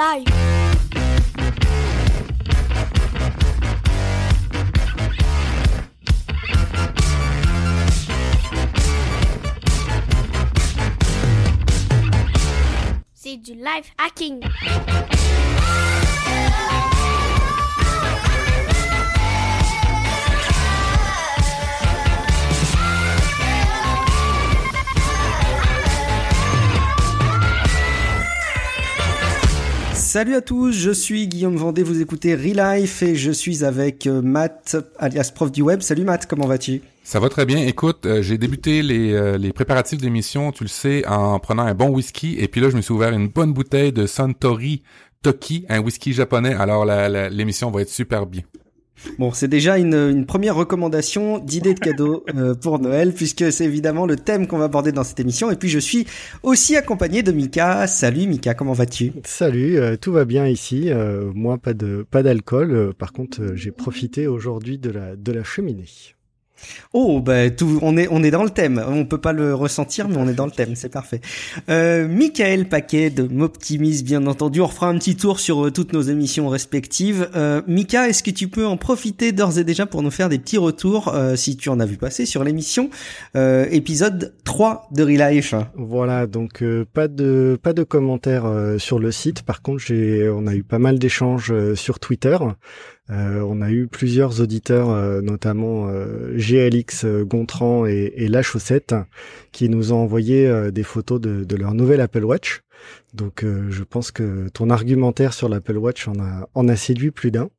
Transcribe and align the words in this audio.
live. 0.00 0.24
C'est 13.12 13.36
du 13.36 13.52
live 13.52 13.90
hacking. 13.98 14.40
Salut 30.12 30.34
à 30.34 30.40
tous, 30.40 30.72
je 30.72 30.90
suis 30.90 31.28
Guillaume 31.28 31.54
Vendée, 31.54 31.84
vous 31.84 32.00
écoutez 32.00 32.34
Relife 32.34 33.00
et 33.04 33.14
je 33.14 33.30
suis 33.30 33.64
avec 33.64 34.08
euh, 34.08 34.20
Matt, 34.20 34.76
alias 34.98 35.30
prof 35.32 35.52
du 35.52 35.62
web. 35.62 35.82
Salut 35.82 36.02
Matt, 36.02 36.26
comment 36.26 36.48
vas-tu? 36.48 36.82
Ça 37.04 37.20
va 37.20 37.28
très 37.28 37.46
bien. 37.46 37.64
Écoute, 37.64 38.06
euh, 38.06 38.20
j'ai 38.20 38.36
débuté 38.36 38.82
les, 38.82 39.12
euh, 39.12 39.38
les 39.38 39.52
préparatifs 39.52 40.00
d'émission, 40.00 40.50
tu 40.50 40.64
le 40.64 40.68
sais, 40.68 41.06
en 41.06 41.38
prenant 41.38 41.62
un 41.62 41.74
bon 41.74 41.90
whisky 41.90 42.36
et 42.40 42.48
puis 42.48 42.60
là, 42.60 42.70
je 42.70 42.76
me 42.76 42.80
suis 42.80 42.92
ouvert 42.92 43.12
une 43.12 43.28
bonne 43.28 43.52
bouteille 43.52 43.92
de 43.92 44.08
Suntory 44.08 44.82
Toki, 45.22 45.64
un 45.68 45.78
whisky 45.78 46.12
japonais. 46.12 46.54
Alors 46.54 46.84
l'émission 46.84 47.70
va 47.70 47.82
être 47.82 47.88
super 47.88 48.26
bien. 48.26 48.42
Bon, 49.18 49.32
c'est 49.32 49.48
déjà 49.48 49.78
une, 49.78 49.94
une, 49.94 50.26
première 50.26 50.54
recommandation 50.54 51.38
d'idée 51.38 51.74
de 51.74 51.80
cadeau 51.80 52.24
euh, 52.34 52.54
pour 52.54 52.78
Noël, 52.78 53.12
puisque 53.12 53.50
c'est 53.52 53.64
évidemment 53.64 54.06
le 54.06 54.16
thème 54.16 54.46
qu'on 54.46 54.58
va 54.58 54.64
aborder 54.64 54.92
dans 54.92 55.04
cette 55.04 55.20
émission. 55.20 55.50
Et 55.50 55.56
puis 55.56 55.68
je 55.68 55.78
suis 55.78 56.06
aussi 56.42 56.76
accompagné 56.76 57.22
de 57.22 57.32
Mika. 57.32 57.86
Salut 57.86 58.26
Mika, 58.26 58.54
comment 58.54 58.72
vas-tu? 58.72 59.12
Salut, 59.24 59.78
euh, 59.78 59.96
tout 59.96 60.12
va 60.12 60.24
bien 60.24 60.46
ici. 60.46 60.90
Euh, 60.90 61.30
moi, 61.34 61.58
pas 61.58 61.74
de 61.74 62.06
pas 62.10 62.22
d'alcool. 62.22 62.94
par 62.98 63.12
contre, 63.12 63.40
j'ai 63.54 63.70
profité 63.70 64.26
aujourd'hui 64.26 64.78
de 64.78 64.90
la 64.90 65.16
de 65.16 65.32
la 65.32 65.44
cheminée. 65.44 65.86
Oh, 66.92 67.20
bah, 67.20 67.50
tout, 67.50 67.78
on 67.82 67.96
est, 67.96 68.08
on 68.10 68.22
est 68.22 68.30
dans 68.30 68.44
le 68.44 68.50
thème. 68.50 68.82
On 68.86 69.04
peut 69.04 69.20
pas 69.20 69.32
le 69.32 69.54
ressentir, 69.54 70.08
mais 70.08 70.16
on 70.16 70.28
est 70.28 70.34
dans 70.34 70.46
le 70.46 70.52
thème. 70.52 70.74
C'est 70.74 70.88
parfait. 70.88 71.20
Euh, 71.68 72.08
Michael 72.08 72.68
Paquet 72.68 73.10
de 73.10 73.22
M'Optimise, 73.22 74.04
bien 74.04 74.26
entendu. 74.26 74.60
On 74.60 74.66
refera 74.66 74.88
un 74.88 74.98
petit 74.98 75.16
tour 75.16 75.40
sur 75.40 75.66
euh, 75.66 75.70
toutes 75.70 75.92
nos 75.92 76.02
émissions 76.02 76.48
respectives. 76.48 77.28
Euh, 77.36 77.62
Mika, 77.66 78.08
est-ce 78.08 78.22
que 78.22 78.30
tu 78.30 78.48
peux 78.48 78.66
en 78.66 78.76
profiter 78.76 79.32
d'ores 79.32 79.58
et 79.58 79.64
déjà 79.64 79.86
pour 79.86 80.02
nous 80.02 80.10
faire 80.10 80.28
des 80.28 80.38
petits 80.38 80.58
retours, 80.58 81.08
euh, 81.08 81.36
si 81.36 81.56
tu 81.56 81.68
en 81.68 81.80
as 81.80 81.86
vu 81.86 81.96
passer 81.96 82.26
sur 82.26 82.44
l'émission, 82.44 82.90
euh, 83.36 83.66
épisode 83.70 84.34
3 84.44 84.88
de 84.92 85.02
Relife? 85.02 85.54
Voilà. 85.74 86.26
Donc, 86.26 86.62
euh, 86.62 86.84
pas 86.92 87.08
de, 87.08 87.58
pas 87.62 87.72
de 87.72 87.82
commentaires 87.82 88.50
sur 88.78 88.98
le 88.98 89.12
site. 89.12 89.42
Par 89.42 89.62
contre, 89.62 89.78
j'ai, 89.78 90.28
on 90.28 90.46
a 90.46 90.54
eu 90.54 90.62
pas 90.62 90.78
mal 90.78 90.98
d'échanges 90.98 91.52
sur 91.74 92.00
Twitter. 92.00 92.36
Euh, 93.10 93.40
on 93.40 93.60
a 93.60 93.70
eu 93.70 93.88
plusieurs 93.88 94.40
auditeurs, 94.40 94.90
euh, 94.90 95.20
notamment 95.20 95.88
euh, 95.88 96.36
GLX 96.36 97.04
Gontran 97.24 97.86
et, 97.86 98.12
et, 98.16 98.28
La 98.28 98.42
Chaussette, 98.42 98.94
qui 99.50 99.68
nous 99.68 99.92
ont 99.92 99.98
envoyé 99.98 100.70
des 100.70 100.82
photos 100.82 101.20
de, 101.20 101.44
de, 101.44 101.56
leur 101.56 101.74
nouvel 101.74 102.00
Apple 102.00 102.24
Watch. 102.24 102.62
Donc 103.12 103.44
je 103.44 103.82
pense 103.82 104.10
que 104.10 104.48
ton 104.48 104.70
argumentaire 104.70 105.34
sur 105.34 105.48
l'Apple 105.48 105.76
Watch 105.76 106.08
en 106.08 106.18
a, 106.18 106.48
en 106.54 106.68
a 106.68 106.76
séduit 106.76 107.10
plus 107.10 107.30
d'un. 107.30 107.50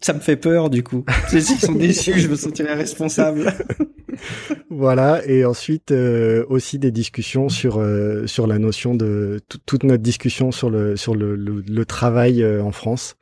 Ça 0.00 0.14
me 0.14 0.20
fait 0.20 0.36
peur 0.36 0.70
du 0.70 0.82
coup. 0.82 1.04
Ceux 1.28 1.38
qui 1.38 1.54
sont 1.54 1.74
déçus, 1.74 2.18
je 2.18 2.28
me 2.28 2.36
sentirais 2.36 2.74
responsable. 2.74 3.52
voilà, 4.70 5.24
et 5.26 5.44
ensuite 5.44 5.92
aussi 6.48 6.78
des 6.78 6.90
discussions 6.90 7.48
sur 7.48 7.84
sur 8.26 8.46
la 8.46 8.58
notion 8.58 8.94
de 8.94 9.40
toute 9.66 9.84
notre 9.84 10.02
discussion 10.02 10.50
sur 10.50 10.70
le 10.70 10.96
sur 10.96 11.14
le, 11.14 11.36
le 11.36 11.84
travail 11.84 12.44
en 12.44 12.72
France. 12.72 13.16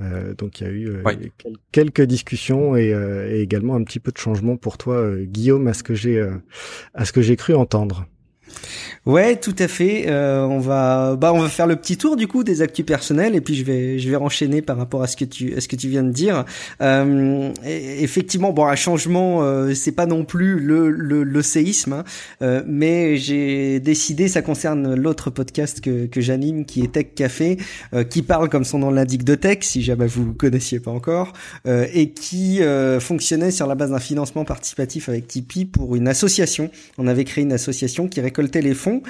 Euh, 0.00 0.34
donc 0.34 0.60
il 0.60 0.64
y 0.64 0.66
a 0.66 0.70
eu 0.70 0.88
euh, 0.88 1.02
quelques 1.72 2.02
discussions 2.02 2.76
et, 2.76 2.92
euh, 2.94 3.28
et, 3.28 3.40
également 3.40 3.74
un 3.74 3.82
petit 3.82 3.98
peu 3.98 4.12
de 4.12 4.18
changement 4.18 4.56
pour 4.56 4.78
toi, 4.78 5.16
Guillaume, 5.16 5.66
à 5.66 5.74
ce 5.74 5.82
que 5.82 5.94
j'ai 5.94 6.24
à 6.94 7.04
ce 7.04 7.12
que 7.12 7.20
j'ai 7.20 7.36
cru 7.36 7.54
entendre. 7.54 8.06
Ouais, 9.06 9.36
tout 9.36 9.54
à 9.58 9.68
fait. 9.68 10.06
Euh, 10.08 10.42
on 10.44 10.58
va, 10.58 11.16
bah, 11.16 11.32
on 11.32 11.40
va 11.40 11.48
faire 11.48 11.66
le 11.66 11.76
petit 11.76 11.96
tour 11.96 12.16
du 12.16 12.26
coup 12.26 12.44
des 12.44 12.62
actus 12.62 12.84
personnels 12.84 13.34
et 13.34 13.40
puis 13.40 13.54
je 13.54 13.64
vais, 13.64 13.98
je 13.98 14.10
vais 14.10 14.16
enchaîner 14.16 14.62
par 14.62 14.76
rapport 14.76 15.02
à 15.02 15.06
ce 15.06 15.16
que 15.16 15.24
tu, 15.24 15.54
à 15.56 15.60
ce 15.60 15.68
que 15.68 15.76
tu 15.76 15.88
viens 15.88 16.02
de 16.02 16.10
dire. 16.10 16.44
Euh, 16.82 17.50
effectivement, 17.64 18.52
bon, 18.52 18.66
un 18.66 18.76
changement, 18.76 19.42
euh, 19.42 19.74
c'est 19.74 19.92
pas 19.92 20.06
non 20.06 20.24
plus 20.24 20.60
le, 20.60 20.90
le, 20.90 21.24
le 21.24 21.42
séisme, 21.42 21.92
hein, 21.92 22.04
euh, 22.42 22.62
mais 22.66 23.16
j'ai 23.16 23.80
décidé, 23.80 24.28
ça 24.28 24.42
concerne 24.42 24.94
l'autre 24.94 25.30
podcast 25.30 25.80
que, 25.80 26.06
que 26.06 26.20
j'anime, 26.20 26.64
qui 26.64 26.82
est 26.82 26.92
Tech 26.92 27.08
Café, 27.14 27.56
euh, 27.94 28.04
qui 28.04 28.22
parle 28.22 28.48
comme 28.48 28.64
son 28.64 28.78
nom 28.80 28.90
l'indique 28.90 29.24
de 29.24 29.34
tech, 29.34 29.58
si 29.62 29.82
jamais 29.82 30.06
vous 30.06 30.34
connaissiez 30.34 30.80
pas 30.80 30.90
encore, 30.90 31.32
euh, 31.66 31.86
et 31.94 32.10
qui 32.10 32.60
fonctionnait 33.00 33.50
sur 33.50 33.66
la 33.66 33.74
base 33.74 33.90
d'un 33.90 33.98
financement 33.98 34.44
participatif 34.44 35.08
avec 35.08 35.26
Tipeee 35.26 35.64
pour 35.64 35.96
une 35.96 36.08
association. 36.08 36.70
On 36.98 37.06
avait 37.06 37.24
créé 37.24 37.44
une 37.44 37.52
association 37.52 38.08
qui 38.08 38.20
récoltait 38.38 38.62
les 38.62 38.74
fonds. 38.74 39.02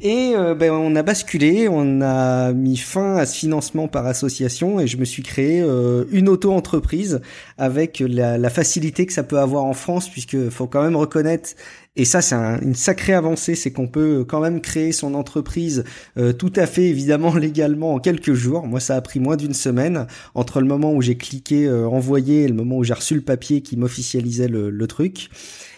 Et 0.00 0.32
euh, 0.34 0.54
ben, 0.54 0.72
on 0.72 0.96
a 0.96 1.02
basculé, 1.02 1.68
on 1.70 2.00
a 2.00 2.52
mis 2.52 2.76
fin 2.76 3.16
à 3.16 3.26
ce 3.26 3.36
financement 3.36 3.86
par 3.86 4.06
association 4.06 4.80
et 4.80 4.88
je 4.88 4.96
me 4.96 5.04
suis 5.04 5.22
créé 5.22 5.60
euh, 5.62 6.04
une 6.10 6.28
auto-entreprise 6.28 7.20
avec 7.58 8.00
la, 8.00 8.36
la, 8.36 8.50
facilité 8.50 9.06
que 9.06 9.12
ça 9.12 9.22
peut 9.22 9.38
avoir 9.38 9.64
en 9.64 9.72
France 9.72 10.08
puisque 10.08 10.50
faut 10.50 10.66
quand 10.66 10.82
même 10.82 10.96
reconnaître 10.96 11.50
et 11.96 12.04
ça 12.04 12.22
c'est 12.22 12.34
une 12.34 12.74
sacrée 12.74 13.14
avancée, 13.14 13.54
c'est 13.54 13.70
qu'on 13.70 13.86
peut 13.86 14.24
quand 14.26 14.40
même 14.40 14.60
créer 14.60 14.92
son 14.92 15.14
entreprise 15.14 15.84
euh, 16.18 16.32
tout 16.32 16.52
à 16.56 16.66
fait 16.66 16.84
évidemment 16.84 17.34
légalement 17.36 17.94
en 17.94 17.98
quelques 17.98 18.34
jours. 18.34 18.66
Moi 18.66 18.80
ça 18.80 18.96
a 18.96 19.00
pris 19.00 19.20
moins 19.20 19.36
d'une 19.36 19.54
semaine 19.54 20.06
entre 20.34 20.60
le 20.60 20.66
moment 20.66 20.92
où 20.92 21.02
j'ai 21.02 21.16
cliqué 21.16 21.70
envoyer 21.70 22.42
et 22.42 22.48
le 22.48 22.54
moment 22.54 22.78
où 22.78 22.84
j'ai 22.84 22.94
reçu 22.94 23.14
le 23.14 23.20
papier 23.20 23.60
qui 23.62 23.76
m'officialisait 23.76 24.48
le, 24.48 24.86
truc. 24.86 25.30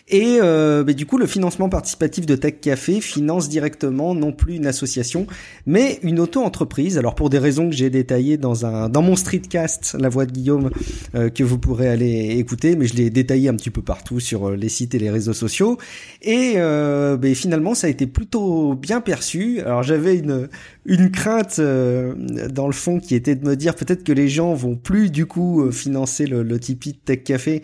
Et 0.09 0.38
euh, 0.41 0.84
bah, 0.84 0.93
du 0.93 1.04
coup, 1.04 1.19
le 1.19 1.27
financement 1.27 1.69
participatif 1.69 2.27
de 2.27 2.37
Tech 2.37 2.60
Café 2.60 3.00
finance 3.00 3.48
directement 3.48 4.15
non 4.15 4.33
plus 4.33 4.54
une 4.54 4.66
association, 4.66 5.27
mais 5.66 5.98
une 6.03 6.21
auto-entreprise. 6.21 6.97
Alors 6.97 7.16
pour 7.16 7.28
des 7.28 7.38
raisons 7.38 7.69
que 7.69 7.75
j'ai 7.75 7.91
détaillées 7.91 8.37
dans 8.37 8.66
un 8.66 8.88
dans 8.88 9.03
mon 9.03 9.16
streetcast, 9.16 9.97
la 9.98 10.09
voix 10.09 10.27
de 10.27 10.31
Guillaume, 10.31 10.71
euh, 11.16 11.28
que 11.28 11.43
vous 11.43 11.59
pourrez 11.59 11.88
aller 11.88 12.37
écouter, 12.38 12.77
mais 12.77 12.87
je 12.87 12.94
l'ai 12.94 13.10
détaillé 13.10 13.48
un 13.48 13.54
petit 13.54 13.71
peu 13.71 13.83
partout 13.83 14.21
sur 14.21 14.50
euh, 14.50 14.56
les 14.56 14.69
sites 14.69 14.94
et 14.94 14.98
les 15.00 15.10
réseaux 15.10 15.33
sociaux. 15.33 15.77
Et 16.22 16.55
euh, 16.56 17.17
bah, 17.17 17.34
finalement, 17.34 17.75
ça 17.75 17.87
a 17.87 17.91
été 17.91 18.06
plutôt 18.06 18.75
bien 18.75 19.00
perçu. 19.00 19.61
Alors 19.61 19.83
j'avais 19.83 20.17
une 20.17 20.49
une 20.89 21.11
crainte 21.11 21.56
euh, 21.59 22.15
dans 22.49 22.69
le 22.69 22.72
fond 22.72 23.00
qui 23.00 23.17
était 23.17 23.34
de 23.34 23.44
me 23.44 23.56
dire 23.56 23.75
peut-être 23.75 24.05
que 24.05 24.12
les 24.12 24.28
gens 24.28 24.55
vont 24.55 24.77
plus 24.77 25.11
du 25.11 25.27
coup 25.27 25.62
euh, 25.62 25.72
financer 25.72 26.27
le, 26.27 26.45
le 26.45 26.61
Tipeee 26.61 26.93
de 26.93 26.99
Tech 27.05 27.25
Café 27.25 27.62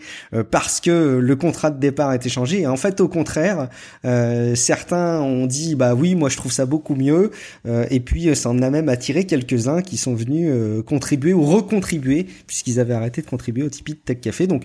parce 0.51 0.81
que 0.81 1.19
le 1.19 1.35
contrat 1.35 1.71
de 1.71 1.79
départ 1.79 2.09
a 2.09 2.15
été 2.15 2.29
changé. 2.29 2.67
en 2.67 2.75
fait, 2.75 2.99
au 2.99 3.07
contraire, 3.07 3.69
euh, 4.05 4.55
certains 4.55 5.21
ont 5.21 5.45
dit 5.45 5.75
bah 5.75 5.93
oui, 5.95 6.15
moi 6.15 6.29
je 6.29 6.37
trouve 6.37 6.51
ça 6.51 6.65
beaucoup 6.65 6.95
mieux. 6.95 7.31
Euh, 7.65 7.85
et 7.89 7.99
puis 7.99 8.29
euh, 8.29 8.35
ça 8.35 8.49
en 8.49 8.61
a 8.61 8.69
même 8.69 8.89
attiré 8.89 9.25
quelques-uns 9.25 9.81
qui 9.81 9.97
sont 9.97 10.15
venus 10.15 10.51
contribuer 10.85 11.33
ou 11.33 11.43
recontribuer 11.43 12.25
puisqu'ils 12.47 12.79
avaient 12.79 12.93
arrêté 12.93 13.21
de 13.21 13.27
contribuer 13.27 13.63
au 13.63 13.69
Tipeee 13.69 13.93
de 13.93 13.99
Tech 13.99 14.19
Café. 14.21 14.47
Donc 14.47 14.63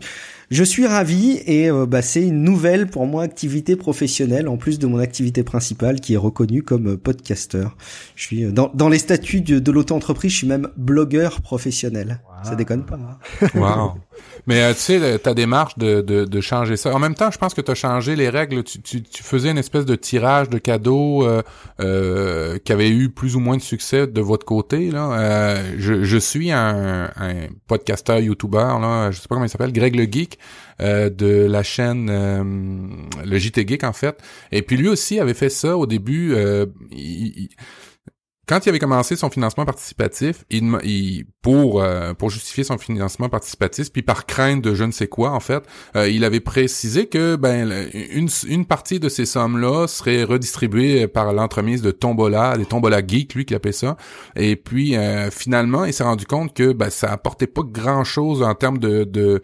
je 0.51 0.65
suis 0.65 0.87
ravi 0.87 1.41
et 1.47 1.71
bah, 1.87 2.03
c'est 2.03 2.27
une 2.27 2.43
nouvelle 2.43 2.87
pour 2.87 3.07
moi 3.07 3.23
activité 3.23 3.77
professionnelle 3.77 4.49
en 4.49 4.57
plus 4.57 4.79
de 4.79 4.87
mon 4.87 4.99
activité 4.99 5.43
principale 5.43 6.01
qui 6.01 6.15
est 6.15 6.19
reconnue 6.19 6.63
comme 6.63 6.97
podcasteur. 6.97 7.77
Je 8.15 8.23
suis 8.23 8.45
dans, 8.45 8.71
dans 8.75 8.89
les 8.89 8.99
statuts 8.99 9.41
de, 9.41 9.59
de 9.59 9.73
l'auto-entreprise, 9.73 10.33
je 10.33 10.37
suis 10.39 10.47
même 10.47 10.69
blogueur 10.77 11.41
professionnel. 11.41 12.21
Ça 12.43 12.55
déconne 12.55 12.85
pas. 12.85 12.97
Hein. 12.97 13.49
wow. 13.55 13.93
Mais 14.47 14.63
euh, 14.63 14.73
tu 14.73 14.81
sais, 14.81 15.19
ta 15.19 15.35
démarche 15.35 15.77
de, 15.77 16.01
de, 16.01 16.25
de, 16.25 16.41
changer 16.41 16.77
ça. 16.77 16.95
En 16.95 16.99
même 16.99 17.15
temps, 17.15 17.31
je 17.31 17.39
pense 17.39 17.55
que 17.55 17.61
tu 17.61 17.71
as 17.71 17.75
changé 17.75 18.17
les 18.17 18.29
règles. 18.29 18.65
Tu, 18.65 18.81
tu, 18.81 19.03
tu, 19.03 19.23
faisais 19.23 19.51
une 19.51 19.59
espèce 19.59 19.85
de 19.85 19.95
tirage 19.95 20.49
de 20.49 20.59
cadeaux 20.59 21.27
euh, 21.27 21.43
euh, 21.81 22.59
qui 22.65 22.73
avait 22.73 22.89
eu 22.89 23.11
plus 23.11 23.37
ou 23.37 23.41
moins 23.41 23.57
de 23.57 23.63
succès 23.63 24.07
de 24.07 24.21
votre 24.21 24.47
côté. 24.47 24.91
Là. 24.91 25.13
Euh, 25.13 25.75
je, 25.79 26.03
je 26.03 26.19
suis 26.19 26.51
un, 26.51 27.11
un 27.17 27.35
podcasteur, 27.67 28.21
youtubeur, 28.21 28.81
là, 28.81 29.11
je 29.11 29.21
sais 29.21 29.29
pas 29.29 29.35
comment 29.35 29.45
il 29.45 29.51
s'appelle, 29.51 29.73
Greg 29.73 29.95
le 29.95 30.05
Geek. 30.05 30.39
Euh, 30.81 31.11
de 31.11 31.45
la 31.51 31.65
chaîne 31.65 32.09
le 33.25 33.37
JT 33.37 33.67
Geek 33.67 33.83
en 33.83 33.93
fait 33.93 34.17
et 34.53 34.63
puis 34.63 34.77
lui 34.77 34.87
aussi 34.87 35.19
avait 35.19 35.35
fait 35.35 35.49
ça 35.49 35.77
au 35.77 35.87
début 35.87 36.37
il, 36.93 37.49
quand 38.49 38.65
il 38.65 38.71
avait 38.71 38.79
commencé 38.79 39.15
son 39.15 39.29
financement 39.29 39.67
participatif, 39.67 40.45
il, 40.51 41.25
pour 41.43 41.83
euh, 41.83 42.15
pour 42.15 42.31
justifier 42.31 42.65
son 42.65 42.79
financement 42.79 43.29
participatif, 43.29 43.93
puis 43.93 44.03
par 44.03 44.25
crainte 44.25 44.63
de 44.63 44.75
je 44.75 44.85
ne 44.85 44.91
sais 44.91 45.07
quoi 45.07 45.33
en 45.33 45.41
fait, 45.41 45.63
euh, 45.97 46.09
il 46.09 46.25
avait 46.25 46.41
précisé 46.41 47.07
que 47.07 47.37
ben 47.37 47.71
une, 47.93 48.29
une 48.49 48.65
partie 48.65 49.01
de 49.01 49.09
ces 49.11 49.27
sommes-là 49.27 49.87
serait 49.87 50.25
redistribuée 50.25 51.09
par 51.09 51.33
l'entremise 51.35 51.83
de 51.83 51.91
Tombola, 51.91 52.57
des 52.57 52.65
Tombola 52.65 53.07
geeks, 53.07 53.35
lui 53.35 53.45
qui 53.45 53.55
appelait 53.55 53.73
ça. 53.73 53.97
Et 54.35 54.57
puis 54.57 54.97
euh, 54.97 55.31
finalement, 55.31 55.85
il 55.85 55.93
s'est 55.93 56.05
rendu 56.05 56.25
compte 56.25 56.55
que 56.55 56.73
ben 56.73 56.89
ça 56.89 57.13
apportait 57.13 57.47
pas 57.47 57.63
grand-chose 57.65 58.43
en 58.43 58.55
termes 58.55 58.79
de, 58.79 59.05
de 59.05 59.43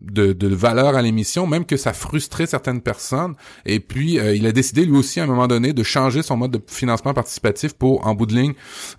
de, 0.00 0.46
valeur 0.46 0.96
à 0.96 1.02
l'émission, 1.02 1.46
même 1.46 1.64
que 1.64 1.76
ça 1.76 1.92
frustrait 1.92 2.46
certaines 2.46 2.80
personnes. 2.80 3.34
Et 3.66 3.80
puis, 3.80 4.18
euh, 4.18 4.34
il 4.34 4.46
a 4.46 4.52
décidé 4.52 4.84
lui 4.84 4.96
aussi 4.96 5.20
à 5.20 5.24
un 5.24 5.26
moment 5.26 5.46
donné 5.46 5.72
de 5.72 5.82
changer 5.82 6.22
son 6.22 6.36
mode 6.36 6.52
de 6.52 6.62
financement 6.66 7.14
participatif 7.14 7.74
pour, 7.74 8.06
en 8.06 8.14
bout 8.14 8.26
de 8.26 8.34
ligne, 8.34 8.54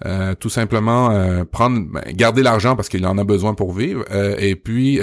euh, 0.06 0.36
tout 0.36 0.50
simplement 0.50 0.92
prendre, 1.52 1.86
ben, 1.92 2.04
garder 2.14 2.44
l'argent 2.44 2.76
parce 2.76 2.90
qu'il 2.90 3.06
en 3.06 3.18
a 3.18 3.24
besoin 3.24 3.54
pour 3.54 3.74
vivre, 3.74 4.06
et 4.40 4.56
puis 4.56 5.00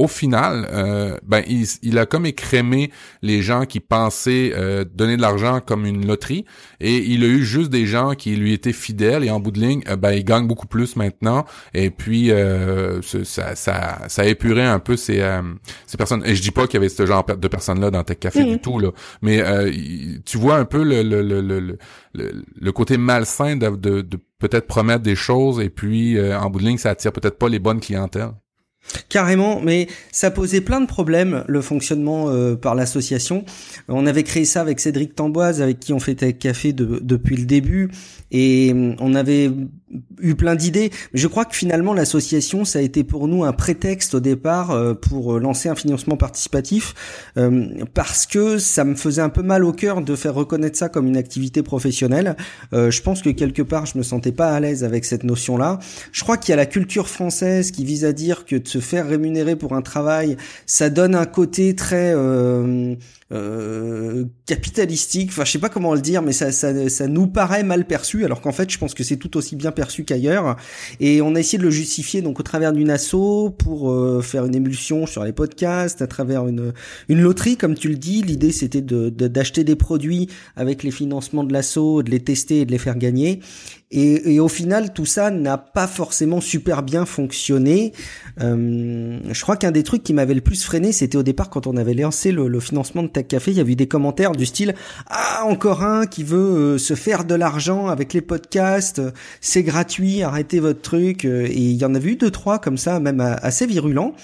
au 0.00 0.08
final, 0.08 0.66
euh, 0.72 1.18
ben 1.26 1.42
il, 1.46 1.98
a 1.98 2.06
comme 2.06 2.24
écrémé 2.24 2.90
les 3.20 3.42
gens 3.42 3.66
qui 3.66 3.80
pensaient 3.80 4.50
euh, 4.54 4.82
donner 4.82 5.18
de 5.18 5.20
l'argent 5.20 5.60
comme 5.60 5.84
une 5.84 6.06
loterie, 6.06 6.46
et 6.80 6.96
il 6.96 7.22
a 7.22 7.26
eu 7.26 7.44
juste 7.44 7.68
des 7.68 7.84
gens 7.84 8.14
qui 8.14 8.34
lui 8.34 8.54
étaient 8.54 8.72
fidèles. 8.72 9.24
Et 9.24 9.30
en 9.30 9.40
bout 9.40 9.50
de 9.50 9.60
ligne, 9.60 9.82
euh, 9.90 9.96
ben 9.96 10.12
il 10.12 10.24
gagne 10.24 10.46
beaucoup 10.46 10.66
plus 10.66 10.96
maintenant. 10.96 11.44
Et 11.74 11.90
puis 11.90 12.30
ça, 13.02 13.54
ça, 13.54 13.98
ça 14.08 14.22
a 14.22 14.24
épuré 14.24 14.64
un 14.64 14.78
peu 14.78 14.96
ces, 14.96 15.22
ces 15.86 15.98
personnes. 15.98 16.22
Et 16.24 16.34
je 16.34 16.40
dis 16.40 16.50
pas 16.50 16.66
qu'il 16.66 16.74
y 16.74 16.78
avait 16.78 16.88
ce 16.88 17.04
genre 17.04 17.24
de 17.24 17.48
personnes 17.48 17.80
là 17.80 17.90
dans 17.90 18.02
Tech 18.02 18.18
Café 18.18 18.42
du 18.44 18.54
mm. 18.54 18.60
tout 18.60 18.78
là, 18.78 18.92
mais 19.20 19.42
tu 20.24 20.38
vois 20.38 20.56
un 20.56 20.64
peu 20.64 20.82
le 20.82 21.02
le, 21.02 21.20
le, 21.22 21.40
le, 21.42 21.78
le, 22.14 22.72
côté 22.72 22.96
malsain 22.96 23.56
de, 23.56 23.68
de, 23.68 24.00
de 24.00 24.18
peut-être 24.38 24.66
promettre 24.66 25.02
des 25.02 25.14
choses 25.14 25.60
et 25.60 25.68
puis 25.68 26.18
en 26.34 26.48
bout 26.48 26.60
de 26.60 26.64
ligne 26.64 26.78
ça 26.78 26.90
attire 26.90 27.12
peut-être 27.12 27.38
pas 27.38 27.50
les 27.50 27.58
bonnes 27.58 27.80
clientèles. 27.80 28.32
Carrément, 29.08 29.60
mais 29.60 29.88
ça 30.10 30.30
posait 30.30 30.60
plein 30.60 30.80
de 30.80 30.86
problèmes 30.86 31.44
le 31.46 31.60
fonctionnement 31.60 32.28
euh, 32.28 32.56
par 32.56 32.74
l'association. 32.74 33.44
On 33.88 34.06
avait 34.06 34.22
créé 34.22 34.44
ça 34.44 34.60
avec 34.60 34.80
Cédric 34.80 35.14
Tamboise, 35.14 35.62
avec 35.62 35.80
qui 35.80 35.92
on 35.92 36.00
fait 36.00 36.20
Café 36.38 36.72
depuis 36.72 37.36
le 37.36 37.44
début, 37.44 37.90
et 38.30 38.72
hum, 38.72 38.96
on 39.00 39.14
avait 39.14 39.50
eu 40.20 40.34
plein 40.34 40.54
d'idées. 40.54 40.90
Je 41.14 41.26
crois 41.26 41.44
que 41.44 41.56
finalement 41.56 41.94
l'association, 41.94 42.64
ça 42.64 42.78
a 42.78 42.82
été 42.82 43.02
pour 43.04 43.26
nous 43.28 43.44
un 43.44 43.52
prétexte 43.52 44.14
au 44.14 44.20
départ 44.20 44.70
euh, 44.70 44.94
pour 44.94 45.38
lancer 45.38 45.68
un 45.68 45.74
financement 45.74 46.16
participatif, 46.16 46.94
euh, 47.36 47.68
parce 47.94 48.26
que 48.26 48.58
ça 48.58 48.84
me 48.84 48.94
faisait 48.94 49.22
un 49.22 49.28
peu 49.28 49.42
mal 49.42 49.64
au 49.64 49.72
cœur 49.72 50.02
de 50.02 50.14
faire 50.14 50.34
reconnaître 50.34 50.78
ça 50.78 50.88
comme 50.88 51.06
une 51.06 51.16
activité 51.16 51.62
professionnelle. 51.62 52.36
Euh, 52.72 52.90
je 52.90 53.02
pense 53.02 53.22
que 53.22 53.30
quelque 53.30 53.62
part, 53.62 53.86
je 53.86 53.98
me 53.98 54.02
sentais 54.02 54.32
pas 54.32 54.50
à 54.50 54.60
l'aise 54.60 54.84
avec 54.84 55.04
cette 55.04 55.24
notion-là. 55.24 55.78
Je 56.12 56.22
crois 56.22 56.36
qu'il 56.36 56.52
y 56.52 56.54
a 56.54 56.56
la 56.56 56.66
culture 56.66 57.08
française 57.08 57.70
qui 57.70 57.84
vise 57.84 58.04
à 58.04 58.12
dire 58.12 58.44
que 58.44 58.56
de 58.56 58.68
se 58.68 58.78
faire 58.78 59.08
rémunérer 59.08 59.56
pour 59.56 59.74
un 59.74 59.82
travail, 59.82 60.36
ça 60.66 60.90
donne 60.90 61.14
un 61.14 61.26
côté 61.26 61.74
très 61.74 62.12
euh, 62.14 62.94
capitalistique. 64.46 65.30
Enfin, 65.30 65.44
je 65.44 65.52
sais 65.52 65.58
pas 65.58 65.68
comment 65.68 65.94
le 65.94 66.00
dire, 66.00 66.22
mais 66.22 66.32
ça, 66.32 66.50
ça, 66.50 66.88
ça 66.88 67.06
nous 67.06 67.26
paraît 67.26 67.62
mal 67.62 67.86
perçu, 67.86 68.24
alors 68.24 68.40
qu'en 68.40 68.52
fait, 68.52 68.70
je 68.70 68.78
pense 68.78 68.94
que 68.94 69.04
c'est 69.04 69.16
tout 69.16 69.36
aussi 69.36 69.56
bien 69.56 69.70
perçu 69.70 70.04
qu'ailleurs. 70.04 70.56
Et 70.98 71.22
on 71.22 71.34
a 71.34 71.40
essayé 71.40 71.58
de 71.58 71.62
le 71.62 71.70
justifier 71.70 72.22
donc 72.22 72.40
au 72.40 72.42
travers 72.42 72.72
d'une 72.72 72.90
asso 72.90 73.50
pour 73.58 73.92
euh, 73.92 74.20
faire 74.20 74.44
une 74.46 74.54
émulsion 74.54 75.06
sur 75.06 75.24
les 75.24 75.32
podcasts, 75.32 76.02
à 76.02 76.06
travers 76.06 76.48
une 76.48 76.72
une 77.08 77.20
loterie, 77.20 77.56
comme 77.56 77.74
tu 77.74 77.88
le 77.88 77.96
dis. 77.96 78.22
L'idée, 78.22 78.52
c'était 78.52 78.82
de 78.82 79.10
d'acheter 79.10 79.64
des 79.64 79.76
produits 79.76 80.28
avec 80.56 80.82
les 80.82 80.90
financements 80.90 81.44
de 81.44 81.52
l'asso, 81.52 82.02
de 82.02 82.10
les 82.10 82.20
tester 82.20 82.60
et 82.60 82.64
de 82.64 82.72
les 82.72 82.78
faire 82.78 82.96
gagner. 82.96 83.40
Et, 83.92 84.34
et, 84.34 84.40
au 84.40 84.46
final, 84.46 84.92
tout 84.92 85.04
ça 85.04 85.32
n'a 85.32 85.58
pas 85.58 85.88
forcément 85.88 86.40
super 86.40 86.84
bien 86.84 87.04
fonctionné. 87.04 87.92
Euh, 88.40 89.18
je 89.28 89.42
crois 89.42 89.56
qu'un 89.56 89.72
des 89.72 89.82
trucs 89.82 90.04
qui 90.04 90.14
m'avait 90.14 90.34
le 90.34 90.40
plus 90.40 90.62
freiné, 90.62 90.92
c'était 90.92 91.18
au 91.18 91.24
départ 91.24 91.50
quand 91.50 91.66
on 91.66 91.76
avait 91.76 91.94
lancé 91.94 92.30
le, 92.30 92.46
le, 92.46 92.60
financement 92.60 93.02
de 93.02 93.08
Café, 93.28 93.50
il 93.50 93.56
y 93.56 93.60
avait 93.60 93.72
eu 93.72 93.76
des 93.76 93.88
commentaires 93.88 94.32
du 94.32 94.46
style 94.46 94.74
ah 95.08 95.44
encore 95.44 95.82
un 95.82 96.06
qui 96.06 96.24
veut 96.24 96.38
euh, 96.74 96.78
se 96.78 96.94
faire 96.94 97.24
de 97.24 97.34
l'argent 97.34 97.88
avec 97.88 98.12
les 98.12 98.20
podcasts, 98.20 99.00
c'est 99.40 99.62
gratuit, 99.62 100.22
arrêtez 100.22 100.60
votre 100.60 100.80
truc. 100.80 101.24
Euh, 101.24 101.46
et 101.46 101.56
il 101.56 101.76
y 101.76 101.84
en 101.84 101.94
avait 101.94 102.10
eu 102.10 102.16
deux 102.16 102.30
trois 102.30 102.58
comme 102.58 102.78
ça, 102.78 103.00
même 103.00 103.20
assez 103.20 103.66
virulents. 103.66 104.14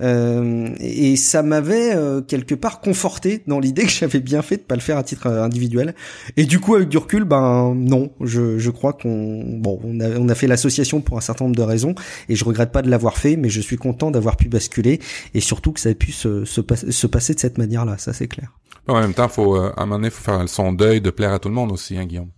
Euh, 0.00 0.70
et 0.80 1.14
ça 1.16 1.42
m'avait 1.42 1.94
euh, 1.94 2.20
quelque 2.20 2.54
part 2.54 2.80
conforté 2.80 3.42
dans 3.46 3.60
l'idée 3.60 3.82
que 3.84 3.90
j'avais 3.90 4.20
bien 4.20 4.42
fait 4.42 4.56
de 4.56 4.62
pas 4.62 4.74
le 4.74 4.80
faire 4.80 4.98
à 4.98 5.02
titre 5.02 5.26
euh, 5.26 5.44
individuel. 5.44 5.94
Et 6.36 6.44
du 6.44 6.60
coup, 6.60 6.74
avec 6.74 6.88
du 6.88 6.98
recul, 6.98 7.24
ben 7.24 7.74
non, 7.74 8.10
je, 8.20 8.58
je 8.58 8.70
crois 8.70 8.92
qu'on 8.92 9.42
bon, 9.58 9.80
on 9.84 10.00
a, 10.00 10.08
on 10.18 10.28
a 10.28 10.34
fait 10.34 10.46
l'association 10.46 11.00
pour 11.00 11.16
un 11.16 11.20
certain 11.20 11.44
nombre 11.44 11.56
de 11.56 11.62
raisons, 11.62 11.94
et 12.28 12.36
je 12.36 12.44
regrette 12.44 12.72
pas 12.72 12.82
de 12.82 12.90
l'avoir 12.90 13.16
fait, 13.16 13.36
mais 13.36 13.48
je 13.48 13.60
suis 13.60 13.76
content 13.76 14.10
d'avoir 14.10 14.36
pu 14.36 14.48
basculer, 14.48 15.00
et 15.34 15.40
surtout 15.40 15.72
que 15.72 15.80
ça 15.80 15.90
ait 15.90 15.94
pu 15.94 16.12
se, 16.12 16.44
se, 16.44 16.60
se 16.90 17.06
passer 17.06 17.34
de 17.34 17.40
cette 17.40 17.58
manière-là, 17.58 17.96
ça 17.98 18.12
c'est 18.12 18.28
clair. 18.28 18.52
En 18.86 19.00
même 19.00 19.14
temps, 19.14 19.28
faut 19.28 19.54
à 19.56 19.74
un 19.76 19.86
moment 19.86 19.96
donné, 19.96 20.10
faut 20.10 20.22
faire 20.22 20.46
son 20.48 20.72
deuil 20.72 21.00
de 21.00 21.10
plaire 21.10 21.32
à 21.32 21.38
tout 21.38 21.48
le 21.48 21.54
monde 21.54 21.72
aussi, 21.72 21.96
hein, 21.96 22.04
Guillaume. 22.04 22.30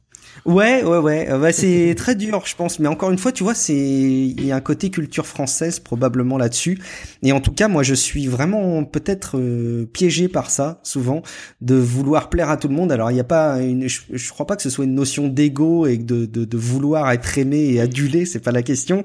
Ouais, 0.44 0.82
ouais, 0.84 0.98
ouais. 0.98 1.26
Bah, 1.38 1.52
c'est 1.52 1.94
très 1.96 2.14
dur, 2.14 2.42
je 2.46 2.54
pense. 2.54 2.78
Mais 2.78 2.88
encore 2.88 3.10
une 3.10 3.18
fois, 3.18 3.32
tu 3.32 3.42
vois, 3.42 3.54
c'est 3.54 3.74
il 3.74 4.46
y 4.46 4.52
a 4.52 4.56
un 4.56 4.60
côté 4.60 4.90
culture 4.90 5.26
française 5.26 5.80
probablement 5.80 6.38
là-dessus. 6.38 6.78
Et 7.22 7.32
en 7.32 7.40
tout 7.40 7.52
cas, 7.52 7.68
moi, 7.68 7.82
je 7.82 7.94
suis 7.94 8.26
vraiment 8.26 8.84
peut-être 8.84 9.38
euh, 9.38 9.86
piégé 9.86 10.28
par 10.28 10.50
ça 10.50 10.80
souvent, 10.82 11.22
de 11.60 11.74
vouloir 11.74 12.28
plaire 12.30 12.50
à 12.50 12.56
tout 12.56 12.68
le 12.68 12.74
monde. 12.74 12.92
Alors, 12.92 13.10
il 13.10 13.14
n'y 13.14 13.20
a 13.20 13.24
pas 13.24 13.60
une, 13.60 13.88
je, 13.88 14.00
je, 14.12 14.30
crois 14.30 14.46
pas 14.46 14.56
que 14.56 14.62
ce 14.62 14.70
soit 14.70 14.84
une 14.84 14.94
notion 14.94 15.28
d'ego 15.28 15.86
et 15.86 15.96
de, 15.96 16.26
de, 16.26 16.44
de, 16.44 16.56
vouloir 16.56 17.10
être 17.10 17.38
aimé 17.38 17.70
et 17.72 17.80
adulé, 17.80 18.26
c'est 18.26 18.40
pas 18.40 18.52
la 18.52 18.62
question. 18.62 19.02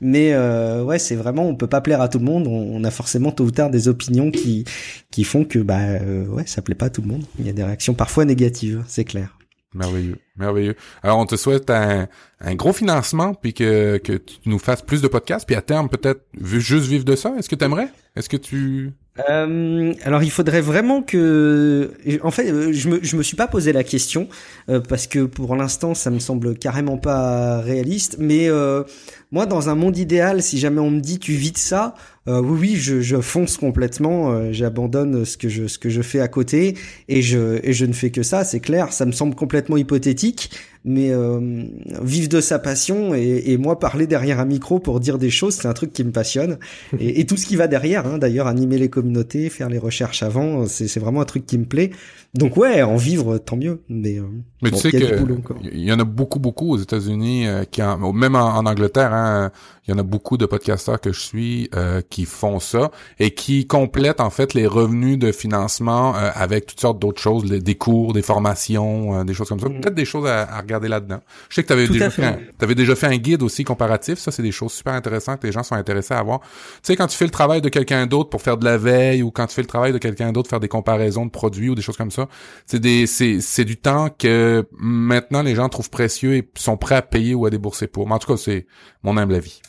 Mais 0.00 0.32
euh, 0.32 0.82
ouais, 0.82 0.98
c'est 0.98 1.16
vraiment, 1.16 1.46
on 1.46 1.54
peut 1.54 1.66
pas 1.66 1.80
plaire 1.80 2.00
à 2.00 2.08
tout 2.08 2.18
le 2.18 2.24
monde. 2.24 2.46
On, 2.46 2.82
a 2.84 2.90
forcément 2.90 3.30
tôt 3.30 3.44
ou 3.44 3.50
tard 3.50 3.68
des 3.68 3.88
opinions 3.88 4.30
qui 4.30 4.64
qui 5.10 5.24
font 5.24 5.44
que 5.44 5.58
bah 5.58 5.80
euh, 5.80 6.26
ouais, 6.28 6.44
ça 6.46 6.62
plaît 6.62 6.74
pas 6.74 6.86
à 6.86 6.90
tout 6.90 7.02
le 7.02 7.08
monde. 7.08 7.24
Il 7.38 7.46
y 7.46 7.50
a 7.50 7.52
des 7.52 7.62
réactions 7.62 7.94
parfois 7.94 8.24
négatives, 8.24 8.82
c'est 8.86 9.04
clair. 9.04 9.39
Merveilleux, 9.72 10.18
merveilleux. 10.36 10.74
Alors, 11.02 11.18
on 11.18 11.26
te 11.26 11.36
souhaite 11.36 11.70
un, 11.70 12.08
un 12.40 12.54
gros 12.56 12.72
financement, 12.72 13.34
puis 13.34 13.54
que, 13.54 13.98
que 13.98 14.14
tu 14.14 14.36
nous 14.46 14.58
fasses 14.58 14.82
plus 14.82 15.00
de 15.00 15.06
podcasts, 15.06 15.46
puis 15.46 15.54
à 15.54 15.62
terme, 15.62 15.88
peut-être 15.88 16.22
juste 16.40 16.86
vivre 16.86 17.04
de 17.04 17.14
ça. 17.14 17.32
Est-ce 17.38 17.48
que 17.48 17.54
tu 17.54 17.64
aimerais? 17.64 17.88
Est-ce 18.16 18.28
que 18.28 18.36
tu... 18.36 18.92
Euh, 19.28 19.92
alors 20.04 20.22
il 20.22 20.30
faudrait 20.30 20.60
vraiment 20.60 21.02
que, 21.02 21.92
en 22.22 22.30
fait, 22.30 22.72
je 22.72 22.88
me 22.88 23.00
je 23.02 23.16
me 23.16 23.22
suis 23.22 23.36
pas 23.36 23.48
posé 23.48 23.72
la 23.72 23.84
question 23.84 24.28
euh, 24.68 24.80
parce 24.80 25.08
que 25.08 25.24
pour 25.24 25.56
l'instant 25.56 25.94
ça 25.94 26.10
me 26.10 26.20
semble 26.20 26.56
carrément 26.56 26.96
pas 26.96 27.60
réaliste. 27.60 28.16
Mais 28.18 28.48
euh, 28.48 28.84
moi, 29.30 29.46
dans 29.46 29.68
un 29.68 29.74
monde 29.74 29.98
idéal, 29.98 30.42
si 30.42 30.58
jamais 30.58 30.80
on 30.80 30.90
me 30.90 31.00
dit 31.00 31.18
tu 31.18 31.32
vis 31.32 31.52
de 31.52 31.58
ça, 31.58 31.94
euh, 32.30 32.40
oui, 32.40 32.58
oui, 32.60 32.76
je, 32.76 33.00
je 33.00 33.16
fonce 33.20 33.56
complètement. 33.56 34.32
Euh, 34.32 34.52
j'abandonne 34.52 35.24
ce 35.24 35.36
que 35.36 35.48
je 35.48 35.66
ce 35.66 35.78
que 35.78 35.90
je 35.90 36.02
fais 36.02 36.20
à 36.20 36.28
côté 36.28 36.76
et 37.08 37.22
je 37.22 37.58
et 37.62 37.72
je 37.72 37.84
ne 37.86 37.92
fais 37.92 38.10
que 38.10 38.22
ça. 38.22 38.44
C'est 38.44 38.60
clair. 38.60 38.92
Ça 38.92 39.06
me 39.06 39.12
semble 39.12 39.34
complètement 39.34 39.76
hypothétique, 39.76 40.50
mais 40.84 41.10
euh, 41.10 41.64
vivre 42.02 42.28
de 42.28 42.40
sa 42.40 42.58
passion 42.58 43.14
et, 43.14 43.42
et, 43.46 43.56
moi 43.56 43.78
parler 43.78 44.06
derrière 44.06 44.40
un 44.40 44.44
micro 44.44 44.78
pour 44.78 45.00
dire 45.00 45.18
des 45.18 45.30
choses, 45.30 45.54
c'est 45.54 45.68
un 45.68 45.72
truc 45.72 45.92
qui 45.92 46.04
me 46.04 46.12
passionne. 46.12 46.58
Et, 47.00 47.20
et 47.20 47.26
tout 47.26 47.36
ce 47.36 47.46
qui 47.46 47.56
va 47.56 47.66
derrière, 47.66 48.06
hein, 48.06 48.18
d'ailleurs, 48.18 48.46
animer 48.46 48.78
les 48.78 48.88
communautés, 48.90 49.48
faire 49.48 49.68
les 49.68 49.78
recherches 49.78 50.22
avant, 50.22 50.66
c'est 50.66 50.98
vraiment 50.98 51.20
un 51.20 51.24
truc 51.24 51.46
qui 51.46 51.58
me 51.58 51.64
plaît. 51.64 51.90
Donc 52.34 52.56
ouais, 52.56 52.82
en 52.82 52.94
vivre, 52.94 53.38
tant 53.38 53.56
mieux. 53.56 53.82
Mais, 53.88 54.18
euh, 54.18 54.24
mais 54.62 54.70
tu 54.70 54.78
sais 54.78 54.90
il 54.92 55.80
y 55.80 55.92
en 55.92 55.98
a 55.98 56.04
beaucoup, 56.04 56.38
beaucoup 56.38 56.70
aux 56.70 56.78
États-Unis, 56.78 57.48
euh, 57.48 57.64
qui 57.64 57.82
même 57.82 58.36
en, 58.36 58.66
Angleterre, 58.66 59.12
hein, 59.12 59.50
il 59.86 59.90
y 59.90 59.94
en 59.94 59.98
a 59.98 60.04
beaucoup 60.04 60.36
de 60.36 60.46
podcasteurs 60.46 61.00
que 61.00 61.12
je 61.12 61.18
suis 61.18 61.68
euh, 61.74 62.02
qui 62.08 62.26
font 62.26 62.60
ça 62.60 62.92
et 63.18 63.32
qui 63.32 63.66
complètent 63.66 64.20
en 64.20 64.30
fait 64.30 64.54
les 64.54 64.68
revenus 64.68 65.18
de 65.18 65.32
financement 65.32 66.14
avec 66.14 66.66
toutes 66.66 66.80
sortes 66.80 67.00
d'autres 67.00 67.20
choses, 67.20 67.44
des 67.46 67.74
cours, 67.74 68.12
des 68.12 68.22
formations, 68.22 69.24
des 69.24 69.34
choses 69.34 69.48
comme 69.48 69.58
ça. 69.58 69.68
Mm. 69.68 69.80
Peut-être 69.80 69.94
des 69.94 70.04
choses 70.04 70.28
à, 70.28 70.60
regarder 70.60 70.86
là-dedans. 70.86 71.20
Je 71.48 71.56
sais 71.56 71.62
que 71.62 71.66
tu 71.66 71.72
avais 71.72 71.88
déjà 71.88 72.10
fait, 72.10 72.38
avais 72.60 72.74
déjà 72.76 72.94
fait 72.94 73.08
un 73.08 73.16
guide 73.16 73.42
aussi 73.42 73.64
comparatif. 73.64 74.20
Ça, 74.20 74.30
c'est 74.30 74.42
des 74.42 74.52
choses 74.52 74.72
super 74.72 74.92
intéressantes 74.92 75.40
que 75.40 75.48
les 75.48 75.52
gens 75.52 75.64
sont 75.64 75.74
intéressés 75.74 76.14
à 76.14 76.22
voir. 76.22 76.40
Tu 76.40 76.48
sais, 76.82 76.96
quand 76.96 77.08
tu 77.08 77.16
fais 77.16 77.24
le 77.24 77.32
travail 77.32 77.60
de 77.60 77.68
quelqu'un 77.68 78.06
d'autre 78.06 78.30
pour 78.30 78.42
faire 78.42 78.56
de 78.56 78.64
la 78.64 78.76
veille 78.76 79.24
ou 79.24 79.32
quand 79.32 79.46
tu 79.46 79.54
fais 79.54 79.62
le 79.62 79.68
travail 79.68 79.92
de 79.92 79.98
quelqu'un 79.98 80.30
d'autre 80.30 80.48
faire 80.48 80.60
des 80.60 80.68
comparaisons 80.68 81.26
de 81.26 81.30
produits 81.30 81.70
ou 81.70 81.74
des 81.74 81.82
choses 81.82 81.96
comme 81.96 82.12
ça, 82.12 82.19
c'est 82.66 82.80
des, 82.80 83.06
c'est, 83.06 83.40
c'est 83.40 83.64
du 83.64 83.76
temps 83.76 84.08
que 84.10 84.66
maintenant 84.72 85.42
les 85.42 85.54
gens 85.54 85.68
trouvent 85.68 85.90
précieux 85.90 86.34
et 86.34 86.50
sont 86.56 86.76
prêts 86.76 86.96
à 86.96 87.02
payer 87.02 87.34
ou 87.34 87.46
à 87.46 87.50
débourser 87.50 87.86
pour. 87.86 88.06
Mais 88.06 88.14
en 88.14 88.18
tout 88.18 88.32
cas, 88.32 88.36
c'est 88.36 88.66
mon 89.02 89.16
humble 89.16 89.34
avis. 89.34 89.60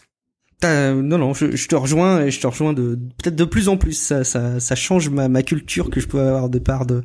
Non, 0.63 1.17
non, 1.17 1.34
je, 1.34 1.55
je, 1.55 1.67
te 1.67 1.75
rejoins 1.75 2.22
et 2.22 2.31
je 2.31 2.39
te 2.39 2.46
rejoins 2.46 2.74
de 2.74 3.00
peut-être 3.17 3.36
de 3.36 3.46
plus 3.46 3.67
en 3.67 3.77
plus. 3.77 3.93
Ça, 3.93 4.24
ça, 4.24 4.60
ça 4.60 4.75
change 4.75 5.10
ma, 5.10 5.27
ma, 5.27 5.41
culture 5.41 5.89
que 5.89 6.00
je 6.00 6.08
peux 6.08 6.20
avoir 6.20 6.50
de 6.50 6.60
part 6.60 6.86
de, 6.86 7.03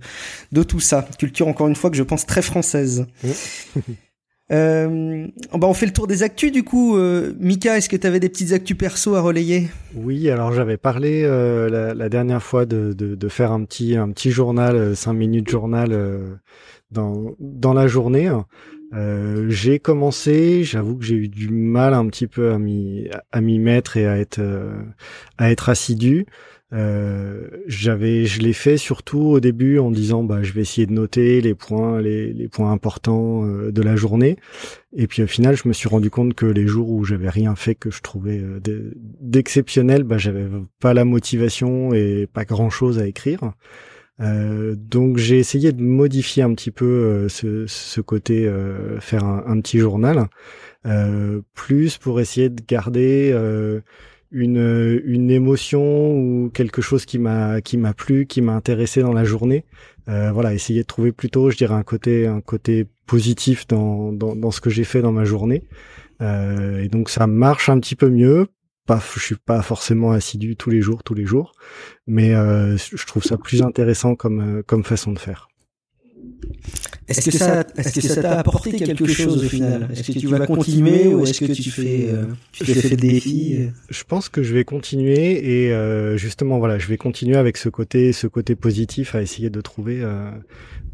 de 0.53 0.62
tout 0.62 0.81
ça. 0.81 1.09
Culture, 1.19 1.49
encore 1.49 1.69
une 1.69 1.75
fois, 1.75 1.91
que 1.91 1.97
je 1.97 2.03
pense 2.03 2.26
très 2.26 2.43
française. 2.43 3.07
Euh, 4.53 5.26
bah 5.53 5.67
on 5.67 5.75
fait 5.75 5.87
le 5.87 5.93
tour 5.93 6.07
des 6.07 6.23
actus 6.23 6.53
du 6.53 6.62
coup. 6.62 6.97
Euh, 6.97 7.35
Mika, 7.41 7.76
est-ce 7.76 7.88
que 7.88 7.97
tu 7.97 8.07
avais 8.07 8.21
des 8.21 8.29
petites 8.29 8.53
actus 8.53 8.76
perso 8.76 9.17
à 9.17 9.21
relayer? 9.21 9.69
Oui, 9.95 10.31
alors 10.31 10.53
j'avais 10.53 10.76
parlé 10.76 11.23
euh, 11.25 11.69
la, 11.69 11.95
la, 11.95 12.09
dernière 12.09 12.43
fois 12.43 12.65
de, 12.65 12.93
de, 12.93 13.17
de, 13.17 13.29
faire 13.29 13.50
un 13.50 13.65
petit 13.65 13.97
un 13.97 14.11
petit 14.11 14.31
journal, 14.31 14.95
5 14.95 15.12
minutes 15.15 15.50
journal 15.50 16.38
dans 16.93 17.35
dans 17.41 17.75
la 17.75 17.88
journée. 17.88 18.31
j'ai 19.49 19.81
commencé, 19.81 20.62
j'avoue 20.62 20.97
que 20.97 21.05
j'ai 21.05 21.17
eu 21.17 21.29
du 21.29 21.49
mal 21.49 21.93
un 21.93 22.07
petit 22.07 22.29
peu 22.29 22.53
à 22.53 22.59
m'y 22.59 23.09
à 23.33 23.41
m'y 23.41 23.59
mettre 23.59 23.97
et 23.97 24.07
à 24.07 24.17
être 24.17 24.41
à 25.38 25.50
être 25.50 25.69
assidu. 25.71 26.25
Euh, 26.73 27.49
j'avais, 27.67 28.25
je 28.25 28.41
l'ai 28.41 28.53
fait 28.53 28.77
surtout 28.77 29.21
au 29.21 29.39
début 29.41 29.79
en 29.79 29.93
disant 29.93 30.25
bah 30.25 30.43
je 30.43 30.53
vais 30.53 30.63
essayer 30.63 30.87
de 30.87 30.93
noter 30.93 31.41
les 31.41 31.55
points, 31.55 32.01
les, 32.01 32.33
les 32.33 32.49
points 32.49 32.73
importants 32.73 33.45
euh, 33.45 33.71
de 33.71 33.83
la 33.83 33.95
journée. 33.95 34.37
Et 34.93 35.07
puis 35.07 35.23
au 35.23 35.27
final, 35.29 35.57
je 35.57 35.69
me 35.69 35.73
suis 35.73 35.89
rendu 35.89 36.11
compte 36.11 36.35
que 36.35 36.47
les 36.47 36.67
jours 36.67 36.91
où 36.91 37.05
j'avais 37.05 37.29
rien 37.29 37.55
fait 37.55 37.77
que 37.77 37.91
je 37.91 38.03
trouvais 38.03 38.41
euh, 38.41 38.61
d'exceptionnel, 39.21 40.03
bah 40.03 40.19
j'avais 40.19 40.47
pas 40.81 40.93
la 40.93 41.05
motivation 41.05 41.95
et 41.95 42.27
pas 42.33 42.45
grand 42.45 42.71
chose 42.71 42.99
à 42.99 43.07
écrire. 43.07 43.53
Donc 44.19 45.19
j'ai 45.19 45.39
essayé 45.39 45.73
de 45.73 45.83
modifier 45.83 46.43
un 46.43 46.55
petit 46.55 46.71
peu 46.71 47.29
ce, 47.29 47.67
ce, 47.67 48.01
côté 48.01 48.51
faire 48.99 49.25
un, 49.25 49.45
un, 49.47 49.61
petit 49.61 49.79
journal, 49.79 50.29
plus 51.53 51.99
pour 51.99 52.19
essayer 52.19 52.49
de 52.49 52.63
garder 52.67 53.35
une, 54.30 55.00
une 55.04 55.30
émotion 55.30 56.16
ou 56.16 56.50
quelque 56.50 56.83
chose 56.83 57.04
qui 57.04 57.18
m'a 57.18 57.61
qui 57.61 57.76
m'a 57.76 57.95
plu, 57.95 58.26
qui 58.26 58.42
m'a 58.42 58.54
intéressé 58.54 59.02
dans 59.02 59.12
la 59.12 59.25
journée. 59.25 59.64
Euh, 60.09 60.30
voilà, 60.33 60.54
essayer 60.54 60.83
de 60.83 60.87
trouver 60.87 61.12
plutôt, 61.12 61.50
je 61.50 61.56
dirais, 61.56 61.75
un 61.75 61.83
côté 61.83 62.26
un 62.26 62.40
côté 62.40 62.87
positif 63.06 63.66
dans 63.66 64.12
dans, 64.12 64.50
ce 64.50 64.61
que 64.61 64.71
j'ai 64.71 64.85
fait 64.85 65.02
dans 65.02 65.12
ma 65.12 65.25
journée. 65.25 65.64
Euh, 66.23 66.83
et 66.83 66.88
donc 66.88 67.11
ça 67.11 67.26
marche 67.26 67.68
un 67.68 67.78
petit 67.80 67.97
peu 67.97 68.09
mieux. 68.11 68.47
Pas, 68.87 69.02
je 69.14 69.21
suis 69.21 69.37
pas 69.37 69.62
forcément 69.62 70.12
assidu 70.12 70.54
tous 70.56 70.71
les 70.71 70.80
jours, 70.80 71.02
tous 71.02 71.14
les 71.14 71.26
jours, 71.26 71.52
mais 72.06 72.35
euh, 72.35 72.76
je 72.76 73.04
trouve 73.06 73.25
ça 73.25 73.37
plus 73.37 73.62
intéressant 73.62 74.14
comme 74.14 74.62
comme 74.64 74.85
façon 74.85 75.12
de 75.12 75.18
faire. 75.18 75.49
Est-ce 77.09 77.31
que 77.31 77.37
ça, 77.37 77.65
est-ce 77.77 77.95
que 77.95 78.01
ça 78.01 78.21
t'a 78.21 78.39
apporté 78.39 78.73
quelque 78.73 79.07
chose 79.07 79.45
au 79.45 79.49
final 79.49 79.89
Est-ce 79.93 80.13
que 80.13 80.19
tu 80.19 80.27
vas 80.27 80.45
continuer 80.47 81.07
ou 81.07 81.25
est-ce 81.25 81.45
que 81.45 81.53
tu 81.53 81.71
fais, 81.71 82.09
euh, 82.11 82.25
tu 82.53 82.65
fais 82.65 82.97
des 82.97 82.97
défis 82.97 83.57
euh? 83.61 83.69
Je 83.91 84.05
pense 84.05 84.29
que 84.29 84.43
je 84.43 84.53
vais 84.53 84.65
continuer 84.65 85.65
et 85.65 85.73
euh, 85.73 86.17
justement 86.17 86.59
voilà, 86.59 86.79
je 86.79 86.89
vais 86.89 86.97
continuer 86.97 87.37
avec 87.37 87.57
ce 87.59 87.69
côté, 87.69 88.13
ce 88.13 88.27
côté 88.27 88.57
positif 88.57 89.15
à 89.15 89.23
essayer 89.23 89.51
de 89.51 89.61
trouver, 89.61 90.03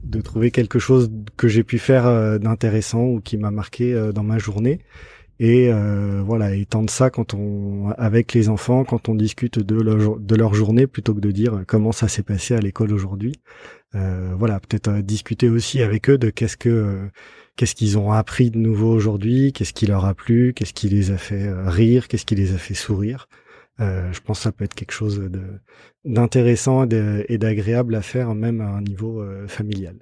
de 0.04 0.20
trouver 0.20 0.50
quelque 0.50 0.78
chose 0.78 1.10
que 1.36 1.48
j'ai 1.48 1.64
pu 1.64 1.78
faire 1.78 2.38
d'intéressant 2.38 3.04
ou 3.04 3.20
qui 3.20 3.38
m'a 3.38 3.50
marqué 3.50 4.10
dans 4.14 4.24
ma 4.24 4.38
journée. 4.38 4.80
Et 5.40 5.70
voilà, 6.24 6.54
étant 6.54 6.82
de 6.82 6.90
ça 6.90 7.08
quand 7.08 7.32
on, 7.32 7.90
avec 7.96 8.34
les 8.34 8.50
enfants, 8.50 8.84
quand 8.84 9.08
on 9.08 9.14
discute 9.14 9.58
de 9.58 9.80
leur, 9.80 10.18
de 10.18 10.36
leur 10.36 10.52
journée, 10.52 10.86
plutôt 10.86 11.14
que 11.14 11.20
de 11.20 11.30
dire 11.30 11.62
comment 11.66 11.92
ça 11.92 12.06
s'est 12.08 12.22
passé 12.22 12.54
à 12.54 12.60
l'école 12.60 12.92
aujourd'hui, 12.92 13.32
euh, 13.36 13.81
voilà, 13.94 14.60
peut-être 14.60 14.88
euh, 14.88 15.02
discuter 15.02 15.48
aussi 15.48 15.82
avec 15.82 16.08
eux 16.08 16.18
de 16.18 16.30
qu'est-ce 16.30 16.56
que 16.56 16.68
euh, 16.68 17.08
qu'est-ce 17.56 17.74
qu'ils 17.74 17.98
ont 17.98 18.12
appris 18.12 18.50
de 18.50 18.58
nouveau 18.58 18.92
aujourd'hui, 18.92 19.52
qu'est-ce 19.52 19.72
qui 19.72 19.86
leur 19.86 20.04
a 20.04 20.14
plu, 20.14 20.52
qu'est-ce 20.54 20.72
qui 20.72 20.88
les 20.88 21.10
a 21.10 21.18
fait 21.18 21.50
rire, 21.66 22.08
qu'est-ce 22.08 22.24
qui 22.24 22.34
les 22.34 22.54
a 22.54 22.58
fait 22.58 22.74
sourire. 22.74 23.28
je 23.78 24.20
pense 24.20 24.38
que 24.38 24.44
ça 24.44 24.52
peut 24.52 24.64
être 24.64 24.74
quelque 24.74 24.92
chose 24.92 25.18
de 25.18 25.42
d'intéressant 26.04 26.86
et 26.88 27.38
d'agréable 27.38 27.94
à 27.94 28.02
faire 28.02 28.34
même 28.34 28.60
à 28.60 28.68
un 28.68 28.82
niveau 28.82 29.24
familial. 29.48 29.96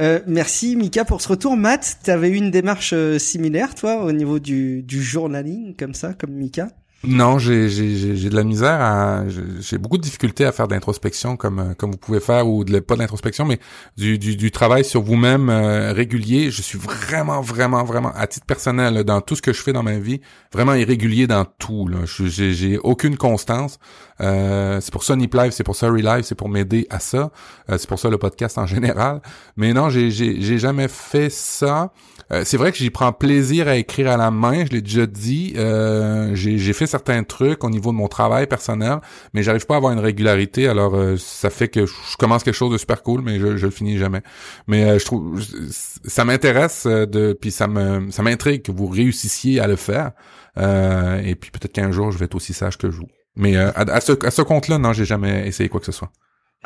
Euh, 0.00 0.20
merci 0.26 0.76
Mika 0.76 1.04
pour 1.04 1.20
ce 1.20 1.28
retour. 1.28 1.56
Matt, 1.56 1.98
tu 2.02 2.10
avais 2.10 2.30
eu 2.30 2.36
une 2.36 2.50
démarche 2.50 2.94
similaire 3.18 3.74
toi 3.74 4.02
au 4.04 4.12
niveau 4.12 4.38
du, 4.38 4.82
du 4.82 5.02
journaling 5.02 5.76
comme 5.76 5.94
ça, 5.94 6.14
comme 6.14 6.32
Mika? 6.32 6.68
Non, 7.06 7.38
j'ai 7.38 7.68
de 7.68 8.34
la 8.34 8.44
misère 8.44 8.80
à 8.80 9.24
j'ai 9.60 9.78
beaucoup 9.78 9.98
de 9.98 10.02
difficultés 10.02 10.44
à 10.44 10.52
faire 10.52 10.68
de 10.68 10.74
l'introspection 10.74 11.36
comme 11.36 11.58
euh, 11.58 11.74
comme 11.74 11.92
vous 11.92 11.98
pouvez 11.98 12.20
faire 12.20 12.46
ou 12.46 12.64
de 12.64 12.78
pas 12.80 12.96
d'introspection 12.96 13.44
mais 13.44 13.58
du, 13.96 14.18
du, 14.18 14.36
du 14.36 14.50
travail 14.50 14.84
sur 14.84 15.02
vous-même 15.02 15.48
euh, 15.50 15.92
régulier. 15.92 16.50
Je 16.50 16.62
suis 16.62 16.78
vraiment 16.78 17.40
vraiment 17.40 17.84
vraiment 17.84 18.12
à 18.14 18.26
titre 18.26 18.46
personnel 18.46 19.04
dans 19.04 19.20
tout 19.20 19.36
ce 19.36 19.42
que 19.42 19.52
je 19.52 19.60
fais 19.60 19.72
dans 19.72 19.82
ma 19.82 19.98
vie 19.98 20.20
vraiment 20.52 20.74
irrégulier 20.74 21.26
dans 21.26 21.44
tout. 21.44 21.88
J'ai 22.06 22.78
aucune 22.78 23.16
constance. 23.16 23.78
Euh, 24.20 24.80
c'est 24.80 24.92
pour 24.92 25.04
ça 25.04 25.16
Live, 25.16 25.50
c'est 25.50 25.64
pour 25.64 25.76
ça 25.76 25.88
Relive, 25.88 26.22
c'est 26.22 26.34
pour 26.34 26.48
m'aider 26.48 26.86
à 26.90 27.00
ça. 27.00 27.30
c'est 27.68 27.88
pour 27.88 27.98
ça 27.98 28.08
le 28.10 28.18
podcast 28.18 28.58
en 28.58 28.66
général. 28.74 29.20
Mais 29.56 29.72
non, 29.72 29.88
j'ai 29.90 30.10
j'ai 30.10 30.58
jamais 30.58 30.88
fait 30.88 31.30
ça. 31.30 31.90
Euh, 32.32 32.42
c'est 32.44 32.56
vrai 32.56 32.72
que 32.72 32.78
j'y 32.78 32.90
prends 32.90 33.12
plaisir 33.12 33.68
à 33.68 33.76
écrire 33.76 34.10
à 34.10 34.16
la 34.16 34.30
main, 34.30 34.64
je 34.64 34.70
l'ai 34.70 34.82
déjà 34.82 35.06
dit. 35.06 35.54
Euh, 35.56 36.34
j'ai 36.34 36.72
fait 36.72 36.86
certains 36.86 37.22
trucs 37.22 37.62
au 37.64 37.70
niveau 37.70 37.92
de 37.92 37.96
mon 37.96 38.08
travail 38.08 38.46
personnel, 38.46 38.98
mais 39.32 39.42
j'arrive 39.42 39.66
pas 39.66 39.74
à 39.74 39.76
avoir 39.76 39.92
une 39.92 39.98
régularité. 39.98 40.68
Alors 40.68 40.94
euh, 40.94 41.16
ça 41.18 41.50
fait 41.50 41.68
que 41.68 41.86
je 41.86 42.16
commence 42.18 42.42
quelque 42.42 42.54
chose 42.54 42.72
de 42.72 42.78
super 42.78 43.02
cool, 43.02 43.22
mais 43.22 43.38
je, 43.38 43.56
je 43.56 43.66
le 43.66 43.72
finis 43.72 43.98
jamais. 43.98 44.22
Mais 44.66 44.98
je 44.98 45.04
trouve 45.04 45.42
ça 45.70 46.24
m'intéresse 46.24 46.86
de, 46.86 47.36
puis 47.38 47.50
ça 47.50 47.66
me 47.66 48.10
ça 48.10 48.22
m'intrigue 48.22 48.62
que 48.62 48.72
vous 48.72 48.86
réussissiez 48.86 49.60
à 49.60 49.66
le 49.66 49.76
faire. 49.76 50.12
et 50.56 51.34
puis 51.34 51.50
peut-être 51.50 51.72
qu'un 51.72 51.92
jour 51.92 52.10
je 52.10 52.18
vais 52.18 52.26
être 52.26 52.34
aussi 52.34 52.54
sage 52.54 52.78
que 52.78 52.86
vous. 52.86 53.06
Mais 53.36 53.56
à, 53.56 53.70
à, 53.70 54.00
ce, 54.00 54.26
à 54.26 54.30
ce 54.30 54.42
compte-là, 54.42 54.78
non, 54.78 54.92
j'ai 54.92 55.04
jamais 55.04 55.46
essayé 55.46 55.68
quoi 55.68 55.80
que 55.80 55.86
ce 55.86 55.92
soit. 55.92 56.10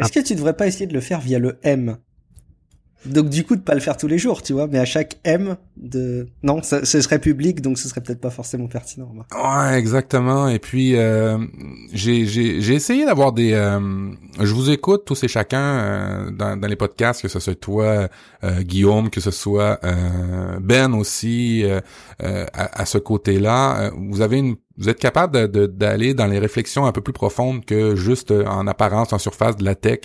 Est-ce 0.01 0.13
que 0.13 0.21
tu 0.21 0.35
devrais 0.35 0.55
pas 0.55 0.67
essayer 0.67 0.87
de 0.87 0.95
le 0.95 1.01
faire 1.01 1.21
via 1.21 1.39
le 1.39 1.59
M? 1.63 1.99
Donc 3.07 3.29
du 3.29 3.45
coup 3.45 3.55
de 3.55 3.61
pas 3.61 3.75
le 3.75 3.81
faire 3.81 3.97
tous 3.97 4.09
les 4.09 4.19
jours, 4.19 4.43
tu 4.43 4.53
vois, 4.53 4.67
mais 4.67 4.79
à 4.79 4.85
chaque 4.85 5.19
M 5.23 5.57
de 5.77 6.27
non, 6.43 6.63
ce 6.63 6.83
serait 6.85 7.21
public, 7.21 7.61
donc 7.61 7.79
ce 7.79 7.89
serait 7.89 8.01
peut-être 8.01 8.21
pas 8.21 8.31
forcément 8.31 8.67
pertinent. 8.67 9.09
Ouais, 9.33 9.79
exactement. 9.79 10.49
Et 10.49 10.59
puis 10.59 10.97
euh, 10.97 11.39
j'ai 11.93 12.27
j'ai 12.27 12.75
essayé 12.75 13.07
d'avoir 13.07 13.33
des. 13.33 13.53
Euh, 13.53 14.11
je 14.41 14.53
vous 14.53 14.71
écoute 14.71 15.05
tous 15.07 15.23
et 15.23 15.29
chacun 15.29 15.61
euh, 15.61 16.31
dans, 16.33 16.59
dans 16.59 16.67
les 16.67 16.75
podcasts, 16.75 17.23
que 17.23 17.29
ce 17.29 17.39
soit 17.39 17.55
toi, 17.55 18.09
euh, 18.43 18.63
Guillaume, 18.63 19.11
que 19.11 19.21
ce 19.21 19.31
soit 19.31 19.81
Ben 20.61 20.93
aussi, 20.93 21.65
à, 22.19 22.81
à, 22.81 22.85
ce 22.85 22.99
côté-là. 22.99 23.93
vous 23.97 24.23
avez 24.23 24.39
une 24.39 24.57
vous 24.79 24.89
êtes 24.89 24.99
capable 24.99 25.49
d'aller 25.49 26.15
dans 26.15 26.27
les 26.27 26.39
réflexions 26.39 26.87
un 26.87 26.93
peu 26.93 27.01
plus 27.01 27.13
profondes 27.13 27.65
que 27.65 27.97
juste 27.97 28.31
euh, 28.31 28.47
en 28.47 28.67
apparence, 28.67 29.13
en 29.13 29.19
surface 29.19 29.57
de 29.57 29.65
la 29.65 29.75
tech. 29.75 30.01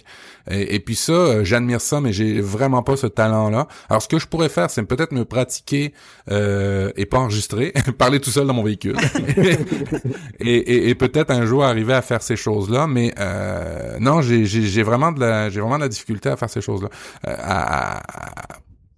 Et, 0.51 0.79
puis 0.79 0.95
ça, 0.95 1.13
euh, 1.13 1.43
j'admire 1.45 1.79
ça, 1.79 2.01
mais 2.01 2.11
j'ai 2.11 2.41
vraiment 2.41 2.83
pas 2.83 2.97
ce 2.97 3.07
talent-là. 3.07 3.67
Alors 3.89 4.01
ce 4.01 4.09
que 4.09 4.19
je 4.19 4.27
pourrais 4.27 4.49
faire, 4.49 4.69
c'est 4.69 4.83
peut-être 4.83 5.13
me 5.13 5.23
pratiquer 5.23 5.93
euh, 6.31 6.91
et 6.97 7.05
pas 7.05 7.19
enregistrer, 7.19 7.73
parler 7.97 8.19
tout 8.19 8.29
seul 8.29 8.45
dans 8.45 8.53
mon 8.53 8.63
véhicule, 8.63 8.97
et, 10.39 10.95
peut-être 10.95 11.31
un 11.31 11.45
jour 11.45 11.63
arriver 11.63 11.93
à 11.93 12.01
faire 12.01 12.21
ces 12.21 12.35
choses-là. 12.35 12.87
Mais 12.87 13.13
euh, 13.19 13.97
non, 13.99 14.21
j'ai 14.21 14.83
vraiment 14.83 15.13
de 15.13 15.21
la, 15.21 15.49
j'ai 15.49 15.61
vraiment 15.61 15.77
la 15.77 15.87
difficulté 15.87 16.29
à 16.29 16.35
faire 16.35 16.49
ces 16.49 16.61
choses-là. 16.61 16.89
à, 17.23 18.01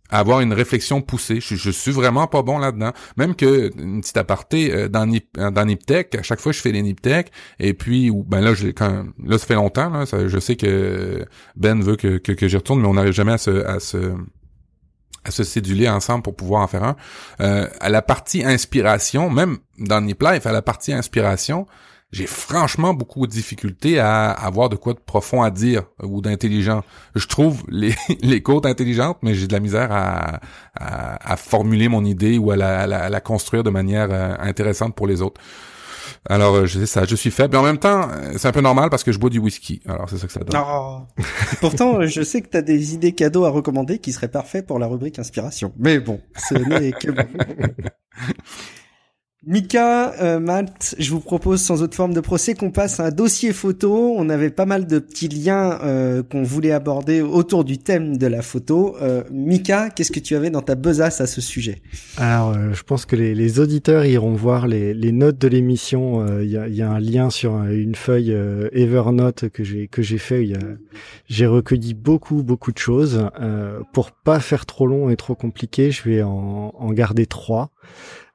avoir 0.10 0.42
une 0.42 0.54
réflexion 0.54 1.02
poussée. 1.02 1.40
Je, 1.42 1.56
je 1.56 1.70
suis 1.72 1.92
vraiment 1.92 2.28
pas 2.28 2.42
bon 2.42 2.58
là-dedans. 2.58 2.92
Même 3.18 3.36
que 3.36 3.72
une 3.78 4.02
petite 4.02 4.18
aparté 4.18 4.74
euh, 4.74 4.88
dans 4.88 5.06
dans 5.36 5.66
Niptech, 5.66 6.16
à 6.16 6.24
chaque 6.24 6.40
fois 6.40 6.52
je 6.52 6.62
fais 6.62 6.72
les 6.72 6.82
Niptech 6.82 7.32
et 7.60 7.74
puis 7.74 8.12
ben 8.12 8.42
là 8.42 8.54
je 8.54 8.68
quand 8.68 9.06
là 9.24 9.38
ça 9.38 9.46
fait 9.46 9.56
longtemps 9.56 9.90
là, 9.90 10.06
je 10.06 10.40
sais 10.40 10.56
que 10.56 11.26
Ben 11.56 11.82
veut 11.82 11.96
que 11.96 12.18
que, 12.18 12.32
que 12.32 12.48
j'y 12.48 12.58
retourne 12.58 12.82
mais 12.82 12.88
on 12.88 12.94
n'arrive 12.94 13.14
jamais 13.14 13.34
à 13.34 13.38
se 13.38 13.66
à 13.66 13.80
se 13.80 14.14
à 15.26 15.32
se 15.32 15.44
céduler 15.44 15.90
ensemble 15.90 16.22
pour 16.22 16.36
pouvoir 16.36 16.62
en 16.62 16.68
faire 16.68 16.84
un. 16.84 16.96
Euh, 17.42 17.68
à 17.80 17.90
la 17.90 18.02
partie 18.02 18.44
inspiration, 18.44 19.30
même 19.30 19.58
dans 19.80 20.00
Nip 20.02 20.22
Life, 20.22 20.46
à 20.46 20.52
la 20.52 20.62
partie 20.62 20.94
inspiration, 20.94 21.66
j'ai 22.16 22.28
franchement 22.28 22.94
beaucoup 22.94 23.28
de 23.28 23.32
difficultés 23.32 24.00
à 24.00 24.32
avoir 24.32 24.70
de 24.70 24.78
quoi 24.78 24.94
de 24.94 25.00
profond 25.00 25.44
à 25.44 25.52
dire 25.52 25.84
ou 26.02 26.22
d'intelligent. 26.22 26.82
Je 27.14 27.28
trouve 27.28 27.64
les, 27.68 27.94
les 28.22 28.42
côtes 28.42 28.66
intelligentes, 28.66 29.18
mais 29.22 29.34
j'ai 29.34 29.48
de 29.48 29.54
la 29.54 29.60
misère 29.60 29.92
à, 29.92 30.40
à, 30.76 31.36
formuler 31.36 31.90
mon 31.90 32.06
idée 32.06 32.38
ou 32.38 32.52
à 32.52 32.56
la, 32.56 32.88
la, 32.88 33.20
construire 33.20 33.64
de 33.64 33.70
manière 33.70 34.08
euh, 34.12 34.34
intéressante 34.40 34.96
pour 34.96 35.08
les 35.08 35.22
autres. 35.22 35.42
Alors, 36.30 36.56
euh, 36.56 36.66
je 36.68 36.80
sais 36.80 36.86
ça, 36.86 37.04
je 37.04 37.16
suis 37.18 37.32
faible. 37.32 37.52
Mais 37.52 37.60
en 37.60 37.64
même 37.64 37.80
temps, 37.80 38.08
euh, 38.10 38.34
c'est 38.38 38.48
un 38.48 38.54
peu 38.54 38.62
normal 38.62 38.90
parce 38.90 39.04
que 39.04 39.12
je 39.12 39.20
bois 39.20 39.30
du 39.30 39.40
whisky. 39.40 39.82
Alors, 39.86 40.10
c'est 40.10 40.18
ça 40.18 40.28
que 40.28 40.34
ça 40.34 40.40
donne. 40.40 41.06
Pourtant, 41.60 42.02
je 42.02 42.22
sais 42.22 42.42
que 42.42 42.48
tu 42.48 42.56
as 42.56 42.62
des 42.62 42.94
idées 42.94 43.12
cadeaux 43.12 43.44
à 43.44 43.50
recommander 43.50 44.00
qui 44.00 44.14
seraient 44.14 44.32
parfaits 44.32 44.66
pour 44.66 44.80
la 44.80 44.88
rubrique 44.88 45.20
inspiration. 45.20 45.74
Mais 45.78 46.00
bon, 46.00 46.22
ce 46.50 46.56
n'est 46.56 46.94
que 46.94 47.12
bon. 47.12 47.28
Mika, 49.48 50.14
euh, 50.24 50.40
Matt, 50.40 50.96
je 50.98 51.12
vous 51.12 51.20
propose 51.20 51.62
sans 51.62 51.84
autre 51.84 51.96
forme 51.96 52.16
de 52.16 52.20
procès 52.20 52.56
qu'on 52.56 52.72
passe 52.72 53.00
à 53.00 53.06
un 53.06 53.12
dossier 53.12 53.54
photo. 53.54 54.16
On 54.18 54.28
avait 54.30 54.50
pas 54.50 54.66
mal 54.66 54.88
de 54.88 54.98
petits 54.98 55.28
liens 55.28 55.78
euh, 55.84 56.24
qu'on 56.24 56.42
voulait 56.42 56.72
aborder 56.72 57.22
autour 57.22 57.64
du 57.64 57.78
thème 57.78 58.18
de 58.18 58.26
la 58.26 58.42
photo. 58.42 58.98
Euh, 59.04 59.24
Mika, 59.30 59.92
qu'est-ce 59.92 60.12
que 60.12 60.20
tu 60.20 60.36
avais 60.36 60.50
dans 60.50 60.64
ta 60.64 60.74
besace 60.74 61.22
à 61.22 61.28
ce 61.28 61.42
sujet? 61.42 61.84
Alors, 62.18 62.54
euh, 62.54 62.74
je 62.74 62.82
pense 62.82 63.06
que 63.06 63.16
les, 63.16 63.36
les, 63.36 63.60
auditeurs 63.60 64.04
iront 64.06 64.34
voir 64.34 64.68
les, 64.68 64.96
les 64.96 65.12
notes 65.12 65.38
de 65.38 65.48
l'émission. 65.48 66.26
Il 66.40 66.50
y 66.50 66.58
a, 66.58 66.68
y, 66.68 66.82
a, 66.82 66.90
un 66.90 67.00
lien 67.00 67.30
sur 67.30 67.56
une 67.66 67.94
feuille 67.94 68.36
Evernote 68.72 69.50
que 69.50 69.64
j'ai 69.64 69.88
que 69.88 70.02
j'ai 70.02 70.18
fait. 70.18 70.54
J'ai 71.28 71.46
recueilli 71.46 71.94
beaucoup 71.94 72.42
beaucoup 72.42 72.72
de 72.72 72.80
choses. 72.80 73.30
pour 73.94 74.12
pas 74.12 74.40
faire 74.40 74.66
trop 74.66 74.88
long 74.88 75.12
et 75.12 75.16
trop 75.16 75.36
compliqué, 75.36 75.92
je 75.92 76.04
vais 76.04 76.24
en, 76.24 76.74
en 76.76 76.92
garder 76.94 77.28
trois. 77.28 77.72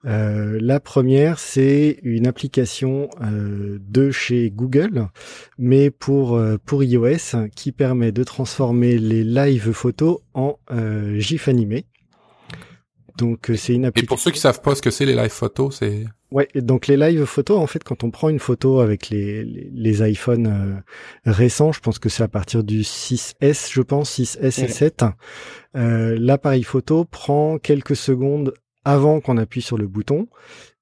Euh, 0.06 0.58
la 0.60 0.80
première, 0.80 1.38
c'est 1.38 1.98
une 2.02 2.26
application 2.26 3.10
euh, 3.20 3.78
de 3.80 4.10
chez 4.10 4.50
Google, 4.50 5.08
mais 5.58 5.90
pour 5.90 6.36
euh, 6.36 6.56
pour 6.64 6.82
iOS, 6.82 7.48
qui 7.54 7.72
permet 7.72 8.12
de 8.12 8.24
transformer 8.24 8.98
les 8.98 9.24
live 9.24 9.72
photos 9.72 10.18
en 10.34 10.58
GIF 11.16 11.48
animé. 11.48 11.84
Donc 13.18 13.50
c'est 13.56 13.74
une 13.74 13.84
application. 13.84 14.06
Et 14.06 14.08
pour 14.08 14.18
ceux 14.18 14.30
qui 14.30 14.40
savent 14.40 14.62
pas 14.62 14.74
ce 14.74 14.80
que 14.80 14.90
c'est 14.90 15.04
les 15.04 15.14
live 15.14 15.30
photos, 15.30 15.76
c'est 15.78 16.04
Ouais, 16.30 16.46
donc 16.54 16.86
les 16.86 16.96
live 16.96 17.24
photos, 17.24 17.58
en 17.58 17.66
fait, 17.66 17.82
quand 17.82 18.04
on 18.04 18.12
prend 18.12 18.28
une 18.28 18.38
photo 18.38 18.78
avec 18.78 19.10
les, 19.10 19.42
les, 19.42 20.08
iPhones 20.08 20.80
récents, 21.24 21.72
je 21.72 21.80
pense 21.80 21.98
que 21.98 22.08
c'est 22.08 22.22
à 22.22 22.28
partir 22.28 22.62
du 22.62 22.82
6S, 22.82 23.72
je 23.72 23.82
pense, 23.82 24.16
6S 24.16 24.64
et 24.64 24.68
7, 24.68 25.04
euh, 25.76 26.16
l'appareil 26.18 26.62
photo 26.62 27.04
prend 27.04 27.58
quelques 27.58 27.96
secondes 27.96 28.54
avant 28.84 29.20
qu'on 29.20 29.36
appuie 29.36 29.62
sur 29.62 29.78
le 29.78 29.86
bouton 29.86 30.28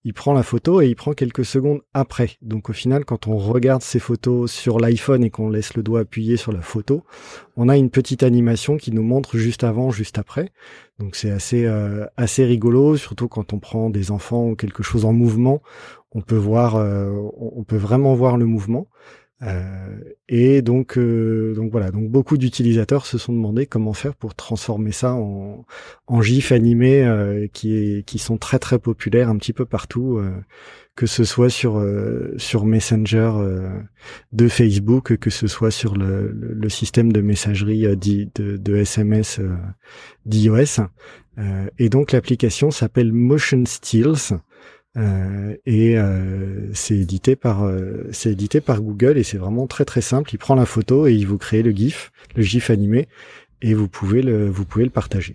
il 0.05 0.15
prend 0.15 0.33
la 0.33 0.43
photo 0.43 0.81
et 0.81 0.89
il 0.89 0.97
prend 0.97 1.13
quelques 1.13 1.45
secondes 1.45 1.83
après. 1.93 2.39
Donc 2.41 2.71
au 2.71 2.73
final, 2.73 3.05
quand 3.05 3.27
on 3.27 3.37
regarde 3.37 3.83
ces 3.83 3.99
photos 3.99 4.51
sur 4.51 4.79
l'iPhone 4.79 5.23
et 5.23 5.29
qu'on 5.29 5.51
laisse 5.51 5.75
le 5.75 5.83
doigt 5.83 6.01
appuyé 6.01 6.39
sur 6.39 6.51
la 6.51 6.63
photo, 6.63 7.05
on 7.57 7.69
a 7.69 7.77
une 7.77 7.91
petite 7.91 8.23
animation 8.23 8.79
qui 8.79 8.91
nous 8.93 9.03
montre 9.03 9.37
juste 9.37 9.65
avant, 9.65 9.91
juste 9.91 10.17
après. 10.17 10.51
Donc 10.99 11.15
c'est 11.15 11.31
assez 11.31 11.67
euh, 11.67 12.07
assez 12.17 12.45
rigolo, 12.45 12.97
surtout 12.97 13.29
quand 13.29 13.53
on 13.53 13.59
prend 13.59 13.91
des 13.91 14.11
enfants 14.11 14.47
ou 14.47 14.57
quelque 14.57 14.83
chose 14.83 15.05
en 15.05 15.13
mouvement, 15.13 15.63
on 16.13 16.23
peut 16.23 16.37
voir, 16.37 16.77
euh, 16.77 17.11
on 17.37 17.65
peut 17.65 17.77
vraiment 17.77 18.15
voir 18.15 18.37
le 18.37 18.47
mouvement. 18.47 18.87
Euh, 19.43 20.01
et 20.29 20.63
donc, 20.63 20.99
euh, 20.99 21.55
donc 21.55 21.71
voilà, 21.71 21.93
donc 21.93 22.11
beaucoup 22.11 22.37
d'utilisateurs 22.37 23.07
se 23.07 23.19
sont 23.19 23.33
demandé 23.33 23.67
comment 23.67 23.93
faire 23.93 24.15
pour 24.17 24.35
transformer 24.35 24.91
ça 24.91 25.15
en, 25.15 25.65
en 26.09 26.23
GIF 26.23 26.51
animé 26.51 27.05
euh, 27.05 27.47
qui, 27.53 27.77
est, 27.77 28.03
qui 28.05 28.19
sont 28.19 28.37
très 28.37 28.59
très 28.59 28.81
populaires 28.81 29.29
un 29.29 29.37
petit 29.37 29.53
peu 29.53 29.65
partout, 29.65 30.21
que 30.97 31.07
ce 31.07 31.23
soit 31.23 31.51
sur 31.51 31.85
sur 32.37 32.65
Messenger 32.67 33.33
de 34.33 34.49
Facebook, 34.49 35.17
que 35.19 35.31
ce 35.31 35.47
soit 35.47 35.71
sur 35.71 35.97
le, 35.97 36.33
le 36.33 36.69
système 36.69 37.13
de 37.13 37.21
messagerie 37.21 37.83
de, 37.97 38.57
de, 38.57 38.77
SMS 38.77 39.41
d'iOS. 40.27 40.83
et 41.79 41.89
donc 41.89 42.11
l'application 42.11 42.73
s'appelle 42.73 43.13
Motion 43.13 43.65
Stills. 43.67 44.41
Euh, 44.99 45.57
et 45.65 45.97
euh, 45.97 46.73
c'est 46.75 46.97
édité 46.97 47.37
par 47.37 47.65
euh, 47.65 48.09
c'est 48.11 48.33
édité 48.33 48.61
par 48.61 48.81
Google 48.81 49.17
et 49.17 49.23
c'est 49.23 49.39
vraiment 49.39 49.67
très 49.67 49.85
très 49.85 50.01
simple. 50.01 50.31
Il 50.35 50.39
prend 50.39 50.55
la 50.55 50.67
photo 50.67 51.07
et 51.07 51.15
il 51.15 51.27
vous 51.27 51.39
crée 51.39 51.63
le 51.63 51.71
GIF, 51.71 52.11
le 52.35 52.43
GIF 52.43 52.71
animé, 52.71 53.07
et 53.63 53.75
vous 53.75 53.89
pouvez 53.89 54.23
le 54.23 54.49
vous 54.49 54.65
pouvez 54.65 54.85
le 54.85 54.91
partager. 54.91 55.35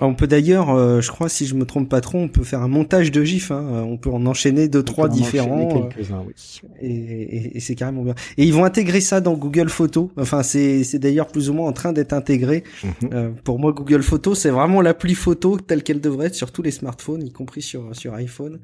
On 0.00 0.14
peut 0.14 0.26
d'ailleurs, 0.26 0.70
euh, 0.70 1.00
je 1.00 1.10
crois, 1.10 1.28
si 1.28 1.46
je 1.46 1.54
me 1.54 1.64
trompe 1.64 1.88
pas 1.88 2.00
trop, 2.00 2.18
on 2.18 2.28
peut 2.28 2.42
faire 2.42 2.62
un 2.62 2.68
montage 2.68 3.10
de 3.10 3.22
gifs. 3.22 3.50
Hein. 3.50 3.84
On 3.86 3.96
peut 3.96 4.10
en 4.10 4.24
enchaîner 4.26 4.68
deux, 4.68 4.82
trois 4.82 5.08
différents. 5.08 5.90
oui. 6.26 6.60
Et, 6.80 7.56
et, 7.56 7.60
c'est 7.60 7.74
carrément 7.74 8.02
bien. 8.02 8.14
Et 8.36 8.44
ils 8.44 8.54
vont 8.54 8.64
intégrer 8.64 9.00
ça 9.00 9.20
dans 9.20 9.34
Google 9.34 9.68
Photos. 9.68 10.08
Enfin, 10.16 10.42
c'est, 10.42 10.84
c'est 10.84 10.98
d'ailleurs 10.98 11.26
plus 11.26 11.50
ou 11.50 11.54
moins 11.54 11.68
en 11.68 11.72
train 11.72 11.92
d'être 11.92 12.12
intégré. 12.12 12.64
Mhm. 12.82 12.92
Euh, 13.12 13.30
pour 13.44 13.58
moi, 13.58 13.72
Google 13.72 14.02
Photos, 14.02 14.38
c'est 14.38 14.50
vraiment 14.50 14.80
l'appli 14.80 15.14
photo 15.14 15.58
telle 15.58 15.82
qu'elle 15.82 16.00
devrait 16.00 16.28
être 16.28 16.34
sur 16.34 16.50
tous 16.50 16.62
les 16.62 16.70
smartphones, 16.70 17.26
y 17.26 17.32
compris 17.32 17.62
sur 17.62 17.94
sur 17.94 18.14
iPhone. 18.14 18.58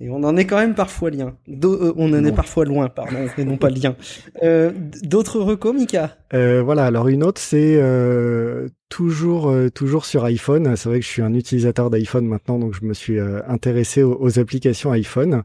Et 0.00 0.10
on 0.10 0.24
en 0.24 0.36
est 0.36 0.44
quand 0.44 0.56
même 0.56 0.74
parfois 0.74 1.10
lien. 1.10 1.36
Euh, 1.48 1.92
on 1.96 2.12
en 2.12 2.24
est 2.24 2.32
parfois 2.32 2.64
loin, 2.64 2.88
pardon, 2.88 3.26
et 3.38 3.44
non 3.44 3.56
pas 3.56 3.70
lien. 3.70 3.94
Euh, 4.42 4.72
D'autres 5.02 5.40
recos, 5.40 5.74
Mika? 5.74 6.16
Euh, 6.34 6.62
Voilà, 6.62 6.84
alors 6.86 7.06
une 7.08 7.22
autre, 7.22 7.40
c'est 7.40 7.76
euh, 7.78 8.68
toujours 8.88 9.54
toujours 9.72 10.04
sur 10.04 10.24
iPhone. 10.24 10.76
C'est 10.76 10.88
vrai 10.88 10.98
que 10.98 11.04
je 11.04 11.10
suis 11.10 11.22
un 11.22 11.32
utilisateur 11.32 11.90
d'iPhone 11.90 12.26
maintenant, 12.26 12.58
donc 12.58 12.74
je 12.74 12.84
me 12.84 12.92
suis 12.92 13.18
intéressé 13.20 14.02
aux, 14.02 14.16
aux, 14.20 14.38
applications 14.38 14.90
iPhone. 14.90 15.42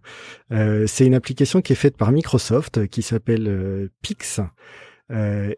c'est 0.50 1.06
une 1.06 1.15
application 1.15 1.62
qui 1.62 1.74
est 1.74 1.77
faite 1.77 1.96
par 1.96 2.12
Microsoft, 2.12 2.88
qui 2.88 3.03
s'appelle 3.03 3.89
Pix. 4.01 4.41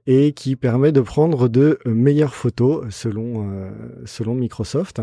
Et 0.07 0.31
qui 0.31 0.55
permet 0.55 0.93
de 0.93 1.01
prendre 1.01 1.49
de 1.49 1.79
meilleures 1.85 2.35
photos 2.35 2.85
selon 2.89 3.69
selon 4.05 4.33
Microsoft. 4.33 5.01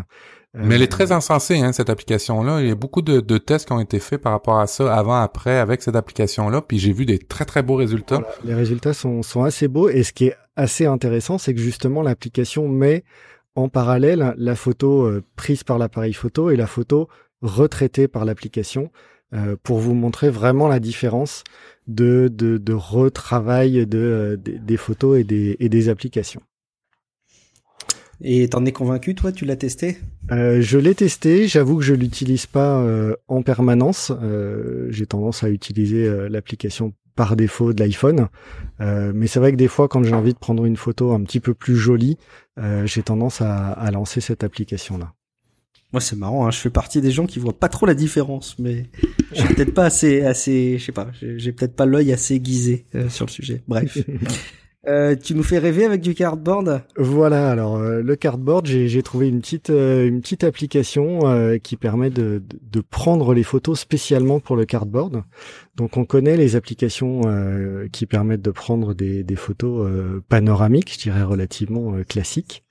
Mais 0.54 0.76
elle 0.76 0.82
est 0.82 0.90
très 0.90 1.12
insensée, 1.12 1.58
hein, 1.58 1.72
cette 1.72 1.90
application-là. 1.90 2.62
Il 2.62 2.68
y 2.68 2.70
a 2.70 2.74
beaucoup 2.74 3.02
de, 3.02 3.20
de, 3.20 3.38
tests 3.38 3.66
qui 3.66 3.72
ont 3.72 3.80
été 3.80 4.00
faits 4.00 4.20
par 4.20 4.32
rapport 4.32 4.58
à 4.58 4.66
ça, 4.66 4.94
avant, 4.94 5.20
après, 5.20 5.58
avec 5.58 5.82
cette 5.82 5.94
application-là. 5.94 6.62
Puis 6.62 6.78
j'ai 6.78 6.92
vu 6.92 7.04
des 7.04 7.18
très, 7.18 7.44
très 7.44 7.62
beaux 7.62 7.76
résultats. 7.76 8.22
les 8.44 8.54
résultats 8.54 8.94
sont, 8.94 9.22
sont 9.22 9.44
assez 9.44 9.68
beaux. 9.68 9.90
Et 9.90 10.02
ce 10.02 10.12
qui 10.12 10.26
est 10.26 10.36
assez 10.56 10.86
intéressant, 10.86 11.36
c'est 11.36 11.54
que 11.54 11.60
justement, 11.60 12.02
l'application 12.02 12.66
met 12.66 13.04
en 13.54 13.68
parallèle 13.68 14.34
la 14.36 14.54
photo 14.56 15.02
euh, 15.02 15.22
prise 15.36 15.64
par 15.64 15.78
l'appareil 15.78 16.12
photo 16.12 16.50
et 16.50 16.56
la 16.56 16.66
photo 16.66 17.08
retraitée 17.42 18.08
par 18.08 18.24
l'application 18.24 18.90
euh, 19.34 19.56
pour 19.62 19.78
vous 19.78 19.94
montrer 19.94 20.30
vraiment 20.30 20.68
la 20.68 20.80
différence 20.80 21.44
de, 21.88 22.30
de, 22.32 22.58
de 22.58 22.72
retravail 22.72 23.86
de, 23.86 23.98
euh, 23.98 24.36
des 24.36 24.76
photos 24.76 25.18
et 25.18 25.24
des, 25.24 25.56
et 25.58 25.68
des 25.68 25.88
applications. 25.88 26.42
Et 28.20 28.48
t'en 28.48 28.64
es 28.64 28.72
convaincu, 28.72 29.14
toi? 29.14 29.30
Tu 29.30 29.44
l'as 29.44 29.56
testé? 29.56 29.98
Euh, 30.32 30.60
Je 30.60 30.78
l'ai 30.78 30.94
testé. 30.94 31.46
J'avoue 31.46 31.78
que 31.78 31.84
je 31.84 31.94
l'utilise 31.94 32.46
pas 32.46 32.80
euh, 32.80 33.14
en 33.28 33.42
permanence. 33.42 34.12
Euh, 34.22 34.88
J'ai 34.90 35.06
tendance 35.06 35.44
à 35.44 35.50
utiliser 35.50 36.28
l'application 36.28 36.94
par 37.14 37.36
défaut 37.36 37.72
de 37.72 37.80
l'iPhone. 37.80 38.28
Euh, 38.80 39.12
mais 39.14 39.28
c'est 39.28 39.38
vrai 39.38 39.52
que 39.52 39.56
des 39.56 39.68
fois, 39.68 39.88
quand 39.88 40.02
j'ai 40.02 40.14
envie 40.14 40.34
de 40.34 40.38
prendre 40.38 40.64
une 40.64 40.76
photo 40.76 41.12
un 41.12 41.22
petit 41.22 41.40
peu 41.40 41.54
plus 41.54 41.76
jolie, 41.76 42.16
j'ai 42.84 43.02
tendance 43.04 43.40
à, 43.40 43.68
à, 43.70 43.90
lancer 43.92 44.20
cette 44.20 44.42
application-là. 44.42 45.14
Moi, 45.92 46.00
c'est 46.00 46.16
marrant. 46.16 46.46
Hein, 46.46 46.50
je 46.50 46.58
fais 46.58 46.70
partie 46.70 47.00
des 47.00 47.10
gens 47.10 47.26
qui 47.26 47.38
voient 47.38 47.58
pas 47.58 47.68
trop 47.68 47.86
la 47.86 47.94
différence, 47.94 48.58
mais 48.58 48.86
j'ai 49.32 49.44
peut-être 49.46 49.74
pas 49.74 49.86
assez, 49.86 50.22
assez, 50.22 50.78
je 50.78 50.84
sais 50.84 50.92
pas, 50.92 51.08
j'ai 51.20 51.52
peut-être 51.52 51.74
pas 51.74 51.86
l'œil 51.86 52.12
assez 52.12 52.34
aiguisé 52.34 52.86
sur 53.08 53.26
le 53.26 53.30
sujet. 53.30 53.62
Bref. 53.66 53.98
Euh, 54.86 55.16
tu 55.16 55.34
nous 55.34 55.42
fais 55.42 55.58
rêver 55.58 55.84
avec 55.84 56.00
du 56.00 56.14
cardboard? 56.14 56.82
Voilà, 56.96 57.50
alors 57.50 57.76
euh, 57.76 58.00
le 58.00 58.16
cardboard, 58.16 58.66
j'ai 58.66 59.02
trouvé 59.02 59.28
une 59.28 59.40
petite 59.40 59.70
euh, 59.70 60.06
une 60.06 60.20
petite 60.20 60.44
application 60.44 61.58
qui 61.62 61.76
permet 61.76 62.10
de, 62.10 62.42
de, 62.62 62.80
prendre 62.80 63.34
les 63.34 63.42
photos 63.42 63.80
spécialement 63.80 64.40
pour 64.40 64.56
le 64.56 64.64
cardboard. 64.64 65.24
Donc 65.76 65.96
on 65.96 66.04
connaît 66.04 66.36
les 66.36 66.56
applications 66.56 67.22
qui 67.92 68.06
permettent 68.06 68.42
de 68.42 68.50
prendre 68.50 68.94
des, 68.94 69.22
des 69.24 69.36
photos 69.36 69.90
panoramiques, 70.28 70.94
je 70.94 70.98
dirais 70.98 71.22
relativement 71.22 71.94
classiques. 72.08 72.64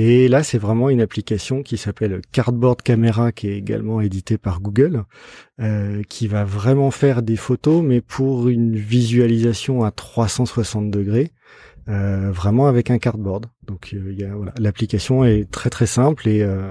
Et 0.00 0.28
là, 0.28 0.44
c'est 0.44 0.58
vraiment 0.58 0.90
une 0.90 1.00
application 1.00 1.64
qui 1.64 1.76
s'appelle 1.76 2.20
Cardboard 2.30 2.82
Camera, 2.82 3.32
qui 3.32 3.48
est 3.48 3.56
également 3.56 4.00
éditée 4.00 4.38
par 4.38 4.60
Google, 4.60 5.02
euh, 5.58 6.04
qui 6.08 6.28
va 6.28 6.44
vraiment 6.44 6.92
faire 6.92 7.20
des 7.20 7.34
photos, 7.34 7.82
mais 7.82 8.00
pour 8.00 8.48
une 8.48 8.76
visualisation 8.76 9.82
à 9.82 9.90
360 9.90 10.88
degrés, 10.92 11.32
euh, 11.88 12.30
vraiment 12.30 12.68
avec 12.68 12.92
un 12.92 12.98
cardboard. 12.98 13.46
Donc, 13.66 13.92
euh, 13.92 14.14
voilà, 14.36 14.54
l'application 14.60 15.24
est 15.24 15.50
très 15.50 15.68
très 15.68 15.86
simple 15.86 16.28
et, 16.28 16.42
euh, 16.42 16.70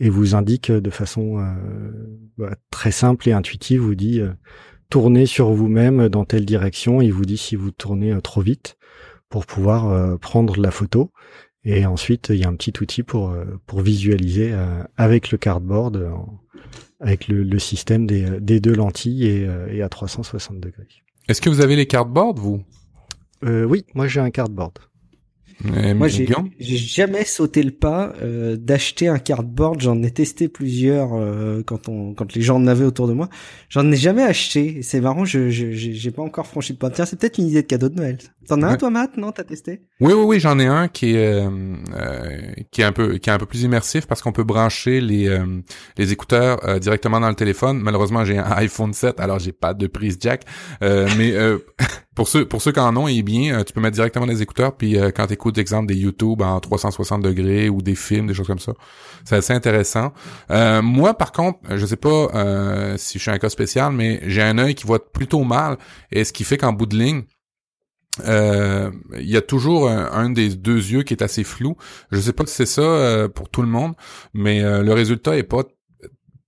et 0.00 0.10
vous 0.10 0.34
indique 0.34 0.72
de 0.72 0.90
façon 0.90 1.38
euh, 1.38 2.50
très 2.72 2.90
simple 2.90 3.28
et 3.28 3.32
intuitive, 3.32 3.80
vous 3.80 3.94
dit 3.94 4.20
tournez 4.90 5.26
sur 5.26 5.52
vous-même 5.52 6.08
dans 6.08 6.24
telle 6.24 6.44
direction, 6.44 7.00
il 7.00 7.12
vous 7.12 7.26
dit 7.26 7.36
si 7.38 7.54
vous 7.54 7.70
tournez 7.70 8.12
trop 8.24 8.40
vite 8.40 8.76
pour 9.28 9.46
pouvoir 9.46 10.18
prendre 10.18 10.60
la 10.60 10.72
photo. 10.72 11.12
Et 11.68 11.84
ensuite, 11.84 12.28
il 12.30 12.36
y 12.36 12.44
a 12.44 12.48
un 12.48 12.54
petit 12.54 12.72
outil 12.80 13.02
pour 13.02 13.30
euh, 13.30 13.44
pour 13.66 13.80
visualiser 13.80 14.52
euh, 14.52 14.84
avec 14.96 15.32
le 15.32 15.36
cardboard, 15.36 15.96
euh, 15.96 16.10
avec 17.00 17.26
le, 17.26 17.42
le, 17.42 17.58
système 17.58 18.06
des, 18.06 18.40
des 18.40 18.60
deux 18.60 18.74
lentilles 18.74 19.26
et, 19.26 19.48
et 19.72 19.82
à 19.82 19.88
360 19.88 20.60
degrés. 20.60 20.86
Est-ce 21.28 21.42
que 21.42 21.50
vous 21.50 21.60
avez 21.60 21.74
les 21.74 21.86
cardboards, 21.86 22.36
vous? 22.36 22.62
Euh, 23.44 23.64
Oui, 23.64 23.84
moi 23.94 24.06
j'ai 24.06 24.20
un 24.20 24.30
cardboard. 24.30 24.78
Moi, 25.64 26.08
j'ai 26.08 26.26
jamais 26.76 27.24
sauté 27.24 27.62
le 27.62 27.70
pas 27.70 28.12
euh, 28.20 28.56
d'acheter 28.56 29.08
un 29.08 29.18
cardboard. 29.18 29.80
J'en 29.80 30.02
ai 30.02 30.10
testé 30.10 30.48
plusieurs 30.48 31.14
euh, 31.14 31.62
quand 31.64 31.88
on, 31.88 32.12
quand 32.12 32.34
les 32.34 32.42
gens 32.42 32.56
en 32.56 32.66
avaient 32.66 32.84
autour 32.84 33.08
de 33.08 33.14
moi. 33.14 33.30
J'en 33.70 33.90
ai 33.90 33.96
jamais 33.96 34.22
acheté. 34.22 34.82
C'est 34.82 35.00
marrant, 35.00 35.24
je 35.24 35.48
j'ai 35.48 36.10
pas 36.10 36.22
encore 36.22 36.46
franchi 36.46 36.74
le 36.74 36.78
pas. 36.78 36.90
Tiens, 36.90 37.06
c'est 37.06 37.18
peut-être 37.18 37.38
une 37.38 37.48
idée 37.48 37.62
de 37.62 37.66
cadeau 37.66 37.88
de 37.88 37.94
Noël. 37.94 38.18
T'en 38.48 38.62
as 38.62 38.68
un 38.68 38.76
toi, 38.76 38.90
Matt? 38.90 39.16
Non, 39.16 39.32
t'as 39.32 39.44
testé? 39.44 39.82
Oui, 40.00 40.12
oui, 40.12 40.24
oui, 40.24 40.40
j'en 40.40 40.58
ai 40.58 40.66
un 40.66 40.88
qui 40.88 41.14
est 41.14 41.16
euh, 41.16 41.50
euh, 41.94 42.52
qui 42.70 42.82
est 42.82 42.84
un 42.84 42.92
peu 42.92 43.18
qui 43.18 43.30
est 43.30 43.32
un 43.32 43.38
peu 43.38 43.46
plus 43.46 43.62
immersif 43.62 44.06
parce 44.06 44.22
qu'on 44.22 44.32
peut 44.32 44.44
brancher 44.44 45.00
les 45.00 45.28
euh, 45.28 45.60
les 45.96 46.12
écouteurs 46.12 46.80
directement 46.80 47.20
dans 47.20 47.28
le 47.28 47.34
téléphone. 47.34 47.78
Malheureusement, 47.78 48.24
j'ai 48.24 48.38
un 48.38 48.50
iPhone 48.56 48.92
7, 48.92 49.20
alors 49.20 49.38
j'ai 49.38 49.52
pas 49.52 49.74
de 49.74 49.86
prise 49.86 50.18
jack. 50.20 50.44
mais 50.80 51.34
pour 52.14 52.28
ceux 52.28 52.46
pour 52.46 52.62
ceux 52.62 52.72
qui 52.72 52.80
en 52.80 52.96
ont, 52.96 53.08
eh 53.08 53.22
bien, 53.22 53.64
tu 53.64 53.72
peux 53.72 53.80
mettre 53.80 53.94
directement 53.94 54.26
des 54.26 54.42
écouteurs 54.42 54.76
puis 54.76 54.96
quand 55.14 55.26
t'écoutes 55.26 55.54
d'exemple 55.54 55.86
des 55.86 55.96
YouTube 55.96 56.42
en 56.42 56.60
360 56.60 57.22
degrés 57.22 57.68
ou 57.68 57.82
des 57.82 57.94
films, 57.94 58.26
des 58.26 58.34
choses 58.34 58.46
comme 58.46 58.58
ça. 58.58 58.72
C'est 59.24 59.36
assez 59.36 59.52
intéressant. 59.52 60.12
Euh, 60.50 60.82
moi, 60.82 61.14
par 61.14 61.32
contre, 61.32 61.58
je 61.74 61.84
sais 61.84 61.96
pas 61.96 62.28
euh, 62.34 62.96
si 62.96 63.18
je 63.18 63.22
suis 63.22 63.30
un 63.30 63.38
cas 63.38 63.48
spécial, 63.48 63.92
mais 63.92 64.20
j'ai 64.24 64.42
un 64.42 64.58
œil 64.58 64.74
qui 64.74 64.86
voit 64.86 65.12
plutôt 65.12 65.42
mal, 65.42 65.76
et 66.12 66.24
ce 66.24 66.32
qui 66.32 66.44
fait 66.44 66.56
qu'en 66.56 66.72
bout 66.72 66.86
de 66.86 66.96
ligne, 66.96 67.22
euh, 68.24 68.90
il 69.18 69.30
y 69.30 69.36
a 69.36 69.42
toujours 69.42 69.88
un, 69.88 70.30
des 70.30 70.50
deux 70.50 70.76
yeux 70.76 71.02
qui 71.02 71.14
est 71.14 71.22
assez 71.22 71.44
flou. 71.44 71.76
Je 72.10 72.20
sais 72.20 72.32
pas 72.32 72.46
si 72.46 72.54
c'est 72.54 72.66
ça 72.66 73.28
pour 73.34 73.48
tout 73.48 73.62
le 73.62 73.68
monde, 73.68 73.94
mais 74.32 74.62
le 74.62 74.92
résultat 74.92 75.36
est 75.36 75.42
pas 75.42 75.64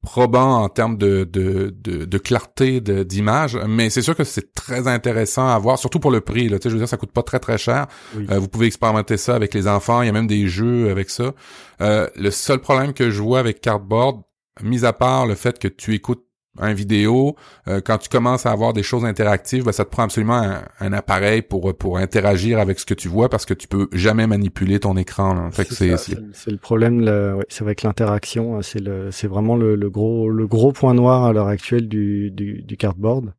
probant 0.02 0.62
en 0.62 0.68
termes 0.68 0.96
de, 0.96 1.24
de, 1.24 1.74
de, 1.76 2.04
de 2.04 2.18
clarté 2.18 2.80
d'image, 2.80 3.58
mais 3.68 3.90
c'est 3.90 4.00
sûr 4.00 4.16
que 4.16 4.24
c'est 4.24 4.54
très 4.54 4.88
intéressant 4.88 5.48
à 5.48 5.58
voir, 5.58 5.78
surtout 5.78 5.98
pour 5.98 6.10
le 6.10 6.20
prix. 6.20 6.48
Là, 6.48 6.58
je 6.62 6.68
veux 6.70 6.78
dire, 6.78 6.88
ça 6.88 6.96
coûte 6.96 7.12
pas 7.12 7.22
très 7.22 7.40
très 7.40 7.58
cher. 7.58 7.88
Euh, 8.30 8.38
vous 8.38 8.48
pouvez 8.48 8.66
expérimenter 8.66 9.16
ça 9.16 9.34
avec 9.34 9.52
les 9.54 9.66
enfants. 9.66 10.00
Il 10.02 10.06
y 10.06 10.08
a 10.08 10.12
même 10.12 10.26
des 10.26 10.46
jeux 10.46 10.90
avec 10.90 11.10
ça. 11.10 11.34
Euh, 11.80 12.08
le 12.16 12.30
seul 12.30 12.58
problème 12.60 12.92
que 12.94 13.10
je 13.10 13.20
vois 13.20 13.40
avec 13.40 13.60
Cardboard, 13.60 14.22
mis 14.62 14.84
à 14.84 14.92
part 14.92 15.26
le 15.26 15.34
fait 15.34 15.58
que 15.58 15.68
tu 15.68 15.94
écoutes 15.94 16.24
un 16.60 16.72
vidéo, 16.72 17.36
euh, 17.66 17.80
quand 17.84 17.98
tu 17.98 18.08
commences 18.08 18.46
à 18.46 18.52
avoir 18.52 18.72
des 18.72 18.82
choses 18.82 19.04
interactives, 19.04 19.64
ben, 19.64 19.72
ça 19.72 19.84
te 19.84 19.90
prend 19.90 20.04
absolument 20.04 20.42
un, 20.80 20.92
appareil 20.92 21.42
pour 21.42 21.76
pour 21.76 21.98
interagir 21.98 22.58
avec 22.58 22.78
ce 22.78 22.86
que 22.86 22.94
tu 22.94 23.08
vois 23.08 23.28
parce 23.28 23.44
que 23.44 23.54
tu 23.54 23.68
peux 23.68 23.88
jamais 23.92 24.26
manipuler 24.26 24.80
ton 24.80 24.96
écran. 24.96 25.50
c'est 25.52 26.50
le 26.50 26.56
problème. 26.56 27.02
Ouais, 27.02 27.44
c'est 27.48 27.64
vrai 27.64 27.74
que 27.74 27.86
l'interaction, 27.86 28.58
euh, 28.58 28.62
c'est 28.62 28.80
le 28.80 29.10
c'est 29.10 29.28
vraiment 29.28 29.56
le, 29.56 29.76
le, 29.76 29.90
gros 29.90 30.28
le 30.28 30.46
gros 30.46 30.72
point 30.72 30.94
noir 30.94 31.24
à 31.24 31.32
l'heure 31.32 31.48
actuelle 31.48 31.88
du, 31.88 32.30
du, 32.30 32.62
du 32.62 32.76
cardboard, 32.76 33.32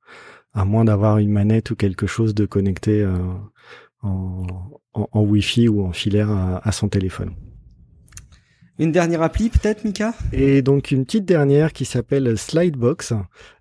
à 0.54 0.66
moins 0.66 0.86
d'avoir 0.86 1.18
une 1.18 1.32
manette 1.32 1.72
ou 1.72 1.76
quelque 1.76 2.08
chose 2.08 2.34
de 2.34 2.46
connecté 2.46 3.02
euh, 3.02 3.18
en, 4.02 4.46
en, 4.94 5.10
en, 5.12 5.22
Wi-Fi 5.22 5.68
ou 5.68 5.86
en 5.86 5.92
filaire 5.92 6.30
à, 6.30 6.68
à 6.68 6.72
son 6.72 6.90
téléphone. 6.90 7.34
Une 8.80 8.94
dernière 8.94 9.22
appli 9.22 9.50
peut-être, 9.50 9.84
Mika? 9.84 10.14
Et 10.32 10.62
donc 10.62 10.92
une 10.92 11.04
petite 11.04 11.26
dernière 11.26 11.74
qui 11.74 11.84
s'appelle 11.84 12.38
Slidebox. 12.38 13.14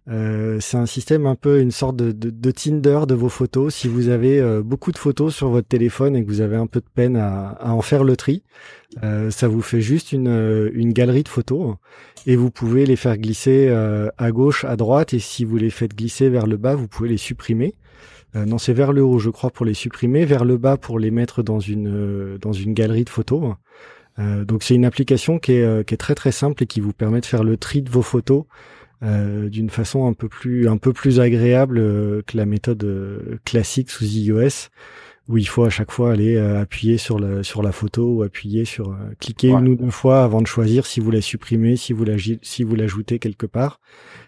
Euh, 0.09 0.59
c'est 0.61 0.77
un 0.77 0.87
système 0.87 1.27
un 1.27 1.35
peu 1.35 1.59
une 1.59 1.73
sorte 1.73 1.97
de, 1.97 2.13
de, 2.13 2.31
de, 2.31 2.51
Tinder 2.53 3.01
de 3.09 3.17
vos 3.17 3.29
photos. 3.29 3.75
Si 3.75 3.89
vous 3.89 4.11
avez 4.11 4.39
euh, 4.39 4.63
beaucoup 4.63 4.93
de 4.93 4.97
photos 4.97 5.35
sur 5.35 5.49
votre 5.49 5.67
téléphone 5.67 6.15
et 6.15 6.25
que 6.25 6.29
vous 6.29 6.41
avez 6.41 6.55
un 6.55 6.69
peu 6.69 6.79
de 6.79 6.87
peine 6.95 7.17
à, 7.17 7.59
en 7.63 7.83
faire 7.83 8.05
le 8.05 8.17
tri, 8.17 8.45
euh, 9.03 9.33
ça 9.33 9.49
vous 9.49 9.61
fait 9.61 9.81
juste 9.81 10.13
une, 10.13 10.29
euh, 10.29 10.71
une 10.73 10.93
galerie 10.93 11.25
de 11.25 11.29
photos 11.29 11.75
et 12.29 12.37
vous 12.37 12.53
pouvez 12.53 12.87
les 12.87 12.97
faire 12.97 13.19
glisser 13.19 13.69
à 14.19 14.31
gauche, 14.31 14.65
à 14.65 14.77
droite. 14.77 15.15
Et 15.15 15.19
si 15.19 15.45
vous 15.45 15.57
les 15.57 15.71
faites 15.71 15.97
glisser 15.97 16.29
vers 16.29 16.47
le 16.47 16.59
bas, 16.59 16.77
vous 16.77 16.87
pouvez 16.87 17.09
les 17.09 17.17
supprimer. 17.17 17.75
non, 18.35 18.59
c'est 18.59 18.73
vers 18.73 18.93
le 18.93 19.03
haut, 19.03 19.19
je 19.19 19.31
crois, 19.31 19.51
pour 19.51 19.67
les 19.67 19.75
supprimer, 19.75 20.25
vers 20.27 20.45
le 20.45 20.59
bas 20.59 20.77
pour 20.77 21.01
les 21.01 21.11
mettre 21.11 21.43
dans 21.43 21.59
une 21.59 22.37
dans 22.39 22.53
une 22.53 22.75
galerie 22.75 23.05
de 23.05 23.11
photos. 23.11 23.55
Euh, 24.19 24.45
donc 24.45 24.63
c'est 24.63 24.75
une 24.75 24.85
application 24.85 25.39
qui 25.39 25.53
est, 25.53 25.63
euh, 25.63 25.83
qui 25.83 25.95
est, 25.95 25.99
très 25.99 26.15
très 26.15 26.33
simple 26.33 26.63
et 26.63 26.67
qui 26.67 26.81
vous 26.81 26.93
permet 26.93 27.21
de 27.21 27.27
faire 27.27 27.45
le 27.45 27.57
tri 27.57 27.83
de 27.83 27.91
vos 27.91 28.03
photos 28.03 28.45
euh, 29.03 29.49
d'une 29.49 29.71
façon 29.71 30.07
un 30.07 30.13
peu 30.13 30.29
plus 30.29 30.69
un 30.69 30.77
peu 30.77 30.93
plus 30.93 31.21
agréable 31.21 31.79
euh, 31.79 32.23
que 32.27 32.37
la 32.37 32.47
méthode 32.47 33.41
classique 33.45 33.91
sous 33.91 34.05
iOS 34.05 34.71
où 35.29 35.37
il 35.37 35.47
faut 35.47 35.65
à 35.65 35.71
chaque 35.71 35.93
fois 35.93 36.13
aller 36.13 36.39
appuyer 36.39 36.97
sur 36.97 37.19
la 37.19 37.43
sur 37.43 37.63
la 37.63 37.71
photo 37.71 38.15
ou 38.15 38.23
appuyer 38.23 38.65
sur 38.65 38.97
cliquer 39.21 39.51
une 39.51 39.69
ou 39.69 39.77
deux 39.77 39.91
fois 39.91 40.25
avant 40.25 40.41
de 40.41 40.47
choisir 40.47 40.87
si 40.87 41.01
vous 41.01 41.11
la 41.11 41.21
supprimez, 41.21 41.77
si 41.77 41.93
vous 41.93 42.05
la 42.05 42.15
si 42.41 42.63
vous 42.63 42.75
l'ajoutez 42.75 43.19
quelque 43.19 43.45
part. 43.45 43.79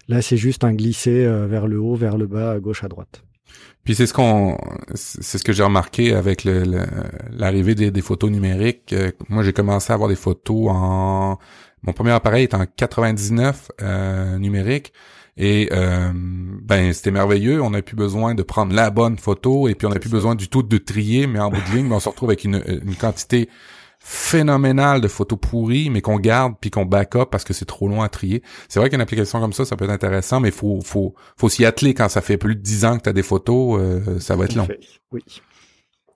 Là, 0.09 0.21
c'est 0.21 0.37
juste 0.37 0.63
un 0.63 0.75
glisser 0.75 1.25
vers 1.49 1.69
le 1.69 1.81
haut, 1.81 1.95
vers 1.95 2.19
le 2.19 2.27
bas, 2.27 2.53
à 2.53 2.61
gauche, 2.61 2.85
à 2.85 2.89
droite. 2.89 3.23
Puis 3.85 3.95
c'est 3.95 4.07
ce 4.07 4.13
qu'on, 4.13 4.59
c'est 4.95 5.39
ce 5.39 5.45
que 5.45 5.53
j'ai 5.53 5.63
remarqué 5.63 6.15
avec 6.15 6.45
l'arrivée 6.45 7.75
le, 7.75 7.91
des, 7.91 8.01
photos 8.03 8.31
numériques. 8.31 8.93
Euh, 8.93 9.11
moi, 9.29 9.43
j'ai 9.43 9.53
commencé 9.53 9.91
à 9.91 9.95
avoir 9.95 10.09
des 10.09 10.17
photos 10.17 10.69
en, 10.69 11.39
mon 11.83 11.93
premier 11.93 12.11
appareil 12.11 12.45
est 12.45 12.55
en 12.55 12.67
99 12.67 13.73
euh, 13.81 14.39
numérique. 14.39 14.93
Et 15.37 15.71
euh, 15.73 16.11
ben 16.15 16.93
c'était 16.93 17.11
merveilleux. 17.11 17.63
On 17.63 17.71
n'a 17.71 17.81
plus 17.81 17.97
besoin 17.97 18.35
de 18.35 18.43
prendre 18.43 18.75
la 18.75 18.91
bonne 18.91 19.17
photo 19.17 19.69
et 19.69 19.75
puis 19.75 19.87
on 19.87 19.91
n'a 19.91 19.99
plus 19.99 20.11
besoin 20.11 20.35
du 20.35 20.49
tout 20.49 20.63
de 20.63 20.77
trier, 20.77 21.27
mais 21.27 21.39
en 21.39 21.51
bout 21.51 21.61
de 21.71 21.77
ligne, 21.77 21.89
ben, 21.89 21.97
on 21.97 22.01
se 22.01 22.09
retrouve 22.09 22.29
avec 22.29 22.45
une, 22.45 22.63
une 22.67 22.97
quantité 22.97 23.49
phénoménal 24.03 25.01
de 25.01 25.09
photos 25.09 25.39
pourries, 25.39 25.91
mais 25.91 26.01
qu'on 26.01 26.19
garde 26.19 26.55
puis 26.61 26.71
qu'on 26.71 26.87
backup 26.87 27.27
parce 27.31 27.45
que 27.45 27.53
c'est 27.53 27.67
trop 27.67 27.87
long 27.87 28.03
à 28.03 28.09
trier. 28.09 28.43
C'est 28.69 28.81
vrai 28.81 28.89
qu'une 28.89 29.01
application 29.01 29.41
comme 29.41 29.53
ça, 29.53 29.65
ça 29.65 29.77
peut 29.77 29.85
être 29.85 29.91
intéressant, 29.91 30.41
mais 30.41 30.51
faut 30.51 30.81
faut 30.83 31.15
faut 31.37 31.49
s'y 31.49 31.65
atteler 31.65 31.95
quand 31.95 32.09
ça 32.09 32.21
fait 32.21 32.39
plus 32.39 32.57
de 32.57 32.61
10 32.61 32.85
ans 32.87 32.99
que 32.99 33.03
tu 33.03 33.09
as 33.11 33.13
des 33.13 33.23
photos, 33.23 33.79
euh, 33.81 34.19
ça 34.19 34.37
va 34.37 34.47
être 34.47 34.55
long. 34.55 34.67
Oui. 35.13 35.23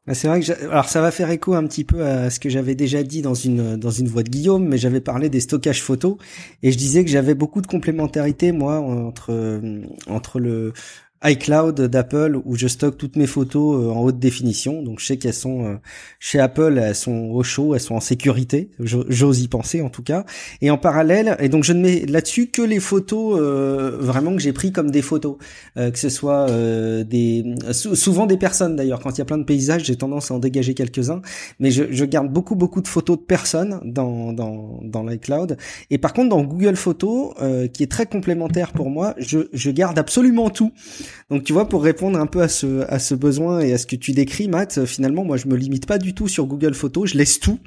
Ah, 0.07 0.13
c'est 0.13 0.29
vrai 0.29 0.41
que 0.41 0.53
alors 0.65 0.87
ça 0.87 1.01
va 1.01 1.11
faire 1.11 1.31
écho 1.31 1.55
un 1.55 1.67
petit 1.67 1.85
peu 1.85 2.05
à 2.05 2.29
ce 2.29 2.39
que 2.39 2.51
j'avais 2.51 2.75
déjà 2.75 3.03
dit 3.03 3.23
dans 3.23 3.33
une 3.33 3.77
dans 3.77 3.91
une 3.91 4.07
voix 4.07 4.23
de 4.23 4.29
Guillaume, 4.29 4.67
mais 4.69 4.77
j'avais 4.77 5.01
parlé 5.01 5.31
des 5.31 5.41
stockages 5.41 5.83
photos 5.83 6.17
et 6.63 6.73
je 6.73 6.77
disais 6.77 7.05
que 7.05 7.11
j'avais 7.11 7.35
beaucoup 7.35 7.63
de 7.63 7.67
complémentarité 7.67 8.53
moi 8.53 8.81
entre 8.81 9.63
entre 10.07 10.41
le 10.41 10.75
iCloud 11.25 11.81
d'Apple 11.81 12.39
où 12.45 12.57
je 12.57 12.69
stocke 12.69 12.99
toutes 12.99 13.17
mes 13.17 13.27
photos 13.27 13.83
euh, 13.83 13.91
en 13.91 14.03
haute 14.03 14.19
définition. 14.19 14.83
Donc 14.83 15.01
je 15.01 15.07
sais 15.07 15.17
qu'elles 15.17 15.33
sont 15.33 15.65
euh, 15.65 15.75
chez 16.21 16.39
Apple, 16.39 16.79
elles 16.83 16.95
sont 16.95 17.31
au 17.31 17.43
chaud, 17.43 17.75
elles 17.75 17.81
sont 17.81 17.95
en 17.95 18.01
sécurité. 18.01 18.71
J'ose 18.79 19.41
y 19.41 19.49
penser 19.49 19.81
en 19.81 19.89
tout 19.89 20.03
cas. 20.03 20.25
Et 20.61 20.71
en 20.71 20.77
parallèle, 20.77 21.37
et 21.41 21.49
donc 21.49 21.65
je 21.65 21.73
ne 21.73 21.81
mets 21.81 22.05
là-dessus 22.07 22.49
que 22.49 22.61
les 22.61 22.81
photos 22.81 23.39
euh, 23.41 23.97
vraiment 23.99 24.33
que 24.33 24.43
j'ai 24.43 24.53
pris 24.53 24.71
comme 24.71 24.91
des 24.91 25.03
photos, 25.03 25.37
que 25.77 25.99
ce 25.99 26.09
soit 26.09 26.47
des 27.05 27.45
souvent 27.73 28.27
des 28.27 28.37
personnes 28.37 28.77
d'ailleurs. 28.77 29.01
Quand 29.01 29.11
il 29.11 29.19
y 29.19 29.23
a 29.23 29.25
plein 29.25 29.39
de 29.39 29.45
paysages, 29.45 29.85
j'ai 29.85 29.97
tendance 29.97 30.31
à 30.31 30.35
en 30.35 30.39
dégager 30.39 30.75
quelques-uns, 30.75 31.23
mais 31.59 31.71
je, 31.71 31.85
je, 31.91 32.05
garde 32.05 32.31
beaucoup 32.31 32.55
beaucoup 32.55 32.83
de 32.83 32.89
photos 32.89 33.19
de 33.19 33.23
personnes 33.23 33.81
dans 33.85 34.33
dans 34.33 34.81
dans 34.83 35.03
l'iCloud. 35.03 35.57
Et 35.91 35.99
par 35.99 36.13
contre 36.13 36.29
dans 36.31 36.43
Google 36.43 36.77
Photos, 36.77 37.35
qui 37.73 37.83
est 37.83 37.91
très 37.91 38.07
complémentaire 38.07 38.73
pour 38.73 38.91
moi, 38.91 39.15
je 39.19 39.41
je 39.53 39.71
garde 39.71 39.99
absolument 39.99 40.51
tout. 40.51 40.73
Donc 41.31 41.45
tu 41.45 41.53
vois, 41.53 41.69
pour 41.69 41.83
répondre 41.83 42.19
un 42.19 42.27
peu 42.27 42.43
à 42.43 42.49
ce, 42.49 42.85
à 42.89 42.99
ce 42.99 43.15
besoin 43.15 43.61
et 43.61 43.73
à 43.73 43.79
ce 43.79 43.87
que 43.87 43.97
tu 43.97 44.13
décris, 44.13 44.49
Matt, 44.49 44.85
finalement, 44.85 45.25
moi 45.25 45.37
je 45.37 45.49
me 45.49 45.57
limite 45.57 45.87
pas 45.87 45.99
du 45.99 46.15
tout 46.15 46.29
sur 46.29 46.47
Google 46.47 46.75
Photos, 46.75 47.11
je 47.11 47.19
laisse 47.19 47.41
tout. 47.41 47.59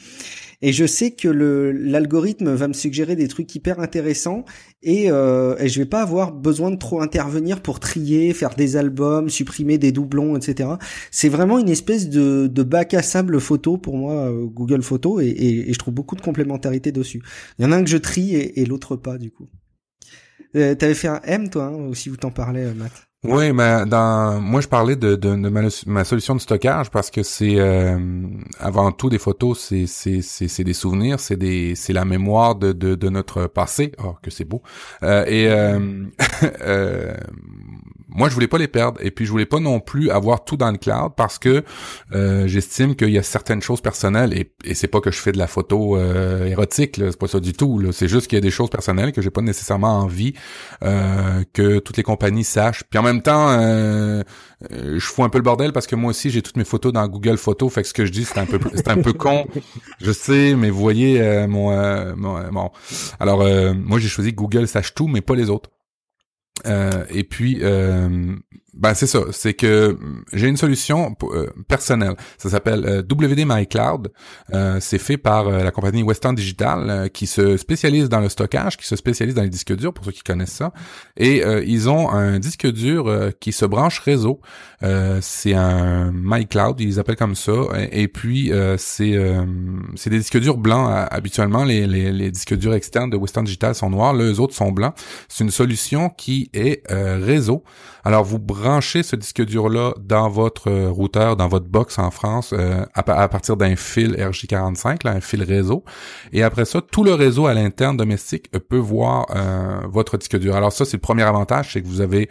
Et 0.61 0.73
je 0.73 0.87
sais 0.87 1.11
que 1.11 1.27
l'algorithme 1.27 2.51
va 2.51 2.67
me 2.67 2.73
suggérer 2.73 3.15
des 3.15 3.27
trucs 3.27 3.53
hyper 3.53 3.79
intéressants 3.79 4.43
et, 4.81 5.11
euh, 5.11 5.55
et 5.59 5.69
je 5.69 5.79
vais 5.79 5.85
pas 5.85 6.01
avoir 6.01 6.31
besoin 6.31 6.71
de 6.71 6.77
trop 6.77 6.99
intervenir 6.99 7.61
pour 7.61 7.79
trier, 7.79 8.33
faire 8.33 8.55
des 8.55 8.75
albums, 8.75 9.29
supprimer 9.29 9.77
des 9.77 9.91
doublons, 9.91 10.35
etc. 10.35 10.69
C'est 11.11 11.29
vraiment 11.29 11.59
une 11.59 11.69
espèce 11.69 12.09
de, 12.09 12.47
de 12.47 12.63
bac 12.63 12.95
à 12.95 13.03
sable 13.03 13.39
photo 13.39 13.77
pour 13.77 13.97
moi, 13.97 14.13
euh, 14.13 14.45
Google 14.45 14.81
Photos, 14.81 15.21
et, 15.21 15.27
et, 15.27 15.73
je 15.73 15.77
trouve 15.77 15.93
beaucoup 15.93 16.15
de 16.15 16.21
complémentarité 16.21 16.91
dessus. 16.91 17.21
Il 17.59 17.65
y 17.65 17.67
en 17.67 17.71
a 17.71 17.75
un 17.75 17.83
que 17.83 17.89
je 17.89 17.97
trie 17.97 18.35
et, 18.35 18.59
et 18.59 18.65
l'autre 18.65 18.95
pas, 18.95 19.19
du 19.19 19.29
coup. 19.29 19.47
Euh, 20.55 20.73
T'avais 20.73 20.95
fait 20.95 21.07
un 21.07 21.21
M, 21.23 21.49
toi, 21.49 21.65
hein, 21.65 21.87
aussi, 21.87 22.09
vous 22.09 22.17
t'en 22.17 22.31
parlais, 22.31 22.65
euh, 22.65 22.73
Matt? 22.73 22.91
Oui, 23.23 23.51
mais 23.51 23.85
dans 23.87 24.39
moi 24.39 24.61
je 24.61 24.67
parlais 24.67 24.95
de, 24.95 25.15
de, 25.15 25.35
de 25.35 25.49
ma, 25.87 26.03
solution 26.03 26.35
de 26.35 26.39
stockage 26.39 26.91
parce 26.91 27.09
que 27.09 27.23
c'est 27.23 27.59
euh, 27.59 27.97
avant 28.59 28.91
tout 28.91 29.09
des 29.09 29.17
photos, 29.17 29.59
c'est 29.59 29.87
c'est 29.87 30.21
c'est 30.21 30.63
des 30.63 30.73
souvenirs, 30.73 31.19
c'est 31.19 31.35
des 31.35 31.73
c'est 31.73 31.93
la 31.93 32.05
mémoire 32.05 32.55
de, 32.55 32.73
de, 32.73 32.93
de 32.93 33.09
notre 33.09 33.47
passé. 33.47 33.91
Oh 34.03 34.15
que 34.21 34.29
c'est 34.29 34.45
beau. 34.45 34.61
Euh, 35.01 35.25
et 35.25 35.49
euh, 35.49 36.05
euh 36.61 37.17
moi 38.17 38.27
je 38.29 38.33
voulais 38.33 38.47
pas 38.47 38.57
les 38.57 38.67
perdre 38.67 38.99
et 39.01 39.11
puis 39.11 39.25
je 39.25 39.31
voulais 39.31 39.45
pas 39.45 39.59
non 39.59 39.79
plus 39.79 40.09
avoir 40.09 40.43
tout 40.43 40.57
dans 40.57 40.71
le 40.71 40.77
cloud 40.77 41.13
parce 41.15 41.39
que 41.39 41.63
euh, 42.13 42.47
j'estime 42.47 42.95
qu'il 42.95 43.09
y 43.11 43.17
a 43.17 43.23
certaines 43.23 43.61
choses 43.61 43.79
personnelles 43.79 44.33
et, 44.33 44.51
et 44.65 44.73
c'est 44.73 44.87
pas 44.87 44.99
que 44.99 45.11
je 45.11 45.19
fais 45.19 45.31
de 45.31 45.37
la 45.37 45.47
photo 45.47 45.95
euh, 45.95 46.45
érotique 46.45 46.95
c'est 46.97 47.17
pas 47.17 47.27
ça 47.27 47.39
du 47.39 47.53
tout 47.53 47.91
c'est 47.91 48.07
juste 48.07 48.27
qu'il 48.27 48.35
y 48.35 48.39
a 48.39 48.41
des 48.41 48.51
choses 48.51 48.69
personnelles 48.69 49.13
que 49.13 49.21
j'ai 49.21 49.29
pas 49.29 49.41
nécessairement 49.41 49.99
envie 49.99 50.33
euh, 50.83 51.43
que 51.53 51.79
toutes 51.79 51.97
les 51.97 52.03
compagnies 52.03 52.43
sachent. 52.43 52.83
Puis 52.89 52.99
en 52.99 53.03
même 53.03 53.21
temps 53.21 53.49
euh, 53.51 54.23
je 54.71 54.99
fous 54.99 55.23
un 55.23 55.29
peu 55.29 55.37
le 55.37 55.43
bordel 55.43 55.71
parce 55.71 55.87
que 55.87 55.95
moi 55.95 56.09
aussi 56.09 56.29
j'ai 56.31 56.41
toutes 56.41 56.57
mes 56.57 56.65
photos 56.65 56.91
dans 56.91 57.07
Google 57.07 57.37
Photos. 57.37 57.71
Fait 57.71 57.83
que 57.83 57.87
ce 57.87 57.93
que 57.93 58.05
je 58.05 58.11
dis 58.11 58.25
c'est 58.25 58.39
un 58.39 58.45
peu 58.45 58.59
c'est 58.73 58.87
un 58.89 58.97
peu 58.97 59.13
con. 59.13 59.45
Je 60.01 60.11
sais 60.11 60.55
mais 60.55 60.69
vous 60.69 60.79
voyez 60.79 61.45
mon, 61.47 61.71
mon, 62.15 62.49
bon. 62.51 62.71
Alors 63.19 63.45
moi 63.75 63.99
j'ai 63.99 64.07
choisi 64.09 64.33
Google 64.33 64.67
sache 64.67 64.93
tout 64.93 65.07
mais 65.07 65.21
pas 65.21 65.35
les 65.35 65.49
autres. 65.49 65.69
euh, 65.69 65.76
et 66.65 67.23
puis, 67.23 67.59
euh, 67.61 68.35
ben 68.77 68.93
c'est 68.93 69.07
ça, 69.07 69.21
c'est 69.31 69.53
que 69.55 69.97
j'ai 70.33 70.47
une 70.47 70.57
solution 70.57 71.15
euh, 71.23 71.47
personnelle. 71.67 72.15
Ça 72.37 72.49
s'appelle 72.49 72.85
euh, 72.85 73.01
WD 73.01 73.43
My 73.47 73.65
Cloud. 73.65 74.11
Euh, 74.53 74.77
c'est 74.79 74.99
fait 74.99 75.17
par 75.17 75.49
la 75.49 75.71
compagnie 75.71 76.03
Western 76.03 76.35
Digital 76.35 77.09
qui 77.11 77.25
se 77.25 77.57
spécialise 77.57 78.07
dans 78.07 78.19
le 78.19 78.29
stockage, 78.29 78.77
qui 78.77 78.85
se 78.85 78.95
spécialise 78.95 79.33
dans 79.33 79.41
les 79.41 79.49
disques 79.49 79.75
durs 79.75 79.93
pour 79.93 80.05
ceux 80.05 80.11
qui 80.11 80.21
connaissent 80.21 80.53
ça. 80.53 80.71
Et 81.15 81.43
ils 81.65 81.89
ont 81.89 82.11
un 82.11 82.39
disque 82.39 82.67
dur 82.67 83.31
qui 83.39 83.51
se 83.51 83.65
branche 83.65 83.99
réseau. 83.99 84.41
c'est 85.21 85.53
un 85.53 86.11
My 86.13 86.45
Cloud, 86.47 86.79
ils 86.79 86.99
appellent 86.99 87.15
comme 87.15 87.35
ça. 87.35 87.51
Et, 87.91 88.07
puis 88.07 88.51
c'est 88.77 89.19
c'est 89.95 90.09
des 90.09 90.19
disques 90.19 90.39
durs 90.39 90.57
blancs 90.57 91.07
habituellement. 91.11 91.63
Les, 91.63 91.87
les, 91.87 92.11
les, 92.11 92.31
disques 92.31 92.55
durs 92.55 92.73
externes 92.73 93.09
de 93.09 93.17
Western 93.17 93.45
Digital 93.45 93.75
sont 93.75 93.89
noirs, 93.89 94.13
les 94.13 94.39
autres 94.39 94.55
sont 94.55 94.71
blancs. 94.71 94.93
C'est 95.27 95.43
une 95.43 95.51
solution 95.51 96.09
qui 96.09 96.49
est 96.53 96.83
réseau. 96.89 97.63
Alors 98.07 98.23
vous 98.23 98.39
branchez 98.39 99.03
ce 99.03 99.17
disque 99.17 99.43
dur-là 99.43 99.93
dans 99.99 100.29
votre 100.29 100.69
euh, 100.69 100.89
routeur, 100.89 101.35
dans 101.35 101.49
votre 101.49 101.67
box 101.67 101.99
en 101.99 102.09
France, 102.09 102.53
euh, 102.53 102.85
à, 102.93 103.03
partir 103.27 103.57
d'un 103.57 103.75
fil 103.75 104.13
RJ45, 104.13 105.03
là, 105.03 105.11
un 105.11 105.19
fil 105.19 105.43
réseau. 105.43 105.83
Et 106.31 106.41
après 106.41 106.63
ça, 106.63 106.79
tout 106.79 107.03
le 107.03 107.13
réseau 107.13 107.47
à 107.47 107.53
l'interne 107.53 107.97
domestique 107.97 108.49
peut 108.69 108.77
voir 108.77 109.25
euh, 109.35 109.81
votre 109.89 110.15
disque 110.15 110.39
dur. 110.39 110.55
Alors 110.55 110.71
ça, 110.71 110.85
c'est 110.85 110.95
le 110.95 111.01
premier 111.01 111.23
avantage, 111.23 111.73
c'est 111.73 111.81
que 111.81 111.87
vous 111.87 111.99
avez 111.99 112.29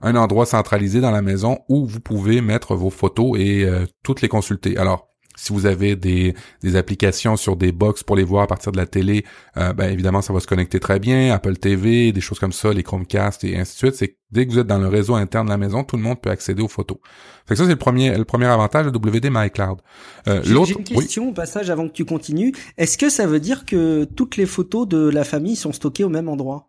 un 0.00 0.14
endroit 0.14 0.46
centralisé 0.46 1.00
dans 1.00 1.10
la 1.10 1.22
maison 1.22 1.58
où 1.68 1.86
vous 1.86 1.98
pouvez 1.98 2.40
mettre 2.40 2.76
vos 2.76 2.90
photos 2.90 3.36
et 3.36 3.68
toutes 4.04 4.22
les 4.22 4.28
consulter. 4.28 4.76
Alors, 4.76 5.08
Si 5.36 5.52
vous 5.52 5.66
avez 5.66 5.96
des, 5.96 6.34
des 6.62 6.76
applications 6.76 7.36
sur 7.36 7.56
des 7.56 7.70
box 7.70 8.02
pour 8.02 8.16
les 8.16 8.24
voir 8.24 8.44
à 8.44 8.46
partir 8.46 8.72
de 8.72 8.76
la 8.78 8.86
télé, 8.86 9.24
euh, 9.56 9.72
ben 9.72 9.90
évidemment 9.90 10.22
ça 10.22 10.32
va 10.32 10.40
se 10.40 10.46
connecter 10.46 10.80
très 10.80 10.98
bien. 10.98 11.32
Apple 11.32 11.56
TV, 11.56 12.12
des 12.12 12.20
choses 12.20 12.38
comme 12.38 12.52
ça, 12.52 12.72
les 12.72 12.82
Chromecast 12.82 13.44
et 13.44 13.56
ainsi 13.56 13.74
de 13.74 13.78
suite. 13.78 13.94
C'est 13.94 14.16
dès 14.30 14.46
que 14.46 14.52
vous 14.52 14.58
êtes 14.58 14.66
dans 14.66 14.78
le 14.78 14.88
réseau 14.88 15.14
interne 15.14 15.46
de 15.46 15.50
la 15.50 15.58
maison, 15.58 15.84
tout 15.84 15.96
le 15.96 16.02
monde 16.02 16.20
peut 16.20 16.30
accéder 16.30 16.62
aux 16.62 16.68
photos. 16.68 16.98
Fait 17.46 17.54
que 17.54 17.58
ça 17.58 17.64
c'est 17.64 17.70
le 17.70 17.76
premier 17.76 18.16
le 18.16 18.24
premier 18.24 18.46
avantage 18.46 18.86
de 18.86 18.90
WD 18.90 19.28
My 19.30 19.50
Cloud. 19.50 19.78
Euh, 20.26 20.42
L'autre, 20.46 20.68
j'ai 20.68 20.78
une 20.78 20.84
question 20.84 21.28
au 21.28 21.32
passage 21.32 21.70
avant 21.70 21.86
que 21.86 21.92
tu 21.92 22.04
continues. 22.04 22.54
Est-ce 22.78 22.98
que 22.98 23.10
ça 23.10 23.26
veut 23.26 23.40
dire 23.40 23.64
que 23.64 24.04
toutes 24.04 24.36
les 24.36 24.46
photos 24.46 24.88
de 24.88 25.08
la 25.08 25.24
famille 25.24 25.56
sont 25.56 25.72
stockées 25.72 26.04
au 26.04 26.08
même 26.08 26.28
endroit? 26.28 26.68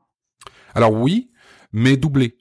Alors 0.75 0.93
oui, 0.93 1.31
mais 1.71 1.97
doublées. 1.97 2.37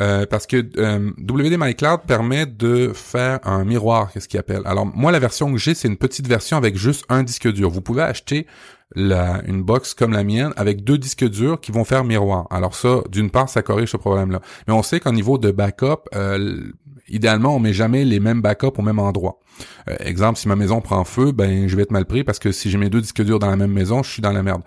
Euh, 0.00 0.24
parce 0.26 0.46
que 0.46 0.64
euh, 0.78 1.10
WD 1.18 1.56
My 1.58 1.74
Cloud 1.74 2.00
permet 2.06 2.46
de 2.46 2.92
faire 2.94 3.40
un 3.44 3.64
miroir, 3.64 4.12
qu'est-ce 4.12 4.28
qu'il 4.28 4.40
appelle. 4.40 4.62
Alors 4.64 4.86
moi 4.86 5.12
la 5.12 5.18
version 5.18 5.52
que 5.52 5.58
j'ai, 5.58 5.74
c'est 5.74 5.88
une 5.88 5.98
petite 5.98 6.26
version 6.26 6.56
avec 6.56 6.76
juste 6.76 7.04
un 7.08 7.22
disque 7.22 7.52
dur. 7.52 7.70
Vous 7.70 7.82
pouvez 7.82 8.02
acheter 8.02 8.46
la, 8.94 9.42
une 9.46 9.62
box 9.62 9.94
comme 9.94 10.12
la 10.12 10.24
mienne 10.24 10.52
avec 10.56 10.84
deux 10.84 10.98
disques 10.98 11.28
durs 11.28 11.60
qui 11.60 11.72
vont 11.72 11.84
faire 11.84 12.04
miroir. 12.04 12.46
Alors 12.50 12.74
ça, 12.74 13.02
d'une 13.10 13.30
part, 13.30 13.48
ça 13.48 13.62
corrige 13.62 13.90
ce 13.90 13.96
problème-là. 13.96 14.40
Mais 14.66 14.74
on 14.74 14.82
sait 14.82 15.00
qu'au 15.00 15.12
niveau 15.12 15.38
de 15.38 15.50
backup, 15.50 16.08
euh, 16.14 16.72
idéalement, 17.08 17.54
on 17.54 17.58
met 17.58 17.72
jamais 17.72 18.04
les 18.04 18.20
mêmes 18.20 18.40
backups 18.40 18.78
au 18.78 18.82
même 18.82 18.98
endroit. 18.98 19.38
Euh, 19.88 19.96
exemple, 20.00 20.38
si 20.38 20.48
ma 20.48 20.56
maison 20.56 20.80
prend 20.80 21.04
feu, 21.04 21.32
ben 21.32 21.68
je 21.68 21.76
vais 21.76 21.82
être 21.82 21.92
mal 21.92 22.06
pris 22.06 22.24
parce 22.24 22.38
que 22.38 22.52
si 22.52 22.70
j'ai 22.70 22.78
mes 22.78 22.88
deux 22.88 23.00
disques 23.00 23.22
durs 23.22 23.38
dans 23.38 23.50
la 23.50 23.56
même 23.56 23.72
maison, 23.72 24.02
je 24.02 24.10
suis 24.10 24.22
dans 24.22 24.32
la 24.32 24.42
merde. 24.42 24.62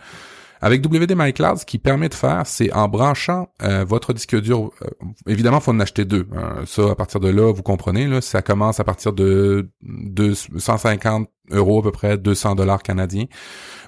Avec 0.63 0.81
WD 0.81 1.13
My 1.17 1.33
Cloud, 1.33 1.57
ce 1.57 1.65
qui 1.65 1.77
permet 1.77 2.07
de 2.07 2.13
faire, 2.13 2.43
c'est 2.45 2.71
en 2.71 2.87
branchant 2.87 3.49
euh, 3.63 3.83
votre 3.83 4.13
disque 4.13 4.39
dur, 4.39 4.71
euh, 4.81 4.87
évidemment, 5.27 5.57
il 5.57 5.61
faut 5.61 5.71
en 5.71 5.79
acheter 5.81 6.05
deux. 6.05 6.25
Hein. 6.33 6.63
ça, 6.65 6.89
à 6.89 6.95
partir 6.95 7.19
de 7.19 7.27
là, 7.27 7.51
vous 7.51 7.63
comprenez, 7.63 8.07
là, 8.07 8.21
ça 8.21 8.41
commence 8.41 8.79
à 8.79 8.85
partir 8.85 9.11
de 9.11 9.69
250 9.81 11.27
euros 11.51 11.79
à 11.79 11.83
peu 11.83 11.91
près, 11.91 12.17
200 12.17 12.55
dollars 12.55 12.81
canadiens. 12.81 13.25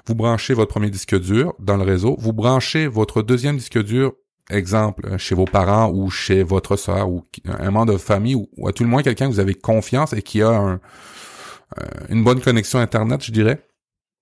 Vous 0.06 0.14
branchez 0.14 0.52
votre 0.52 0.70
premier 0.70 0.90
disque 0.90 1.18
dur 1.18 1.54
dans 1.60 1.78
le 1.78 1.82
réseau, 1.82 2.14
vous 2.18 2.34
branchez 2.34 2.88
votre 2.88 3.22
deuxième 3.22 3.56
disque 3.56 3.82
dur 3.82 4.12
exemple, 4.50 5.06
euh, 5.06 5.16
chez 5.16 5.34
vos 5.34 5.46
parents 5.46 5.90
ou 5.90 6.10
chez 6.10 6.42
votre 6.42 6.76
soeur 6.76 7.08
ou 7.08 7.24
un 7.46 7.70
membre 7.70 7.94
de 7.94 7.98
famille 7.98 8.34
ou, 8.34 8.68
à 8.68 8.72
tout 8.72 8.84
le 8.84 8.90
moins 8.90 9.02
quelqu'un 9.02 9.28
que 9.28 9.32
vous 9.32 9.40
avez 9.40 9.54
confiance 9.54 10.12
et 10.12 10.20
qui 10.20 10.42
a 10.42 10.78
une 12.10 12.22
bonne 12.22 12.42
connexion 12.42 12.78
Internet, 12.78 13.24
je 13.24 13.32
dirais. 13.32 13.66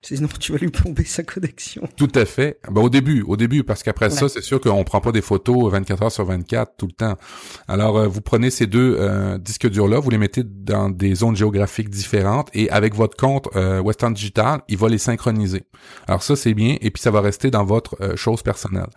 Sinon, 0.04 0.28
tu 0.38 0.52
vas 0.52 0.58
lui 0.58 0.68
plomber 0.68 1.04
sa 1.04 1.22
connexion. 1.22 1.88
Tout 1.96 2.12
à 2.14 2.26
fait. 2.26 2.58
Ben, 2.70 2.82
au 2.82 2.90
début, 2.90 3.22
au 3.22 3.38
début, 3.38 3.64
parce 3.64 3.82
qu'après 3.82 4.10
ça, 4.10 4.28
c'est 4.28 4.42
sûr 4.42 4.60
qu'on 4.60 4.84
prend 4.84 5.00
pas 5.00 5.12
des 5.12 5.22
photos 5.22 5.72
24 5.72 6.02
heures 6.02 6.12
sur 6.12 6.26
24 6.26 6.72
tout 6.76 6.86
le 6.86 6.92
temps. 6.92 7.16
Alors, 7.68 7.96
euh, 7.96 8.06
vous 8.06 8.20
prenez 8.20 8.50
ces 8.50 8.66
deux 8.66 8.98
euh, 9.00 9.38
disques 9.38 9.68
durs-là, 9.68 10.00
vous 10.00 10.10
les 10.10 10.18
mettez 10.18 10.42
dans 10.44 10.90
des 10.90 11.14
zones 11.14 11.36
géographiques 11.36 11.88
différentes 11.88 12.50
et 12.52 12.68
avec 12.68 12.94
votre 12.94 13.16
compte 13.16 13.48
euh, 13.56 13.80
Western 13.80 14.12
Digital, 14.12 14.60
il 14.68 14.76
va 14.76 14.90
les 14.90 14.98
synchroniser. 14.98 15.62
Alors 16.06 16.22
ça, 16.22 16.36
c'est 16.36 16.52
bien 16.52 16.76
et 16.82 16.90
puis 16.90 17.02
ça 17.02 17.10
va 17.10 17.22
rester 17.22 17.50
dans 17.50 17.64
votre 17.64 17.96
chose 18.16 18.42
personnelle. 18.42 18.90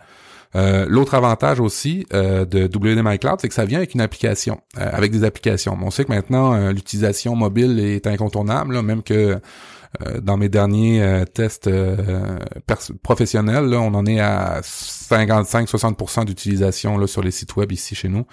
L'autre 0.54 1.14
avantage 1.14 1.60
aussi 1.60 2.06
de 2.10 2.64
WD 2.64 3.02
My 3.04 3.18
Cloud, 3.18 3.36
c'est 3.40 3.48
que 3.48 3.54
ça 3.54 3.66
vient 3.66 3.78
avec 3.78 3.94
une 3.94 4.00
application, 4.00 4.60
avec 4.74 5.12
des 5.12 5.22
applications. 5.24 5.76
On 5.80 5.90
sait 5.90 6.04
que 6.04 6.12
maintenant 6.12 6.70
l'utilisation 6.70 7.36
mobile 7.36 7.78
est 7.78 8.06
incontournable, 8.06 8.80
même 8.80 9.02
que 9.02 9.38
euh, 9.38 9.38
dans 10.20 10.36
mes 10.36 10.48
derniers 10.48 11.02
euh, 11.02 11.24
tests 11.24 11.66
euh, 11.66 12.38
professionnels, 13.02 13.64
là, 13.64 13.80
on 13.80 13.94
en 13.94 14.06
est 14.06 14.20
à 14.20 14.60
55-60% 14.60 16.24
d'utilisation 16.24 17.06
sur 17.06 17.22
les 17.22 17.30
sites 17.30 17.56
web 17.56 17.72
ici 17.72 17.94
chez 17.94 18.08
nous. 18.08 18.26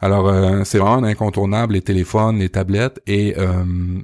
Alors 0.00 0.32
c'est 0.64 0.78
vraiment 0.78 1.02
incontournable 1.02 1.74
les 1.74 1.82
téléphones, 1.82 2.38
les 2.38 2.48
tablettes 2.48 3.00
et 3.06 3.34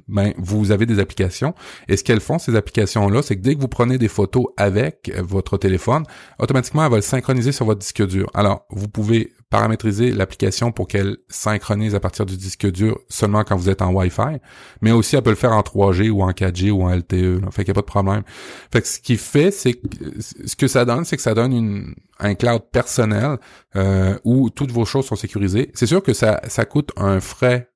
ben 0.07 0.33
vous 0.37 0.71
avez 0.71 0.85
des 0.85 0.99
applications. 0.99 1.53
Et 1.87 1.95
ce 1.95 2.03
qu'elles 2.03 2.19
font 2.19 2.39
ces 2.39 2.55
applications 2.55 3.07
là, 3.09 3.21
c'est 3.21 3.37
que 3.37 3.41
dès 3.41 3.55
que 3.55 3.61
vous 3.61 3.67
prenez 3.67 3.97
des 3.97 4.07
photos 4.07 4.47
avec 4.57 5.11
votre 5.17 5.57
téléphone, 5.57 6.03
automatiquement 6.39 6.83
elle 6.83 6.91
va 6.91 6.97
le 6.97 7.01
synchroniser 7.01 7.51
sur 7.51 7.65
votre 7.65 7.79
disque 7.79 8.05
dur. 8.05 8.29
Alors 8.33 8.65
vous 8.69 8.89
pouvez 8.89 9.33
paramétriser 9.49 10.11
l'application 10.11 10.71
pour 10.71 10.87
qu'elle 10.87 11.17
synchronise 11.29 11.95
à 11.95 11.99
partir 11.99 12.25
du 12.25 12.35
disque 12.35 12.69
dur 12.69 12.99
seulement 13.09 13.43
quand 13.43 13.55
vous 13.55 13.69
êtes 13.69 13.81
en 13.81 13.93
Wi-Fi, 13.93 14.39
mais 14.81 14.91
aussi 14.91 15.15
elle 15.15 15.21
peut 15.21 15.29
le 15.29 15.37
faire 15.37 15.53
en 15.53 15.61
3G 15.61 16.09
ou 16.09 16.21
en 16.21 16.31
4G 16.31 16.71
ou 16.71 16.83
en 16.83 16.93
LTE. 16.93 17.41
Là. 17.41 17.51
Fait 17.51 17.63
qu'il 17.63 17.71
n'y 17.73 17.79
a 17.79 17.81
pas 17.81 17.81
de 17.81 17.85
problème. 17.85 18.23
Fait 18.71 18.81
que 18.81 18.87
ce 18.87 18.99
qui 18.99 19.15
fait, 19.15 19.51
c'est 19.51 19.73
que 19.73 19.87
ce 20.45 20.55
que 20.55 20.67
ça 20.67 20.83
donne, 20.83 21.05
c'est 21.05 21.15
que 21.15 21.23
ça 21.23 21.33
donne 21.33 21.53
une, 21.53 21.95
un 22.19 22.35
cloud 22.35 22.63
personnel 22.71 23.37
euh, 23.75 24.17
où 24.25 24.49
toutes 24.49 24.71
vos 24.71 24.85
choses 24.85 25.05
sont 25.05 25.15
sécurisées. 25.15 25.71
C'est 25.73 25.87
sûr 25.87 26.03
que 26.03 26.13
ça, 26.13 26.41
ça 26.47 26.65
coûte 26.65 26.91
un 26.97 27.21
frais 27.21 27.69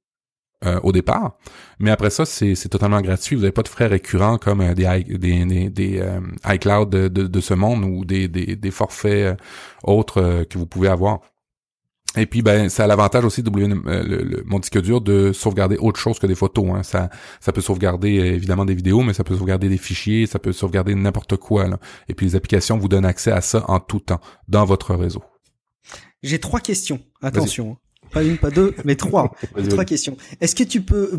euh, 0.63 0.79
au 0.83 0.91
départ. 0.91 1.39
Mais 1.79 1.89
après 1.89 2.11
ça, 2.11 2.23
c'est, 2.23 2.53
totalement 2.69 3.01
gratuit. 3.01 3.35
Vous 3.35 3.41
n'avez 3.41 3.51
pas 3.51 3.63
de 3.63 3.67
frais 3.67 3.87
récurrents 3.87 4.37
comme 4.37 4.61
euh, 4.61 4.75
des, 4.75 4.85
euh, 4.85 6.19
iCloud 6.45 6.87
de, 6.91 7.07
de, 7.07 7.25
de, 7.25 7.41
ce 7.41 7.55
monde 7.55 7.83
ou 7.83 8.05
des, 8.05 8.27
des, 8.27 8.55
des 8.55 8.71
forfaits 8.71 9.39
autres 9.83 10.43
que 10.43 10.59
vous 10.59 10.67
pouvez 10.67 10.87
avoir. 10.87 11.21
Et 12.17 12.25
puis, 12.25 12.41
ben, 12.41 12.67
ça 12.67 12.83
a 12.83 12.87
l'avantage 12.87 13.23
aussi 13.23 13.41
de 13.41 13.49
euh, 13.49 14.03
le, 14.03 14.43
mon 14.45 14.59
disque 14.59 14.81
dur 14.81 14.99
de 14.99 15.31
sauvegarder 15.31 15.77
autre 15.77 15.99
chose 15.99 16.19
que 16.19 16.27
des 16.27 16.35
photos. 16.35 16.65
Hein. 16.73 16.83
Ça, 16.83 17.09
ça 17.39 17.53
peut 17.53 17.61
sauvegarder 17.61 18.19
euh, 18.19 18.35
évidemment 18.35 18.65
des 18.65 18.75
vidéos, 18.75 19.01
mais 19.01 19.13
ça 19.13 19.23
peut 19.23 19.35
sauvegarder 19.35 19.69
des 19.69 19.77
fichiers, 19.77 20.25
ça 20.25 20.37
peut 20.37 20.51
sauvegarder 20.51 20.93
n'importe 20.93 21.37
quoi. 21.37 21.67
Là. 21.67 21.79
Et 22.09 22.13
puis, 22.13 22.25
les 22.25 22.35
applications 22.35 22.77
vous 22.77 22.89
donnent 22.89 23.05
accès 23.05 23.31
à 23.31 23.39
ça 23.39 23.63
en 23.69 23.79
tout 23.79 23.99
temps 24.01 24.19
dans 24.49 24.65
votre 24.65 24.93
réseau. 24.93 25.23
J'ai 26.21 26.39
trois 26.39 26.59
questions. 26.59 26.99
Attention. 27.21 27.71
Hein. 27.71 27.77
Pas 28.11 28.23
une, 28.23 28.37
pas 28.37 28.51
deux, 28.51 28.75
mais 28.83 28.95
trois. 28.95 29.31
trois 29.69 29.85
questions. 29.85 30.17
Est-ce 30.41 30.53
que 30.53 30.63
tu 30.63 30.81
peux 30.81 31.17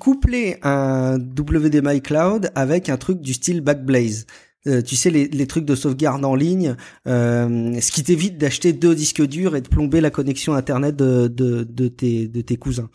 coupler 0.00 0.56
un 0.62 1.18
WD 1.18 1.82
My 1.84 2.02
Cloud 2.02 2.50
avec 2.56 2.88
un 2.88 2.96
truc 2.96 3.20
du 3.20 3.32
style 3.32 3.60
Backblaze? 3.60 4.26
Euh, 4.66 4.82
tu 4.82 4.96
sais 4.96 5.10
les, 5.10 5.26
les, 5.28 5.46
trucs 5.46 5.64
de 5.64 5.74
sauvegarde 5.74 6.24
en 6.24 6.34
ligne, 6.34 6.76
euh, 7.08 7.80
ce 7.80 7.90
qui 7.90 8.02
t'évite 8.02 8.38
d'acheter 8.38 8.72
deux 8.72 8.94
disques 8.94 9.22
durs 9.22 9.56
et 9.56 9.60
de 9.60 9.68
plomber 9.68 10.00
la 10.00 10.10
connexion 10.10 10.54
internet 10.54 10.94
de, 10.96 11.28
de, 11.28 11.64
de 11.64 11.88
tes, 11.88 12.28
de 12.28 12.40
tes 12.40 12.56
cousins. 12.56 12.88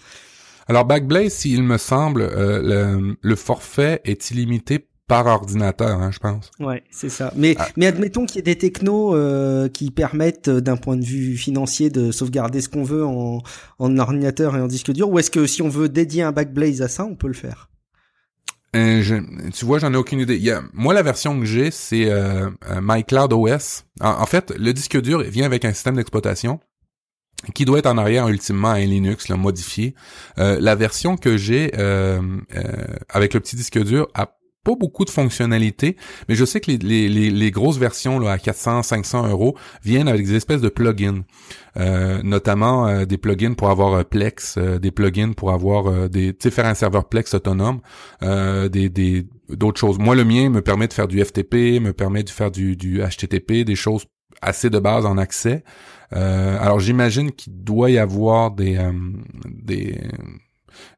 Alors 0.67 0.85
Backblaze, 0.85 1.45
il 1.45 1.63
me 1.63 1.77
semble, 1.77 2.21
euh, 2.21 2.61
le, 2.61 3.17
le, 3.21 3.35
forfait 3.35 4.01
est 4.03 4.31
illimité 4.31 4.87
par 5.07 5.25
ordinateur, 5.25 6.01
hein, 6.01 6.11
je 6.11 6.19
pense. 6.19 6.51
Ouais, 6.59 6.83
c'est 6.91 7.09
ça. 7.09 7.31
Mais 7.37 7.55
ah. 7.57 7.67
mais 7.77 7.85
admettons 7.87 8.25
qu'il 8.25 8.37
y 8.37 8.39
ait 8.39 8.53
des 8.53 8.57
technos 8.57 9.15
euh, 9.15 9.69
qui 9.69 9.91
permettent 9.91 10.49
d'un 10.49 10.75
point 10.75 10.97
de 10.97 11.05
vue 11.05 11.37
financier 11.37 11.89
de 11.89 12.11
sauvegarder 12.11 12.59
ce 12.59 12.67
qu'on 12.67 12.83
veut 12.83 13.05
en, 13.05 13.41
en 13.79 13.97
ordinateur 13.97 14.55
et 14.57 14.61
en 14.61 14.67
disque 14.67 14.91
dur. 14.91 15.09
Ou 15.09 15.19
est-ce 15.19 15.31
que 15.31 15.45
si 15.47 15.61
on 15.61 15.69
veut 15.69 15.87
dédier 15.87 16.23
un 16.23 16.33
Backblaze 16.33 16.81
à 16.81 16.89
ça, 16.89 17.05
on 17.05 17.15
peut 17.15 17.27
le 17.27 17.33
faire? 17.33 17.69
Euh, 18.75 19.21
tu 19.53 19.65
vois, 19.65 19.79
j'en 19.79 19.93
ai 19.93 19.97
aucune 19.97 20.19
idée. 20.19 20.39
Moi, 20.73 20.93
la 20.93 21.01
version 21.01 21.39
que 21.39 21.45
j'ai, 21.45 21.71
c'est 21.71 22.09
euh, 22.09 22.49
euh 22.69 22.81
MyCloud 22.81 23.33
OS. 23.33 23.85
En, 24.01 24.25
fait, 24.25 24.53
le 24.57 24.73
disque 24.73 24.99
dur 25.01 25.21
vient 25.23 25.45
avec 25.45 25.65
un 25.65 25.73
système 25.73 25.95
d'exploitation 25.95 26.59
qui 27.53 27.65
doit 27.65 27.79
être 27.79 27.87
en 27.87 27.97
arrière 27.97 28.27
ultimement 28.27 28.69
un 28.69 28.79
Linux, 28.79 29.29
là, 29.29 29.37
modifié. 29.37 29.95
Euh, 30.37 30.57
la 30.59 30.75
version 30.75 31.17
que 31.17 31.37
j'ai 31.37 31.71
avec 33.09 33.33
le 33.33 33.39
petit 33.39 33.55
disque 33.55 33.81
dur 33.83 34.07
a 34.13 34.33
pas 34.63 34.75
beaucoup 34.75 35.05
de 35.05 35.09
fonctionnalités, 35.09 35.95
mais 36.27 36.35
je 36.35 36.43
sais 36.43 36.59
que 36.59 36.69
les, 36.71 36.77
les, 36.77 37.29
les, 37.29 37.51
grosses 37.51 37.77
versions 37.77 38.19
là, 38.19 38.33
à 38.33 38.37
400, 38.37 38.83
500 38.83 39.29
euros 39.29 39.57
viennent 39.83 40.09
avec 40.09 40.25
des 40.25 40.35
espèces 40.35 40.59
de 40.59 40.67
plugins, 40.67 41.23
euh, 41.77 42.21
notamment 42.21 42.85
euh, 42.87 43.05
des 43.05 43.17
plugins 43.17 43.53
pour 43.53 43.69
avoir 43.69 43.93
euh, 43.93 44.03
Plex, 44.03 44.57
des 44.57 44.91
plugins 44.91 45.31
pour 45.31 45.51
avoir 45.51 46.09
des, 46.09 46.33
tu 46.33 46.37
sais, 46.43 46.51
faire 46.51 46.65
un 46.65 46.73
serveur 46.73 47.07
Plex 47.07 47.33
autonome, 47.33 47.79
des, 48.21 48.89
des 48.89 49.25
d'autres 49.49 49.79
choses. 49.79 49.97
Moi, 49.97 50.15
le 50.15 50.25
mien 50.25 50.49
me 50.49 50.61
permet 50.61 50.87
de 50.89 50.93
faire 50.93 51.07
du 51.07 51.23
FTP, 51.23 51.79
me 51.79 51.93
permet 51.93 52.23
de 52.23 52.29
faire 52.29 52.51
du, 52.51 52.75
du 52.75 53.01
HTTP, 53.01 53.63
des 53.63 53.75
choses 53.75 54.05
assez 54.41 54.69
de 54.69 54.79
base 54.79 55.05
en 55.05 55.17
accès. 55.17 55.63
alors 56.11 56.79
j'imagine 56.79 57.31
qu'il 57.31 57.63
doit 57.63 57.89
y 57.89 57.97
avoir 57.97 58.51
des 58.51 58.77
des 59.45 59.97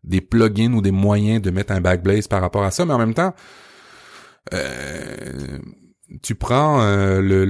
des 0.04 0.22
plugins 0.22 0.74
ou 0.74 0.82
des 0.82 0.92
moyens 0.92 1.42
de 1.42 1.52
mettre 1.52 1.74
un 1.74 1.82
Backblaze 1.82 2.28
par 2.28 2.42
rapport 2.42 2.64
à 2.64 2.72
ça, 2.72 2.86
mais 2.86 2.94
en 2.94 3.00
même 3.00 3.14
temps, 3.14 3.34
euh, 4.54 5.58
tu 6.24 6.34
prends 6.34 6.82
euh, 6.82 7.22
le, 7.22 7.44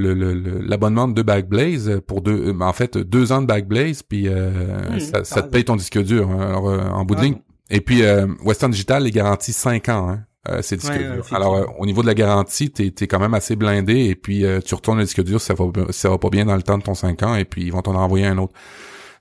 l'abonnement 0.62 1.08
de 1.08 1.22
Backblaze 1.22 2.02
pour 2.06 2.22
deux, 2.22 2.50
euh, 2.50 2.60
en 2.60 2.74
fait 2.74 2.98
deux 2.98 3.32
ans 3.32 3.42
de 3.42 3.48
Backblaze, 3.48 4.04
puis 4.04 4.28
hmm, 4.28 5.00
ça, 5.24 5.42
te 5.42 5.48
paye 5.48 5.64
ton 5.64 5.78
disque 5.78 6.02
dur 6.04 6.30
hein, 6.30 6.40
alors, 6.40 6.66
en 6.66 7.06
bout 7.06 7.16
de 7.16 7.22
ligne. 7.22 7.38
Et 7.70 7.82
puis 7.82 8.02
Western 8.44 8.72
Digital 8.72 9.04
les 9.04 9.12
garantit 9.12 9.54
cinq 9.54 9.90
ans. 9.90 10.10
Hein. 10.10 10.60
c'est 10.62 10.76
disque 10.78 10.98
dur. 10.98 11.26
Alors 11.32 11.80
au 11.80 11.86
niveau 11.86 12.02
de 12.02 12.08
la 12.08 12.16
garantie, 12.16 12.72
t'es 12.72 12.88
es 12.88 13.08
quand 13.08 13.20
même 13.20 13.36
assez 13.36 13.56
blindé 13.56 14.06
et 14.06 14.16
puis 14.16 14.44
tu 14.66 14.76
retournes 14.76 14.98
le 14.98 15.06
disque 15.06 15.24
dur, 15.24 15.40
ça 15.40 15.54
va 15.54 15.66
ça 15.92 16.10
va 16.10 16.18
pas 16.18 16.30
bien 16.30 16.46
dans 16.46 16.56
le 16.56 16.64
temps 16.64 16.78
de 16.78 16.84
ton 16.84 16.96
cinq 16.96 17.24
ans 17.24 17.36
et 17.36 17.46
puis 17.46 17.64
ils 17.64 17.72
vont 17.72 17.82
t'en 17.82 17.96
envoyer 17.96 18.26
un 18.26 18.40
autre. 18.40 18.54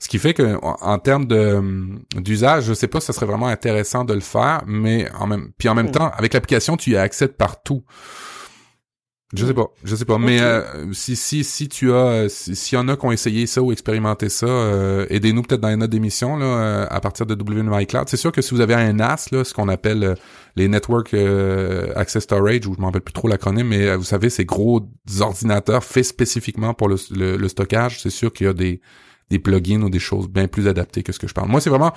Ce 0.01 0.09
qui 0.09 0.19
fait 0.19 0.33
que 0.33 0.57
en 0.63 0.99
termes 0.99 1.27
de 1.27 1.61
d'usage, 2.17 2.65
je 2.65 2.75
sais 2.75 2.87
pas 2.87 3.01
si 3.01 3.07
ça 3.07 3.13
serait 3.13 3.27
vraiment 3.27 3.49
intéressant 3.49 4.05
de 4.05 4.15
le 4.15 4.21
faire, 4.21 4.63
mais 4.67 5.11
en 5.19 5.27
même 5.27 5.51
puis 5.59 5.69
en 5.69 5.75
même 5.75 5.89
hmm. 5.89 5.93
temps, 5.93 6.11
avec 6.17 6.35
l'application, 6.35 6.77
tu 6.77 6.91
y 6.91 6.97
as 6.97 7.03
accès 7.03 7.27
de 7.27 7.33
partout. 7.33 7.83
Je 9.35 9.45
sais 9.45 9.53
pas, 9.53 9.67
je 9.85 9.95
sais 9.95 10.07
pas, 10.07 10.17
mais 10.17 10.41
euh, 10.41 10.91
si 10.95 11.15
si 11.15 11.45
si 11.45 11.69
tu 11.69 11.93
as, 11.93 12.31
s'il 12.31 12.79
y 12.79 12.81
en 12.81 12.89
a 12.89 12.97
qui 12.97 13.05
ont 13.05 13.13
essayé 13.13 13.47
ça 13.47 13.61
ou 13.61 13.73
expérimenté 13.73 14.31
ça, 14.31 14.47
euh, 14.47 15.05
aidez-nous 15.11 15.43
peut-être 15.43 15.61
dans 15.61 15.69
les 15.69 15.77
notes 15.77 15.91
d'émission 15.91 16.39
là 16.39 16.47
euh, 16.47 16.87
à 16.89 16.99
partir 17.03 17.27
de 17.27 17.35
WMI 17.35 17.87
C'est 18.07 18.17
sûr 18.17 18.33
que 18.33 18.41
si 18.41 18.55
vous 18.55 18.63
avez 18.63 18.73
un 18.73 18.91
NAS 18.95 19.29
là, 19.31 19.45
ce 19.45 19.53
qu'on 19.53 19.69
appelle 19.69 20.15
les 20.57 20.67
Network 20.69 21.15
Access 21.95 22.23
Storage, 22.23 22.67
ou 22.67 22.75
je 22.75 22.81
m'en 22.81 22.87
rappelle 22.87 23.03
plus 23.03 23.13
trop 23.13 23.29
l'acronyme, 23.29 23.69
mais 23.69 23.95
vous 23.97 24.05
savez 24.05 24.31
ces 24.31 24.47
gros 24.47 24.89
ordinateurs 25.21 25.85
faits 25.85 26.05
spécifiquement 26.05 26.73
pour 26.73 26.89
le, 26.89 26.97
le 27.37 27.49
stockage, 27.49 28.01
c'est 28.01 28.09
sûr 28.09 28.33
qu'il 28.33 28.47
y 28.47 28.51
a 28.51 28.55
des 28.55 28.81
des 29.31 29.39
plugins 29.39 29.83
ou 29.83 29.91
des 29.91 29.99
choses 29.99 30.29
bien 30.29 30.49
plus 30.49 30.69
adaptées 30.69 31.03
que 31.03 31.13
ce 31.13 31.19
que 31.19 31.29
je 31.29 31.35
parle. 31.35 31.49
Moi, 31.49 31.61
c'est 31.61 31.71
vraiment 31.71 31.93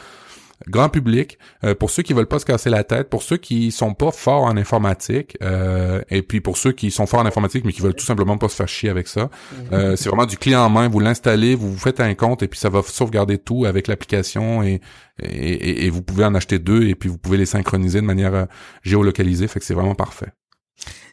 grand 0.68 0.90
public, 0.90 1.38
euh, 1.64 1.76
pour 1.76 1.90
ceux 1.90 2.04
qui 2.04 2.14
veulent 2.14 2.28
pas 2.28 2.40
se 2.40 2.46
casser 2.46 2.70
la 2.70 2.84
tête, 2.84 3.10
pour 3.10 3.24
ceux 3.24 3.38
qui 3.38 3.72
sont 3.72 3.94
pas 3.94 4.12
forts 4.12 4.44
en 4.44 4.58
informatique, 4.58 5.38
euh, 5.42 6.02
et 6.10 6.22
puis 6.22 6.42
pour 6.42 6.58
ceux 6.58 6.72
qui 6.72 6.92
sont 6.92 7.06
forts 7.06 7.22
en 7.22 7.26
informatique 7.26 7.66
mais 7.66 7.74
qui 7.74 7.82
veulent 7.82 7.96
tout 7.96 8.06
simplement 8.06 8.38
pas 8.38 8.50
se 8.50 8.56
faire 8.56 8.68
chier 8.68 8.90
avec 8.90 9.08
ça, 9.08 9.24
mhm. 9.24 9.68
euh, 9.74 9.96
c'est 9.96 10.10
vraiment 10.10 10.26
du 10.26 10.38
clé 10.38 10.56
en 10.56 10.70
main. 10.70 10.88
Vous 10.88 11.00
l'installez, 11.00 11.56
vous 11.56 11.72
vous 11.72 11.80
faites 11.80 12.00
un 12.00 12.14
compte 12.14 12.44
et 12.44 12.48
puis 12.48 12.60
ça 12.60 12.70
va 12.70 12.82
sauvegarder 12.84 13.38
tout 13.38 13.66
avec 13.66 13.88
l'application 13.88 14.64
et, 14.64 14.82
et, 15.22 15.86
et, 15.86 15.90
vous 15.90 16.02
pouvez 16.02 16.26
en 16.26 16.36
acheter 16.36 16.60
deux 16.60 16.84
et 16.84 16.96
puis 16.96 17.10
vous 17.10 17.18
pouvez 17.18 17.38
les 17.38 17.46
synchroniser 17.46 18.02
de 18.02 18.06
manière 18.06 18.48
géolocalisée. 18.84 19.48
Fait 19.48 19.60
que 19.60 19.66
c'est 19.66 19.74
vraiment 19.74 19.96
parfait. 19.96 20.32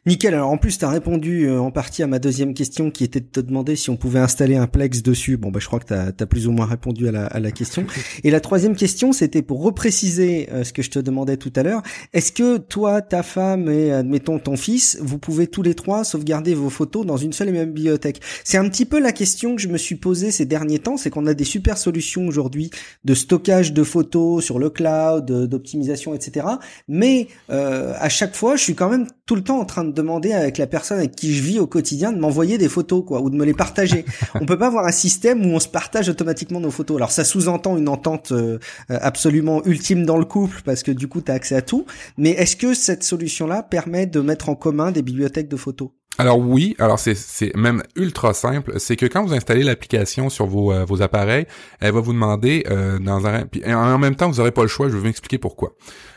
Nickel. 0.08 0.32
Alors 0.34 0.50
en 0.50 0.56
plus, 0.56 0.78
tu 0.78 0.84
as 0.86 0.88
répondu 0.88 1.44
euh, 1.44 1.60
en 1.60 1.70
partie 1.70 2.02
à 2.02 2.06
ma 2.06 2.18
deuxième 2.18 2.54
question 2.54 2.90
qui 2.90 3.04
était 3.04 3.20
de 3.20 3.26
te 3.26 3.40
demander 3.40 3.76
si 3.76 3.90
on 3.90 3.96
pouvait 3.96 4.18
installer 4.18 4.56
un 4.56 4.66
Plex 4.66 5.02
dessus. 5.02 5.36
Bon, 5.36 5.50
bah, 5.50 5.60
je 5.60 5.66
crois 5.66 5.80
que 5.80 5.86
tu 5.86 5.92
as, 5.94 6.26
plus 6.26 6.48
ou 6.48 6.52
moins 6.52 6.64
répondu 6.64 7.08
à 7.08 7.12
la, 7.12 7.26
à 7.26 7.38
la 7.38 7.50
question. 7.50 7.86
Et 8.24 8.30
la 8.30 8.40
troisième 8.40 8.74
question, 8.74 9.12
c'était 9.12 9.42
pour 9.42 9.62
repréciser 9.62 10.48
euh, 10.50 10.64
ce 10.64 10.72
que 10.72 10.80
je 10.80 10.90
te 10.90 10.98
demandais 10.98 11.36
tout 11.36 11.52
à 11.54 11.62
l'heure. 11.62 11.82
Est-ce 12.14 12.32
que 12.32 12.56
toi, 12.56 13.02
ta 13.02 13.22
femme 13.22 13.68
et 13.68 13.92
admettons 13.92 14.38
ton 14.38 14.56
fils, 14.56 14.98
vous 15.02 15.18
pouvez 15.18 15.46
tous 15.46 15.62
les 15.62 15.74
trois 15.74 16.04
sauvegarder 16.04 16.54
vos 16.54 16.70
photos 16.70 17.04
dans 17.04 17.18
une 17.18 17.34
seule 17.34 17.50
et 17.50 17.52
même 17.52 17.72
bibliothèque? 17.72 18.22
C'est 18.44 18.56
un 18.56 18.68
petit 18.68 18.86
peu 18.86 18.98
la 18.98 19.12
question 19.12 19.56
que 19.56 19.60
je 19.60 19.68
me 19.68 19.76
suis 19.76 19.96
posée 19.96 20.30
ces 20.30 20.46
derniers 20.46 20.78
temps. 20.78 20.96
C'est 20.96 21.10
qu'on 21.10 21.26
a 21.26 21.34
des 21.34 21.44
super 21.44 21.76
solutions 21.76 22.26
aujourd'hui 22.26 22.70
de 23.04 23.12
stockage 23.12 23.74
de 23.74 23.82
photos 23.82 24.42
sur 24.42 24.58
le 24.58 24.70
cloud, 24.70 25.26
d'optimisation, 25.26 26.14
etc. 26.14 26.46
Mais 26.88 27.28
euh, 27.50 27.92
à 27.98 28.08
chaque 28.08 28.34
fois, 28.34 28.56
je 28.56 28.62
suis 28.62 28.74
quand 28.74 28.88
même 28.88 29.06
tout 29.26 29.34
le 29.34 29.42
temps 29.42 29.60
en 29.60 29.66
train 29.66 29.84
de 29.84 29.97
demander 29.98 30.32
avec 30.32 30.58
la 30.58 30.66
personne 30.66 30.98
avec 30.98 31.14
qui 31.14 31.34
je 31.34 31.42
vis 31.42 31.58
au 31.58 31.66
quotidien 31.66 32.12
de 32.12 32.18
m'envoyer 32.18 32.56
des 32.56 32.68
photos, 32.68 33.04
quoi, 33.06 33.20
ou 33.20 33.30
de 33.30 33.36
me 33.36 33.44
les 33.44 33.54
partager. 33.54 34.04
on 34.34 34.46
peut 34.46 34.58
pas 34.58 34.68
avoir 34.68 34.86
un 34.86 34.92
système 34.92 35.44
où 35.44 35.54
on 35.54 35.60
se 35.60 35.68
partage 35.68 36.08
automatiquement 36.08 36.60
nos 36.60 36.70
photos. 36.70 36.96
Alors 36.96 37.10
ça 37.10 37.24
sous-entend 37.24 37.76
une 37.76 37.88
entente 37.88 38.32
euh, 38.32 38.58
absolument 38.88 39.62
ultime 39.64 40.06
dans 40.06 40.16
le 40.16 40.24
couple 40.24 40.62
parce 40.64 40.82
que 40.82 40.90
du 40.90 41.08
coup 41.08 41.20
tu 41.20 41.30
as 41.30 41.34
accès 41.34 41.56
à 41.56 41.62
tout. 41.62 41.84
Mais 42.16 42.30
est-ce 42.30 42.56
que 42.56 42.74
cette 42.74 43.02
solution-là 43.02 43.62
permet 43.62 44.06
de 44.06 44.20
mettre 44.20 44.48
en 44.48 44.54
commun 44.54 44.92
des 44.92 45.02
bibliothèques 45.02 45.48
de 45.48 45.56
photos? 45.56 45.90
Alors 46.20 46.40
oui, 46.40 46.74
alors 46.80 46.98
c'est 46.98 47.14
c'est 47.14 47.54
même 47.54 47.84
ultra 47.94 48.34
simple, 48.34 48.72
c'est 48.78 48.96
que 48.96 49.06
quand 49.06 49.24
vous 49.24 49.34
installez 49.34 49.62
l'application 49.62 50.30
sur 50.30 50.46
vos 50.46 50.72
euh, 50.72 50.84
vos 50.84 51.00
appareils, 51.00 51.46
elle 51.78 51.92
va 51.92 52.00
vous 52.00 52.12
demander 52.12 52.64
euh, 52.68 52.98
dans 52.98 53.24
un 53.24 53.46
puis 53.46 53.62
en 53.72 53.98
même 53.98 54.16
temps 54.16 54.28
vous 54.28 54.40
aurez 54.40 54.50
pas 54.50 54.62
le 54.62 54.68
choix, 54.68 54.88
je 54.88 54.94
vais 54.94 55.00
vous 55.00 55.06
expliquer 55.06 55.38
pourquoi. 55.38 55.74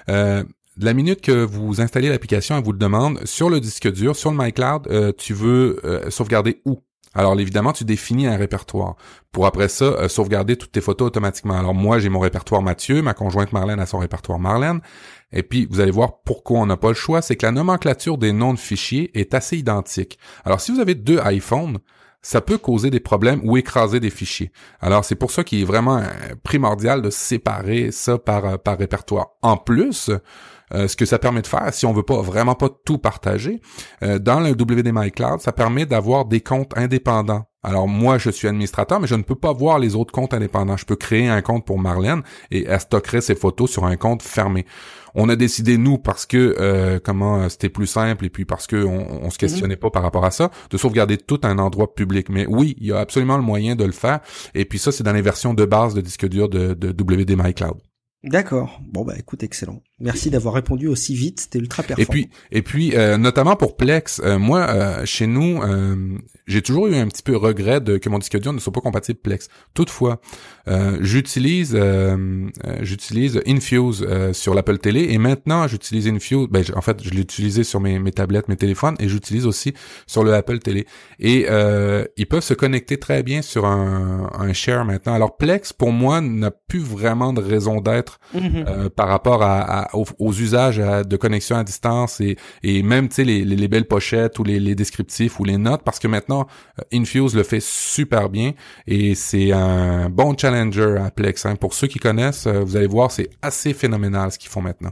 Euh, 0.09 0.43
la 0.85 0.93
minute 0.93 1.21
que 1.21 1.43
vous 1.43 1.81
installez 1.81 2.09
l'application, 2.09 2.57
elle 2.57 2.63
vous 2.63 2.71
le 2.71 2.77
demande 2.77 3.19
sur 3.25 3.49
le 3.49 3.59
disque 3.59 3.91
dur, 3.91 4.15
sur 4.15 4.31
le 4.31 4.37
MyCloud, 4.37 4.87
euh, 4.87 5.11
tu 5.15 5.33
veux 5.33 5.79
euh, 5.83 6.09
sauvegarder 6.09 6.61
où? 6.65 6.81
Alors 7.13 7.37
évidemment, 7.39 7.73
tu 7.73 7.83
définis 7.83 8.25
un 8.27 8.37
répertoire 8.37 8.95
pour 9.33 9.45
après 9.45 9.67
ça 9.67 9.85
euh, 9.85 10.07
sauvegarder 10.07 10.55
toutes 10.55 10.71
tes 10.71 10.81
photos 10.81 11.07
automatiquement. 11.07 11.57
Alors 11.57 11.73
moi, 11.73 11.99
j'ai 11.99 12.09
mon 12.09 12.19
répertoire 12.19 12.61
Mathieu, 12.61 13.01
ma 13.01 13.13
conjointe 13.13 13.51
Marlène 13.51 13.79
a 13.79 13.85
son 13.85 13.99
répertoire 13.99 14.39
Marlène. 14.39 14.79
Et 15.33 15.43
puis, 15.43 15.67
vous 15.69 15.81
allez 15.81 15.91
voir 15.91 16.21
pourquoi 16.23 16.59
on 16.59 16.65
n'a 16.65 16.77
pas 16.77 16.89
le 16.89 16.93
choix, 16.93 17.21
c'est 17.21 17.35
que 17.35 17.45
la 17.45 17.51
nomenclature 17.51 18.17
des 18.17 18.31
noms 18.31 18.53
de 18.53 18.59
fichiers 18.59 19.11
est 19.19 19.33
assez 19.33 19.57
identique. 19.57 20.17
Alors 20.45 20.61
si 20.61 20.71
vous 20.71 20.79
avez 20.79 20.95
deux 20.95 21.19
iPhones, 21.25 21.79
ça 22.21 22.39
peut 22.39 22.57
causer 22.57 22.89
des 22.91 22.99
problèmes 22.99 23.41
ou 23.43 23.57
écraser 23.57 23.99
des 23.99 24.09
fichiers. 24.09 24.51
Alors 24.79 25.03
c'est 25.03 25.15
pour 25.15 25.31
ça 25.31 25.43
qu'il 25.43 25.61
est 25.61 25.65
vraiment 25.65 26.01
primordial 26.43 27.01
de 27.01 27.09
séparer 27.09 27.91
ça 27.91 28.17
par, 28.17 28.59
par 28.59 28.77
répertoire. 28.77 29.31
En 29.41 29.57
plus, 29.57 30.11
euh, 30.73 30.87
ce 30.87 30.95
que 30.95 31.05
ça 31.05 31.19
permet 31.19 31.41
de 31.41 31.47
faire, 31.47 31.73
si 31.73 31.85
on 31.85 31.93
veut 31.93 32.03
pas 32.03 32.21
vraiment 32.21 32.55
pas 32.55 32.69
tout 32.85 32.97
partager, 32.97 33.61
euh, 34.03 34.19
dans 34.19 34.39
le 34.39 34.51
WDMI 34.51 35.11
Cloud, 35.11 35.39
ça 35.41 35.51
permet 35.51 35.85
d'avoir 35.85 36.25
des 36.25 36.41
comptes 36.41 36.77
indépendants. 36.77 37.45
Alors 37.63 37.87
moi, 37.87 38.17
je 38.17 38.31
suis 38.31 38.47
administrateur, 38.47 38.99
mais 38.99 39.07
je 39.07 39.15
ne 39.15 39.21
peux 39.21 39.35
pas 39.35 39.53
voir 39.53 39.77
les 39.77 39.95
autres 39.95 40.11
comptes 40.11 40.33
indépendants. 40.33 40.77
Je 40.77 40.85
peux 40.85 40.95
créer 40.95 41.27
un 41.27 41.41
compte 41.41 41.65
pour 41.65 41.77
Marlène 41.77 42.23
et 42.49 42.65
elle 42.65 42.79
stockerait 42.79 43.21
ses 43.21 43.35
photos 43.35 43.69
sur 43.69 43.85
un 43.85 43.97
compte 43.97 44.23
fermé. 44.23 44.65
On 45.13 45.29
a 45.29 45.35
décidé 45.35 45.77
nous 45.77 45.97
parce 45.99 46.25
que 46.25 46.55
euh, 46.59 46.99
comment 47.03 47.47
c'était 47.49 47.69
plus 47.69 47.85
simple 47.85 48.25
et 48.25 48.29
puis 48.29 48.45
parce 48.45 48.65
que 48.65 48.77
on, 48.77 49.29
se 49.29 49.35
mhm. 49.35 49.37
questionnait 49.37 49.75
pas 49.75 49.91
par 49.91 50.01
rapport 50.01 50.25
à 50.25 50.31
ça, 50.31 50.49
de 50.71 50.77
sauvegarder 50.77 51.17
tout 51.17 51.39
un 51.43 51.59
endroit 51.59 51.93
public. 51.93 52.29
Mais 52.29 52.47
oui, 52.47 52.75
il 52.79 52.87
y 52.87 52.91
a 52.93 52.99
absolument 52.99 53.37
le 53.37 53.43
moyen 53.43 53.75
de 53.75 53.83
le 53.83 53.91
faire. 53.91 54.21
Et 54.55 54.65
puis 54.65 54.79
ça, 54.79 54.91
c'est 54.91 55.03
dans 55.03 55.13
les 55.13 55.21
versions 55.21 55.53
de 55.53 55.65
base 55.65 55.93
de 55.93 56.01
disque 56.01 56.27
dur 56.27 56.49
de, 56.49 56.73
de 56.73 56.89
WDMI 56.89 57.53
Cloud. 57.53 57.77
D'accord. 58.23 58.79
Bon 58.83 59.03
bah 59.03 59.15
écoute, 59.17 59.43
excellent. 59.43 59.81
Merci 60.01 60.29
d'avoir 60.29 60.53
répondu 60.53 60.87
aussi 60.87 61.15
vite. 61.15 61.41
C'était 61.41 61.59
ultra 61.59 61.83
performant. 61.83 62.03
Et 62.03 62.11
puis, 62.11 62.29
et 62.51 62.61
puis, 62.61 62.95
euh, 62.95 63.17
notamment 63.17 63.55
pour 63.55 63.77
Plex, 63.77 64.21
euh, 64.23 64.37
moi, 64.37 64.67
euh, 64.69 65.05
chez 65.05 65.27
nous, 65.27 65.61
j'ai 66.47 66.61
toujours 66.61 66.87
eu 66.87 66.95
un 66.95 67.07
petit 67.07 67.23
peu 67.23 67.35
regret 67.35 67.81
de 67.81 67.97
que 67.97 68.09
mon 68.09 68.19
disque 68.19 68.37
dur 68.39 68.53
ne 68.53 68.59
soit 68.59 68.73
pas 68.73 68.81
compatible 68.81 69.19
Plex. 69.19 69.47
Toutefois, 69.73 70.19
j'utilise, 70.99 71.77
j'utilise 72.81 73.41
Infuse 73.47 74.05
sur 74.33 74.53
l'Apple 74.53 74.77
Télé 74.77 75.07
et 75.11 75.17
maintenant 75.17 75.67
j'utilise 75.67 76.07
Infuse. 76.07 76.47
Ben, 76.49 76.63
en 76.75 76.81
fait, 76.81 77.01
je 77.03 77.11
l'ai 77.11 77.21
utilisé 77.21 77.63
sur 77.63 77.79
mes, 77.79 77.99
mes 77.99 78.11
tablettes, 78.11 78.49
mes 78.49 78.57
téléphones 78.57 78.95
et 78.99 79.07
j'utilise 79.07 79.45
aussi 79.45 79.73
sur 80.07 80.23
le 80.23 80.33
Apple 80.33 80.59
Télé. 80.59 80.85
Et 81.19 81.47
ils 82.17 82.27
peuvent 82.27 82.43
se 82.43 82.53
connecter 82.53 82.97
très 82.97 83.23
bien 83.23 83.41
sur 83.41 83.65
un, 83.65 84.29
un 84.37 84.53
share 84.53 84.83
maintenant. 84.83 85.13
Alors 85.13 85.37
Plex, 85.37 85.73
pour 85.73 85.91
moi, 85.91 86.21
n'a 86.21 86.51
plus 86.51 86.79
vraiment 86.81 87.33
de 87.33 87.41
raison 87.41 87.81
d'être 87.81 88.19
Mhm. 88.33 88.65
Euh, 88.67 88.89
par 88.89 89.07
rapport 89.07 89.43
à, 89.43 89.90
aux, 89.93 90.31
usages 90.33 90.77
de 90.77 91.17
connexion 91.17 91.55
à 91.55 91.63
distance 91.63 92.21
et, 92.21 92.37
et 92.63 92.83
même 92.83 93.09
tu 93.09 93.15
sais 93.15 93.23
les, 93.23 93.43
les, 93.43 93.67
belles 93.67 93.87
pochettes 93.87 94.39
ou 94.39 94.43
les, 94.43 94.75
descriptifs 94.75 95.39
ou 95.39 95.43
les 95.43 95.57
notes 95.57 95.81
parce 95.83 95.99
que 95.99 96.07
maintenant 96.07 96.47
euh, 96.79 96.83
Infuse 96.93 97.35
le 97.35 97.43
fait 97.43 97.61
super 97.61 98.29
bien 98.29 98.53
et 98.87 99.15
c'est 99.15 99.51
un 99.51 100.09
bon 100.09 100.35
challenger 100.37 100.97
à 100.97 101.11
Plex. 101.11 101.45
Hein. 101.45 101.55
Pour 101.55 101.73
ceux 101.73 101.87
qui 101.87 101.99
connaissent, 101.99 102.47
euh, 102.47 102.61
vous 102.63 102.75
allez 102.75 102.87
voir 102.87 103.11
c'est 103.11 103.29
assez 103.41 103.73
phénoménal 103.73 104.31
ce 104.31 104.39
qu'ils 104.39 104.49
font 104.49 104.61
maintenant. 104.61 104.91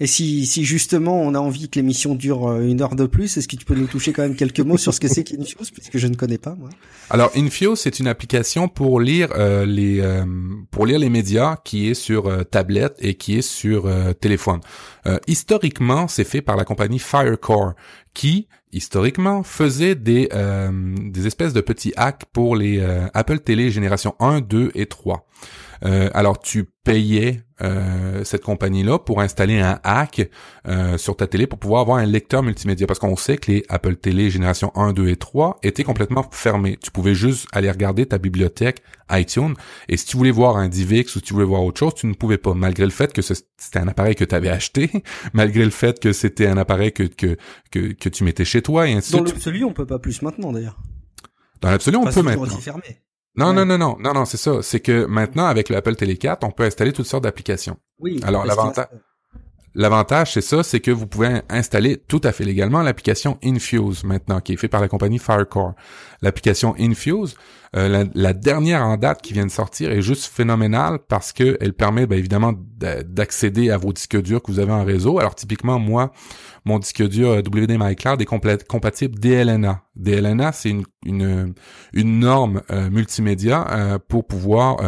Et 0.00 0.06
si, 0.06 0.46
si 0.46 0.64
justement 0.64 1.20
on 1.20 1.34
a 1.34 1.38
envie 1.38 1.68
que 1.68 1.78
l'émission 1.78 2.14
dure 2.14 2.48
euh, 2.48 2.62
une 2.62 2.80
heure 2.82 2.94
de 2.94 3.06
plus, 3.06 3.36
est-ce 3.36 3.48
que 3.48 3.56
tu 3.56 3.64
peux 3.64 3.74
nous 3.74 3.86
toucher 3.86 4.12
quand 4.12 4.22
même 4.22 4.36
quelques 4.36 4.60
mots 4.60 4.78
sur 4.78 4.94
ce 4.94 5.00
que 5.00 5.08
c'est 5.08 5.24
qu'Infuse, 5.24 5.70
puisque 5.70 5.98
je 5.98 6.06
ne 6.06 6.14
connais 6.14 6.38
pas 6.38 6.54
moi? 6.54 6.68
Alors 7.10 7.30
Infuse, 7.36 7.80
c'est 7.80 7.98
une 7.98 8.06
application 8.06 8.68
pour 8.68 9.00
lire 9.00 9.30
euh, 9.36 9.66
les 9.66 10.00
euh, 10.00 10.24
pour 10.70 10.86
lire 10.86 10.98
les 10.98 11.10
médias 11.10 11.56
qui 11.64 11.88
est 11.88 11.94
sur 11.94 12.46
tablette 12.48 12.96
et 13.00 13.14
qui 13.14 13.38
est 13.38 13.42
sur 13.42 13.90
téléphone. 14.20 14.60
historiquement, 15.26 16.08
c'est 16.08 16.24
fait 16.24 16.42
par 16.42 16.56
la 16.56 16.64
compagnie 16.64 16.98
Firecore, 16.98 17.74
qui 18.14 18.48
historiquement 18.72 19.42
faisait 19.42 19.94
des 19.94 20.28
des 21.12 21.26
espèces 21.26 21.52
de 21.52 21.60
petits 21.60 21.92
hacks 21.96 22.24
pour 22.32 22.56
les 22.56 22.80
Apple 23.14 23.40
Télé 23.40 23.70
génération 23.70 24.14
1, 24.20 24.40
2 24.40 24.72
et 24.74 24.86
3. 24.86 25.26
Euh, 25.84 26.10
alors 26.14 26.38
tu 26.38 26.64
payais 26.84 27.42
euh, 27.62 28.24
cette 28.24 28.42
compagnie-là 28.42 28.98
pour 28.98 29.20
installer 29.20 29.60
un 29.60 29.78
hack 29.84 30.28
euh, 30.66 30.98
sur 30.98 31.16
ta 31.16 31.26
télé 31.26 31.46
pour 31.46 31.58
pouvoir 31.58 31.82
avoir 31.82 31.98
un 31.98 32.06
lecteur 32.06 32.42
multimédia 32.42 32.86
parce 32.86 32.98
qu'on 32.98 33.16
sait 33.16 33.36
que 33.36 33.52
les 33.52 33.64
Apple 33.68 33.96
Télé 33.96 34.30
génération 34.30 34.72
1, 34.74 34.92
2 34.92 35.08
et 35.08 35.16
3 35.16 35.58
étaient 35.62 35.84
complètement 35.84 36.26
fermés. 36.30 36.78
Tu 36.82 36.90
pouvais 36.90 37.14
juste 37.14 37.46
aller 37.52 37.70
regarder 37.70 38.06
ta 38.06 38.18
bibliothèque 38.18 38.82
iTunes 39.10 39.54
et 39.88 39.96
si 39.96 40.06
tu 40.06 40.16
voulais 40.16 40.30
voir 40.30 40.56
un 40.56 40.68
DivX 40.68 41.14
ou 41.14 41.18
si 41.18 41.22
tu 41.22 41.34
voulais 41.34 41.46
voir 41.46 41.62
autre 41.62 41.78
chose, 41.78 41.94
tu 41.94 42.06
ne 42.06 42.14
pouvais 42.14 42.38
pas 42.38 42.54
malgré 42.54 42.84
le 42.84 42.90
fait 42.90 43.12
que 43.12 43.22
c'était 43.22 43.78
un 43.78 43.88
appareil 43.88 44.14
que 44.14 44.24
tu 44.24 44.34
avais 44.34 44.48
acheté, 44.48 44.90
malgré 45.32 45.64
le 45.64 45.70
fait 45.70 46.00
que 46.00 46.12
c'était 46.12 46.46
un 46.46 46.56
appareil 46.56 46.92
que, 46.92 47.04
que, 47.04 47.36
que, 47.70 48.08
tu 48.08 48.24
mettais 48.24 48.44
chez 48.44 48.62
toi 48.62 48.88
et 48.88 48.94
ainsi 48.94 49.12
Dans 49.12 49.22
l'absolu, 49.22 49.64
on 49.64 49.72
peut 49.72 49.86
pas 49.86 49.98
plus 49.98 50.22
maintenant 50.22 50.52
d'ailleurs. 50.52 50.78
Dans 51.60 51.70
l'absolu, 51.70 51.96
on 51.96 52.04
peut 52.06 52.22
maintenant. 52.22 52.58
Non, 53.34 53.52
non, 53.54 53.64
non, 53.64 53.78
non, 53.78 53.96
non, 53.98 54.12
non, 54.12 54.24
c'est 54.24 54.36
ça. 54.36 54.62
C'est 54.62 54.80
que 54.80 55.06
maintenant, 55.06 55.46
avec 55.46 55.68
l'Apple 55.68 55.96
Télé 55.96 56.16
4, 56.18 56.44
on 56.44 56.50
peut 56.50 56.64
installer 56.64 56.92
toutes 56.92 57.06
sortes 57.06 57.24
d'applications. 57.24 57.78
Oui. 57.98 58.20
Alors, 58.24 58.44
l'avantage, 58.44 58.88
l'avantage, 59.74 60.34
c'est 60.34 60.42
ça, 60.42 60.62
c'est 60.62 60.80
que 60.80 60.90
vous 60.90 61.06
pouvez 61.06 61.40
installer 61.48 61.96
tout 61.96 62.20
à 62.24 62.32
fait 62.32 62.44
légalement 62.44 62.82
l'application 62.82 63.38
Infuse 63.42 64.04
maintenant, 64.04 64.40
qui 64.40 64.52
est 64.52 64.56
faite 64.56 64.70
par 64.70 64.82
la 64.82 64.88
compagnie 64.88 65.18
Firecore. 65.18 65.74
L'application 66.20 66.74
Infuse, 66.78 67.36
Euh, 67.74 68.04
la, 68.14 68.32
dernière 68.34 68.82
en 68.82 68.98
date 68.98 69.22
qui 69.22 69.32
vient 69.32 69.46
de 69.46 69.50
sortir 69.50 69.92
est 69.92 70.02
juste 70.02 70.26
phénoménale 70.26 70.98
parce 71.08 71.32
que 71.32 71.56
elle 71.60 71.72
permet 71.72 72.06
ben, 72.06 72.18
évidemment 72.18 72.52
d'accéder 72.52 73.70
à 73.70 73.78
vos 73.78 73.92
disques 73.92 74.20
durs 74.20 74.42
que 74.42 74.52
vous 74.52 74.58
avez 74.58 74.72
en 74.72 74.84
réseau. 74.84 75.18
Alors 75.18 75.34
typiquement 75.34 75.78
moi, 75.78 76.12
mon 76.64 76.78
disque 76.78 77.02
dur 77.08 77.30
euh, 77.30 77.40
WD 77.40 77.76
Cloud 77.96 78.20
est 78.20 78.64
compatible 78.66 79.18
DLNA. 79.18 79.82
DLNA, 79.96 80.52
c'est 80.52 80.70
une, 80.70 80.84
une, 81.04 81.54
une, 81.92 82.20
norme 82.20 82.62
euh, 82.70 82.88
multimédia 82.88 83.66
euh, 83.70 83.98
pour 83.98 84.26
pouvoir 84.26 84.78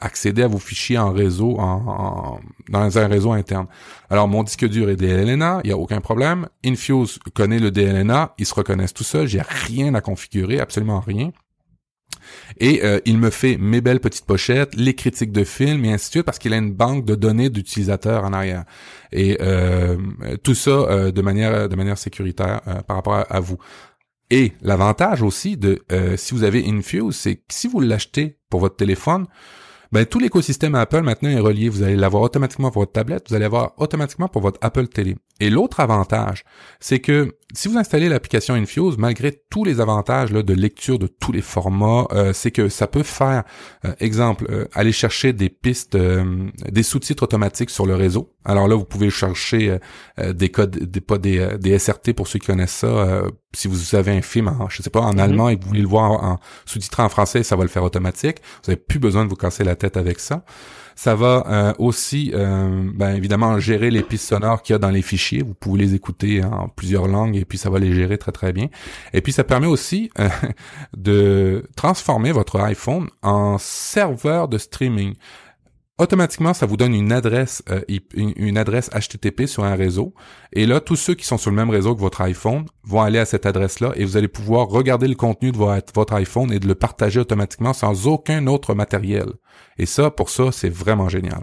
accéder 0.00 0.42
à 0.42 0.48
vos 0.48 0.58
fichiers 0.58 0.98
en 0.98 1.12
réseau, 1.12 1.56
en, 1.58 2.40
dans 2.68 2.98
un 2.98 3.06
réseau 3.06 3.32
interne. 3.32 3.66
Alors, 4.08 4.28
mon 4.28 4.42
disque 4.44 4.66
dur 4.66 4.88
est 4.88 4.96
DLNA, 4.96 5.60
il 5.64 5.68
n'y 5.68 5.72
a 5.72 5.78
aucun 5.78 6.00
problème. 6.00 6.48
Infuse 6.64 7.18
connaît 7.34 7.58
le 7.58 7.70
DLNA, 7.70 8.34
ils 8.38 8.46
se 8.46 8.54
reconnaissent 8.54 8.94
tout 8.94 9.04
seul, 9.04 9.26
j'ai 9.26 9.42
rien 9.42 9.94
à 9.94 10.00
configurer, 10.00 10.60
absolument 10.60 11.00
rien. 11.00 11.32
Et 12.58 12.80
euh, 12.84 13.00
il 13.04 13.18
me 13.18 13.30
fait 13.30 13.56
mes 13.58 13.80
belles 13.80 14.00
petites 14.00 14.24
pochettes, 14.24 14.74
les 14.74 14.94
critiques 14.94 15.32
de 15.32 15.44
films 15.44 15.84
et 15.84 15.92
ainsi 15.92 16.08
de 16.08 16.10
suite 16.12 16.22
parce 16.24 16.38
qu'il 16.38 16.52
a 16.52 16.56
une 16.56 16.72
banque 16.72 17.04
de 17.04 17.14
données 17.14 17.50
d'utilisateurs 17.50 18.24
en 18.24 18.32
arrière. 18.32 18.64
Et 19.12 19.38
euh, 19.40 19.96
tout 20.42 20.54
ça 20.54 20.70
euh, 20.70 21.12
de 21.12 21.22
manière 21.22 21.68
de 21.68 21.76
manière 21.76 21.98
sécuritaire 21.98 22.60
par 22.86 22.96
rapport 22.96 23.24
à, 23.28 23.40
vous. 23.40 23.58
Et 24.30 24.52
l'avantage 24.62 25.22
aussi 25.22 25.56
de 25.56 25.84
si 26.16 26.34
vous 26.34 26.44
avez 26.44 26.66
Infuse, 26.66 27.14
c'est 27.16 27.36
que 27.36 27.42
si 27.50 27.68
vous 27.68 27.80
l'achetez 27.80 28.38
pour 28.50 28.60
votre 28.60 28.76
téléphone, 28.76 29.26
ben 29.92 30.04
tout 30.06 30.18
l'écosystème 30.18 30.74
Apple 30.74 31.02
maintenant 31.02 31.30
est 31.30 31.40
relié. 31.40 31.68
Vous 31.68 31.82
allez 31.82 31.96
l'avoir 31.96 32.22
automatiquement 32.22 32.70
pour 32.70 32.82
votre 32.82 32.92
tablette, 32.92 33.28
vous 33.28 33.34
allez 33.34 33.44
l'avoir 33.44 33.74
automatiquement 33.78 34.28
pour 34.28 34.42
votre 34.42 34.58
Apple 34.62 34.88
Télé. 34.88 35.16
Et 35.38 35.50
l'autre 35.50 35.80
avantage, 35.80 36.44
c'est 36.80 37.00
que 37.00 37.36
si 37.54 37.68
vous 37.68 37.76
installez 37.76 38.08
l'application 38.08 38.54
Infuse, 38.54 38.96
malgré 38.98 39.32
tous 39.50 39.64
les 39.64 39.80
avantages 39.80 40.32
là, 40.32 40.42
de 40.42 40.54
lecture 40.54 40.98
de 40.98 41.06
tous 41.06 41.30
les 41.30 41.42
formats, 41.42 42.06
euh, 42.12 42.32
c'est 42.32 42.50
que 42.50 42.68
ça 42.68 42.86
peut 42.86 43.02
faire, 43.02 43.44
euh, 43.84 43.92
exemple, 44.00 44.46
euh, 44.50 44.64
aller 44.72 44.92
chercher 44.92 45.32
des 45.32 45.48
pistes, 45.48 45.96
des 45.96 46.82
sous-titres 46.82 47.22
automatiques 47.22 47.70
sur 47.70 47.86
le 47.86 47.94
réseau. 47.94 48.32
Alors 48.44 48.66
là, 48.66 48.74
vous 48.74 48.84
pouvez 48.84 49.10
chercher 49.10 49.78
des 50.18 50.48
codes, 50.50 50.70
des, 50.70 51.00
pas 51.00 51.18
des, 51.18 51.58
des 51.58 51.78
SRT 51.78 52.12
pour 52.14 52.28
ceux 52.28 52.38
qui 52.38 52.46
connaissent 52.46 52.70
ça. 52.72 53.22
Si 53.56 53.68
vous 53.68 53.94
avez 53.94 54.12
un 54.12 54.22
film, 54.22 54.48
en, 54.48 54.68
je 54.68 54.82
sais 54.82 54.90
pas, 54.90 55.00
en 55.00 55.14
mm-hmm. 55.14 55.20
allemand 55.20 55.48
et 55.48 55.56
que 55.56 55.62
vous 55.62 55.68
voulez 55.68 55.80
le 55.80 55.88
voir 55.88 56.10
en, 56.12 56.38
sous-titré 56.66 57.02
en 57.02 57.08
français, 57.08 57.42
ça 57.42 57.56
va 57.56 57.62
le 57.62 57.68
faire 57.68 57.82
automatique. 57.82 58.38
Vous 58.64 58.70
n'avez 58.70 58.80
plus 58.80 58.98
besoin 58.98 59.24
de 59.24 59.30
vous 59.30 59.36
casser 59.36 59.64
la 59.64 59.76
tête 59.76 59.96
avec 59.96 60.20
ça. 60.20 60.44
Ça 60.94 61.14
va 61.14 61.44
euh, 61.46 61.72
aussi, 61.78 62.32
euh, 62.34 62.90
ben, 62.94 63.14
évidemment, 63.14 63.58
gérer 63.58 63.90
les 63.90 64.02
pistes 64.02 64.28
sonores 64.28 64.62
qu'il 64.62 64.72
y 64.72 64.76
a 64.76 64.78
dans 64.78 64.90
les 64.90 65.02
fichiers. 65.02 65.42
Vous 65.42 65.52
pouvez 65.54 65.80
les 65.80 65.94
écouter 65.94 66.42
en 66.42 66.68
plusieurs 66.68 67.06
langues 67.06 67.36
et 67.36 67.44
puis 67.44 67.58
ça 67.58 67.68
va 67.68 67.78
les 67.78 67.92
gérer 67.94 68.16
très 68.16 68.32
très 68.32 68.52
bien. 68.52 68.68
Et 69.12 69.20
puis 69.20 69.32
ça 69.32 69.44
permet 69.44 69.66
aussi 69.66 70.10
euh, 70.18 70.28
de 70.96 71.64
transformer 71.76 72.32
votre 72.32 72.60
iPhone 72.60 73.08
en 73.22 73.58
serveur 73.58 74.48
de 74.48 74.56
streaming 74.56 75.14
automatiquement, 75.98 76.54
ça 76.54 76.66
vous 76.66 76.76
donne 76.76 76.94
une 76.94 77.12
adresse, 77.12 77.62
euh, 77.70 77.80
une, 78.14 78.58
adresse 78.58 78.90
HTTP 78.90 79.46
sur 79.46 79.64
un 79.64 79.74
réseau. 79.74 80.14
Et 80.52 80.66
là, 80.66 80.80
tous 80.80 80.96
ceux 80.96 81.14
qui 81.14 81.24
sont 81.24 81.38
sur 81.38 81.50
le 81.50 81.56
même 81.56 81.70
réseau 81.70 81.94
que 81.94 82.00
votre 82.00 82.20
iPhone 82.20 82.66
vont 82.84 83.00
aller 83.00 83.18
à 83.18 83.24
cette 83.24 83.46
adresse-là 83.46 83.92
et 83.96 84.04
vous 84.04 84.16
allez 84.16 84.28
pouvoir 84.28 84.68
regarder 84.68 85.08
le 85.08 85.14
contenu 85.14 85.52
de 85.52 85.56
votre 85.56 86.12
iPhone 86.14 86.52
et 86.52 86.58
de 86.58 86.68
le 86.68 86.74
partager 86.74 87.20
automatiquement 87.20 87.72
sans 87.72 88.06
aucun 88.06 88.46
autre 88.46 88.74
matériel. 88.74 89.26
Et 89.78 89.86
ça, 89.86 90.10
pour 90.10 90.30
ça, 90.30 90.52
c'est 90.52 90.70
vraiment 90.70 91.08
génial. 91.08 91.42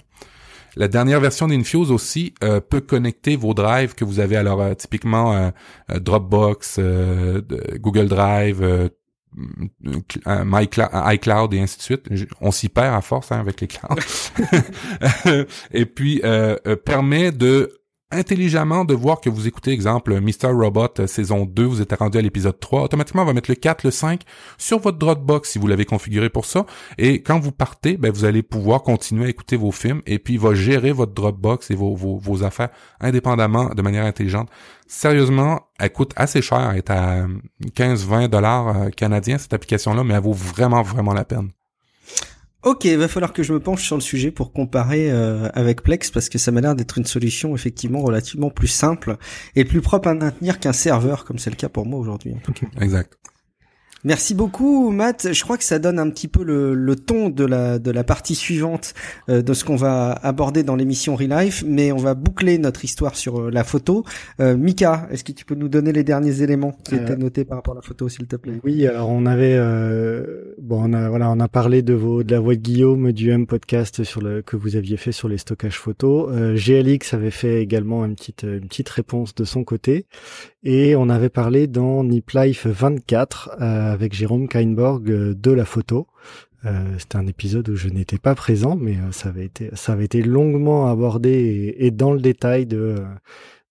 La 0.76 0.88
dernière 0.88 1.20
version 1.20 1.48
d'Infuse 1.48 1.92
aussi 1.92 2.34
euh, 2.44 2.60
peut 2.60 2.82
connecter 2.82 3.36
vos 3.36 3.54
drives 3.54 3.94
que 3.94 4.06
vous 4.06 4.20
avez 4.20 4.38
alors 4.38 4.60
euh, 4.60 4.74
typiquement 4.74 5.52
Dropbox, 5.90 6.80
Google 7.80 8.08
Drive, 8.08 8.90
iCloud 9.86 11.54
et 11.54 11.60
ainsi 11.60 11.78
de 11.78 11.82
suite. 11.82 12.10
On 12.42 12.52
s'y 12.52 12.70
perd 12.70 12.96
à 12.96 13.02
force 13.02 13.32
hein, 13.32 13.40
avec 13.40 13.62
les 13.62 13.68
clouds. 13.68 13.96
et 15.72 15.86
puis 15.86 16.22
euh, 16.24 16.58
euh, 16.68 16.76
permet 16.76 17.32
de 17.32 17.83
intelligemment 18.14 18.86
de 18.86 18.94
voir 18.94 19.22
que 19.22 19.30
vous 19.30 19.48
écoutez, 19.48 19.72
exemple, 19.72 20.20
Mr. 20.20 20.52
Robot 20.52 20.88
euh, 21.00 21.08
saison 21.08 21.46
2, 21.46 21.64
vous 21.64 21.82
êtes 21.82 21.94
rendu 21.94 22.18
à 22.18 22.22
l'épisode 22.22 22.60
3, 22.60 22.84
automatiquement, 22.84 23.24
on 23.24 23.26
va 23.26 23.34
mettre 23.34 23.52
le 23.52 23.56
4, 23.56 23.84
le 23.84 23.92
5 23.92 24.22
sur 24.58 24.80
votre 24.80 24.98
Dropbox 24.98 25.50
si 25.50 25.60
vous 25.60 25.68
l'avez 25.68 25.86
configuré 25.86 26.30
pour 26.30 26.46
ça. 26.46 26.66
Et 26.98 27.22
quand 27.22 27.40
vous 27.40 27.52
partez, 27.52 27.98
ben, 27.98 28.12
vous 28.12 28.26
allez 28.26 28.44
pouvoir 28.44 28.84
continuer 28.84 29.26
à 29.26 29.30
écouter 29.30 29.58
vos 29.58 29.72
films 29.72 30.02
et 30.06 30.20
puis 30.20 30.36
il 30.36 30.40
va 30.40 30.54
gérer 30.54 30.92
votre 30.92 31.14
Dropbox 31.14 31.72
et 31.72 31.76
vos, 31.76 31.96
vos, 31.96 32.18
vos 32.18 32.44
affaires 32.44 32.70
indépendamment 33.00 33.70
de 33.70 33.82
manière 33.82 34.06
intelligente. 34.06 34.50
Sérieusement, 34.88 35.62
elle 35.80 35.92
coûte 35.92 36.14
assez 36.16 36.42
cher, 36.42 36.70
elle 36.72 36.78
est 36.78 36.90
à 36.90 37.26
15-20 37.76 38.28
dollars 38.28 38.68
euh, 38.68 38.90
canadiens 38.90 39.38
cette 39.38 39.54
application-là, 39.54 40.04
mais 40.04 40.14
elle 40.14 40.22
vaut 40.22 40.34
vraiment, 40.34 40.82
vraiment 40.82 41.14
la 41.14 41.26
peine. 41.26 41.50
Ok, 42.64 42.86
il 42.86 42.98
va 42.98 43.10
falloir 43.10 43.34
que 43.34 43.44
je 43.44 43.52
me 43.52 43.60
penche 43.60 43.84
sur 43.84 43.98
le 43.98 44.02
sujet 44.02 44.32
pour 44.32 44.54
comparer 44.54 45.12
euh, 45.12 45.50
avec 45.54 45.84
Plex 45.84 46.12
parce 46.12 46.30
que 46.30 46.38
ça 46.38 46.52
m'a 46.52 46.62
l'air 46.62 46.76
d'être 46.76 46.98
une 46.98 47.06
solution 47.06 47.56
effectivement 47.56 48.02
relativement 48.02 48.50
plus 48.50 48.70
simple 48.70 49.18
et 49.58 49.66
plus 49.66 49.82
propre 49.82 50.08
à 50.08 50.14
maintenir 50.14 50.62
qu'un 50.62 50.72
serveur 50.72 51.26
comme 51.26 51.40
c'est 51.40 51.50
le 51.50 51.58
cas 51.58 51.68
pour 51.68 51.86
moi 51.86 52.00
aujourd'hui. 52.00 52.36
Exact. 52.80 53.18
Merci 54.06 54.34
beaucoup, 54.34 54.92
Matt. 54.92 55.32
Je 55.32 55.44
crois 55.44 55.58
que 55.58 55.64
ça 55.64 55.80
donne 55.80 55.98
un 55.98 56.10
petit 56.10 56.28
peu 56.28 56.44
le, 56.44 56.74
le 56.74 56.96
ton 56.98 57.30
de 57.30 57.46
la, 57.46 57.80
de 57.80 57.90
la 57.90 58.04
partie 58.04 58.36
suivante 58.36 58.94
euh, 59.30 59.42
de 59.42 59.54
ce 59.54 59.64
qu'on 59.64 59.78
va 59.78 60.12
aborder 60.12 60.64
dans 60.64 60.76
l'émission 60.76 61.16
Relife, 61.16 61.64
mais 61.66 61.94
on 61.94 61.98
va 61.98 62.14
boucler 62.14 62.58
notre 62.58 62.84
histoire 62.84 63.16
sur 63.16 63.40
euh, 63.40 63.50
la 63.50 63.64
photo. 63.64 64.04
Euh, 64.42 64.58
Mika, 64.58 65.08
est-ce 65.10 65.24
que 65.24 65.32
tu 65.32 65.46
peux 65.46 65.56
nous 65.56 65.70
donner 65.70 65.94
les 65.94 66.04
derniers 66.04 66.42
éléments 66.42 66.74
qui 66.84 66.96
étaient 66.96 67.16
notés 67.16 67.46
par 67.46 67.60
rapport 67.60 67.76
à 67.76 67.78
la 67.78 67.82
photo, 67.82 68.10
s'il 68.10 68.28
te 68.28 68.36
plaît? 68.36 68.60
Oui, 68.66 68.86
alors 68.86 69.10
on 69.10 69.26
avait, 69.26 69.58
bon, 70.62 70.90
on 70.90 70.94
a, 70.94 71.08
voilà, 71.08 71.32
on 71.32 71.40
a 71.40 71.48
parlé 71.48 71.82
de 71.82 71.94
vos, 71.94 72.24
de 72.24 72.32
la 72.34 72.42
voix 72.42 72.56
de 72.56 72.60
Guillaume 72.60 73.14
du 73.14 73.32
M 73.32 73.48
podcast 73.48 74.04
sur 74.04 74.22
le 74.22 74.42
que 74.42 74.58
vous 74.58 74.76
aviez 74.76 74.98
fait 74.98 75.14
sur 75.14 75.30
les 75.30 75.38
stockages 75.38 75.80
photos. 75.80 76.30
GLX 76.56 77.14
avait 77.14 77.32
fait 77.32 77.62
également 77.62 78.04
une 78.04 78.16
petite, 78.16 78.44
une 78.44 78.68
petite 78.68 78.90
réponse 78.90 79.34
de 79.34 79.46
son 79.46 79.64
côté, 79.64 80.08
et 80.64 80.96
on 80.96 81.10
avait 81.10 81.30
parlé 81.30 81.68
dans 81.68 82.04
Nip 82.04 82.32
Life 82.32 82.68
24 82.68 83.58
avec 83.60 84.14
Jérôme 84.14 84.48
Kainborg 84.48 85.10
euh, 85.10 85.36
de 85.36 85.52
la 85.52 85.66
photo. 85.66 86.08
Euh, 86.66 86.96
C'était 86.98 87.18
un 87.18 87.28
épisode 87.28 87.68
où 87.70 87.76
je 87.76 87.90
n'étais 87.90 88.18
pas 88.18 88.36
présent, 88.36 88.78
mais 88.78 88.98
euh, 88.98 89.12
ça 89.12 89.30
avait 89.30 89.46
été 89.46 89.70
ça 89.74 89.92
avait 89.92 90.06
été 90.06 90.22
longuement 90.22 90.88
abordé 90.88 91.76
et, 91.78 91.92
dans 91.92 92.14
le 92.14 92.22
détail 92.22 92.66
de 92.66 92.96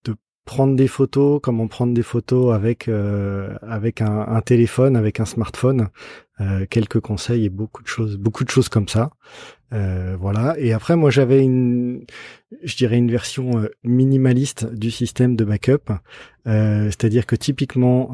de 0.04 0.14
prendre 0.44 0.76
des 0.76 0.88
photos, 0.88 1.40
comment 1.42 1.66
prendre 1.66 1.94
des 1.94 2.02
photos 2.02 2.54
avec 2.54 2.90
avec 3.62 4.02
un, 4.02 4.20
un, 4.28 4.40
téléphone, 4.42 4.96
avec 4.96 5.20
un 5.20 5.24
smartphone, 5.24 5.88
quelques 6.68 7.00
conseils 7.00 7.46
et 7.46 7.50
beaucoup 7.50 7.82
de 7.82 7.88
choses, 7.88 8.16
beaucoup 8.18 8.44
de 8.44 8.50
choses 8.50 8.68
comme 8.68 8.88
ça. 8.88 9.10
Euh, 9.72 10.16
voilà. 10.18 10.54
Et 10.58 10.72
après, 10.72 10.96
moi, 10.96 11.10
j'avais 11.10 11.42
une, 11.42 12.04
je 12.62 12.76
dirais 12.76 12.98
une 12.98 13.10
version 13.10 13.58
euh, 13.58 13.68
minimaliste 13.84 14.66
du 14.72 14.90
système 14.90 15.36
de 15.36 15.44
backup. 15.44 15.92
Euh, 16.46 16.86
c'est-à-dire 16.86 17.26
que 17.26 17.36
typiquement, 17.36 18.12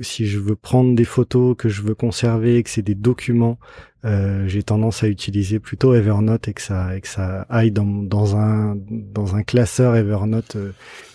si 0.00 0.26
je 0.26 0.38
veux 0.38 0.56
prendre 0.56 0.94
des 0.94 1.04
photos 1.04 1.56
que 1.56 1.68
je 1.68 1.82
veux 1.82 1.94
conserver, 1.94 2.62
que 2.62 2.70
c'est 2.70 2.82
des 2.82 2.94
documents, 2.94 3.58
j'ai 4.02 4.62
tendance 4.62 5.02
à 5.02 5.08
utiliser 5.08 5.58
plutôt 5.60 5.94
Evernote 5.94 6.48
et 6.48 6.52
que 6.52 6.60
ça, 6.60 6.94
et 6.96 7.00
que 7.00 7.08
ça 7.08 7.42
aille 7.48 7.70
dans, 7.70 7.86
dans 7.86 8.36
un 8.36 8.76
dans 8.90 9.34
un 9.34 9.42
classeur 9.42 9.96
Evernote 9.96 10.58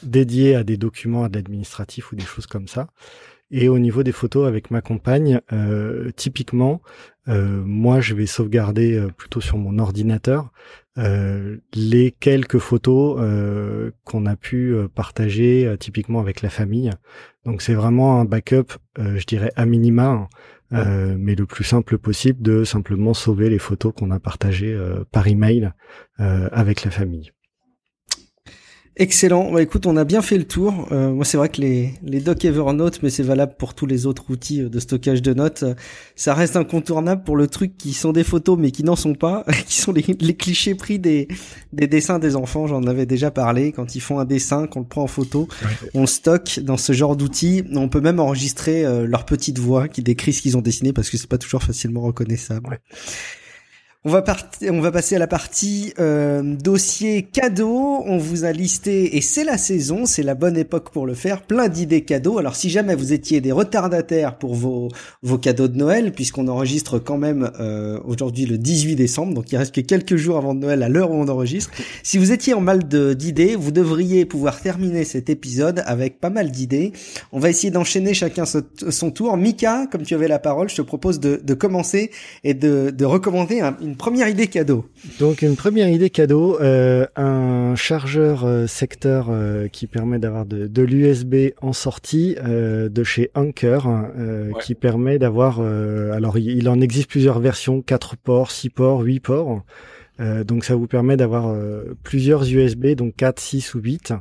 dédié 0.01 0.55
à 0.55 0.64
des 0.64 0.78
documents, 0.78 1.24
à 1.24 1.30
de 1.30 1.36
l'administratif 1.36 2.12
ou 2.12 2.16
des 2.16 2.26
choses 2.26 2.47
comme 2.47 2.68
ça. 2.68 2.88
Et 3.51 3.68
au 3.68 3.80
niveau 3.80 4.03
des 4.03 4.12
photos 4.12 4.47
avec 4.47 4.70
ma 4.70 4.82
compagne, 4.82 5.41
euh, 5.51 6.12
typiquement, 6.16 6.82
euh, 7.18 7.18
moi 7.30 8.01
je 8.01 8.13
vais 8.13 8.25
sauvegarder 8.25 8.97
euh, 8.97 9.07
plutôt 9.09 9.41
sur 9.41 9.57
mon 9.57 9.80
ordinateur 9.80 10.51
les 11.73 12.11
quelques 12.11 12.57
photos 12.57 13.21
qu'on 14.03 14.25
a 14.25 14.36
pu 14.36 14.75
partager 14.93 15.77
typiquement 15.80 16.19
avec 16.19 16.41
la 16.41 16.49
famille. 16.49 16.91
Donc 17.45 17.61
c'est 17.61 17.73
vraiment 17.73 18.19
un 18.19 18.25
backup, 18.25 18.73
je 18.97 19.23
dirais 19.25 19.53
à 19.55 19.65
minima, 19.65 20.27
hein, 20.71 21.15
mais 21.17 21.36
le 21.36 21.45
plus 21.45 21.63
simple 21.63 21.99
possible 21.99 22.41
de 22.41 22.65
simplement 22.65 23.13
sauver 23.13 23.49
les 23.49 23.59
photos 23.59 23.93
qu'on 23.95 24.11
a 24.11 24.19
partagées 24.19 24.77
par 25.13 25.25
email 25.27 25.71
avec 26.17 26.84
la 26.84 26.91
famille. 26.91 27.32
Excellent. 29.01 29.49
Bah, 29.49 29.61
écoute, 29.61 29.85
on 29.85 29.95
a 29.95 30.03
bien 30.03 30.21
fait 30.21 30.37
le 30.37 30.43
tour. 30.43 30.89
Euh, 30.91 31.11
moi, 31.11 31.23
c'est 31.23 31.37
vrai 31.37 31.47
que 31.47 31.61
les, 31.61 31.93
les 32.03 32.19
docs 32.19 32.43
Evernote, 32.43 32.99
mais 33.01 33.09
c'est 33.09 33.23
valable 33.23 33.53
pour 33.57 33.73
tous 33.73 33.85
les 33.85 34.05
autres 34.05 34.25
outils 34.29 34.61
euh, 34.61 34.67
de 34.67 34.77
stockage 34.81 35.21
de 35.21 35.33
notes, 35.33 35.63
euh, 35.63 35.73
ça 36.17 36.33
reste 36.33 36.57
incontournable 36.57 37.23
pour 37.23 37.37
le 37.37 37.47
truc 37.47 37.77
qui 37.77 37.93
sont 37.93 38.11
des 38.11 38.25
photos, 38.25 38.59
mais 38.59 38.71
qui 38.71 38.83
n'en 38.83 38.97
sont 38.97 39.15
pas, 39.15 39.45
qui 39.67 39.77
sont 39.77 39.93
les, 39.93 40.03
les, 40.19 40.35
clichés 40.35 40.75
pris 40.75 40.99
des, 40.99 41.29
des 41.71 41.87
dessins 41.87 42.19
des 42.19 42.35
enfants. 42.35 42.67
J'en 42.67 42.83
avais 42.83 43.05
déjà 43.05 43.31
parlé. 43.31 43.71
Quand 43.71 43.95
ils 43.95 44.01
font 44.01 44.19
un 44.19 44.25
dessin, 44.25 44.67
qu'on 44.67 44.81
le 44.81 44.85
prend 44.85 45.03
en 45.03 45.07
photo, 45.07 45.47
on 45.93 46.01
le 46.01 46.07
stocke 46.07 46.59
dans 46.59 46.75
ce 46.75 46.91
genre 46.91 47.15
d'outils. 47.15 47.63
On 47.73 47.87
peut 47.87 48.01
même 48.01 48.19
enregistrer 48.19 48.83
leur 49.07 49.25
petite 49.25 49.59
voix 49.59 49.87
qui 49.87 50.03
décrit 50.03 50.33
ce 50.33 50.41
qu'ils 50.41 50.57
ont 50.57 50.61
dessiné 50.61 50.91
parce 50.91 51.09
que 51.09 51.15
c'est 51.15 51.29
pas 51.29 51.37
toujours 51.37 51.63
facilement 51.63 52.01
reconnaissable. 52.01 52.81
On 54.05 54.11
va, 54.11 54.23
on 54.71 54.79
va 54.79 54.91
passer 54.93 55.17
à 55.17 55.19
la 55.19 55.27
partie 55.27 55.91
euh, 55.99 56.41
dossier 56.41 57.23
cadeau. 57.23 58.01
On 58.05 58.17
vous 58.17 58.45
a 58.45 58.53
listé, 58.53 59.17
et 59.17 59.19
c'est 59.19 59.43
la 59.43 59.57
saison, 59.57 60.05
c'est 60.05 60.23
la 60.23 60.35
bonne 60.35 60.55
époque 60.55 60.91
pour 60.91 61.05
le 61.05 61.13
faire, 61.13 61.41
plein 61.41 61.67
d'idées 61.67 62.05
cadeaux. 62.05 62.37
Alors 62.37 62.55
si 62.55 62.69
jamais 62.69 62.95
vous 62.95 63.11
étiez 63.11 63.41
des 63.41 63.51
retardataires 63.51 64.37
pour 64.37 64.55
vos, 64.55 64.87
vos 65.21 65.37
cadeaux 65.37 65.67
de 65.67 65.75
Noël, 65.75 66.13
puisqu'on 66.13 66.47
enregistre 66.47 66.97
quand 66.97 67.17
même 67.17 67.51
euh, 67.59 67.99
aujourd'hui 68.05 68.45
le 68.45 68.57
18 68.57 68.95
décembre, 68.95 69.33
donc 69.33 69.51
il 69.51 69.57
reste 69.57 69.75
que 69.75 69.81
quelques 69.81 70.15
jours 70.15 70.37
avant 70.37 70.53
Noël 70.53 70.81
à 70.81 70.87
l'heure 70.87 71.11
où 71.11 71.15
on 71.15 71.27
enregistre. 71.27 71.69
Si 72.01 72.17
vous 72.17 72.31
étiez 72.31 72.53
en 72.53 72.61
mal 72.61 72.87
d'idées, 72.87 73.57
vous 73.57 73.71
devriez 73.71 74.23
pouvoir 74.23 74.61
terminer 74.61 75.03
cet 75.03 75.29
épisode 75.29 75.83
avec 75.85 76.21
pas 76.21 76.29
mal 76.29 76.51
d'idées. 76.51 76.93
On 77.33 77.39
va 77.39 77.49
essayer 77.49 77.69
d'enchaîner 77.69 78.13
chacun 78.13 78.45
son 78.45 79.11
tour. 79.11 79.35
Mika, 79.35 79.87
comme 79.91 80.03
tu 80.03 80.15
avais 80.15 80.29
la 80.29 80.39
parole, 80.39 80.69
je 80.69 80.77
te 80.77 80.81
propose 80.83 81.19
de, 81.19 81.41
de 81.43 81.53
commencer 81.53 82.11
et 82.45 82.53
de, 82.53 82.91
de 82.91 83.03
recommander 83.03 83.59
première 83.95 84.27
idée 84.27 84.47
cadeau. 84.47 84.85
Donc 85.19 85.41
une 85.41 85.55
première 85.55 85.89
idée 85.89 86.09
cadeau, 86.09 86.59
euh, 86.59 87.05
un 87.15 87.75
chargeur 87.75 88.45
euh, 88.45 88.67
secteur 88.67 89.27
euh, 89.29 89.67
qui 89.67 89.87
permet 89.87 90.19
d'avoir 90.19 90.45
de, 90.45 90.67
de 90.67 90.81
l'USB 90.81 91.53
en 91.61 91.73
sortie 91.73 92.35
de 92.39 93.03
chez 93.03 93.31
Anker, 93.35 93.87
qui 94.61 94.75
permet 94.75 95.19
d'avoir, 95.19 95.59
alors 95.59 96.37
il, 96.37 96.67
en 96.69 96.81
existe 96.81 97.09
plusieurs 97.09 97.39
versions, 97.39 97.81
4 97.81 98.17
ports, 98.17 98.51
6 98.51 98.69
ports, 98.69 99.01
8 99.01 99.19
ports. 99.19 99.63
donc 100.45 100.65
ça 100.65 100.75
vous 100.75 100.87
permet 100.87 101.17
d'avoir 101.17 101.55
plusieurs 102.03 102.43
USB, 102.43 102.87
donc 102.95 103.15
4, 103.15 103.39
6 103.39 103.75
ou 103.75 103.79
8. 103.79 104.13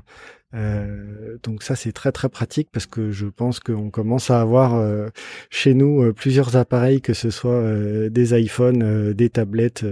Euh, 0.54 1.36
donc 1.42 1.62
ça 1.62 1.76
c'est 1.76 1.92
très 1.92 2.10
très 2.10 2.30
pratique 2.30 2.68
parce 2.72 2.86
que 2.86 3.10
je 3.10 3.26
pense 3.26 3.60
qu'on 3.60 3.90
commence 3.90 4.30
à 4.30 4.40
avoir 4.40 4.76
euh, 4.76 5.08
chez 5.50 5.74
nous 5.74 6.02
euh, 6.02 6.14
plusieurs 6.14 6.56
appareils, 6.56 7.02
que 7.02 7.12
ce 7.12 7.30
soit 7.30 7.62
des 8.08 8.40
iPhones, 8.40 9.12
des 9.12 9.28
tablettes, 9.28 9.84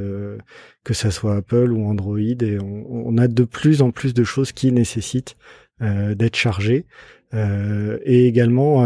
que 0.85 0.95
ce 0.95 1.11
soit 1.11 1.37
Apple 1.37 1.73
ou 1.73 1.87
Android, 1.87 2.19
et 2.19 2.59
on, 2.59 3.09
on, 3.09 3.19
a 3.19 3.29
de 3.29 3.45
plus 3.45 3.83
en 3.83 3.91
plus 3.91 4.15
de 4.15 4.25
choses 4.25 4.53
qui 4.53 4.73
nécessitent 4.73 5.37
d'être 5.81 6.37
chargées. 6.37 6.87
et 7.35 8.27
également, 8.27 8.83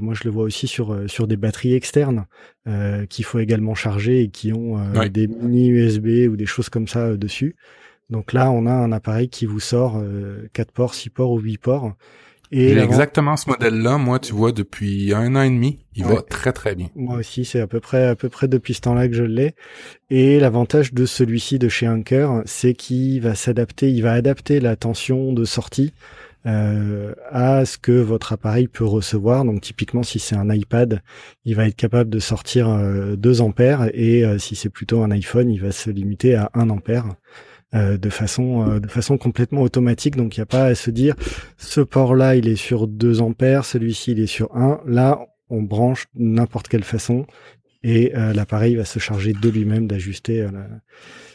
moi 0.00 0.14
je 0.14 0.24
le 0.24 0.30
vois 0.30 0.44
aussi 0.44 0.66
sur 0.66 1.08
sur 1.08 1.28
des 1.28 1.36
batteries 1.36 1.74
externes 1.74 2.26
qu'il 3.08 3.24
faut 3.24 3.38
également 3.38 3.74
charger 3.74 4.22
et 4.22 4.28
qui 4.28 4.52
ont 4.52 4.78
des 5.08 5.28
mini 5.28 5.68
USB 5.68 6.28
ou 6.28 6.36
des 6.36 6.46
choses 6.46 6.68
comme 6.68 6.88
ça 6.88 7.16
dessus. 7.16 7.54
Donc 8.12 8.32
là, 8.32 8.50
on 8.50 8.66
a 8.66 8.72
un 8.72 8.92
appareil 8.92 9.28
qui 9.28 9.46
vous 9.46 9.58
sort 9.58 9.96
euh, 9.96 10.48
4 10.52 10.70
ports, 10.70 10.94
6 10.94 11.10
ports 11.10 11.32
ou 11.32 11.40
8 11.40 11.58
ports. 11.58 11.92
Et 12.54 12.76
exactement 12.76 13.38
ce 13.38 13.48
modèle-là, 13.48 13.96
moi, 13.96 14.18
tu 14.18 14.34
vois, 14.34 14.52
depuis 14.52 15.14
un 15.14 15.34
an 15.36 15.40
et 15.40 15.48
demi, 15.48 15.78
il 15.96 16.04
va 16.04 16.20
très 16.20 16.52
très 16.52 16.74
bien. 16.74 16.88
Moi 16.94 17.16
aussi, 17.16 17.46
c'est 17.46 17.60
à 17.60 17.66
peu 17.66 17.80
près 17.80 18.06
à 18.06 18.14
peu 18.14 18.28
près 18.28 18.46
depuis 18.46 18.74
ce 18.74 18.82
temps-là 18.82 19.08
que 19.08 19.14
je 19.14 19.22
l'ai. 19.22 19.54
Et 20.10 20.38
l'avantage 20.38 20.92
de 20.92 21.06
celui-ci 21.06 21.58
de 21.58 21.70
chez 21.70 21.88
Anker, 21.88 22.42
c'est 22.44 22.74
qu'il 22.74 23.22
va 23.22 23.34
s'adapter, 23.34 23.90
il 23.90 24.02
va 24.02 24.12
adapter 24.12 24.60
la 24.60 24.76
tension 24.76 25.32
de 25.32 25.46
sortie 25.46 25.94
euh, 26.44 27.14
à 27.30 27.64
ce 27.64 27.78
que 27.78 27.92
votre 27.92 28.32
appareil 28.32 28.66
peut 28.66 28.84
recevoir. 28.84 29.44
Donc 29.44 29.60
typiquement, 29.60 30.02
si 30.02 30.18
c'est 30.18 30.36
un 30.36 30.50
iPad, 30.50 31.00
il 31.44 31.54
va 31.54 31.66
être 31.68 31.76
capable 31.76 32.10
de 32.10 32.18
sortir 32.18 32.66
2 32.68 33.40
euh, 33.40 33.44
ampères, 33.44 33.88
et 33.94 34.24
euh, 34.24 34.38
si 34.38 34.56
c'est 34.56 34.68
plutôt 34.68 35.02
un 35.02 35.10
iPhone, 35.12 35.50
il 35.50 35.60
va 35.60 35.72
se 35.72 35.88
limiter 35.88 36.34
à 36.34 36.50
1 36.54 36.68
ampère. 36.68 37.06
Euh, 37.74 37.96
de 37.96 38.10
façon 38.10 38.68
euh, 38.68 38.80
de 38.80 38.88
façon 38.88 39.16
complètement 39.16 39.62
automatique. 39.62 40.14
Donc 40.14 40.36
il 40.36 40.40
n'y 40.40 40.42
a 40.42 40.46
pas 40.46 40.64
à 40.64 40.74
se 40.74 40.90
dire 40.90 41.14
ce 41.56 41.80
port-là 41.80 42.36
il 42.36 42.46
est 42.46 42.56
sur 42.56 42.86
2 42.86 43.22
ampères, 43.22 43.64
celui-ci 43.64 44.12
il 44.12 44.20
est 44.20 44.26
sur 44.26 44.54
1. 44.54 44.82
Là 44.86 45.20
on 45.48 45.62
branche 45.62 46.04
n'importe 46.14 46.68
quelle 46.68 46.84
façon 46.84 47.26
et 47.82 48.14
euh, 48.14 48.34
l'appareil 48.34 48.74
va 48.74 48.84
se 48.84 48.98
charger 48.98 49.32
de 49.32 49.48
lui-même 49.48 49.86
d'ajuster 49.86 50.46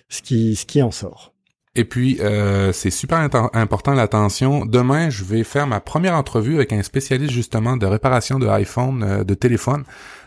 ce 0.09 0.21
qui 0.21 0.55
ce 0.55 0.67
qui 0.67 0.83
en 0.83 0.91
sort. 0.91 1.33
Et 1.73 1.85
puis, 1.85 2.19
c'est 2.71 2.89
super 2.89 3.19
important 3.53 3.93
l'attention. 3.93 4.65
Demain, 4.65 5.11
je 5.11 5.23
vais 5.23 5.43
faire 5.43 5.67
ma 5.67 5.79
première 5.79 6.15
entrevue 6.15 6.55
avec 6.55 6.73
un 6.73 6.81
spécialiste 6.81 7.31
justement 7.31 7.77
de 7.77 7.85
réparation 7.85 8.39
de 8.39 8.47
iPhone, 8.47 9.23
de 9.23 9.33
téléphone. 9.35 9.83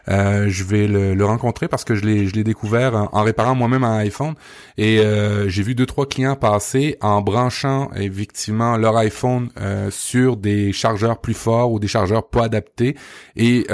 Euh, 0.08 0.46
je 0.48 0.64
vais 0.64 0.86
le, 0.86 1.24
rencontrer 1.24 1.68
parce 1.68 1.84
que 1.84 1.94
je 1.94 2.04
l'ai 2.04 2.44
découvert 2.44 3.08
en, 3.12 3.22
réparant 3.22 3.54
moi-même 3.54 3.84
un 3.84 3.98
iPhone 3.98 4.34
et 4.78 5.00
euh, 5.00 5.48
j'ai 5.48 5.62
vu 5.62 5.74
deux 5.74 5.86
trois 5.86 6.06
clients 6.06 6.34
passer 6.34 6.96
en 7.02 7.20
branchant 7.20 7.90
effectivement 7.94 8.76
leur 8.76 8.96
iPhone 8.96 9.50
euh, 9.60 9.90
sur 9.90 10.36
des 10.36 10.72
chargeurs 10.72 11.20
plus 11.20 11.34
forts 11.34 11.72
ou 11.72 11.78
des 11.78 11.88
chargeurs 11.88 12.28
pas 12.28 12.44
adaptés 12.44 12.96
et 13.36 13.66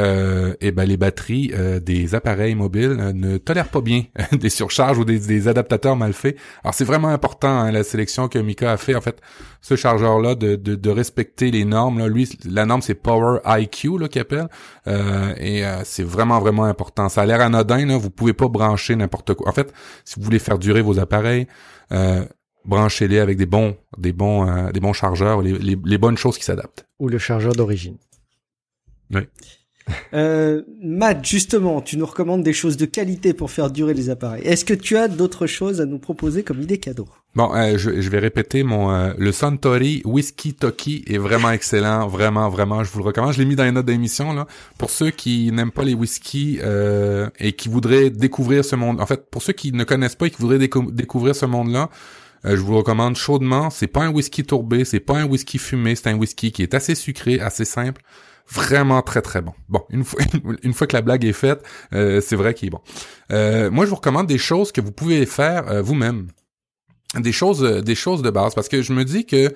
et 0.61 0.73
ben 0.73 0.85
les 0.85 0.97
batteries 0.97 1.53
des 1.83 2.15
appareils 2.15 2.55
mobiles 2.55 3.13
ne 3.15 3.37
tolèrent 3.39 3.69
pas 3.69 3.81
bien 3.81 4.05
des 4.33 4.49
surcharges 4.49 4.99
ou 4.99 5.05
des, 5.05 5.49
adaptateurs 5.49 5.97
mal 5.97 6.13
faits. 6.13 6.37
Alors 6.65 6.75
c'est 6.75 6.85
vraiment 6.85 7.09
important 7.09 7.49
hein, 7.49 7.71
la 7.71 7.85
sélection 7.85 8.29
que 8.29 8.39
Mika 8.39 8.73
a 8.73 8.77
fait 8.77 8.95
en 8.95 9.01
fait 9.01 9.21
ce 9.61 9.77
chargeur 9.77 10.21
là 10.21 10.35
de, 10.35 10.57
de, 10.57 10.91
respecter 10.91 11.51
les 11.51 11.65
normes 11.65 11.99
là. 11.99 12.09
lui 12.09 12.29
la 12.45 12.67
norme 12.67 12.83
c'est 12.83 12.95
Power 12.95 13.41
IQ 13.47 13.99
là 13.99 14.09
qu'il 14.09 14.21
appelle 14.21 14.49
et 14.87 15.63
c'est 15.85 16.05
vraiment 16.17 16.41
vraiment, 16.41 16.65
important. 16.65 17.09
Ça 17.09 17.23
a 17.23 17.27
l'air 17.27 17.41
anodin, 17.41 17.87
là. 17.87 17.97
Vous 17.97 18.11
pouvez 18.11 18.33
pas 18.33 18.49
brancher 18.49 18.97
n'importe 18.97 19.35
quoi. 19.35 19.49
En 19.49 19.53
fait, 19.53 19.73
si 20.05 20.19
vous 20.19 20.25
voulez 20.25 20.39
faire 20.39 20.59
durer 20.59 20.83
vos 20.83 20.99
appareils, 20.99 21.47
euh, 21.93 22.25
branchez-les 22.65 23.19
avec 23.19 23.37
des 23.37 23.47
bons, 23.47 23.77
des 23.99 24.13
bons, 24.13 24.49
euh, 24.49 24.73
des 24.73 24.81
bons 24.81 24.93
chargeurs, 24.93 25.43
les, 25.43 25.77
les, 25.85 25.99
bonnes 25.99 26.17
choses 26.17 26.39
qui 26.39 26.45
s'adaptent. 26.45 26.87
Ou 26.99 27.09
le 27.09 27.19
chargeur 27.19 27.53
d'origine. 27.53 27.97
Oui. 29.13 29.23
Euh, 30.15 30.63
Matt, 30.83 31.25
justement, 31.25 31.81
tu 31.81 31.97
nous 31.97 32.07
recommandes 32.07 32.43
des 32.43 32.53
choses 32.53 32.77
de 32.77 32.87
qualité 32.87 33.35
pour 33.35 33.51
faire 33.51 33.71
durer 33.71 33.95
les 33.95 34.11
appareils. 34.11 34.43
Est-ce 34.45 34.65
que 34.65 34.75
tu 34.75 34.97
as 34.97 35.09
d'autres 35.09 35.47
choses 35.47 35.81
à 35.81 35.87
nous 35.87 35.99
proposer 35.99 36.43
comme 36.43 36.61
idée 36.61 36.79
cadeau? 36.79 37.07
Bon, 37.37 37.55
euh, 37.55 37.77
je, 37.77 37.91
vais 38.09 38.19
répéter 38.19 38.63
mon 38.63 38.91
euh, 38.91 39.13
le 39.19 39.31
Suntory 39.31 40.01
Whisky 40.07 40.55
Toki 40.55 41.05
est 41.07 41.19
vraiment 41.19 41.51
excellent, 41.51 42.09
vraiment, 42.09 42.49
vraiment, 42.49 42.83
je 42.83 42.91
vous 42.91 43.01
le 43.01 43.05
recommande. 43.05 43.35
Je 43.35 43.39
l'ai 43.39 43.45
mis 43.45 43.57
dans 43.57 43.65
les 43.65 43.73
notes 43.73 43.85
d'émission 43.85 44.33
là. 44.33 44.47
Pour 44.79 44.89
ceux 44.89 45.11
qui 45.11 45.53
n'aiment 45.53 45.71
pas 45.71 45.85
les 45.85 45.93
whiskies 45.93 46.61
euh, 46.63 47.29
et 47.39 47.53
qui 47.53 47.69
voudraient 47.69 48.09
découvrir 48.09 48.65
ce 48.65 48.75
monde, 48.75 49.03
en 49.03 49.07
fait, 49.07 49.29
pour 49.31 49.43
ceux 49.43 49.53
qui 49.53 49.73
ne 49.73 49.85
connaissent 49.85 50.17
pas 50.17 50.29
et 50.29 50.31
qui 50.31 50.41
voudraient 50.41 50.59
découvrir 50.59 51.37
ce 51.37 51.45
monde-là, 51.45 51.91
je 52.45 52.57
vous 52.57 52.73
le 52.73 52.79
recommande 52.79 53.17
chaudement. 53.17 53.69
C'est 53.69 53.87
pas 53.87 54.05
un 54.05 54.11
whisky 54.11 54.43
tourbé, 54.43 54.87
c'est 54.87 55.01
pas 55.01 55.19
un 55.19 55.27
whisky 55.27 55.59
fumé, 55.59 55.95
c'est 55.95 56.09
un 56.09 56.17
whisky 56.17 56.53
qui 56.53 56.63
est 56.63 56.73
assez 56.73 56.95
sucré, 56.95 57.39
assez 57.39 57.67
simple 57.67 58.01
vraiment 58.49 59.03
très 59.03 59.23
très 59.23 59.43
bon. 59.43 59.53
Bon, 59.69 59.83
une 59.91 60.05
fois 60.05 60.21
une 60.63 60.73
fois 60.73 60.87
que 60.87 60.97
la 60.97 61.03
blague 61.03 61.25
est 61.25 61.33
faite, 61.33 61.65
euh, 61.93 62.21
c'est 62.21 62.37
vrai 62.37 62.55
qu'il 62.55 62.69
est 62.69 62.71
bon. 62.71 62.81
Euh, 63.33 63.71
moi, 63.71 63.85
je 63.85 63.91
vous 63.91 63.97
recommande 63.97 64.27
des 64.27 64.39
choses 64.39 64.73
que 64.73 64.81
vous 64.81 64.93
pouvez 64.93 65.27
faire 65.27 65.69
euh, 65.69 65.83
vous-même 65.83 66.29
des 67.15 67.33
choses 67.33 67.63
des 67.63 67.95
choses 67.95 68.21
de 68.21 68.31
base 68.31 68.55
parce 68.55 68.69
que 68.69 68.83
je 68.83 68.93
me 68.93 69.05
dis 69.05 69.25
que 69.25 69.55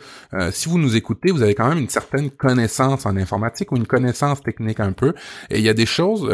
si 0.53 0.69
vous 0.69 0.79
nous 0.79 0.95
écoutez 0.97 1.33
vous 1.33 1.43
avez 1.43 1.55
quand 1.55 1.69
même 1.69 1.79
une 1.79 1.89
certaine 1.89 2.31
connaissance 2.31 3.07
en 3.07 3.17
informatique 3.17 3.73
ou 3.73 3.77
une 3.77 3.87
connaissance 3.87 4.41
technique 4.41 4.81
un 4.81 4.93
peu 4.93 5.15
et 5.51 5.59
il 5.59 5.65
y 5.65 5.69
a 5.69 5.75
des 5.75 5.85
choses 5.85 6.31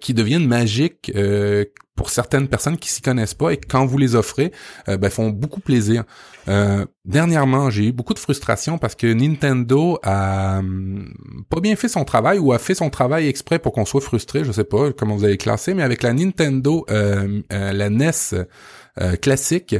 qui 0.00 0.14
deviennent 0.14 0.46
magiques 0.46 1.12
pour 1.98 2.10
certaines 2.10 2.46
personnes 2.46 2.78
qui 2.78 2.90
s'y 2.90 3.02
connaissent 3.02 3.34
pas 3.34 3.50
et 3.52 3.56
quand 3.58 3.84
vous 3.84 3.98
les 3.98 4.14
offrez, 4.14 4.52
euh, 4.88 4.96
ben, 4.96 5.10
font 5.10 5.30
beaucoup 5.30 5.60
plaisir. 5.60 6.04
Euh, 6.46 6.86
dernièrement, 7.04 7.70
j'ai 7.70 7.86
eu 7.86 7.92
beaucoup 7.92 8.14
de 8.14 8.20
frustration 8.20 8.78
parce 8.78 8.94
que 8.94 9.12
Nintendo 9.12 9.98
a 10.04 10.60
hum, 10.60 11.12
pas 11.50 11.60
bien 11.60 11.74
fait 11.74 11.88
son 11.88 12.04
travail 12.04 12.38
ou 12.38 12.52
a 12.52 12.58
fait 12.58 12.76
son 12.76 12.88
travail 12.88 13.26
exprès 13.26 13.58
pour 13.58 13.72
qu'on 13.72 13.84
soit 13.84 14.00
frustré, 14.00 14.44
je 14.44 14.52
sais 14.52 14.64
pas 14.64 14.92
comment 14.92 15.16
vous 15.16 15.24
avez 15.24 15.36
classé, 15.36 15.74
mais 15.74 15.82
avec 15.82 16.04
la 16.04 16.12
Nintendo, 16.12 16.86
euh, 16.88 17.42
la 17.50 17.90
NES 17.90 18.12
euh, 18.32 18.44
classique. 19.20 19.76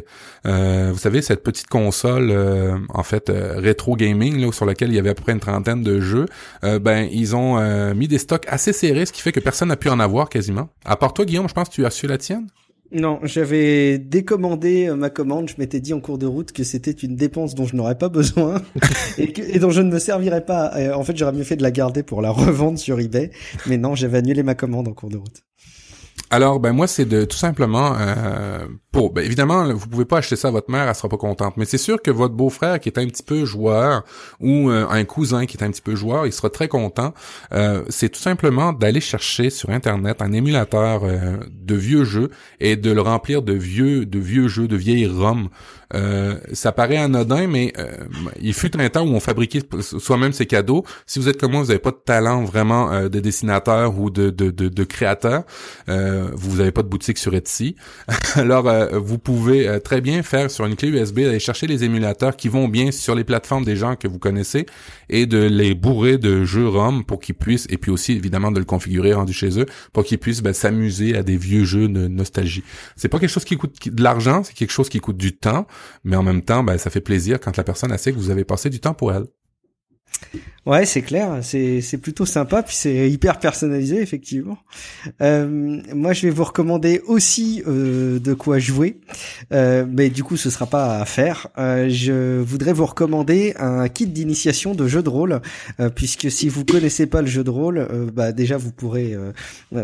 Euh, 0.47 0.91
vous 0.93 0.99
savez, 0.99 1.23
cette 1.23 1.43
petite 1.43 1.67
console, 1.67 2.31
euh, 2.31 2.77
en 2.91 3.03
fait, 3.03 3.31
rétro 3.31 3.97
gaming, 3.97 4.41
là, 4.41 4.53
sur 4.53 4.67
laquelle 4.67 4.91
il 4.91 4.95
y 4.95 4.99
avait 4.99 5.11
à 5.11 5.15
peu 5.15 5.23
près 5.23 5.33
une 5.33 5.41
trentaine 5.41 5.83
de 5.83 6.01
jeux, 6.01 6.27
ben, 6.63 7.09
ils 7.11 7.37
ont 7.37 7.59
mis 7.95 8.09
des 8.09 8.19
stocks 8.19 8.47
assez 8.49 8.73
serrés, 8.73 9.07
ce 9.07 9.13
qui 9.13 9.23
fait 9.23 9.33
que 9.33 9.41
personne 9.41 9.69
n'a 9.69 9.77
pu 9.77 9.89
en 9.89 10.01
avoir 10.01 10.29
quasiment. 10.29 10.69
À 10.85 10.97
part 10.97 11.15
toi, 11.15 11.25
Guillaume, 11.25 11.49
je 11.49 11.55
pense 11.55 11.69
que 11.69 11.75
tu 11.75 11.87
as 11.87 11.91
su 11.91 12.07
la 12.07 12.19
tienne. 12.19 12.47
Non, 12.91 13.21
j'avais 13.23 13.99
décommandé 13.99 14.91
ma 14.97 15.11
commande. 15.11 15.51
Je 15.51 15.57
m'étais 15.59 15.79
dit 15.79 15.93
en 15.93 16.01
cours 16.01 16.17
de 16.17 16.25
route 16.25 16.53
que 16.53 16.65
c'était 16.65 16.91
une 16.91 17.17
dépense 17.17 17.55
dont 17.55 17.67
je 17.67 17.77
n'aurais 17.77 17.99
pas 17.99 18.09
besoin 18.09 18.63
et, 19.19 19.31
et, 19.55 19.59
dont 19.59 19.71
je 19.71 19.83
ne 19.83 19.91
me 19.91 19.99
servirais 19.99 20.45
pas. 20.45 20.73
En 20.95 21.05
fait, 21.05 21.17
j'aurais 21.17 21.33
mieux 21.33 21.45
fait 21.45 21.57
de 21.57 21.63
la 21.63 21.71
garder 21.71 22.03
pour 22.03 22.23
la 22.23 22.31
revendre 22.31 22.79
sur 22.79 22.99
eBay. 22.99 23.31
Mais 23.67 23.77
non, 23.77 23.95
j'avais 23.95 24.19
annulé 24.19 24.43
ma 24.43 24.55
commande 24.55 24.89
en 24.89 24.95
cours 24.95 25.11
de 25.11 25.19
route. 25.19 25.45
Alors, 26.31 26.61
ben 26.61 26.73
moi, 26.73 26.87
c'est 26.87 27.07
de 27.07 27.25
tout 27.25 27.37
simplement 27.37 27.95
euh, 27.99 28.67
pour. 28.93 29.13
Ben, 29.13 29.25
évidemment, 29.25 29.73
vous 29.73 29.89
pouvez 29.89 30.05
pas 30.05 30.19
acheter 30.19 30.37
ça 30.37 30.49
à 30.49 30.51
votre 30.51 30.71
mère, 30.71 30.87
elle 30.87 30.95
sera 30.95 31.09
pas 31.09 31.17
contente. 31.17 31.57
Mais 31.57 31.65
c'est 31.65 31.79
sûr 31.79 32.03
que 32.03 32.11
votre 32.11 32.35
beau-frère 32.35 32.81
qui 32.81 32.91
est 32.91 32.99
un 32.99 33.07
petit 33.07 33.23
peu 33.23 33.47
joueur 33.47 34.05
ou 34.41 34.69
euh, 34.69 34.87
un 34.91 35.05
cousin 35.05 35.47
qui 35.47 35.57
est 35.57 35.63
un 35.63 35.71
petit 35.71 35.81
peu 35.81 35.97
joueur, 35.97 36.27
il 36.27 36.33
sera 36.33 36.51
très 36.51 36.69
content. 36.69 37.15
Euh, 37.53 37.83
c'est 37.89 38.11
tout 38.11 38.21
simplement 38.21 38.75
d'aller 38.75 39.01
chercher 39.01 39.49
sur 39.49 39.71
internet 39.71 40.21
un 40.21 40.33
émulateur 40.33 41.03
de 41.03 41.75
vieux 41.75 42.05
jeux 42.05 42.31
et 42.61 42.77
de 42.77 42.91
le 42.91 43.01
remplir 43.01 43.43
de 43.43 43.55
vieux, 43.55 44.05
de 44.05 44.19
vieux 44.19 44.49
jeux, 44.49 44.69
de 44.69 44.77
vieilles 44.77 45.07
ROM. 45.07 45.49
Ça 46.53 46.73
paraît 46.73 46.99
anodin, 46.99 47.47
mais 47.47 47.73
il 48.41 48.53
fut 48.53 48.79
un 48.79 48.89
temps 48.91 49.07
où 49.07 49.11
on 49.15 49.21
fabriquait 49.21 49.63
soi-même 49.81 50.33
ses 50.33 50.47
cadeaux. 50.47 50.85
Si 51.07 51.19
vous 51.19 51.29
êtes 51.29 51.41
comme 51.41 51.53
moi, 51.53 51.63
vous 51.63 51.69
n'avez 51.69 51.79
pas 51.79 51.93
de 51.93 52.01
talent 52.05 52.45
vraiment 52.45 53.09
de 53.09 53.21
dessinateur 53.21 53.99
ou 53.99 54.11
de, 54.11 54.31
de, 54.31 54.51
de, 54.51 54.85
créateur 54.85 55.45
vous 56.35 56.57
n'avez 56.57 56.73
pas 56.73 56.83
de 56.83 56.89
boutique 56.89 57.19
sur 57.19 57.35
Etsy. 57.35 57.77
Alors, 58.35 58.69
euh, 58.69 58.99
vous 58.99 59.19
pouvez 59.19 59.69
euh, 59.69 59.79
très 59.79 60.01
bien 60.01 60.23
faire 60.23 60.51
sur 60.51 60.67
une 60.67 60.77
clé 60.77 60.89
USB, 60.89 61.21
aller 61.21 61.39
chercher 61.39 61.67
les 61.67 61.85
émulateurs 61.85 62.37
qui 62.37 62.49
vont 62.49 62.69
bien 62.69 62.91
sur 62.91 63.15
les 63.15 63.25
plateformes 63.25 63.65
des 63.65 63.77
gens 63.77 63.97
que 63.97 64.09
vous 64.09 64.19
connaissez 64.19 64.67
et 65.09 65.27
de 65.27 65.39
les 65.39 65.75
bourrer 65.75 66.19
de 66.19 66.45
jeux 66.45 66.69
ROM 66.69 67.05
pour 67.05 67.21
qu'ils 67.21 67.35
puissent, 67.35 67.67
et 67.71 67.79
puis 67.79 67.91
aussi 67.91 68.13
évidemment 68.13 68.51
de 68.51 68.59
le 68.59 68.65
configurer 68.65 69.13
rendu 69.13 69.33
chez 69.33 69.59
eux, 69.61 69.67
pour 69.93 70.05
qu'ils 70.05 70.19
puissent 70.19 70.43
ben, 70.43 70.53
s'amuser 70.53 71.17
à 71.17 71.23
des 71.23 71.37
vieux 71.37 71.65
jeux 71.65 71.89
de 71.89 72.09
nostalgie. 72.09 72.65
C'est 72.97 73.09
pas 73.09 73.19
quelque 73.19 73.31
chose 73.31 73.45
qui 73.45 73.57
coûte 73.57 73.89
de 73.89 74.03
l'argent, 74.03 74.43
c'est 74.45 74.55
quelque 74.55 74.73
chose 74.73 74.89
qui 74.89 75.01
coûte 75.01 75.17
du 75.17 75.37
temps, 75.37 75.67
mais 76.05 76.17
en 76.17 76.23
même 76.23 76.43
temps, 76.43 76.63
ben, 76.63 76.79
ça 76.79 76.91
fait 76.91 77.01
plaisir 77.01 77.41
quand 77.41 77.57
la 77.57 77.65
personne 77.65 77.97
sait 77.99 78.13
que 78.13 78.19
vous 78.19 78.31
avez 78.31 78.45
passé 78.45 78.71
du 78.71 78.81
temps 78.81 78.95
pour 78.95 79.13
elle. 79.13 79.25
Ouais, 80.69 80.85
c'est 80.85 81.01
clair, 81.01 81.39
c'est 81.41 81.81
c'est 81.81 81.97
plutôt 81.97 82.27
sympa, 82.27 82.63
puis 82.63 82.77
c'est 82.77 83.11
hyper 83.11 83.39
personnalisé 83.39 84.03
effectivement. 84.03 84.59
Euh, 85.23 85.81
moi, 85.95 86.13
je 86.13 86.27
vais 86.27 86.31
vous 86.31 86.45
recommander 86.45 87.01
aussi 87.07 87.63
euh, 87.67 88.19
de 88.19 88.35
quoi 88.35 88.59
jouer, 88.59 88.99
euh, 89.55 89.87
mais 89.91 90.11
du 90.11 90.23
coup, 90.23 90.37
ce 90.37 90.51
sera 90.51 90.67
pas 90.67 90.99
à 91.01 91.07
faire. 91.07 91.47
Euh, 91.57 91.89
je 91.89 92.43
voudrais 92.43 92.75
vous 92.75 92.85
recommander 92.85 93.55
un 93.59 93.89
kit 93.89 94.07
d'initiation 94.07 94.75
de 94.75 94.87
jeu 94.87 95.03
de 95.03 95.09
rôle, 95.09 95.41
euh, 95.81 95.89
puisque 95.89 96.31
si 96.31 96.51
vous 96.51 96.67
connaissez 96.67 97.07
pas 97.07 97.23
le 97.23 97.29
jeu 97.29 97.45
de 97.45 97.51
rôle, 97.51 97.79
euh, 97.79 98.11
bah 98.13 98.33
déjà 98.33 98.59
vous 98.59 98.71
pourrez 98.71 99.17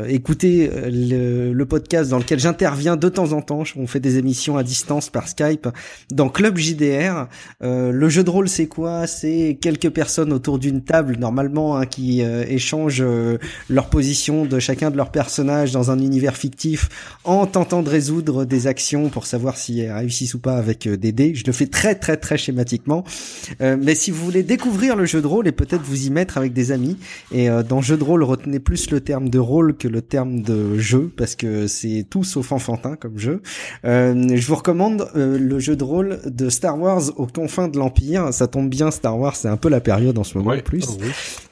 écouter 0.07 0.71
le, 0.85 1.65
podcast 1.65 2.11
dans 2.11 2.19
lequel 2.19 2.39
j'interviens 2.39 2.97
de 2.97 3.09
temps 3.09 3.33
en 3.33 3.41
temps. 3.41 3.63
On 3.77 3.87
fait 3.87 4.01
des 4.01 4.19
émissions 4.19 4.59
à 4.59 4.63
distance 4.63 5.09
par 5.09 5.29
Skype 5.29 5.67
dans 6.11 6.29
Club 6.29 6.59
JDR. 6.59 7.27
le 7.63 8.09
jeu 8.11 8.23
de 8.23 8.29
rôle, 8.29 8.51
c'est 8.51 8.67
quoi? 8.67 9.07
C'est 9.07 9.57
quelques 9.63 9.89
personnes 9.89 10.31
autour 10.31 10.59
d'une 10.59 10.74
table 10.83 11.17
normalement 11.19 11.77
hein, 11.77 11.87
qui 11.87 12.23
euh, 12.23 12.45
échangent 12.49 13.03
euh, 13.03 13.39
leur 13.69 13.89
position 13.89 14.45
de 14.45 14.59
chacun 14.59 14.91
de 14.91 14.97
leurs 14.97 15.11
personnages 15.11 15.73
dans 15.73 15.91
un 15.91 15.99
univers 15.99 16.37
fictif 16.37 16.89
en 17.25 17.47
tentant 17.47 17.83
de 17.83 17.89
résoudre 17.89 18.45
des 18.45 18.67
actions 18.67 19.09
pour 19.09 19.27
savoir 19.27 19.57
si 19.57 19.81
elles 19.81 19.93
réussissent 19.93 20.35
ou 20.35 20.39
pas 20.39 20.57
avec 20.57 20.87
euh, 20.87 20.97
des 20.97 21.13
dés. 21.13 21.35
Je 21.35 21.45
le 21.47 21.53
fais 21.53 21.67
très 21.67 21.95
très 21.95 22.17
très 22.17 22.39
schématiquement. 22.39 23.05
mais 23.61 23.95
si 23.95 24.11
vous 24.11 24.25
voulez 24.25 24.43
découvrir 24.43 24.97
le 24.97 25.05
jeu 25.05 25.21
de 25.21 25.27
rôle 25.27 25.47
et 25.49 25.53
peut-être 25.53 25.83
vous 25.83 26.07
y 26.07 26.11
mettre 26.11 26.39
avec 26.39 26.53
des 26.53 26.73
amis, 26.73 26.97
et 27.33 27.49
dans 27.69 27.81
jeu 27.81 27.97
de 27.97 28.05
rôle 28.05 28.23
retenez 28.23 28.59
plus 28.59 28.91
le 28.91 29.01
terme 29.01 29.29
de 29.29 29.39
rôle 29.39 29.77
que 29.77 29.89
le 29.89 30.03
terme 30.03 30.43
de 30.43 30.79
jeu 30.79 31.11
parce 31.17 31.35
que 31.35 31.67
c'est 31.67 32.07
tout 32.09 32.25
sauf 32.25 32.53
enfantin 32.53 32.97
comme 32.97 33.19
jeu. 33.19 33.43
je 33.85 34.47
vous 34.47 34.55
recommande 34.55 35.09
le 35.15 35.59
jeu 35.59 35.77
de 35.77 35.85
rôle 35.85 36.21
de 36.27 36.49
Star 36.49 36.79
Wars 36.79 37.03
aux 37.17 37.27
confins 37.27 37.69
de 37.69 37.79
l'Empire. 37.79 38.33
Ça 38.33 38.47
tombe 38.47 38.69
bien, 38.69 38.91
Star 38.91 39.19
Wars 39.19 39.37
c'est 39.37 39.49
un 39.49 39.57
peu 39.57 39.69
la 39.69 39.81
période 39.81 40.19
en 40.19 40.25
ce 40.25 40.39
moment 40.39 40.55
plus. 40.65 40.87
Oh, 40.89 40.99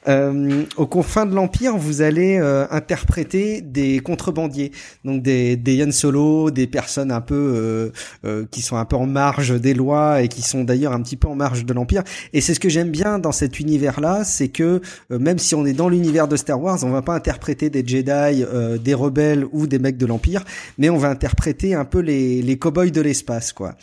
euh, 0.08 0.64
aux 0.76 0.86
confins 0.86 1.26
de 1.26 1.34
l'Empire, 1.34 1.76
vous 1.76 2.02
allez 2.02 2.38
euh, 2.40 2.66
interpréter 2.70 3.60
des 3.60 4.00
contrebandiers, 4.00 4.72
donc 5.04 5.22
des, 5.22 5.56
des 5.56 5.76
Yann 5.76 5.92
Solo, 5.92 6.50
des 6.50 6.66
personnes 6.66 7.12
un 7.12 7.20
peu 7.20 7.92
euh, 8.24 8.46
qui 8.50 8.62
sont 8.62 8.76
un 8.76 8.84
peu 8.84 8.96
en 8.96 9.06
marge 9.06 9.60
des 9.60 9.74
lois 9.74 10.22
et 10.22 10.28
qui 10.28 10.42
sont 10.42 10.64
d'ailleurs 10.64 10.92
un 10.92 11.02
petit 11.02 11.16
peu 11.16 11.28
en 11.28 11.36
marge 11.36 11.64
de 11.64 11.72
l'Empire. 11.72 12.02
Et 12.32 12.40
c'est 12.40 12.54
ce 12.54 12.60
que 12.60 12.68
j'aime 12.68 12.90
bien 12.90 13.18
dans 13.18 13.32
cet 13.32 13.60
univers-là, 13.60 14.24
c'est 14.24 14.48
que 14.48 14.80
même 15.10 15.38
si 15.38 15.54
on 15.54 15.64
est 15.66 15.72
dans 15.72 15.88
l'univers 15.88 16.26
de 16.26 16.36
Star 16.36 16.60
Wars, 16.60 16.78
on 16.82 16.90
va 16.90 17.02
pas 17.02 17.14
interpréter 17.14 17.70
des 17.70 17.86
Jedi, 17.86 18.44
des 18.82 18.94
rebelles 18.94 19.46
ou 19.52 19.66
des 19.66 19.78
mecs 19.78 19.98
de 19.98 20.06
l'Empire, 20.06 20.44
mais 20.78 20.90
on 20.90 20.96
va 20.96 21.08
interpréter 21.08 21.74
un 21.74 21.84
peu 21.84 22.00
les, 22.00 22.42
les 22.42 22.58
cow-boys 22.58 22.90
de 22.90 23.00
l'espace, 23.00 23.52
quoi. 23.52 23.74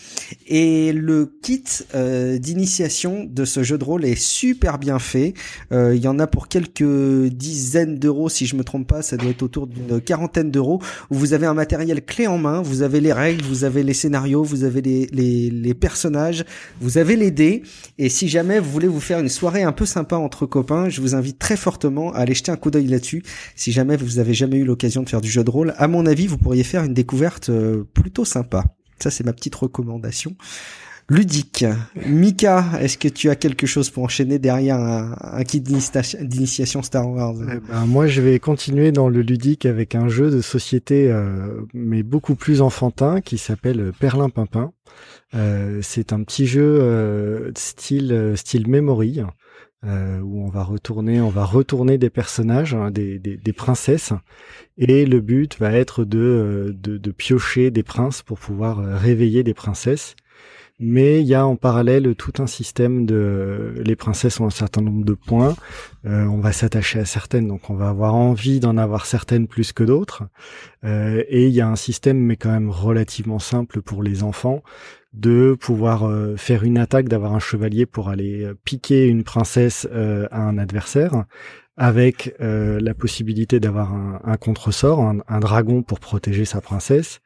Et 0.47 0.91
le 0.91 1.31
kit 1.41 1.63
d'initiation 1.93 3.25
de 3.29 3.45
ce 3.45 3.63
jeu 3.63 3.77
de 3.77 3.83
rôle 3.83 4.05
est 4.05 4.19
super 4.19 4.79
bien 4.79 4.99
fait. 4.99 5.08
Euh, 5.71 5.95
il 5.95 6.01
y 6.01 6.07
en 6.07 6.19
a 6.19 6.27
pour 6.27 6.47
quelques 6.47 7.27
dizaines 7.31 7.97
d'euros, 7.97 8.29
si 8.29 8.45
je 8.45 8.55
me 8.55 8.63
trompe 8.63 8.87
pas, 8.87 9.01
ça 9.01 9.17
doit 9.17 9.31
être 9.31 9.43
autour 9.43 9.67
d'une 9.67 10.01
quarantaine 10.01 10.51
d'euros, 10.51 10.81
vous 11.09 11.33
avez 11.33 11.45
un 11.45 11.53
matériel 11.53 12.03
clé 12.03 12.27
en 12.27 12.37
main, 12.37 12.61
vous 12.61 12.81
avez 12.81 13.01
les 13.01 13.13
règles, 13.13 13.43
vous 13.45 13.63
avez 13.63 13.83
les 13.83 13.93
scénarios, 13.93 14.43
vous 14.43 14.63
avez 14.63 14.81
les, 14.81 15.07
les, 15.11 15.49
les 15.49 15.73
personnages, 15.73 16.45
vous 16.81 16.97
avez 16.97 17.15
les 17.15 17.31
dés, 17.31 17.63
et 17.97 18.09
si 18.09 18.27
jamais 18.27 18.59
vous 18.59 18.69
voulez 18.69 18.87
vous 18.87 18.99
faire 18.99 19.19
une 19.19 19.29
soirée 19.29 19.63
un 19.63 19.71
peu 19.71 19.85
sympa 19.85 20.15
entre 20.15 20.45
copains, 20.45 20.89
je 20.89 21.01
vous 21.01 21.15
invite 21.15 21.39
très 21.39 21.57
fortement 21.57 22.13
à 22.13 22.19
aller 22.19 22.33
jeter 22.33 22.51
un 22.51 22.57
coup 22.57 22.71
d'œil 22.71 22.87
là-dessus. 22.87 23.23
Si 23.55 23.71
jamais 23.71 23.97
vous 23.97 24.19
avez 24.19 24.33
jamais 24.33 24.57
eu 24.57 24.65
l'occasion 24.65 25.03
de 25.03 25.09
faire 25.09 25.21
du 25.21 25.29
jeu 25.29 25.43
de 25.43 25.49
rôle, 25.49 25.73
à 25.77 25.87
mon 25.87 26.05
avis, 26.05 26.27
vous 26.27 26.37
pourriez 26.37 26.63
faire 26.63 26.83
une 26.83 26.93
découverte 26.93 27.49
euh, 27.49 27.83
plutôt 27.93 28.25
sympa. 28.25 28.65
Ça, 28.99 29.09
c'est 29.11 29.25
ma 29.25 29.33
petite 29.33 29.55
recommandation 29.55 30.35
ludique. 31.09 31.65
Mika, 32.05 32.65
est-ce 32.79 32.97
que 32.97 33.07
tu 33.07 33.29
as 33.29 33.35
quelque 33.35 33.65
chose 33.65 33.89
pour 33.89 34.03
enchaîner 34.03 34.39
derrière 34.39 34.79
un, 34.79 35.43
kit 35.43 35.61
d'initiation 35.61 36.81
Star 36.83 37.09
Wars? 37.09 37.35
Eh 37.41 37.59
ben, 37.67 37.85
Moi, 37.85 38.07
je 38.07 38.21
vais 38.21 38.39
continuer 38.39 38.91
dans 38.91 39.09
le 39.09 39.21
ludique 39.21 39.65
avec 39.65 39.95
un 39.95 40.07
jeu 40.07 40.29
de 40.29 40.41
société, 40.41 41.11
euh, 41.11 41.61
mais 41.73 42.03
beaucoup 42.03 42.35
plus 42.35 42.61
enfantin, 42.61 43.21
qui 43.21 43.37
s'appelle 43.37 43.91
Perlin 43.99 44.29
Pimpin. 44.29 44.71
Euh, 45.35 45.79
c'est 45.81 46.13
un 46.13 46.23
petit 46.23 46.47
jeu 46.47 46.79
euh, 46.81 47.51
style 47.55 48.33
style 48.35 48.67
memory. 48.67 49.21
où 49.83 50.43
on 50.43 50.49
va 50.49 50.63
retourner, 50.63 51.21
on 51.21 51.29
va 51.29 51.45
retourner 51.45 51.97
des 51.97 52.09
personnages, 52.09 52.73
hein, 52.75 52.91
des, 52.91 53.17
des, 53.17 53.53
princesses, 53.53 54.11
et 54.77 55.05
le 55.05 55.21
but 55.21 55.57
va 55.57 55.71
être 55.71 56.03
de, 56.03 56.75
de, 56.77 56.97
de 56.97 57.11
piocher 57.11 57.71
des 57.71 57.83
princes 57.83 58.21
pour 58.21 58.39
pouvoir 58.39 58.77
réveiller 58.77 59.43
des 59.43 59.53
princesses 59.53 60.15
mais 60.79 61.19
il 61.21 61.27
y 61.27 61.35
a 61.35 61.45
en 61.45 61.55
parallèle 61.55 62.15
tout 62.15 62.33
un 62.39 62.47
système 62.47 63.05
de 63.05 63.73
les 63.83 63.95
princesses 63.95 64.39
ont 64.39 64.45
un 64.45 64.51
certain 64.51 64.81
nombre 64.81 65.03
de 65.03 65.13
points 65.13 65.55
euh, 66.05 66.23
on 66.25 66.39
va 66.39 66.53
s'attacher 66.53 66.99
à 66.99 67.05
certaines 67.05 67.47
donc 67.47 67.69
on 67.69 67.75
va 67.75 67.89
avoir 67.89 68.15
envie 68.15 68.61
d'en 68.61 68.77
avoir 68.77 69.05
certaines 69.05 69.47
plus 69.47 69.73
que 69.73 69.83
d'autres. 69.83 70.23
Euh, 70.85 71.23
et 71.27 71.47
il 71.47 71.53
y 71.53 71.59
a 71.59 71.67
un 71.67 71.75
système 71.75 72.17
mais 72.17 72.37
quand 72.37 72.51
même 72.51 72.69
relativement 72.69 73.39
simple 73.39 73.81
pour 73.81 74.01
les 74.01 74.23
enfants 74.23 74.63
de 75.11 75.57
pouvoir 75.59 76.07
euh, 76.07 76.37
faire 76.37 76.63
une 76.63 76.77
attaque 76.77 77.09
d'avoir 77.09 77.33
un 77.33 77.39
chevalier 77.39 77.85
pour 77.85 78.07
aller 78.07 78.49
piquer 78.63 79.07
une 79.07 79.23
princesse 79.23 79.87
à 79.91 80.41
un 80.41 80.57
adversaire 80.57 81.25
avec 81.75 82.35
la 82.39 82.93
possibilité 82.93 83.61
d'avoir 83.61 83.93
un, 83.93 84.19
un 84.25 84.35
contresort, 84.35 84.99
un, 84.99 85.19
un, 85.29 85.39
dragon 85.39 85.81
pour 85.81 86.01
protéger 86.01 86.43
sa 86.43 86.59
princesse, 86.59 87.21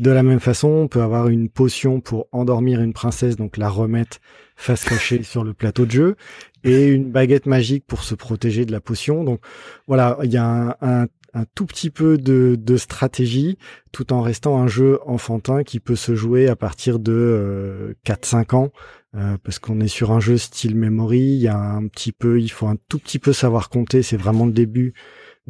de 0.00 0.10
la 0.10 0.22
même 0.22 0.40
façon, 0.40 0.68
on 0.68 0.88
peut 0.88 1.02
avoir 1.02 1.28
une 1.28 1.50
potion 1.50 2.00
pour 2.00 2.26
endormir 2.32 2.80
une 2.80 2.94
princesse, 2.94 3.36
donc 3.36 3.58
la 3.58 3.68
remettre 3.68 4.18
face 4.56 4.84
cachée 4.84 5.22
sur 5.24 5.44
le 5.44 5.52
plateau 5.52 5.84
de 5.84 5.90
jeu, 5.90 6.16
et 6.64 6.88
une 6.88 7.10
baguette 7.10 7.44
magique 7.44 7.84
pour 7.86 8.02
se 8.02 8.14
protéger 8.14 8.64
de 8.64 8.72
la 8.72 8.80
potion. 8.80 9.24
Donc 9.24 9.40
voilà, 9.86 10.18
il 10.24 10.32
y 10.32 10.38
a 10.38 10.78
un, 10.80 11.06
tout 11.54 11.66
petit 11.66 11.90
peu 11.90 12.16
de, 12.16 12.76
stratégie, 12.76 13.58
tout 13.92 14.12
en 14.12 14.22
restant 14.22 14.58
un 14.58 14.66
jeu 14.66 14.98
enfantin 15.06 15.64
qui 15.64 15.80
peut 15.80 15.96
se 15.96 16.14
jouer 16.14 16.48
à 16.48 16.56
partir 16.56 16.98
de 16.98 17.94
4-5 18.06 18.36
euh, 18.38 18.56
ans. 18.56 18.72
Euh, 19.16 19.36
parce 19.42 19.58
qu'on 19.58 19.80
est 19.80 19.88
sur 19.88 20.12
un 20.12 20.20
jeu 20.20 20.38
style 20.38 20.76
memory, 20.76 21.18
il 21.18 21.40
y 21.40 21.48
a 21.48 21.58
un 21.58 21.88
petit 21.88 22.12
peu, 22.12 22.40
il 22.40 22.48
faut 22.48 22.68
un 22.68 22.76
tout 22.88 23.00
petit 23.00 23.18
peu 23.18 23.32
savoir 23.32 23.68
compter, 23.68 24.02
c'est 24.02 24.16
vraiment 24.16 24.46
le 24.46 24.52
début 24.52 24.94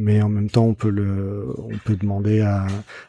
mais 0.00 0.22
en 0.22 0.30
même 0.30 0.48
temps 0.48 0.64
on 0.64 0.74
peut 0.74 0.90
le 0.90 1.52
on 1.58 1.76
peut 1.84 1.94
demander 1.94 2.40
à, 2.40 2.66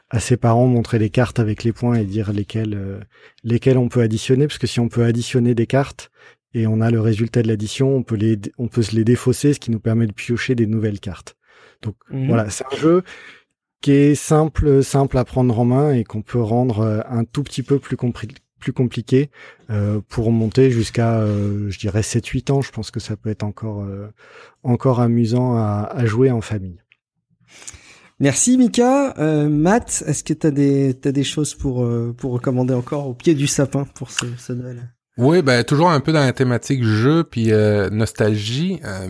à 0.09 0.19
ses 0.19 0.35
parents 0.35 0.67
montrer 0.67 0.99
les 0.99 1.09
cartes 1.09 1.39
avec 1.39 1.63
les 1.63 1.71
points 1.71 1.95
et 1.95 2.03
dire 2.03 2.33
lesquelles 2.33 2.75
euh, 2.75 2.99
lesquelles 3.43 3.77
on 3.77 3.87
peut 3.87 4.01
additionner 4.01 4.45
parce 4.45 4.57
que 4.57 4.67
si 4.67 4.79
on 4.81 4.89
peut 4.89 5.05
additionner 5.05 5.55
des 5.55 5.67
cartes 5.67 6.11
et 6.53 6.67
on 6.67 6.81
a 6.81 6.91
le 6.91 6.99
résultat 6.99 7.41
de 7.41 7.47
l'addition 7.47 7.95
on 7.95 8.03
peut 8.03 8.15
les 8.15 8.37
on 8.57 8.67
peut 8.67 8.81
se 8.81 8.93
les 8.93 9.05
défausser 9.05 9.53
ce 9.53 9.59
qui 9.59 9.71
nous 9.71 9.79
permet 9.79 10.05
de 10.05 10.11
piocher 10.11 10.53
des 10.53 10.67
nouvelles 10.67 10.99
cartes 10.99 11.37
donc 11.81 11.95
mhm. 12.09 12.27
voilà 12.27 12.49
c'est 12.49 12.65
un 12.65 12.77
jeu 12.77 13.03
qui 13.79 13.91
est 13.91 14.15
simple 14.15 14.83
simple 14.83 15.17
à 15.17 15.23
prendre 15.23 15.57
en 15.57 15.65
main 15.65 15.93
et 15.93 16.03
qu'on 16.03 16.21
peut 16.21 16.41
rendre 16.41 16.81
euh, 16.81 16.99
un 17.09 17.23
tout 17.23 17.43
petit 17.43 17.63
peu 17.63 17.79
plus 17.79 17.95
compris 17.95 18.27
plus 18.61 18.71
compliqué 18.71 19.29
euh, 19.69 19.99
pour 20.07 20.31
monter 20.31 20.71
jusqu'à, 20.71 21.19
euh, 21.19 21.69
je 21.69 21.79
dirais, 21.79 22.01
7-8 22.01 22.51
ans. 22.51 22.61
Je 22.61 22.71
pense 22.71 22.91
que 22.91 23.01
ça 23.01 23.17
peut 23.17 23.29
être 23.29 23.43
encore, 23.43 23.81
euh, 23.81 24.07
encore 24.63 25.01
amusant 25.01 25.57
à, 25.57 26.05
jouer 26.05 26.31
en 26.31 26.39
famille. 26.39 26.79
Merci 28.21 28.57
Mika. 28.57 29.15
Matt, 29.49 30.03
est-ce 30.07 30.23
que 30.23 30.33
tu 30.33 30.47
as 30.47 30.51
des, 30.51 31.23
choses 31.23 31.55
pour, 31.55 31.77
recommander 31.77 32.73
encore 32.73 33.07
au 33.07 33.13
pied 33.13 33.33
du 33.33 33.47
sapin 33.47 33.83
pour 33.95 34.11
ce, 34.11 34.25
ce 34.37 34.53
oui, 35.21 35.43
ben 35.43 35.63
toujours 35.63 35.91
un 35.91 35.99
peu 35.99 36.11
dans 36.11 36.25
la 36.25 36.33
thématique 36.33 36.83
jeu 36.83 37.23
puis 37.23 37.51
euh, 37.53 37.91
nostalgie. 37.91 38.79
Euh, 38.83 39.07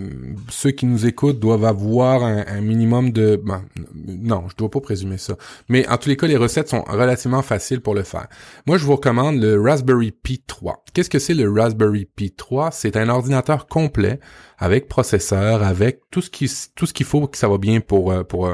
ceux 0.50 0.72
qui 0.72 0.86
nous 0.86 1.06
écoutent 1.06 1.40
doivent 1.40 1.64
avoir 1.64 2.26
un, 2.26 2.60
minimum 2.60 3.12
de. 3.12 3.42
Ben, 3.42 3.64
non, 3.96 4.44
je 4.50 4.56
dois 4.58 4.70
pas 4.70 4.82
présumer 4.82 5.18
ça. 5.18 5.38
Mais 5.70 5.88
en 5.88 5.96
tous 5.96 6.10
les 6.10 6.18
cas, 6.18 6.28
les 6.28 6.36
recettes 6.36 6.68
sont 6.68 6.82
relativement 6.82 7.42
faciles 7.42 7.80
pour 7.80 7.96
le 7.96 8.04
faire. 8.04 8.28
Moi, 8.68 8.78
je 8.78 8.84
vous 8.84 8.98
recommande 8.98 9.42
le 9.42 9.62
Raspberry 9.62 10.12
Pi 10.12 10.44
3. 10.46 10.84
Qu'est-ce 10.94 11.10
que 11.10 11.18
c'est 11.18 11.34
le 11.34 11.50
Raspberry 11.50 12.04
Pi 12.14 12.34
3 12.34 12.72
C'est 12.72 12.98
un 12.98 13.08
ordinateur 13.08 13.68
complet 13.68 14.20
avec 14.58 14.90
processeur, 14.90 15.64
avec 15.64 16.02
tout 16.12 16.22
ce 16.22 16.30
qui 16.30 16.52
tout 16.76 16.88
ce 16.88 16.94
qu'il 16.94 17.06
faut 17.06 17.26
que 17.26 17.38
ça 17.38 17.48
va 17.48 17.58
bien 17.58 17.80
pour 17.80 18.12
euh, 18.12 18.24
pour 18.26 18.54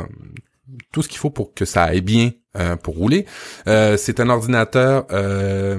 tout 0.92 1.02
ce 1.02 1.08
qu'il 1.08 1.18
faut 1.18 1.30
pour 1.30 1.54
que 1.54 1.66
ça 1.66 1.84
aille 1.84 2.02
bien 2.02 2.32
euh, 2.58 2.76
pour 2.76 2.96
rouler. 2.96 3.26
Euh, 3.68 3.98
c'est 3.98 4.20
un 4.20 4.30
ordinateur 4.30 5.06
euh, 5.12 5.78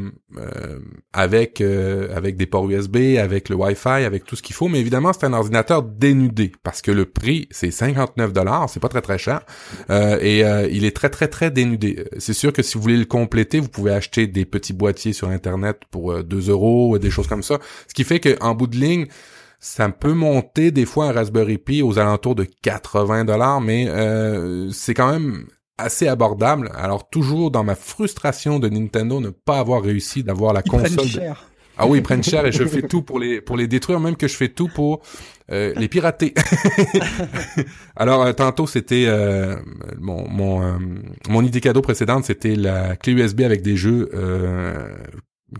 avec 1.12 1.60
avec 1.60 2.36
des 2.36 2.46
ports 2.46 2.70
USB, 2.70 3.16
avec 3.18 3.48
le 3.48 3.56
Wi-Fi, 3.56 4.04
avec 4.04 4.24
tout 4.24 4.36
ce 4.36 4.42
qu'il 4.42 4.54
faut, 4.54 4.68
mais 4.68 4.78
évidemment 4.78 5.12
c'est 5.12 5.26
un 5.26 5.32
ordinateur 5.32 5.82
dénudé 5.82 6.52
parce 6.62 6.80
que 6.82 6.92
le 6.92 7.06
prix 7.06 7.48
c'est 7.50 7.70
59 7.70 8.32
dollars, 8.32 8.70
c'est 8.70 8.80
pas 8.80 8.88
très 8.88 9.00
très 9.00 9.18
cher 9.18 9.40
et 9.90 10.40
il 10.70 10.84
est 10.84 10.94
très 10.94 11.10
très 11.10 11.28
très 11.28 11.50
dénudé. 11.50 12.04
C'est 12.18 12.34
sûr 12.34 12.52
que 12.52 12.62
si 12.62 12.76
vous 12.76 12.82
voulez 12.82 12.96
le 12.98 13.06
compléter, 13.06 13.58
vous 13.58 13.68
pouvez 13.68 13.92
acheter 13.92 14.26
des 14.26 14.44
petits 14.44 14.74
boîtiers 14.74 15.12
sur 15.12 15.28
internet 15.28 15.80
pour 15.90 16.22
2 16.22 16.50
euros 16.50 16.98
des 16.98 17.10
choses 17.10 17.26
comme 17.26 17.42
ça, 17.42 17.58
ce 17.88 17.94
qui 17.94 18.04
fait 18.04 18.20
qu'en 18.20 18.54
bout 18.54 18.68
de 18.68 18.76
ligne 18.76 19.06
ça 19.58 19.88
peut 19.88 20.14
monter 20.14 20.70
des 20.70 20.86
fois 20.86 21.06
un 21.06 21.12
Raspberry 21.12 21.58
Pi 21.58 21.82
aux 21.82 21.98
alentours 21.98 22.34
de 22.34 22.44
80 22.44 23.24
dollars, 23.24 23.60
mais 23.60 23.88
c'est 24.72 24.94
quand 24.94 25.10
même 25.10 25.46
assez 25.78 26.08
abordable. 26.08 26.70
Alors 26.74 27.08
toujours 27.08 27.50
dans 27.50 27.64
ma 27.64 27.74
frustration 27.74 28.58
de 28.58 28.68
Nintendo 28.68 29.20
ne 29.20 29.30
pas 29.30 29.58
avoir 29.60 29.82
réussi 29.82 30.22
d'avoir 30.22 30.52
la 30.52 30.62
console. 30.62 31.06
cher. 31.06 31.48
Ah 31.80 31.86
oui, 31.86 31.98
ils 31.98 32.02
prennent 32.02 32.24
cher 32.24 32.44
et 32.44 32.50
je 32.50 32.64
fais 32.64 32.82
tout 32.82 33.02
pour 33.02 33.20
les 33.20 33.40
pour 33.40 33.56
les 33.56 33.68
détruire, 33.68 34.00
même 34.00 34.16
que 34.16 34.26
je 34.26 34.34
fais 34.34 34.48
tout 34.48 34.66
pour 34.66 35.00
euh, 35.52 35.72
les 35.76 35.86
pirater. 35.86 36.34
Alors 37.96 38.24
euh, 38.24 38.32
tantôt 38.32 38.66
c'était 38.66 39.04
euh, 39.06 39.56
mon 40.00 40.28
mon 40.28 40.78
mon 41.28 41.42
idée 41.44 41.60
cadeau 41.60 41.80
précédente, 41.80 42.24
c'était 42.24 42.56
la 42.56 42.96
clé 42.96 43.12
USB 43.12 43.42
avec 43.42 43.62
des 43.62 43.76
jeux 43.76 44.10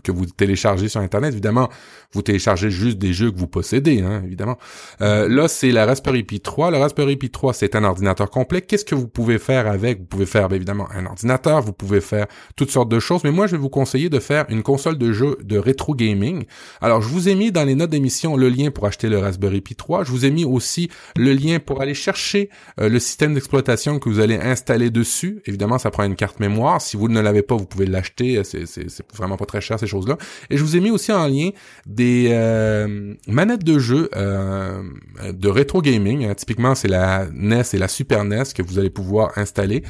que 0.03 0.11
vous 0.11 0.25
téléchargez 0.25 0.87
sur 0.87 1.01
Internet. 1.01 1.33
Évidemment, 1.33 1.69
vous 2.13 2.21
téléchargez 2.21 2.69
juste 2.69 2.97
des 2.97 3.13
jeux 3.13 3.31
que 3.31 3.37
vous 3.37 3.47
possédez, 3.47 4.01
hein, 4.01 4.21
évidemment. 4.25 4.57
Euh, 5.01 5.27
là, 5.27 5.47
c'est 5.47 5.71
la 5.71 5.85
Raspberry 5.85 6.23
Pi 6.23 6.41
3. 6.41 6.71
La 6.71 6.79
Raspberry 6.79 7.17
Pi 7.17 7.29
3, 7.29 7.53
c'est 7.53 7.75
un 7.75 7.83
ordinateur 7.83 8.29
complet. 8.29 8.61
Qu'est-ce 8.61 8.85
que 8.85 8.95
vous 8.95 9.07
pouvez 9.07 9.39
faire 9.39 9.67
avec? 9.67 9.99
Vous 9.99 10.05
pouvez 10.05 10.25
faire, 10.25 10.47
bien 10.47 10.57
évidemment, 10.57 10.87
un 10.93 11.05
ordinateur, 11.05 11.61
vous 11.61 11.73
pouvez 11.73 12.01
faire 12.01 12.27
toutes 12.55 12.71
sortes 12.71 12.89
de 12.89 12.99
choses, 12.99 13.23
mais 13.23 13.31
moi, 13.31 13.47
je 13.47 13.53
vais 13.53 13.61
vous 13.61 13.69
conseiller 13.69 14.09
de 14.09 14.19
faire 14.19 14.45
une 14.49 14.63
console 14.63 14.97
de 14.97 15.11
jeu 15.11 15.37
de 15.43 15.57
rétro 15.57 15.95
gaming. 15.95 16.45
Alors, 16.81 17.01
je 17.01 17.09
vous 17.09 17.27
ai 17.29 17.35
mis 17.35 17.51
dans 17.51 17.63
les 17.63 17.75
notes 17.75 17.89
d'émission 17.89 18.37
le 18.37 18.49
lien 18.49 18.69
pour 18.71 18.85
acheter 18.85 19.09
le 19.09 19.17
Raspberry 19.17 19.61
Pi 19.61 19.75
3. 19.75 20.03
Je 20.03 20.11
vous 20.11 20.25
ai 20.25 20.31
mis 20.31 20.45
aussi 20.45 20.89
le 21.15 21.33
lien 21.33 21.59
pour 21.59 21.81
aller 21.81 21.95
chercher 21.95 22.49
euh, 22.79 22.89
le 22.89 22.99
système 22.99 23.33
d'exploitation 23.33 23.99
que 23.99 24.09
vous 24.09 24.19
allez 24.19 24.35
installer 24.35 24.91
dessus. 24.91 25.41
Évidemment, 25.45 25.79
ça 25.79 25.89
prend 25.89 26.03
une 26.03 26.15
carte 26.15 26.39
mémoire. 26.39 26.81
Si 26.81 26.95
vous 26.95 27.07
ne 27.07 27.19
l'avez 27.19 27.41
pas, 27.41 27.55
vous 27.55 27.65
pouvez 27.65 27.87
l'acheter. 27.87 28.41
C'est 28.43 29.03
vraiment 29.15 29.37
pas 29.37 29.45
très 29.45 29.61
cher 29.61 29.78
ces 29.79 29.87
choses-là. 29.87 30.17
Et 30.49 30.57
je 30.57 30.63
vous 30.63 30.75
ai 30.75 30.79
mis 30.79 30.91
aussi 30.91 31.11
en 31.11 31.27
lien 31.27 31.49
des 31.85 32.29
euh, 32.31 33.13
manettes 33.27 33.63
de 33.63 33.79
jeu 33.79 34.09
euh, 34.15 34.83
de 35.31 35.47
rétro 35.49 35.81
gaming. 35.81 36.25
Hein. 36.25 36.35
Typiquement, 36.35 36.75
c'est 36.75 36.87
la 36.87 37.27
NES 37.31 37.63
et 37.73 37.77
la 37.77 37.87
Super 37.87 38.23
NES 38.25 38.43
que 38.55 38.61
vous 38.61 38.79
allez 38.79 38.89
pouvoir 38.89 39.37
installer. 39.37 39.83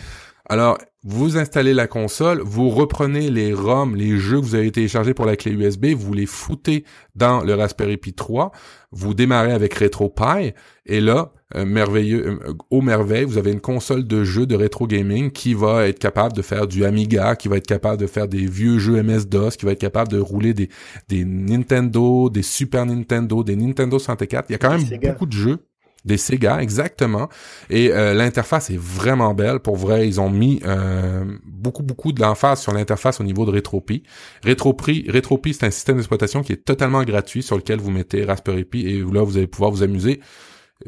Alors, 0.50 0.80
vous 1.04 1.38
installez 1.38 1.76
la 1.76 1.88
console, 1.88 2.42
vous 2.44 2.70
reprenez 2.70 3.30
les 3.30 3.54
ROM, 3.54 3.96
les 3.96 4.18
jeux 4.18 4.42
que 4.42 4.46
vous 4.46 4.56
avez 4.56 4.72
téléchargés 4.72 5.14
pour 5.14 5.26
la 5.26 5.36
clé 5.36 5.52
USB, 5.52 5.94
vous 5.96 6.12
les 6.12 6.26
foutez 6.26 6.84
dans 7.16 7.42
le 7.42 7.54
Raspberry 7.54 7.98
Pi 7.98 8.14
3, 8.14 8.52
vous 8.92 9.14
démarrez 9.14 9.54
avec 9.54 9.76
RetroPie, 9.76 10.54
et 10.88 11.02
là, 11.02 11.32
euh, 11.56 11.66
merveilleux, 11.66 12.26
euh, 12.28 12.54
au 12.72 12.82
merveille, 12.82 13.26
vous 13.26 13.38
avez 13.38 13.52
une 13.52 13.62
console 13.62 14.08
de 14.08 14.24
jeux 14.24 14.48
de 14.48 14.56
rétro 14.56 14.88
gaming 14.88 15.32
qui 15.32 15.54
va 15.54 15.88
être 15.88 16.00
capable 16.00 16.34
de 16.34 16.42
faire 16.42 16.68
du 16.68 16.84
Amiga, 16.84 17.36
qui 17.36 17.48
va 17.48 17.58
être 17.58 17.68
capable 17.68 17.98
de 17.98 18.08
faire 18.08 18.28
des 18.28 18.46
vieux 18.46 18.80
jeux 18.80 19.02
MS-DOS, 19.02 19.52
qui 19.52 19.66
va 19.66 19.74
être 19.74 19.80
capable 19.80 20.12
de 20.12 20.20
rouler 20.20 20.54
des, 20.54 20.70
des 21.08 21.26
Nintendo, 21.26 22.30
des 22.30 22.42
Super 22.42 22.88
Nintendo, 22.88 23.44
des 23.44 23.56
Nintendo 23.56 24.00
64. 24.00 24.50
Il 24.50 24.54
y 24.54 24.56
a 24.56 24.58
quand 24.58 24.72
même 24.72 25.00
beaucoup 25.00 25.28
de 25.28 25.34
jeux. 25.34 25.60
Des 26.06 26.18
Sega, 26.18 26.62
exactement. 26.62 27.28
Et 27.70 27.92
euh, 27.92 28.14
l'interface 28.14 28.70
est 28.70 28.80
vraiment 28.80 29.34
belle. 29.34 29.60
Pour 29.60 29.76
vrai, 29.76 30.08
ils 30.08 30.22
ont 30.22 30.30
mis 30.30 30.62
euh, 30.66 31.26
beaucoup, 31.46 31.84
beaucoup 31.84 32.14
de 32.14 32.22
l'emphase 32.22 32.62
sur 32.62 32.74
l'interface 32.74 33.20
au 33.20 33.24
niveau 33.24 33.46
de 33.46 33.52
RetroPie. 33.52 34.04
RetroPie, 34.46 35.06
RetroPie 35.10 35.54
c'est 35.54 35.66
un 35.66 35.72
système 35.72 35.98
d'exploitation 35.98 36.42
qui 36.42 36.54
est 36.54 36.64
totalement 36.64 37.04
gratuit 37.04 37.44
sur 37.44 37.58
lequel 37.58 37.80
vous 37.80 37.92
mettez 37.92 38.24
Raspberry 38.24 38.64
Pi 38.64 38.88
et 38.88 39.00
là, 39.00 39.24
vous 39.24 39.38
allez 39.38 39.48
pouvoir 39.48 39.72
vous 39.72 39.84
amuser 39.84 40.22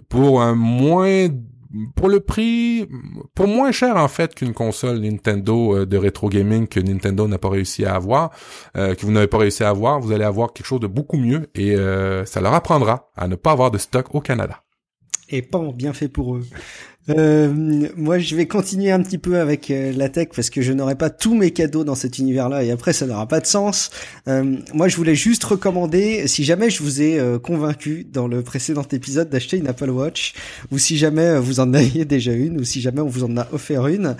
pour 0.07 0.41
un 0.41 0.55
moins 0.55 1.27
pour 1.95 2.09
le 2.09 2.19
prix, 2.19 2.85
pour 3.33 3.47
moins 3.47 3.71
cher 3.71 3.95
en 3.95 4.09
fait 4.09 4.35
qu'une 4.35 4.53
console 4.53 4.99
Nintendo 4.99 5.77
euh, 5.77 5.85
de 5.85 5.95
rétro 5.95 6.27
gaming 6.27 6.67
que 6.67 6.81
Nintendo 6.81 7.29
n'a 7.29 7.37
pas 7.37 7.49
réussi 7.49 7.85
à 7.85 7.95
avoir, 7.95 8.31
que 8.75 9.05
vous 9.05 9.11
n'avez 9.11 9.27
pas 9.27 9.37
réussi 9.37 9.63
à 9.63 9.69
avoir, 9.69 10.01
vous 10.01 10.11
allez 10.11 10.25
avoir 10.25 10.51
quelque 10.51 10.65
chose 10.65 10.81
de 10.81 10.87
beaucoup 10.87 11.17
mieux 11.17 11.49
et 11.55 11.75
ça 12.25 12.41
leur 12.41 12.53
apprendra 12.53 13.09
à 13.15 13.29
ne 13.29 13.35
pas 13.35 13.51
avoir 13.51 13.71
de 13.71 13.77
stock 13.77 14.13
au 14.13 14.19
Canada 14.19 14.63
et 15.31 15.41
pas 15.41 15.59
bien 15.73 15.93
fait 15.93 16.07
pour 16.07 16.35
eux. 16.35 16.45
Euh, 17.09 17.51
moi, 17.97 18.19
je 18.19 18.35
vais 18.35 18.45
continuer 18.45 18.91
un 18.91 19.01
petit 19.01 19.17
peu 19.17 19.39
avec 19.39 19.71
euh, 19.71 19.91
la 19.95 20.07
tech 20.09 20.29
parce 20.35 20.49
que 20.49 20.61
je 20.61 20.71
n'aurai 20.71 20.95
pas 20.95 21.09
tous 21.09 21.33
mes 21.33 21.51
cadeaux 21.51 21.83
dans 21.83 21.95
cet 21.95 22.19
univers-là 22.19 22.63
et 22.63 22.71
après 22.71 22.93
ça 22.93 23.07
n'aura 23.07 23.27
pas 23.27 23.39
de 23.39 23.47
sens. 23.47 23.89
Euh, 24.27 24.57
moi, 24.73 24.87
je 24.87 24.95
voulais 24.97 25.15
juste 25.15 25.43
recommander, 25.43 26.27
si 26.27 26.43
jamais 26.43 26.69
je 26.69 26.83
vous 26.83 27.01
ai 27.01 27.19
euh, 27.19 27.39
convaincu 27.39 28.05
dans 28.11 28.27
le 28.27 28.43
précédent 28.43 28.85
épisode 28.91 29.29
d'acheter 29.29 29.57
une 29.57 29.67
Apple 29.67 29.89
Watch 29.89 30.33
ou 30.71 30.77
si 30.77 30.97
jamais 30.97 31.21
euh, 31.21 31.39
vous 31.39 31.59
en 31.59 31.73
aviez 31.73 32.05
déjà 32.05 32.33
une 32.33 32.59
ou 32.59 32.63
si 32.63 32.81
jamais 32.81 33.01
on 33.01 33.07
vous 33.07 33.23
en 33.23 33.35
a 33.37 33.47
offert 33.51 33.87
une, 33.87 34.15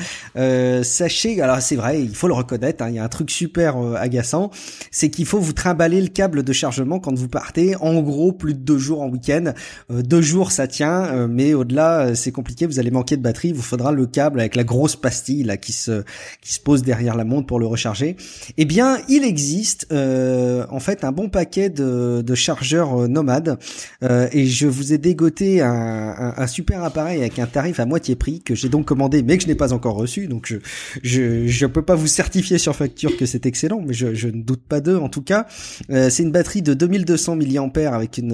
sachez, 0.84 1.42
alors 1.42 1.62
c'est 1.62 1.76
vrai, 1.76 2.02
il 2.02 2.16
faut 2.16 2.28
le 2.28 2.34
reconnaître, 2.34 2.84
hein, 2.84 2.90
il 2.90 2.96
y 2.96 3.00
a 3.00 3.04
un 3.04 3.10
truc 3.10 3.30
super 3.30 3.78
agaçant, 3.96 4.52
c'est 4.90 5.10
qu'il 5.10 5.26
faut 5.26 5.40
vous 5.40 5.54
trimballer 5.54 6.02
le 6.02 6.08
câble 6.08 6.44
de 6.44 6.54
chargement 6.54 7.00
quand 7.00 7.14
vous 7.14 7.28
partez. 7.28 7.76
En 7.76 8.02
gros, 8.02 8.32
plus 8.32 8.54
de 8.54 8.60
deux 8.60 8.78
jours 8.78 9.02
en 9.02 9.10
week-end. 9.10 9.54
deux 9.90 10.22
jours, 10.22 10.52
ça 10.52 10.68
tient, 10.68 11.28
mais 11.28 11.54
au-delà, 11.54 12.16
c'est 12.16 12.32
compliqué 12.32 12.68
vous 12.72 12.80
allez 12.80 12.92
manquer 12.92 13.18
de 13.18 13.22
batterie, 13.22 13.52
vous 13.52 13.62
faudra 13.62 13.92
le 13.92 14.06
câble 14.06 14.40
avec 14.40 14.56
la 14.56 14.64
grosse 14.64 14.96
pastille 14.96 15.44
là 15.44 15.58
qui 15.58 15.74
se 15.74 16.04
qui 16.42 16.54
se 16.54 16.60
pose 16.60 16.84
derrière 16.84 17.16
la 17.16 17.26
montre 17.26 17.48
pour 17.48 17.60
le 17.60 17.66
recharger. 17.66 18.16
Eh 18.58 18.66
bien, 18.66 18.98
il 19.10 19.24
existe 19.24 19.88
euh, 19.92 20.66
en 20.70 20.80
fait 20.80 21.04
un 21.04 21.12
bon 21.12 21.30
paquet 21.30 21.70
de, 21.70 22.22
de 22.26 22.36
chargeurs 22.36 23.04
euh, 23.04 23.08
nomades 23.08 23.58
euh, 24.04 24.28
et 24.32 24.46
je 24.46 24.68
vous 24.68 24.94
ai 24.94 24.98
dégoté 24.98 25.62
un, 25.62 26.34
un, 26.38 26.48
super 26.48 26.84
appareil 26.84 27.20
avec 27.20 27.40
un 27.40 27.46
tarif 27.46 27.80
à 27.80 27.86
moitié 27.86 28.16
prix 28.16 28.42
que 28.42 28.56
j'ai 28.56 28.70
donc 28.70 28.86
commandé 28.86 29.24
mais 29.24 29.38
que 29.38 29.44
je 29.44 29.48
n'ai 29.48 29.56
pas 29.56 29.74
encore 29.74 29.96
reçu. 29.96 30.28
Donc 30.28 30.48
je 30.48 30.58
je 31.04 31.48
je 31.48 31.66
peux 31.66 31.82
pas 31.82 31.96
vous 31.96 32.08
certifier 32.08 32.58
sur 32.58 32.76
facture 32.76 33.18
que 33.18 33.26
c'est 33.26 33.46
excellent, 33.46 33.82
mais 33.86 33.94
je, 33.94 34.14
je 34.14 34.28
ne 34.28 34.42
doute 34.42 34.64
pas 34.68 34.80
d'eux 34.80 34.98
en 34.98 35.10
tout 35.10 35.22
cas. 35.22 35.48
c'est 35.90 36.24
une 36.24 36.32
batterie 36.32 36.62
de 36.62 36.74
2200 36.74 37.36
mAh 37.36 37.94
avec 37.94 38.18
une, 38.18 38.34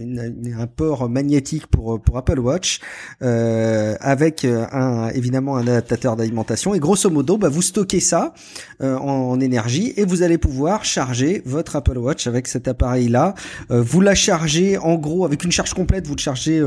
une, 0.00 0.56
un 0.58 0.66
port 0.66 1.08
magnétique 1.08 1.66
pour 1.66 2.00
pour 2.00 2.18
Apple 2.18 2.38
Watch. 2.38 2.80
Euh, 3.22 3.73
euh, 3.74 3.96
avec 4.00 4.44
euh, 4.44 4.66
un 4.72 5.08
évidemment 5.08 5.56
un 5.56 5.66
adaptateur 5.66 6.16
d'alimentation. 6.16 6.74
Et 6.74 6.78
grosso 6.78 7.10
modo 7.10 7.36
bah, 7.36 7.48
vous 7.48 7.62
stockez 7.62 8.00
ça 8.00 8.34
euh, 8.82 8.96
en, 8.96 9.40
énergie 9.40 9.92
et 9.96 10.04
vous 10.04 10.22
allez 10.22 10.38
pouvoir 10.38 10.84
charger 10.84 11.42
votre 11.44 11.76
Apple 11.76 11.98
Watch 11.98 12.26
avec 12.26 12.46
cet 12.46 12.68
appareil 12.68 13.08
là 13.08 13.34
vous 13.68 14.00
la 14.00 14.14
chargez 14.14 14.78
en 14.78 14.94
gros 14.94 15.24
avec 15.24 15.42
une 15.44 15.50
charge 15.50 15.74
complète 15.74 16.06
vous 16.06 16.14
le 16.14 16.20
chargez 16.20 16.62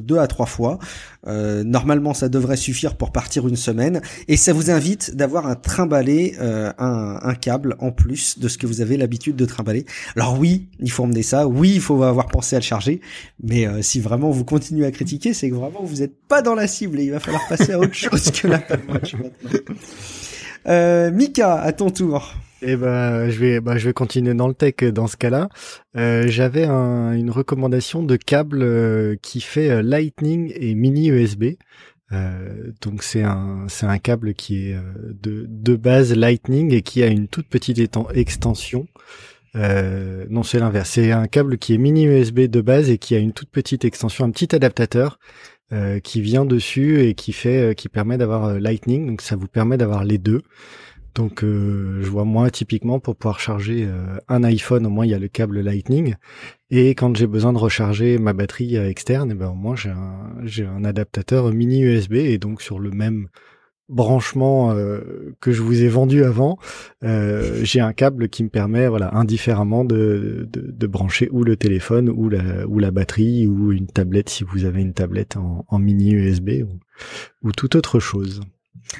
deux 0.00 0.18
à 0.18 0.26
trois 0.28 0.46
fois 0.46 0.78
normalement 1.26 2.14
ça 2.14 2.28
devrait 2.28 2.56
suffire 2.56 2.96
pour 2.96 3.12
partir 3.12 3.46
une 3.48 3.56
semaine 3.56 4.00
et 4.28 4.36
ça 4.36 4.52
vous 4.52 4.70
invite 4.70 5.16
d'avoir 5.16 5.46
un 5.46 5.56
trimbalé 5.56 6.36
un, 6.40 7.18
un 7.20 7.34
câble 7.34 7.76
en 7.80 7.90
plus 7.90 8.38
de 8.38 8.48
ce 8.48 8.56
que 8.56 8.66
vous 8.66 8.80
avez 8.80 8.96
l'habitude 8.96 9.36
de 9.36 9.44
trimballer 9.44 9.84
alors 10.16 10.38
oui 10.38 10.68
il 10.78 10.90
faut 10.90 11.02
emmener 11.02 11.22
ça 11.22 11.46
oui 11.46 11.72
il 11.74 11.80
faut 11.80 12.02
avoir 12.02 12.28
pensé 12.28 12.56
à 12.56 12.60
le 12.60 12.64
charger 12.64 13.00
mais 13.42 13.66
si 13.82 14.00
vraiment 14.00 14.30
vous 14.30 14.44
continuez 14.44 14.86
à 14.86 14.90
critiquer 14.90 15.34
c'est 15.34 15.50
que 15.50 15.54
vraiment 15.54 15.82
vous 15.82 16.02
êtes 16.02 16.14
pas 16.28 16.40
dans 16.40 16.54
la 16.54 16.66
cible 16.66 17.00
et 17.00 17.04
il 17.04 17.10
va 17.10 17.20
falloir 17.20 17.46
passer 17.48 17.72
à 17.72 17.78
autre 17.78 17.94
chose 17.94 18.30
que 18.30 18.46
la 18.46 18.60
Watch. 18.88 19.14
Euh, 20.66 21.10
Mika, 21.10 21.54
à 21.54 21.72
ton 21.72 21.90
tour. 21.90 22.34
Eh 22.60 22.76
ben, 22.76 23.30
je 23.30 23.38
vais, 23.38 23.60
bah, 23.60 23.78
je 23.78 23.86
vais 23.86 23.92
continuer 23.92 24.34
dans 24.34 24.48
le 24.48 24.54
tech 24.54 24.76
dans 24.92 25.06
ce 25.06 25.16
cas-là. 25.16 25.48
Euh, 25.96 26.26
J'avais 26.26 26.64
un, 26.64 27.12
une 27.12 27.30
recommandation 27.30 28.02
de 28.02 28.16
câble 28.16 28.62
euh, 28.62 29.16
qui 29.22 29.40
fait 29.40 29.70
euh, 29.70 29.82
Lightning 29.82 30.52
et 30.56 30.74
mini 30.74 31.08
USB. 31.08 31.54
Euh, 32.10 32.72
donc 32.80 33.02
c'est 33.02 33.22
un, 33.22 33.66
c'est 33.68 33.86
un 33.86 33.98
câble 33.98 34.34
qui 34.34 34.70
est 34.70 34.76
de, 35.22 35.46
de 35.48 35.76
base 35.76 36.14
Lightning 36.16 36.72
et 36.72 36.82
qui 36.82 37.02
a 37.02 37.06
une 37.06 37.28
toute 37.28 37.48
petite 37.48 37.78
extension. 38.14 38.88
non, 39.54 40.42
c'est 40.42 40.58
l'inverse. 40.58 40.90
C'est 40.90 41.12
un 41.12 41.26
câble 41.26 41.58
qui 41.58 41.74
est 41.74 41.78
mini 41.78 42.06
USB 42.06 42.40
de 42.40 42.60
base 42.60 42.90
et 42.90 42.98
qui 42.98 43.14
a 43.14 43.18
une 43.18 43.32
toute 43.32 43.50
petite 43.50 43.84
extension, 43.84 44.24
un 44.24 44.30
petit 44.30 44.54
adaptateur 44.54 45.18
euh, 45.70 46.00
qui 46.00 46.22
vient 46.22 46.46
dessus 46.46 47.02
et 47.02 47.12
qui 47.12 47.34
fait, 47.34 47.72
euh, 47.72 47.74
qui 47.74 47.90
permet 47.90 48.16
d'avoir 48.16 48.46
euh, 48.46 48.58
Lightning. 48.58 49.06
Donc 49.06 49.20
ça 49.20 49.36
vous 49.36 49.48
permet 49.48 49.76
d'avoir 49.76 50.02
les 50.02 50.16
deux. 50.16 50.40
Donc 51.18 51.40
je 51.42 52.08
vois 52.08 52.24
moi 52.24 52.48
typiquement 52.48 53.00
pour 53.00 53.16
pouvoir 53.16 53.40
charger 53.40 53.88
un 54.28 54.44
iPhone, 54.44 54.86
au 54.86 54.90
moins 54.90 55.04
il 55.04 55.10
y 55.10 55.14
a 55.14 55.18
le 55.18 55.26
câble 55.26 55.58
Lightning. 55.60 56.14
Et 56.70 56.90
quand 56.90 57.16
j'ai 57.16 57.26
besoin 57.26 57.52
de 57.52 57.58
recharger 57.58 58.18
ma 58.18 58.34
batterie 58.34 58.76
externe, 58.76 59.30
et 59.30 59.34
eh 59.34 59.36
ben 59.36 59.48
au 59.48 59.54
moins 59.54 59.74
j'ai 59.74 60.64
un, 60.64 60.84
adaptateur 60.84 61.52
mini 61.52 61.82
USB 61.82 62.14
et 62.14 62.38
donc 62.38 62.62
sur 62.62 62.78
le 62.78 62.90
même 62.92 63.26
branchement 63.88 64.72
euh, 64.72 65.34
que 65.40 65.52
je 65.52 65.62
vous 65.62 65.82
ai 65.82 65.88
vendu 65.88 66.24
avant, 66.24 66.58
euh, 67.04 67.60
j'ai 67.64 67.80
un 67.80 67.92
câble 67.92 68.28
qui 68.28 68.44
me 68.44 68.48
permet, 68.48 68.86
voilà, 68.86 69.14
indifféremment 69.16 69.84
de, 69.84 70.48
brancher 70.86 71.28
ou 71.32 71.42
le 71.42 71.56
téléphone 71.56 72.08
ou 72.08 72.28
la, 72.28 72.90
batterie 72.90 73.46
ou 73.46 73.72
une 73.72 73.86
tablette 73.86 74.28
si 74.28 74.44
vous 74.44 74.64
avez 74.64 74.82
une 74.82 74.94
tablette 74.94 75.36
en, 75.36 75.64
en 75.68 75.78
mini 75.78 76.12
USB 76.12 76.50
ou, 76.62 77.48
ou 77.48 77.52
toute 77.52 77.74
autre 77.76 77.98
chose. 77.98 78.40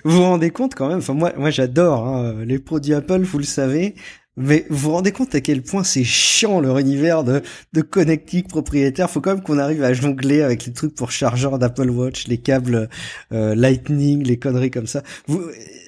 Vous 0.05 0.16
vous 0.16 0.22
rendez 0.22 0.51
compte 0.51 0.74
quand 0.74 0.89
même, 0.89 0.99
enfin 0.99 1.14
moi, 1.14 1.32
moi 1.36 1.51
j'adore 1.51 2.07
hein, 2.07 2.45
les 2.45 2.59
produits 2.59 2.95
Apple, 2.95 3.22
vous 3.22 3.39
le 3.39 3.45
savez, 3.45 3.95
mais 4.36 4.66
vous 4.70 4.76
vous 4.76 4.93
rendez 4.93 5.12
compte 5.12 5.34
à 5.34 5.41
quel 5.41 5.62
point 5.62 5.82
c'est 5.82 6.05
chiant 6.05 6.61
leur 6.61 6.78
univers 6.78 7.24
de, 7.24 7.43
de 7.72 7.82
connectique 7.82 8.49
propriétaire. 8.49 9.11
Faut 9.11 9.20
quand 9.20 9.34
même 9.34 9.43
qu'on 9.43 9.59
arrive 9.59 9.82
à 9.82 9.93
jongler 9.93 10.43
avec 10.43 10.64
les 10.64 10.72
trucs 10.72 10.95
pour 10.95 11.11
chargeur 11.11 11.59
d'Apple 11.59 11.91
Watch, 11.91 12.28
les 12.28 12.39
câbles 12.39 12.89
euh, 13.32 13.55
Lightning, 13.57 14.22
les 14.22 14.39
conneries 14.39 14.70
comme 14.70 14.86
ça. 14.86 15.03
Vous, 15.26 15.43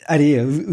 allez, 0.07 0.43
vous, 0.43 0.65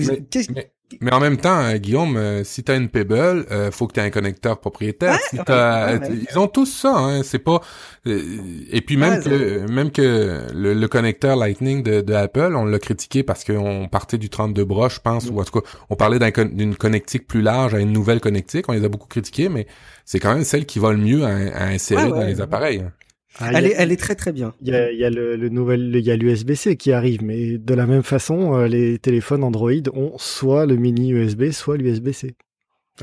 mais 0.55 0.71
en 1.11 1.19
même 1.19 1.37
temps, 1.37 1.59
euh, 1.59 1.77
Guillaume, 1.77 2.15
euh, 2.15 2.43
si 2.43 2.63
t'as 2.63 2.77
une 2.77 2.89
Pebble, 2.89 3.45
euh, 3.51 3.71
faut 3.71 3.87
que 3.87 3.93
t'aies 3.93 4.01
un 4.01 4.09
connecteur 4.09 4.59
propriétaire. 4.59 5.17
ils 5.33 6.39
ont 6.39 6.47
tous 6.47 6.65
ça, 6.65 6.95
hein, 6.95 7.23
c'est 7.23 7.39
pas. 7.39 7.61
et 8.05 8.81
puis 8.81 8.95
même 8.95 9.21
que 9.21 9.69
même 9.69 9.91
que 9.91 10.47
le, 10.53 10.87
connecteur 10.87 11.35
Lightning 11.35 11.83
de, 11.83 12.13
Apple, 12.13 12.53
on 12.55 12.65
l'a 12.65 12.79
critiqué 12.79 13.23
parce 13.23 13.43
qu'on 13.43 13.87
partait 13.91 14.17
du 14.17 14.29
32 14.29 14.63
broches, 14.63 14.95
je 14.95 15.01
pense, 15.01 15.29
ou 15.29 15.39
en 15.39 15.43
tout 15.43 15.59
cas, 15.59 15.67
on 15.89 15.95
parlait 15.95 16.19
d'une 16.19 16.75
connectique 16.75 17.27
plus 17.27 17.41
large 17.41 17.73
à 17.73 17.79
une 17.79 17.91
nouvelle 17.91 18.21
connectique. 18.21 18.69
On 18.69 18.73
les 18.73 18.85
a 18.85 18.89
beaucoup 18.89 19.07
critiqués, 19.07 19.49
mais 19.49 19.67
c'est 20.05 20.19
quand 20.19 20.33
même 20.33 20.45
celle 20.45 20.65
qui 20.65 20.79
va 20.79 20.91
le 20.91 20.99
mieux 20.99 21.25
à, 21.25 21.65
insérer 21.65 22.09
dans 22.09 22.25
les 22.25 22.39
appareils. 22.39 22.79
Hein. 22.79 22.91
Ah, 23.39 23.51
elle, 23.53 23.65
est, 23.67 23.75
elle 23.77 23.91
est 23.91 23.97
très 23.97 24.15
très 24.15 24.31
bien. 24.31 24.53
Il 24.61 24.69
y 24.69 24.75
a, 24.75 24.91
y 24.91 25.03
a 25.03 25.09
le, 25.09 25.35
le, 25.35 25.49
nouvel, 25.49 25.91
il 25.95 26.05
y 26.05 26.11
a 26.11 26.15
l'USB-C 26.15 26.75
qui 26.75 26.91
arrive, 26.91 27.23
mais 27.23 27.57
de 27.57 27.73
la 27.73 27.85
même 27.85 28.03
façon, 28.03 28.55
euh, 28.55 28.67
les 28.67 28.97
téléphones 28.97 29.43
Android 29.43 29.71
ont 29.93 30.13
soit 30.17 30.65
le 30.65 30.75
mini 30.75 31.11
USB, 31.11 31.51
soit 31.51 31.77
l'USB-C. 31.77 32.35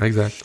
Exact. 0.01 0.43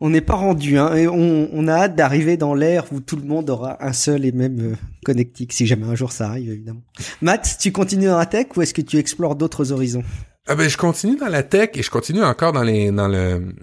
On 0.00 0.10
n'est 0.10 0.20
pas 0.20 0.34
rendu, 0.34 0.76
hein, 0.76 0.94
et 0.94 1.08
on, 1.08 1.48
on 1.52 1.68
a 1.68 1.72
hâte 1.72 1.94
d'arriver 1.94 2.36
dans 2.36 2.54
l'ère 2.54 2.92
où 2.92 3.00
tout 3.00 3.16
le 3.16 3.22
monde 3.22 3.48
aura 3.48 3.82
un 3.82 3.92
seul 3.92 4.26
et 4.26 4.32
même 4.32 4.60
euh, 4.60 4.74
connectique, 5.04 5.52
si 5.52 5.66
jamais 5.66 5.86
un 5.86 5.94
jour 5.94 6.12
ça 6.12 6.28
arrive, 6.28 6.50
évidemment. 6.50 6.82
Matt, 7.22 7.56
tu 7.58 7.72
continues 7.72 8.06
dans 8.06 8.18
la 8.18 8.26
tech 8.26 8.48
ou 8.56 8.62
est-ce 8.62 8.74
que 8.74 8.82
tu 8.82 8.98
explores 8.98 9.36
d'autres 9.36 9.72
horizons? 9.72 10.04
Ah 10.46 10.56
ben 10.56 10.68
je 10.68 10.76
continue 10.76 11.16
dans 11.16 11.28
la 11.28 11.42
tech 11.42 11.70
et 11.74 11.82
je 11.82 11.90
continue 11.90 12.22
encore 12.22 12.52
dans 12.52 12.62
les 12.62 12.90
dans 12.90 13.08
le 13.08 13.54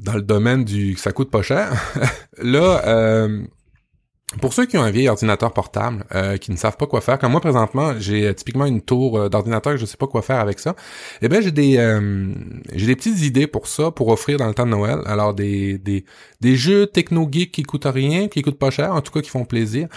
dans 0.00 0.14
le 0.14 0.22
domaine 0.22 0.64
du 0.64 0.96
ça 0.96 1.12
coûte 1.12 1.30
pas 1.30 1.42
cher. 1.42 1.70
Là, 2.42 2.82
euh, 2.88 3.44
pour 4.40 4.54
ceux 4.54 4.64
qui 4.64 4.78
ont 4.78 4.82
un 4.82 4.90
vieil 4.90 5.08
ordinateur 5.08 5.52
portable, 5.52 6.04
euh, 6.14 6.38
qui 6.38 6.50
ne 6.50 6.56
savent 6.56 6.76
pas 6.76 6.86
quoi 6.86 7.00
faire, 7.02 7.18
comme 7.18 7.32
moi 7.32 7.40
présentement, 7.40 7.94
j'ai 7.98 8.26
euh, 8.26 8.32
typiquement 8.32 8.64
une 8.64 8.80
tour 8.80 9.18
euh, 9.18 9.28
d'ordinateur 9.28 9.74
que 9.74 9.78
je 9.78 9.84
sais 9.84 9.98
pas 9.98 10.06
quoi 10.06 10.22
faire 10.22 10.40
avec 10.40 10.58
ça. 10.58 10.74
Eh 11.20 11.28
ben 11.28 11.42
j'ai 11.42 11.50
des 11.50 11.74
j'ai 12.72 12.86
des 12.86 12.96
petites 12.96 13.20
idées 13.22 13.46
pour 13.46 13.66
ça, 13.66 13.90
pour 13.90 14.08
offrir 14.08 14.38
dans 14.38 14.46
le 14.48 14.54
temps 14.54 14.64
de 14.64 14.70
Noël. 14.70 15.00
Alors 15.06 15.34
des 15.34 15.78
des, 15.78 16.04
des 16.40 16.56
jeux 16.56 16.86
techno 16.86 17.28
geek 17.30 17.52
qui 17.52 17.62
coûtent 17.62 17.84
rien, 17.84 18.28
qui 18.28 18.42
coûtent 18.42 18.58
pas 18.58 18.70
cher, 18.70 18.92
en 18.92 19.00
tout 19.02 19.12
cas 19.12 19.20
qui 19.20 19.30
font 19.30 19.44
plaisir. 19.44 19.88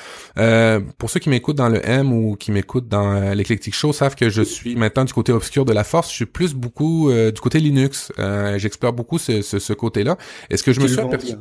pour 0.97 1.09
ceux 1.09 1.19
qui 1.19 1.29
m'écoutent 1.29 1.57
dans 1.57 1.69
le 1.69 1.81
M 1.87 2.11
ou 2.11 2.35
qui 2.35 2.51
m'écoutent 2.51 2.87
dans 2.87 3.33
l'éclectique 3.33 3.75
show 3.75 3.93
savent 3.93 4.15
que 4.15 4.29
je 4.29 4.41
suis 4.41 4.75
maintenant 4.75 5.05
du 5.05 5.13
côté 5.13 5.31
obscur 5.31 5.65
de 5.65 5.73
la 5.73 5.83
force. 5.83 6.09
Je 6.09 6.15
suis 6.15 6.25
plus 6.25 6.53
beaucoup 6.53 7.11
du 7.11 7.39
côté 7.39 7.59
Linux. 7.59 8.11
J'explore 8.57 8.93
beaucoup 8.93 9.17
ce, 9.17 9.41
ce, 9.41 9.59
ce 9.59 9.73
côté-là. 9.73 10.17
Est-ce 10.49 10.63
que 10.63 10.73
je 10.73 10.81
me 10.81 10.87
suis 10.87 10.99
aperçu 10.99 11.33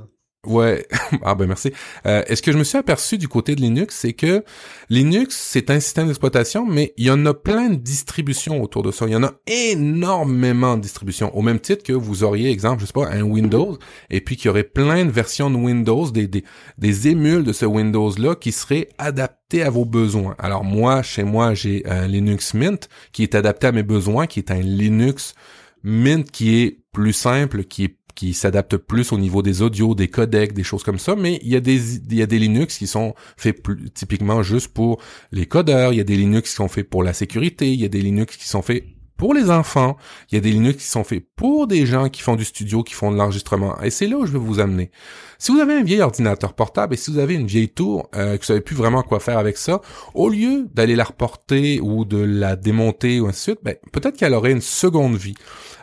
Ouais, 0.47 0.87
ah 1.23 1.35
ben 1.35 1.47
merci. 1.47 1.73
Euh, 2.07 2.23
est-ce 2.27 2.41
que 2.41 2.53
je 2.53 2.59
me 2.59 2.65
suis 2.65 2.79
aperçu 2.79 3.19
du 3.19 3.29
côté 3.29 3.55
de 3.55 3.61
Linux, 3.61 3.97
c'est 3.97 4.13
que 4.13 4.45
Linux, 4.89 5.37
c'est 5.37 5.71
un 5.71 5.81
système 5.81 6.07
d'exploitation, 6.07 6.65
mais 6.65 6.95
il 6.97 7.07
y 7.07 7.11
en 7.11 7.27
a 7.27 7.35
plein 7.35 7.71
de 7.71 7.75
distributions 7.75 8.63
autour 8.63 8.83
de 8.83 8.93
ça. 8.93 9.07
Il 9.07 9.13
y 9.13 9.17
en 9.17 9.25
a 9.25 9.33
énormément 9.47 10.77
de 10.77 10.83
distributions. 10.83 11.37
Au 11.37 11.43
même 11.43 11.59
titre 11.59 11.83
que 11.83 11.93
vous 11.93 12.23
auriez, 12.23 12.51
exemple, 12.51 12.81
je 12.81 12.87
sais 12.87 12.93
pas, 12.93 13.09
un 13.09 13.23
Windows, 13.23 13.77
et 14.11 14.21
puis 14.21 14.37
qu'il 14.37 14.47
y 14.47 14.49
aurait 14.51 14.63
plein 14.63 15.05
de 15.05 15.11
versions 15.11 15.51
de 15.51 15.57
Windows, 15.57 16.11
des, 16.11 16.29
des, 16.29 16.45
des 16.79 17.09
émules 17.09 17.43
de 17.43 17.53
ce 17.53 17.65
Windows-là 17.65 18.37
qui 18.37 18.53
seraient 18.53 18.89
adaptés 18.99 19.63
à 19.63 19.71
vos 19.71 19.85
besoins. 19.85 20.37
Alors 20.39 20.65
moi, 20.65 21.03
chez 21.03 21.25
moi, 21.25 21.55
j'ai 21.55 21.85
un 21.87 22.07
Linux 22.07 22.55
Mint 22.55 22.89
qui 23.13 23.23
est 23.23 23.35
adapté 23.35 23.67
à 23.67 23.73
mes 23.73 23.83
besoins, 23.83 24.27
qui 24.27 24.39
est 24.39 24.51
un 24.51 24.61
Linux 24.61 25.35
Mint 25.83 26.31
qui 26.31 26.63
est 26.63 26.81
plus 26.93 27.13
simple, 27.13 27.65
qui 27.65 27.85
est 27.85 27.96
qui 28.17 28.35
s'adaptent 28.35 28.79
plus 28.79 29.13
au 29.13 29.19
niveau 29.19 29.43
des 29.43 29.63
audios, 29.63 29.95
des 29.95 30.09
codecs, 30.09 30.53
des 30.53 30.65
choses 30.65 30.83
comme 30.83 30.99
ça, 30.99 31.15
mais 31.15 31.39
il 31.43 31.49
y 31.49 31.57
a 31.57 31.61
des 31.61 31.97
il 31.97 32.15
y 32.15 32.23
a 32.23 32.27
des 32.27 32.41
Linux 32.41 32.79
qui 32.79 32.89
sont 32.89 33.15
faits 33.37 33.63
plus, 33.63 33.91
typiquement 33.91 34.43
juste 34.43 34.69
pour 34.69 35.01
les 35.31 35.47
codeurs, 35.47 35.93
il 35.93 35.99
y 35.99 36.01
a 36.01 36.05
des 36.05 36.17
Linux 36.17 36.51
qui 36.51 36.57
sont 36.57 36.69
faits 36.69 36.91
pour 36.91 37.05
la 37.05 37.13
sécurité, 37.13 37.73
il 37.73 37.81
y 37.81 37.85
a 37.85 37.89
des 37.89 38.01
Linux 38.03 38.37
qui 38.37 38.49
sont 38.49 38.63
faits 38.63 38.85
pour 39.17 39.33
les 39.33 39.51
enfants, 39.51 39.97
il 40.31 40.35
y 40.35 40.39
a 40.39 40.41
des 40.41 40.51
Linux 40.51 40.83
qui 40.83 40.91
sont 40.91 41.05
faits 41.05 41.25
pour 41.37 41.67
des 41.67 41.87
gens 41.87 42.09
qui 42.09 42.23
font 42.23 42.37
du 42.37 42.45
studio, 42.45 42.83
qui 42.83 42.95
font 42.95 43.11
de 43.11 43.17
l'enregistrement. 43.17 43.81
Et 43.81 43.91
c'est 43.91 44.07
là 44.07 44.17
où 44.17 44.27
je 44.27 44.33
vais 44.33 44.39
vous 44.39 44.61
amener. 44.61 44.91
Si 45.39 45.53
vous 45.53 45.59
avez 45.59 45.75
un 45.75 45.83
vieil 45.83 46.01
ordinateur 46.01 46.53
portable 46.53 46.95
et 46.95 46.97
si 46.97 47.11
vous 47.11 47.19
avez 47.19 47.35
une 47.35 47.47
vieille 47.47 47.69
tour, 47.69 48.09
euh, 48.15 48.35
que 48.37 48.41
vous 48.41 48.47
savez 48.47 48.61
plus 48.61 48.77
vraiment 48.77 49.03
quoi 49.03 49.21
faire 49.21 49.39
avec 49.39 49.57
ça, 49.57 49.81
au 50.15 50.29
lieu 50.29 50.69
d'aller 50.75 50.97
la 50.97 51.05
reporter 51.05 51.81
ou 51.81 52.05
de 52.05 52.19
la 52.19 52.57
démonter 52.57 53.21
ou 53.21 53.27
ainsi 53.27 53.51
de 53.51 53.55
suite, 53.55 53.59
ben, 53.63 53.77
peut-être 53.93 54.17
qu'elle 54.17 54.35
aurait 54.35 54.53
une 54.53 54.61
seconde 54.61 55.17
vie. 55.17 55.35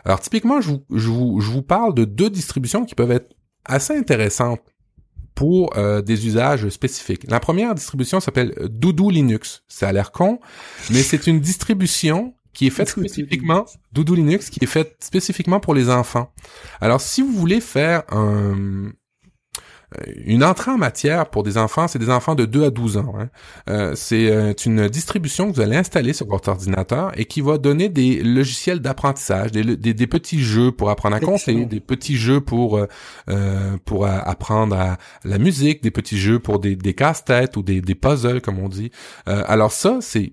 Alors 0.04 0.20
typiquement, 0.20 0.60
je 0.60 0.70
vous, 0.70 0.84
je 0.90 1.08
vous, 1.08 1.40
je 1.40 1.50
vous 1.50 1.62
parle 1.62 1.94
de 1.94 2.04
deux 2.04 2.30
distributions 2.30 2.84
qui 2.84 2.94
peuvent 2.94 3.10
être 3.10 3.34
assez 3.64 3.96
intéressantes 3.96 4.60
pour 5.34 5.76
euh, 5.76 6.00
des 6.02 6.26
usages 6.26 6.68
spécifiques. 6.68 7.24
La 7.28 7.40
première 7.40 7.74
distribution 7.74 8.20
s'appelle 8.20 8.54
Doudou 8.70 9.10
Linux. 9.10 9.62
Ça 9.66 9.88
a 9.88 9.92
l'air 9.92 10.12
con, 10.12 10.38
mais 10.90 11.02
c'est 11.02 11.26
une 11.26 11.40
distribution 11.40 12.34
qui 12.52 12.68
est 12.68 12.70
faite 12.70 12.88
spécifiquement 12.88 13.66
Doudou 13.92 14.14
Linux 14.14 14.48
qui 14.48 14.60
est 14.62 14.68
faite 14.68 14.96
spécifiquement 15.00 15.58
pour 15.58 15.74
les 15.74 15.90
enfants. 15.90 16.32
Alors 16.80 17.00
si 17.00 17.20
vous 17.20 17.32
voulez 17.32 17.60
faire 17.60 18.04
un 18.10 18.92
une 20.24 20.44
entrée 20.44 20.70
en 20.70 20.78
matière 20.78 21.30
pour 21.30 21.42
des 21.42 21.58
enfants, 21.58 21.88
c'est 21.88 21.98
des 21.98 22.10
enfants 22.10 22.34
de 22.34 22.44
2 22.44 22.64
à 22.64 22.70
12 22.70 22.96
ans. 22.98 23.14
Hein. 23.18 23.28
Euh, 23.68 23.92
c'est 23.94 24.30
euh, 24.30 24.52
une 24.64 24.88
distribution 24.88 25.50
que 25.50 25.56
vous 25.56 25.60
allez 25.60 25.76
installer 25.76 26.12
sur 26.12 26.26
votre 26.26 26.48
ordinateur 26.48 27.12
et 27.16 27.24
qui 27.24 27.40
va 27.40 27.58
donner 27.58 27.88
des 27.88 28.22
logiciels 28.22 28.80
d'apprentissage, 28.80 29.52
des, 29.52 29.76
des, 29.76 30.06
petits 30.06 30.42
jeux 30.42 30.72
pour 30.72 30.90
apprendre 30.90 31.16
à 31.16 31.20
compter, 31.20 31.64
des 31.64 31.80
petits 31.80 32.16
jeux 32.16 32.40
pour 32.40 32.78
euh, 33.28 33.76
pour 33.84 34.06
apprendre 34.06 34.76
à 34.76 34.98
la 35.24 35.38
musique, 35.38 35.82
des 35.82 35.90
petits 35.90 36.18
jeux 36.18 36.38
pour 36.38 36.58
des, 36.58 36.76
des 36.76 36.94
casse-têtes 36.94 37.56
ou 37.56 37.62
des, 37.62 37.80
des 37.80 37.94
puzzles 37.94 38.40
comme 38.40 38.58
on 38.58 38.68
dit. 38.68 38.90
alors 39.26 39.72
ça, 39.72 39.98
c'est 40.00 40.32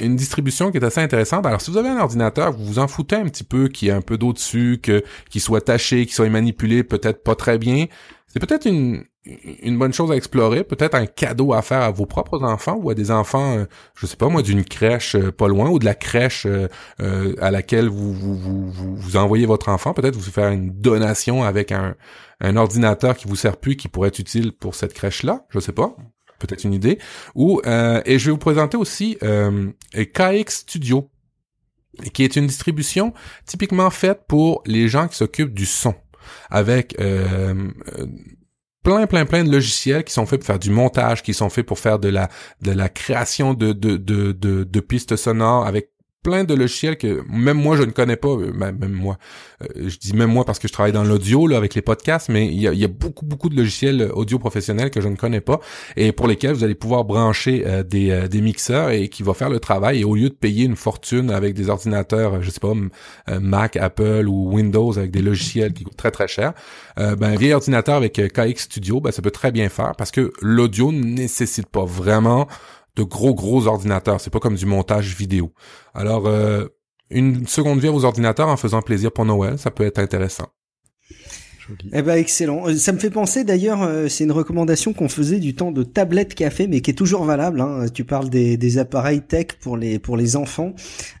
une 0.00 0.16
distribution 0.16 0.70
qui 0.70 0.78
est 0.78 0.84
assez 0.84 1.00
intéressante. 1.00 1.46
Alors, 1.46 1.60
si 1.60 1.70
vous 1.70 1.76
avez 1.76 1.88
un 1.88 1.98
ordinateur, 1.98 2.52
vous 2.52 2.64
vous 2.64 2.78
en 2.78 2.88
foutez 2.88 3.16
un 3.16 3.24
petit 3.24 3.44
peu 3.44 3.68
qu'il 3.68 3.88
y 3.88 3.90
ait 3.90 3.94
un 3.94 4.00
peu 4.00 4.18
d'eau 4.18 4.32
dessus, 4.32 4.80
que 4.82 5.02
qu'il 5.30 5.40
soit 5.40 5.60
taché, 5.60 6.04
qu'il 6.06 6.14
soit 6.14 6.28
manipulé 6.28 6.82
peut-être 6.82 7.22
pas 7.22 7.34
très 7.34 7.58
bien, 7.58 7.86
c'est 8.32 8.40
peut-être 8.40 8.66
une, 8.66 9.04
une 9.24 9.78
bonne 9.78 9.92
chose 9.92 10.10
à 10.10 10.16
explorer, 10.16 10.64
peut-être 10.64 10.94
un 10.94 11.04
cadeau 11.04 11.52
à 11.52 11.60
faire 11.60 11.82
à 11.82 11.90
vos 11.90 12.06
propres 12.06 12.42
enfants 12.42 12.78
ou 12.82 12.88
à 12.88 12.94
des 12.94 13.10
enfants, 13.10 13.58
euh, 13.58 13.64
je 13.94 14.06
sais 14.06 14.16
pas 14.16 14.30
moi, 14.30 14.40
d'une 14.40 14.64
crèche 14.64 15.16
euh, 15.16 15.30
pas 15.30 15.48
loin 15.48 15.68
ou 15.68 15.78
de 15.78 15.84
la 15.84 15.94
crèche 15.94 16.46
euh, 16.46 16.68
à 17.40 17.50
laquelle 17.50 17.88
vous 17.88 18.14
vous, 18.14 18.34
vous, 18.34 18.96
vous, 18.96 19.16
envoyez 19.16 19.44
votre 19.44 19.68
enfant. 19.68 19.92
Peut-être 19.92 20.16
vous 20.16 20.30
faire 20.30 20.50
une 20.50 20.70
donation 20.70 21.44
avec 21.44 21.72
un, 21.72 21.94
un 22.40 22.56
ordinateur 22.56 23.16
qui 23.18 23.28
vous 23.28 23.36
sert 23.36 23.58
plus, 23.58 23.76
qui 23.76 23.88
pourrait 23.88 24.08
être 24.08 24.18
utile 24.18 24.52
pour 24.52 24.74
cette 24.74 24.94
crèche-là. 24.94 25.44
Je 25.50 25.60
sais 25.60 25.72
pas, 25.72 25.94
peut-être 26.38 26.64
une 26.64 26.72
idée. 26.72 26.98
Ou 27.34 27.60
et 27.64 28.18
je 28.18 28.24
vais 28.24 28.32
vous 28.32 28.38
présenter 28.38 28.78
aussi 28.78 29.18
KX 29.92 30.48
Studio, 30.48 31.10
qui 32.14 32.24
est 32.24 32.36
une 32.36 32.46
distribution 32.46 33.12
typiquement 33.44 33.90
faite 33.90 34.22
pour 34.26 34.62
les 34.64 34.88
gens 34.88 35.06
qui 35.06 35.16
s'occupent 35.16 35.54
du 35.54 35.66
son 35.66 35.94
avec 36.50 36.96
euh, 37.00 37.70
plein 38.82 39.06
plein 39.06 39.24
plein 39.24 39.44
de 39.44 39.50
logiciels 39.50 40.04
qui 40.04 40.12
sont 40.12 40.26
faits 40.26 40.40
pour 40.40 40.46
faire 40.46 40.58
du 40.58 40.70
montage, 40.70 41.22
qui 41.22 41.34
sont 41.34 41.50
faits 41.50 41.66
pour 41.66 41.78
faire 41.78 41.98
de 41.98 42.08
la 42.08 42.28
de 42.60 42.72
la 42.72 42.88
création 42.88 43.54
de 43.54 43.72
de 43.72 43.96
de 43.96 44.32
de, 44.32 44.64
de 44.64 44.80
pistes 44.80 45.16
sonores 45.16 45.66
avec 45.66 45.91
plein 46.22 46.44
de 46.44 46.54
logiciels 46.54 46.96
que 46.96 47.22
même 47.28 47.56
moi 47.56 47.76
je 47.76 47.82
ne 47.82 47.90
connais 47.90 48.16
pas, 48.16 48.28
euh, 48.28 48.52
même 48.52 48.92
moi, 48.92 49.18
euh, 49.62 49.88
je 49.88 49.98
dis 49.98 50.14
même 50.14 50.30
moi 50.30 50.44
parce 50.44 50.58
que 50.58 50.68
je 50.68 50.72
travaille 50.72 50.92
dans 50.92 51.02
l'audio 51.02 51.46
là 51.46 51.56
avec 51.56 51.74
les 51.74 51.82
podcasts, 51.82 52.28
mais 52.28 52.46
il 52.46 52.60
y 52.60 52.84
a, 52.84 52.88
beaucoup 52.88 53.24
beaucoup 53.26 53.48
de 53.48 53.56
logiciels 53.56 54.10
audio 54.14 54.38
professionnels 54.38 54.90
que 54.90 55.00
je 55.00 55.08
ne 55.08 55.16
connais 55.16 55.40
pas 55.40 55.60
et 55.96 56.12
pour 56.12 56.28
lesquels 56.28 56.52
vous 56.52 56.64
allez 56.64 56.76
pouvoir 56.76 57.04
brancher 57.04 57.64
euh, 57.66 57.82
des, 57.82 58.28
des 58.28 58.40
mixeurs 58.40 58.90
et 58.90 59.08
qui 59.08 59.22
va 59.22 59.34
faire 59.34 59.50
le 59.50 59.58
travail. 59.58 60.00
Et 60.00 60.04
au 60.04 60.14
lieu 60.14 60.28
de 60.28 60.34
payer 60.34 60.64
une 60.64 60.76
fortune 60.76 61.30
avec 61.30 61.54
des 61.54 61.68
ordinateurs, 61.68 62.40
je 62.42 62.50
sais 62.50 62.60
pas 62.60 62.72
Mac, 63.40 63.76
Apple 63.76 64.26
ou 64.28 64.52
Windows 64.52 64.96
avec 64.96 65.10
des 65.10 65.22
logiciels 65.22 65.72
qui 65.72 65.84
coûtent 65.84 65.96
très 65.96 66.10
très 66.10 66.28
cher, 66.28 66.52
ben 66.96 67.22
un 67.22 67.36
vieil 67.36 67.52
ordinateur 67.52 67.96
avec 67.96 68.14
KX 68.14 68.62
Studio, 68.62 69.00
ben 69.00 69.10
ça 69.10 69.22
peut 69.22 69.30
très 69.30 69.52
bien 69.52 69.68
faire 69.68 69.94
parce 69.96 70.10
que 70.10 70.32
l'audio 70.40 70.92
ne 70.92 71.02
nécessite 71.02 71.66
pas 71.66 71.84
vraiment 71.84 72.48
de 72.96 73.02
gros 73.02 73.34
gros 73.34 73.66
ordinateurs. 73.66 74.20
C'est 74.20 74.30
pas 74.30 74.40
comme 74.40 74.56
du 74.56 74.66
montage 74.66 75.16
vidéo. 75.16 75.52
Alors 75.94 76.26
euh, 76.26 76.66
une 77.10 77.46
seconde 77.46 77.80
vie 77.80 77.88
vos 77.88 78.04
ordinateurs 78.04 78.48
en 78.48 78.56
faisant 78.56 78.82
plaisir 78.82 79.12
pour 79.12 79.24
Noël, 79.24 79.58
ça 79.58 79.70
peut 79.70 79.84
être 79.84 79.98
intéressant. 79.98 80.48
Eh 81.92 82.02
ben 82.02 82.16
excellent. 82.16 82.68
Euh, 82.68 82.76
ça 82.76 82.92
me 82.92 82.98
fait 82.98 83.10
penser 83.10 83.44
d'ailleurs, 83.44 83.82
euh, 83.82 84.08
c'est 84.08 84.24
une 84.24 84.32
recommandation 84.32 84.92
qu'on 84.92 85.08
faisait 85.08 85.38
du 85.38 85.54
temps 85.54 85.70
de 85.70 85.82
tablette 85.82 86.34
café, 86.34 86.66
mais 86.66 86.80
qui 86.80 86.90
est 86.90 86.94
toujours 86.94 87.24
valable. 87.24 87.60
Hein. 87.60 87.86
Tu 87.92 88.04
parles 88.04 88.30
des, 88.30 88.56
des, 88.56 88.78
appareils 88.78 89.22
tech 89.22 89.46
pour 89.60 89.76
les 89.76 89.98
pour 89.98 90.16
les 90.16 90.36
enfants. 90.36 90.74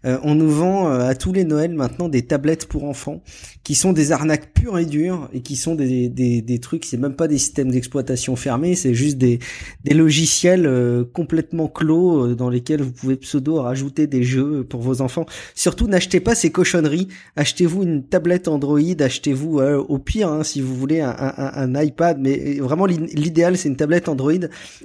Euh, 0.04 0.18
on 0.22 0.34
nous 0.34 0.50
vend 0.50 0.88
à 0.88 1.14
tous 1.14 1.32
les 1.32 1.44
Noëls 1.44 1.74
maintenant 1.74 2.08
des 2.08 2.22
tablettes 2.22 2.66
pour 2.66 2.84
enfants, 2.84 3.22
qui 3.62 3.74
sont 3.74 3.92
des 3.92 4.12
arnaques 4.12 4.52
pures 4.52 4.78
et 4.78 4.86
dures 4.86 5.28
et 5.32 5.42
qui 5.42 5.56
sont 5.56 5.74
des 5.74 6.08
des, 6.08 6.42
des 6.42 6.58
trucs. 6.58 6.84
C'est 6.84 6.96
même 6.96 7.14
pas 7.14 7.28
des 7.28 7.38
systèmes 7.38 7.70
d'exploitation 7.70 8.36
fermés, 8.36 8.74
c'est 8.74 8.94
juste 8.94 9.18
des 9.18 9.38
des 9.84 9.94
logiciels 9.94 10.68
complètement 11.12 11.68
clos 11.68 12.34
dans 12.34 12.48
lesquels 12.48 12.82
vous 12.82 12.92
pouvez 12.92 13.16
pseudo 13.16 13.60
rajouter 13.60 14.06
des 14.06 14.22
jeux 14.22 14.64
pour 14.64 14.80
vos 14.80 15.00
enfants. 15.02 15.26
Surtout, 15.54 15.86
n'achetez 15.86 16.20
pas 16.20 16.34
ces 16.34 16.50
cochonneries. 16.50 17.08
Achetez-vous 17.36 17.82
une 17.82 18.04
tablette 18.04 18.48
Android. 18.48 18.80
Achetez-vous 18.98 19.60
au 19.60 19.98
pire 19.98 20.32
Hein, 20.32 20.41
si 20.44 20.60
vous 20.60 20.74
voulez 20.74 21.00
un, 21.00 21.14
un, 21.18 21.74
un 21.74 21.82
iPad, 21.82 22.18
mais 22.20 22.54
vraiment 22.60 22.86
l'idéal 22.86 23.56
c'est 23.56 23.68
une 23.68 23.76
tablette 23.76 24.08
Android 24.08 24.32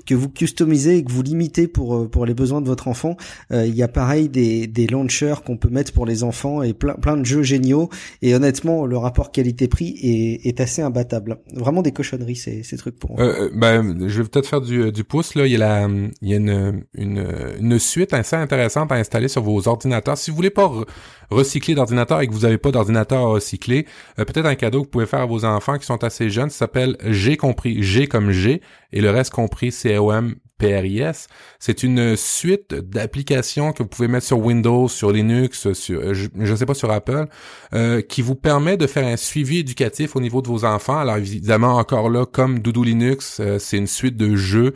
que 0.05 0.15
vous 0.15 0.29
customisez 0.29 0.97
et 0.97 1.03
que 1.03 1.11
vous 1.11 1.23
limitez 1.23 1.67
pour 1.67 1.95
euh, 1.95 2.07
pour 2.07 2.25
les 2.25 2.33
besoins 2.33 2.61
de 2.61 2.67
votre 2.67 2.87
enfant. 2.87 3.17
Euh, 3.51 3.65
il 3.65 3.75
y 3.75 3.83
a 3.83 3.87
pareil 3.87 4.29
des, 4.29 4.67
des 4.67 4.87
launchers 4.87 5.35
qu'on 5.45 5.57
peut 5.57 5.69
mettre 5.69 5.93
pour 5.93 6.05
les 6.05 6.23
enfants 6.23 6.63
et 6.63 6.73
plein 6.73 6.95
plein 6.95 7.17
de 7.17 7.25
jeux 7.25 7.43
géniaux. 7.43 7.89
Et 8.21 8.35
honnêtement, 8.35 8.85
le 8.85 8.97
rapport 8.97 9.31
qualité-prix 9.31 9.97
est, 10.01 10.47
est 10.47 10.59
assez 10.59 10.81
imbattable. 10.81 11.37
Vraiment 11.53 11.81
des 11.81 11.91
cochonneries 11.91 12.35
ces, 12.35 12.63
ces 12.63 12.77
trucs 12.77 12.97
pour. 12.97 13.19
Euh, 13.19 13.49
ben, 13.53 14.07
je 14.07 14.21
vais 14.21 14.27
peut-être 14.27 14.47
faire 14.47 14.61
du, 14.61 14.91
du 14.91 15.03
pouce 15.03 15.35
là. 15.35 15.45
Il 15.45 15.51
y 15.51 15.55
a 15.55 15.59
la 15.59 15.89
il 16.21 16.29
y 16.29 16.33
a 16.33 16.37
une, 16.37 16.83
une, 16.93 17.27
une 17.59 17.79
suite 17.79 18.13
assez 18.13 18.35
intéressante 18.35 18.91
à 18.91 18.95
installer 18.95 19.27
sur 19.27 19.41
vos 19.41 19.67
ordinateurs. 19.67 20.17
Si 20.17 20.31
vous 20.31 20.35
voulez 20.35 20.49
pas 20.49 20.71
recycler 21.29 21.75
d'ordinateur 21.75 22.21
et 22.21 22.27
que 22.27 22.33
vous 22.33 22.41
n'avez 22.41 22.57
pas 22.57 22.71
d'ordinateur 22.71 23.19
à 23.19 23.27
recycler, 23.27 23.85
peut-être 24.15 24.45
un 24.45 24.55
cadeau 24.55 24.79
que 24.81 24.85
vous 24.85 24.91
pouvez 24.91 25.05
faire 25.05 25.19
à 25.19 25.25
vos 25.25 25.36
enfants 25.45 25.77
qui 25.77 25.85
sont 25.85 26.03
assez 26.03 26.29
jeunes, 26.29 26.49
ça 26.49 26.59
s'appelle 26.59 26.97
J'ai 27.03 27.38
compris, 27.38 27.83
G 27.83 28.07
comme 28.07 28.31
G, 28.31 28.61
et 28.91 29.01
le 29.01 29.09
reste 29.09 29.31
compris 29.31 29.71
C-O-M 29.71 30.35
PRIS. 30.57 31.27
C'est 31.59 31.83
une 31.83 32.15
suite 32.15 32.73
d'applications 32.73 33.73
que 33.73 33.83
vous 33.83 33.89
pouvez 33.89 34.07
mettre 34.07 34.25
sur 34.25 34.39
Windows, 34.39 34.87
sur 34.87 35.11
Linux, 35.11 35.73
sur 35.73 35.99
euh, 35.99 36.13
je 36.13 36.29
ne 36.33 36.55
sais 36.55 36.65
pas 36.65 36.73
sur 36.73 36.91
Apple, 36.91 37.27
euh, 37.73 38.01
qui 38.01 38.21
vous 38.21 38.35
permet 38.35 38.77
de 38.77 38.87
faire 38.87 39.05
un 39.05 39.17
suivi 39.17 39.59
éducatif 39.59 40.15
au 40.15 40.21
niveau 40.21 40.41
de 40.41 40.47
vos 40.47 40.65
enfants. 40.65 40.97
Alors 40.97 41.17
évidemment 41.17 41.75
encore 41.75 42.09
là, 42.09 42.25
comme 42.25 42.59
Doudou 42.59 42.83
Linux, 42.83 43.39
euh, 43.39 43.59
c'est 43.59 43.77
une 43.77 43.87
suite 43.87 44.17
de 44.17 44.35
jeux 44.35 44.73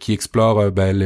qui 0.00 0.12
explorent 0.12 0.70
ben, 0.70 0.96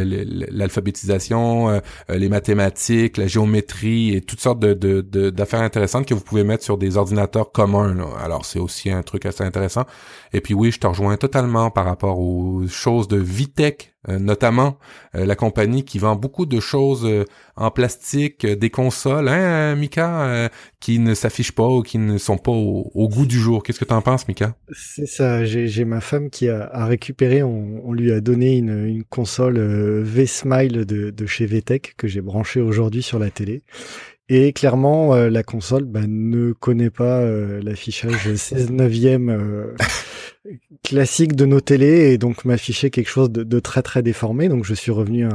l'alphabétisation, 0.51 1.81
les 2.09 2.29
mathématiques, 2.29 3.17
la 3.17 3.27
géométrie 3.27 4.15
et 4.15 4.21
toutes 4.21 4.41
sortes 4.41 4.61
d'affaires 4.61 5.61
intéressantes 5.61 6.07
que 6.07 6.15
vous 6.15 6.21
pouvez 6.21 6.45
mettre 6.45 6.65
sur 6.65 6.79
des 6.79 6.97
ordinateurs 6.97 7.53
communs. 7.53 7.97
Alors 8.23 8.45
c'est 8.45 8.59
aussi 8.59 8.91
un 8.91 9.03
truc 9.03 9.27
assez 9.27 9.45
intéressant. 9.45 9.85
Et 10.33 10.41
puis 10.41 10.55
oui, 10.55 10.71
je 10.71 10.79
te 10.79 10.87
rejoins 10.87 11.17
totalement 11.17 11.71
par 11.71 11.85
rapport 11.85 12.19
aux 12.19 12.67
choses 12.67 13.09
de 13.09 13.19
Vitech, 13.19 13.93
euh, 14.09 14.19
notamment 14.19 14.79
euh, 15.15 15.27
la 15.27 15.37
compagnie 15.37 15.85
qui 15.85 15.99
vend 15.99 16.17
beaucoup 16.17 16.47
de 16.47 16.59
choses 16.59 17.05
euh, 17.05 17.25
en 17.55 17.71
plastique, 17.71 18.47
des 18.47 18.71
consoles, 18.71 19.29
hein, 19.29 19.77
Mika, 19.77 20.51
qui 20.81 20.99
ne 20.99 21.15
s'affichent 21.15 21.53
pas 21.53 21.69
ou 21.69 21.83
qui 21.83 21.99
ne 21.99 22.17
sont 22.17 22.39
pas 22.39 22.51
au, 22.51 23.09
goût 23.09 23.27
du 23.27 23.39
jour. 23.39 23.63
Qu'est-ce 23.63 23.79
que 23.79 23.85
tu 23.85 23.93
en 23.93 24.01
penses, 24.01 24.27
Mika? 24.27 24.57
C'est 24.73 25.07
ça. 25.07 25.45
J'ai 25.45 25.85
ma 25.85 26.01
femme 26.01 26.31
qui 26.31 26.49
a, 26.49 26.87
récupéré. 26.87 27.43
On, 27.43 27.93
lui 27.93 28.11
a 28.11 28.21
donné 28.21 28.57
une, 28.57 29.05
console 29.05 29.59
V-Smile 30.03 30.87
de, 30.87 31.11
de 31.11 31.27
chez 31.27 31.45
Vitech 31.45 31.95
que 31.97 32.09
j'ai 32.09 32.23
branchée 32.23 32.63
aujourd'hui 32.63 33.03
sur 33.03 33.19
la 33.19 33.31
télé. 33.31 33.63
Et 34.29 34.53
clairement, 34.53 35.15
la 35.15 35.43
console 35.43 35.85
bah, 35.85 36.07
ne 36.07 36.53
connaît 36.53 36.91
pas 36.91 37.25
l'affichage 37.61 38.35
16 38.35 38.71
neuvième 38.71 39.75
classique 40.83 41.37
de 41.37 41.47
nos 41.47 41.61
télés 41.61 42.13
et 42.13 42.19
donc 42.19 42.45
m'affichait 42.45 42.91
quelque 42.91 43.09
chose 43.09 43.31
de, 43.31 43.61
très 43.61 43.83
très 43.83 44.03
déformé. 44.03 44.49
Donc 44.49 44.65
je 44.65 44.75
suis 44.75 44.91
revenu 44.91 45.27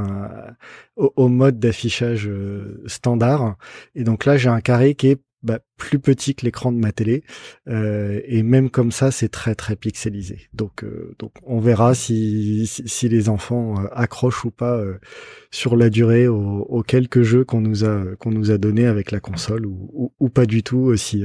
au, 0.96 1.28
mode 1.28 1.60
d'affichage 1.60 2.28
euh, 2.28 2.84
standard. 2.88 3.56
Et 3.96 4.04
donc 4.04 4.26
là 4.26 4.38
j'ai 4.38 4.50
un 4.50 4.62
carré 4.62 4.96
qui 4.96 5.08
est 5.08 5.22
bah, 5.48 5.60
plus 5.78 6.00
petit 6.00 6.36
que 6.36 6.46
l'écran 6.46 6.74
de 6.74 6.78
ma 6.78 6.92
télé 6.92 7.24
euh, 7.70 8.20
et 8.26 8.44
même 8.44 8.70
comme 8.70 8.92
ça 8.92 9.12
c'est 9.12 9.30
très 9.30 9.56
très 9.56 9.78
pixelisé. 9.78 10.50
Donc 10.54 10.84
euh, 10.84 11.16
donc 11.20 11.32
on 11.44 11.60
verra 11.60 11.96
si 11.96 12.68
si, 12.68 13.08
les 13.08 13.30
enfants 13.30 13.80
euh, 13.80 13.88
accrochent 13.94 14.44
ou 14.44 14.52
pas 14.52 14.84
sur 15.50 15.78
la 15.78 15.90
durée 15.90 16.28
aux, 16.28 16.84
quelques 16.86 17.22
jeux 17.22 17.46
qu'on 17.46 17.62
nous 17.62 17.86
a 17.86 18.04
qu'on 18.20 18.32
nous 18.32 18.52
a 18.52 18.58
donné 18.58 18.86
avec 18.86 19.12
la 19.12 19.22
console 19.22 19.66
ou, 19.66 20.14
ou, 20.20 20.30
pas 20.30 20.46
du 20.46 20.64
tout 20.64 20.96
si 20.98 21.24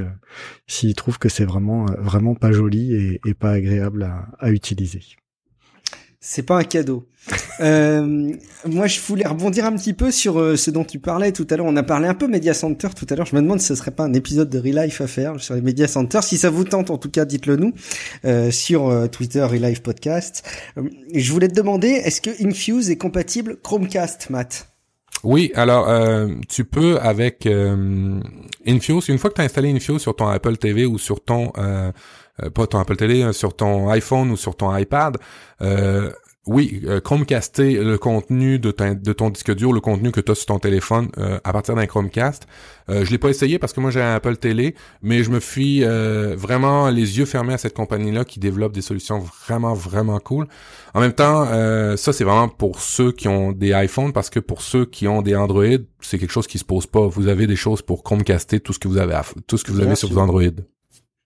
s'ils 0.69 0.95
trouvent 0.95 1.19
que 1.19 1.29
c'est 1.29 1.45
vraiment 1.45 1.87
vraiment 1.99 2.37
pas 2.37 2.53
joli 2.53 3.19
et, 3.25 3.35
pas 3.35 3.51
agréable 3.51 4.09
à 4.39 4.53
utiliser 4.53 5.01
c'est 6.25 6.45
pas 6.45 6.57
un 6.57 6.63
cadeau. 6.63 7.05
euh, 7.61 8.33
moi, 8.67 8.87
je 8.87 9.01
voulais 9.01 9.27
rebondir 9.27 9.65
un 9.65 9.77
petit 9.77 9.93
peu 9.93 10.11
sur 10.11 10.41
euh, 10.41 10.57
ce 10.57 10.71
dont 10.71 10.85
tu 10.85 10.99
parlais 10.99 11.33
tout 11.33 11.47
à 11.51 11.57
l'heure. 11.57 11.67
On 11.67 11.77
a 11.77 11.83
parlé 11.83 12.07
un 12.09 12.15
peu 12.15 12.29
Media 12.29 12.55
Center 12.55 12.89
tout 12.97 13.07
à 13.11 13.17
l'heure. 13.17 13.27
Je 13.27 13.37
me 13.37 13.43
demande 13.43 13.61
si 13.61 13.67
ce 13.67 13.75
serait 13.75 13.91
pas 13.91 14.05
un 14.05 14.13
épisode 14.13 14.49
de 14.49 14.59
Relife 14.59 15.01
à 15.01 15.07
faire 15.09 15.41
sur 15.41 15.55
les 15.55 15.61
Media 15.61 15.89
Center. 15.89 16.21
Si 16.23 16.39
ça 16.39 16.49
vous 16.49 16.65
tente, 16.65 16.91
en 16.91 16.99
tout 16.99 17.11
cas, 17.11 17.25
dites-le 17.25 17.57
nous 17.57 17.73
euh, 18.25 18.51
sur 18.53 18.89
euh, 18.89 19.09
Twitter 19.09 19.43
Relife 19.43 19.83
Podcast. 19.83 20.49
je 21.13 21.33
voulais 21.33 21.49
te 21.49 21.55
demander, 21.55 21.89
est-ce 21.89 22.21
que 22.21 22.31
Infuse 22.45 22.89
est 22.91 22.97
compatible 22.97 23.57
Chromecast, 23.63 24.31
Matt? 24.31 24.69
Oui, 25.25 25.53
alors 25.55 25.87
tu 26.49 26.65
peux 26.65 26.99
avec 26.99 27.47
Infuse, 28.67 29.09
une 29.09 29.19
fois 29.19 29.31
que 29.31 29.37
tu 29.37 29.41
as 29.41 29.45
installé 29.45 29.73
Infuse 29.73 30.01
sur 30.01 30.15
ton 30.15 30.29
Apple 30.29 30.57
TV 30.57 30.87
ou 30.87 30.99
sur 30.99 31.23
ton 31.23 31.53
euh, 31.59 31.91
pas 32.55 32.67
ton 32.67 32.79
Apple 32.79 32.97
Télé, 32.97 33.23
euh, 33.23 33.33
sur 33.33 33.55
ton 33.55 33.89
iPhone 33.89 34.31
ou 34.31 34.37
sur 34.37 34.57
ton 34.57 34.75
iPad, 34.77 35.17
euh, 35.61 36.11
oui, 36.47 36.83
euh, 36.87 37.01
Chromecaster 37.01 37.75
le 37.75 37.99
contenu 37.99 38.59
de, 38.59 38.73
de, 38.73 39.13
ton 39.13 39.31
disque 39.31 39.55
dur, 39.55 39.73
le 39.73 39.81
contenu 39.81 40.11
que 40.11 40.21
tu 40.21 40.33
as 40.33 40.35
sur 40.35 40.47
ton 40.47 40.59
téléphone 40.59 41.09
à 41.45 41.53
partir 41.53 41.77
d'un 41.77 41.87
Chromecast. 41.87 42.49
Euh, 42.91 43.05
je 43.05 43.13
l'ai 43.13 43.19
pas 43.19 43.29
essayé 43.29 43.61
parce 43.61 43.73
que 43.73 43.79
moi 43.79 43.93
j'ai 43.93 44.03
un 44.03 44.17
Apple 44.17 44.37
Télé, 44.37 44.75
mais 45.03 45.23
je 45.23 45.31
me 45.31 45.39
fie 45.39 45.85
vraiment 45.85 46.89
les 46.91 47.17
yeux 47.19 47.27
fermés 47.27 47.55
à 47.55 47.59
cette 47.59 47.75
compagnie-là 47.75 48.25
qui 48.25 48.41
développe 48.41 48.73
des 48.73 48.83
solutions 48.83 49.21
vraiment 49.21 49.75
vraiment 49.75 50.19
cool. 50.19 50.49
En 50.95 51.01
même 51.01 51.13
temps, 51.13 51.47
ça 51.97 52.13
c'est 52.13 52.25
vraiment 52.25 52.49
pour 52.49 52.81
ceux 52.81 53.13
qui 53.13 53.29
ont 53.29 53.53
des 53.53 53.71
iPhones 53.71 54.13
parce 54.13 54.29
que 54.29 54.41
pour 54.41 54.63
ceux 54.63 54.85
qui 54.85 55.07
ont 55.07 55.23
des 55.23 55.37
Android, 55.37 55.79
c'est 56.01 56.19
quelque 56.19 56.33
chose 56.33 56.49
qui 56.49 56.59
se 56.59 56.65
pose 56.65 56.87
pas. 56.87 57.07
Vous 57.07 57.29
avez 57.29 57.47
des 57.47 57.55
choses 57.55 57.83
pour 57.83 58.03
Chromecaster 58.03 58.59
tout 58.59 58.73
ce 58.73 58.81
que 58.81 58.89
vous 58.89 58.99
avez 58.99 59.17
tout 59.47 59.59
ce 59.59 59.63
que 59.63 59.71
vous 59.71 59.81
avez 59.81 59.95
sur 59.95 60.13
vos 60.13 60.19
Android. 60.19 60.43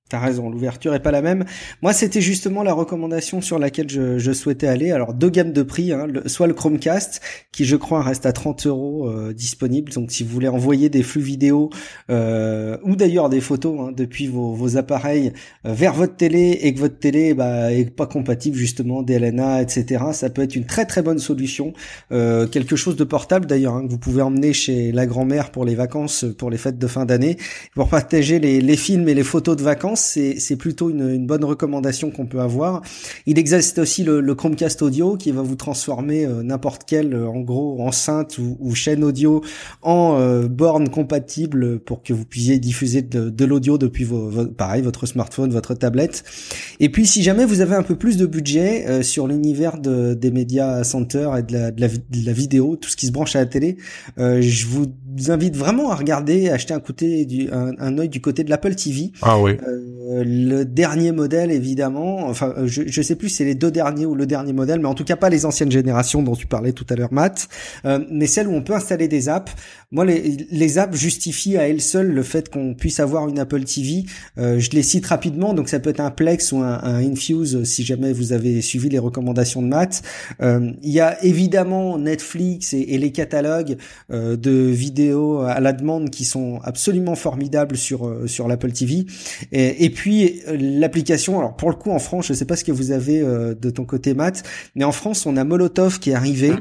T'as 0.08 0.20
raison, 0.20 0.48
l'ouverture 0.48 0.94
est 0.94 1.02
pas 1.02 1.10
la 1.10 1.20
même. 1.20 1.44
Moi, 1.82 1.92
c'était 1.92 2.20
justement 2.20 2.62
la 2.62 2.72
recommandation 2.72 3.40
sur 3.40 3.58
laquelle 3.58 3.90
je, 3.90 4.18
je 4.18 4.30
souhaitais 4.30 4.68
aller. 4.68 4.92
Alors, 4.92 5.14
deux 5.14 5.30
gammes 5.30 5.52
de 5.52 5.62
prix, 5.62 5.92
hein, 5.92 6.06
soit 6.26 6.46
le 6.46 6.54
Chromecast, 6.54 7.20
qui 7.50 7.64
je 7.64 7.74
crois 7.74 8.02
reste 8.02 8.24
à 8.24 8.30
30 8.30 8.68
euros 8.68 9.08
euh, 9.08 9.32
disponible. 9.32 9.90
Donc, 9.90 10.12
si 10.12 10.22
vous 10.22 10.30
voulez 10.30 10.46
envoyer 10.46 10.90
des 10.90 11.02
flux 11.02 11.22
vidéo 11.22 11.70
euh, 12.08 12.76
ou 12.84 12.94
d'ailleurs 12.94 13.28
des 13.28 13.40
photos 13.40 13.80
hein, 13.80 13.92
depuis 13.96 14.28
vos, 14.28 14.52
vos 14.54 14.76
appareils 14.76 15.32
euh, 15.64 15.72
vers 15.72 15.92
votre 15.92 16.14
télé 16.14 16.60
et 16.62 16.72
que 16.72 16.78
votre 16.78 17.00
télé 17.00 17.34
bah, 17.34 17.72
est 17.72 17.90
pas 17.90 18.06
compatible 18.06 18.56
justement 18.56 19.02
DLNA, 19.02 19.62
etc., 19.62 20.04
ça 20.12 20.30
peut 20.30 20.42
être 20.42 20.54
une 20.54 20.66
très 20.66 20.84
très 20.84 21.02
bonne 21.02 21.18
solution. 21.18 21.72
Euh, 22.12 22.46
quelque 22.46 22.76
chose 22.76 22.94
de 22.94 23.02
portable 23.02 23.46
d'ailleurs 23.46 23.74
hein, 23.74 23.84
que 23.84 23.90
vous 23.90 23.98
pouvez 23.98 24.22
emmener 24.22 24.52
chez 24.52 24.92
la 24.92 25.04
grand-mère 25.04 25.50
pour 25.50 25.64
les 25.64 25.74
vacances, 25.74 26.24
pour 26.38 26.48
les 26.48 26.58
fêtes 26.58 26.78
de 26.78 26.86
fin 26.86 27.06
d'année, 27.06 27.38
pour 27.74 27.88
partager 27.88 28.38
les, 28.38 28.60
les 28.60 28.76
films 28.76 29.08
et 29.08 29.14
les 29.14 29.24
photos 29.24 29.56
de 29.56 29.64
vacances 29.64 29.95
c'est 29.96 30.56
plutôt 30.56 30.90
une, 30.90 31.26
bonne 31.26 31.44
recommandation 31.44 32.10
qu'on 32.10 32.26
peut 32.26 32.40
avoir. 32.40 32.82
Il 33.26 33.38
existe 33.38 33.78
aussi 33.78 34.04
le, 34.04 34.34
Chromecast 34.34 34.82
audio 34.82 35.16
qui 35.16 35.30
va 35.30 35.42
vous 35.42 35.56
transformer 35.56 36.26
euh, 36.26 36.42
n'importe 36.42 36.84
quelle, 36.84 37.14
euh, 37.14 37.26
en 37.26 37.40
gros, 37.40 37.80
enceinte 37.80 38.38
ou, 38.38 38.74
chaîne 38.74 39.02
audio 39.02 39.42
en 39.82 40.18
euh, 40.20 40.46
borne 40.46 40.90
compatible 40.90 41.80
pour 41.80 42.02
que 42.02 42.12
vous 42.12 42.26
puissiez 42.26 42.58
diffuser 42.58 43.00
de, 43.00 43.44
l'audio 43.44 43.78
depuis 43.78 44.04
vos, 44.04 44.46
pareil, 44.46 44.82
votre 44.82 45.06
smartphone, 45.06 45.50
votre 45.50 45.74
tablette. 45.74 46.24
Et 46.80 46.90
puis, 46.90 47.06
si 47.06 47.22
jamais 47.22 47.46
vous 47.46 47.60
avez 47.60 47.74
un 47.74 47.82
peu 47.82 47.96
plus 47.96 48.16
de 48.16 48.26
budget 48.26 49.02
sur 49.02 49.26
l'univers 49.26 49.78
des 49.78 50.30
médias 50.30 50.84
center 50.84 51.30
et 51.38 51.42
de 51.42 51.52
la, 51.52 51.70
de 51.70 51.80
la, 51.80 52.32
vidéo, 52.32 52.76
tout 52.76 52.90
ce 52.90 52.96
qui 52.96 53.06
se 53.06 53.12
branche 53.12 53.34
à 53.36 53.40
la 53.40 53.46
télé, 53.46 53.76
je 54.18 54.66
vous 54.66 54.86
invite 55.28 55.56
vraiment 55.56 55.90
à 55.90 55.94
regarder, 55.94 56.50
acheter 56.50 56.74
un 56.74 56.80
côté 56.80 57.24
du, 57.24 57.48
un, 57.50 57.72
un 57.78 57.98
œil 57.98 58.08
du 58.08 58.20
côté 58.20 58.44
de 58.44 58.50
l'Apple 58.50 58.74
TV. 58.74 59.12
Ah 59.22 59.38
oui. 59.40 59.52
Euh, 59.66 59.85
le 59.88 60.64
dernier 60.64 61.12
modèle 61.12 61.50
évidemment, 61.50 62.26
enfin 62.26 62.54
euh, 62.56 62.66
je, 62.66 62.82
je 62.86 63.02
sais 63.02 63.14
plus 63.14 63.28
si 63.28 63.36
c'est 63.36 63.44
les 63.44 63.54
deux 63.54 63.70
derniers 63.70 64.06
ou 64.06 64.14
le 64.14 64.26
dernier 64.26 64.52
modèle, 64.52 64.80
mais 64.80 64.88
en 64.88 64.94
tout 64.94 65.04
cas 65.04 65.16
pas 65.16 65.28
les 65.28 65.44
anciennes 65.44 65.70
générations 65.70 66.22
dont 66.22 66.34
tu 66.34 66.46
parlais 66.46 66.72
tout 66.72 66.86
à 66.90 66.96
l'heure 66.96 67.12
Matt, 67.12 67.48
euh, 67.84 68.04
mais 68.10 68.26
celles 68.26 68.48
où 68.48 68.54
on 68.54 68.62
peut 68.62 68.74
installer 68.74 69.06
des 69.06 69.28
apps. 69.28 69.52
Moi 69.92 70.04
les, 70.04 70.36
les 70.50 70.78
apps 70.78 70.96
justifient 70.96 71.56
à 71.56 71.68
elles 71.68 71.80
seules 71.80 72.10
le 72.10 72.22
fait 72.22 72.48
qu'on 72.48 72.74
puisse 72.74 73.00
avoir 73.00 73.28
une 73.28 73.38
Apple 73.38 73.62
TV. 73.64 74.04
je 74.36 74.70
les 74.70 74.82
cite 74.82 75.06
rapidement, 75.06 75.54
donc 75.54 75.68
ça 75.68 75.78
peut 75.78 75.90
être 75.90 76.00
un 76.00 76.10
Plex 76.10 76.52
ou 76.52 76.58
un, 76.58 76.80
Infuse 76.82 77.62
si 77.64 77.84
jamais 77.84 78.12
vous 78.12 78.32
avez 78.32 78.62
suivi 78.62 78.88
les 78.88 78.98
recommandations 78.98 79.62
de 79.62 79.68
Matt. 79.68 80.02
Il 80.40 80.90
y 80.90 81.00
a 81.00 81.22
évidemment 81.24 81.98
Netflix 81.98 82.74
et, 82.74 82.98
les 82.98 83.12
catalogues 83.12 83.76
de 84.10 84.50
vidéos 84.50 85.40
à 85.40 85.60
la 85.60 85.72
demande 85.72 86.10
qui 86.10 86.24
sont 86.24 86.58
absolument 86.64 87.14
formidables 87.14 87.76
sur 87.76 88.12
sur 88.26 88.48
l'Apple 88.48 88.72
TV 88.72 89.06
Et 89.78 89.90
puis 89.90 90.42
l'application, 90.46 91.38
alors 91.38 91.56
pour 91.56 91.70
le 91.70 91.76
coup 91.76 91.90
en 91.90 91.98
France, 91.98 92.26
je 92.26 92.34
sais 92.34 92.44
pas 92.44 92.56
ce 92.56 92.64
que 92.64 92.72
vous 92.72 92.90
avez 92.90 93.20
de 93.20 93.70
ton 93.70 93.84
côté 93.84 94.14
Matt, 94.14 94.42
mais 94.74 94.84
en 94.84 94.92
France 94.92 95.26
on 95.26 95.36
a 95.36 95.44
Molotov 95.44 95.98
qui 95.98 96.10
est 96.10 96.14
arrivé. 96.14 96.52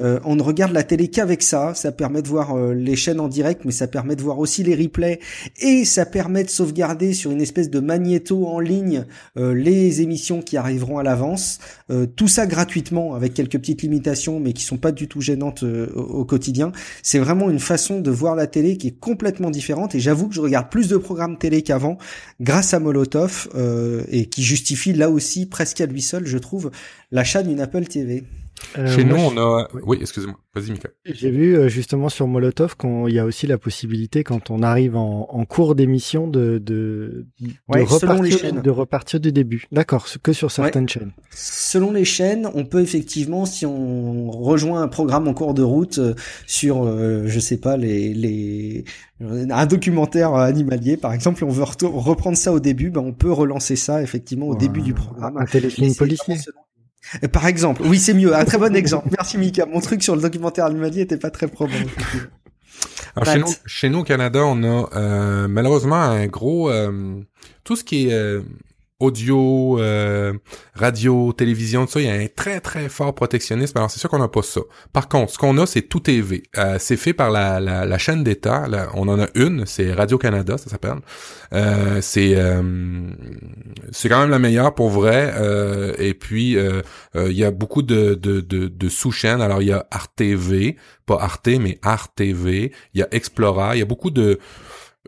on 0.00 0.36
ne 0.36 0.42
regarde 0.42 0.72
la 0.72 0.82
télé 0.82 1.08
qu'avec 1.08 1.42
ça. 1.42 1.74
Ça 1.74 1.92
permet 1.92 2.22
de 2.22 2.28
voir 2.28 2.56
les 2.56 2.96
chaînes 2.96 3.20
en 3.20 3.28
direct, 3.28 3.62
mais 3.64 3.72
ça 3.72 3.86
permet 3.86 4.16
de 4.16 4.22
voir 4.22 4.38
aussi 4.38 4.62
les 4.62 4.74
replays 4.74 5.20
et 5.60 5.84
ça 5.84 6.06
permet 6.06 6.44
de 6.44 6.50
sauvegarder 6.50 7.12
sur 7.12 7.30
une 7.30 7.40
espèce 7.40 7.70
de 7.70 7.80
magnéto 7.80 8.46
en 8.46 8.60
ligne 8.60 9.06
les 9.36 10.00
émissions 10.00 10.42
qui 10.42 10.56
arriveront 10.56 10.98
à 10.98 11.02
l'avance. 11.02 11.58
tout 12.16 12.28
ça 12.28 12.46
gratuitement 12.46 13.14
avec 13.14 13.34
quelques 13.34 13.58
petites 13.58 13.82
limitations, 13.82 14.40
mais 14.40 14.52
qui 14.52 14.62
sont 14.64 14.78
pas 14.78 14.92
du 14.92 15.08
tout 15.08 15.20
gênantes 15.20 15.62
au 15.62 16.24
quotidien. 16.24 16.72
C'est 17.02 17.18
vraiment 17.18 17.50
une 17.50 17.60
façon 17.60 18.00
de 18.00 18.10
voir 18.10 18.34
la 18.34 18.46
télé 18.46 18.76
qui 18.76 18.88
est 18.88 18.98
complètement 18.98 19.50
différente 19.50 19.94
et 19.94 20.00
j'avoue 20.00 20.28
que 20.28 20.34
je 20.34 20.40
regarde 20.40 20.70
plus 20.70 20.88
de 20.88 20.96
programmes 20.96 21.38
télé 21.38 21.62
qu'avant 21.62 21.98
grâce 22.40 22.61
à 22.70 22.78
Molotov 22.78 23.48
euh, 23.54 24.02
et 24.08 24.26
qui 24.26 24.42
justifie 24.42 24.92
là 24.92 25.10
aussi 25.10 25.46
presque 25.46 25.80
à 25.80 25.86
lui 25.86 26.02
seul, 26.02 26.26
je 26.26 26.38
trouve, 26.38 26.70
l'achat 27.10 27.42
d'une 27.42 27.60
Apple 27.60 27.84
TV. 27.84 28.24
Euh, 28.78 28.86
Chez 28.86 29.04
nous, 29.04 29.16
on 29.16 29.36
a. 29.36 29.68
Oui, 29.84 29.98
excusez-moi. 30.00 30.36
Vas-y, 30.54 30.72
Mika. 30.72 30.90
J'ai 31.04 31.30
vu 31.30 31.56
euh, 31.56 31.68
justement 31.68 32.08
sur 32.08 32.26
Molotov 32.26 32.76
qu'il 32.76 33.14
y 33.14 33.18
a 33.18 33.24
aussi 33.24 33.46
la 33.46 33.58
possibilité, 33.58 34.22
quand 34.22 34.50
on 34.50 34.62
arrive 34.62 34.96
en, 34.96 35.28
en 35.30 35.44
cours 35.44 35.74
d'émission, 35.74 36.26
de, 36.26 36.58
de, 36.58 37.26
de, 37.40 37.80
repartir, 37.82 38.62
de 38.62 38.70
repartir 38.70 39.20
du 39.20 39.32
début. 39.32 39.66
D'accord, 39.72 40.06
que 40.22 40.32
sur 40.32 40.50
certaines 40.50 40.88
chaînes. 40.88 41.12
Selon 41.30 41.92
les 41.92 42.04
chaînes, 42.04 42.48
on 42.54 42.64
peut 42.64 42.82
effectivement, 42.82 43.46
si 43.46 43.64
on 43.64 44.30
rejoint 44.30 44.82
un 44.82 44.88
programme 44.88 45.26
en 45.28 45.34
cours 45.34 45.54
de 45.54 45.62
route 45.62 45.98
euh, 45.98 46.14
sur, 46.46 46.84
je 47.26 47.38
sais 47.40 47.58
pas, 47.58 47.76
les, 47.76 48.12
les 48.12 48.84
un 49.20 49.66
documentaire 49.66 50.34
animalier, 50.34 50.96
par 50.96 51.12
exemple, 51.12 51.44
on 51.44 51.50
veut 51.50 51.64
reprendre 51.64 52.36
ça 52.36 52.52
au 52.52 52.60
début, 52.60 52.90
ben 52.90 53.00
on 53.00 53.12
peut 53.12 53.32
relancer 53.32 53.76
ça 53.76 54.02
effectivement 54.02 54.46
au 54.48 54.54
début 54.54 54.82
du 54.82 54.94
programme. 54.94 55.36
Un 55.36 55.44
téléfilm 55.44 55.94
policier. 55.94 56.34
Euh, 56.34 56.52
par 57.32 57.46
exemple, 57.46 57.82
oui, 57.84 57.98
c'est 57.98 58.14
mieux. 58.14 58.34
Un 58.34 58.44
très 58.44 58.58
bon 58.58 58.74
exemple. 58.74 59.08
Merci 59.18 59.38
Mika. 59.38 59.66
Mon 59.66 59.80
truc 59.80 60.02
sur 60.02 60.16
le 60.16 60.22
documentaire 60.22 60.66
animalier 60.66 61.02
était 61.02 61.16
pas 61.16 61.30
très 61.30 61.48
probant. 61.48 61.72
chez, 63.24 63.38
nous, 63.38 63.54
chez 63.66 63.88
nous 63.88 64.00
au 64.00 64.04
Canada, 64.04 64.40
on 64.44 64.62
a 64.62 64.88
euh, 64.96 65.48
malheureusement 65.48 65.96
un 65.96 66.26
gros 66.26 66.70
euh, 66.70 67.20
tout 67.64 67.76
ce 67.76 67.84
qui 67.84 68.08
est 68.08 68.40
audio, 69.02 69.80
euh, 69.80 70.32
radio, 70.74 71.32
télévision, 71.32 71.86
tout 71.86 71.92
ça, 71.92 72.00
il 72.00 72.06
y 72.06 72.10
a 72.10 72.14
un 72.14 72.28
très 72.28 72.60
très 72.60 72.88
fort 72.88 73.14
protectionnisme. 73.14 73.76
Alors 73.76 73.90
c'est 73.90 73.98
sûr 73.98 74.08
qu'on 74.08 74.20
n'a 74.20 74.28
pas 74.28 74.42
ça. 74.42 74.60
Par 74.92 75.08
contre, 75.08 75.32
ce 75.32 75.38
qu'on 75.38 75.58
a, 75.58 75.66
c'est 75.66 75.82
Tout 75.82 76.00
TV. 76.00 76.44
Euh, 76.56 76.76
c'est 76.78 76.96
fait 76.96 77.12
par 77.12 77.30
la, 77.30 77.58
la, 77.60 77.98
chaîne 77.98 78.22
d'État. 78.22 78.66
On 78.94 79.08
en 79.08 79.20
a 79.20 79.26
une, 79.34 79.66
c'est 79.66 79.92
Radio 79.92 80.18
Canada, 80.18 80.56
ça 80.56 80.70
s'appelle. 80.70 81.00
Euh, 81.52 82.00
c'est 82.00 82.36
c'est 83.90 84.08
quand 84.08 84.20
même 84.20 84.30
la 84.30 84.38
meilleure 84.38 84.74
pour 84.74 84.88
vrai. 84.88 85.34
Et 85.98 86.14
puis 86.14 86.56
il 87.14 87.32
y 87.32 87.44
a 87.44 87.50
beaucoup 87.50 87.82
de, 87.82 88.14
de, 88.14 88.88
sous-chaînes. 88.88 89.40
Alors 89.40 89.62
il 89.62 89.68
y 89.68 89.72
a 89.72 89.84
Arte 89.90 90.12
TV, 90.16 90.76
pas 91.06 91.18
Arte 91.20 91.48
mais 91.60 91.78
Arte 91.82 92.12
TV. 92.14 92.72
Il 92.94 93.00
y 93.00 93.02
a 93.02 93.08
Explora. 93.10 93.74
Il 93.74 93.80
y 93.80 93.82
a 93.82 93.86
beaucoup 93.86 94.10
de 94.10 94.38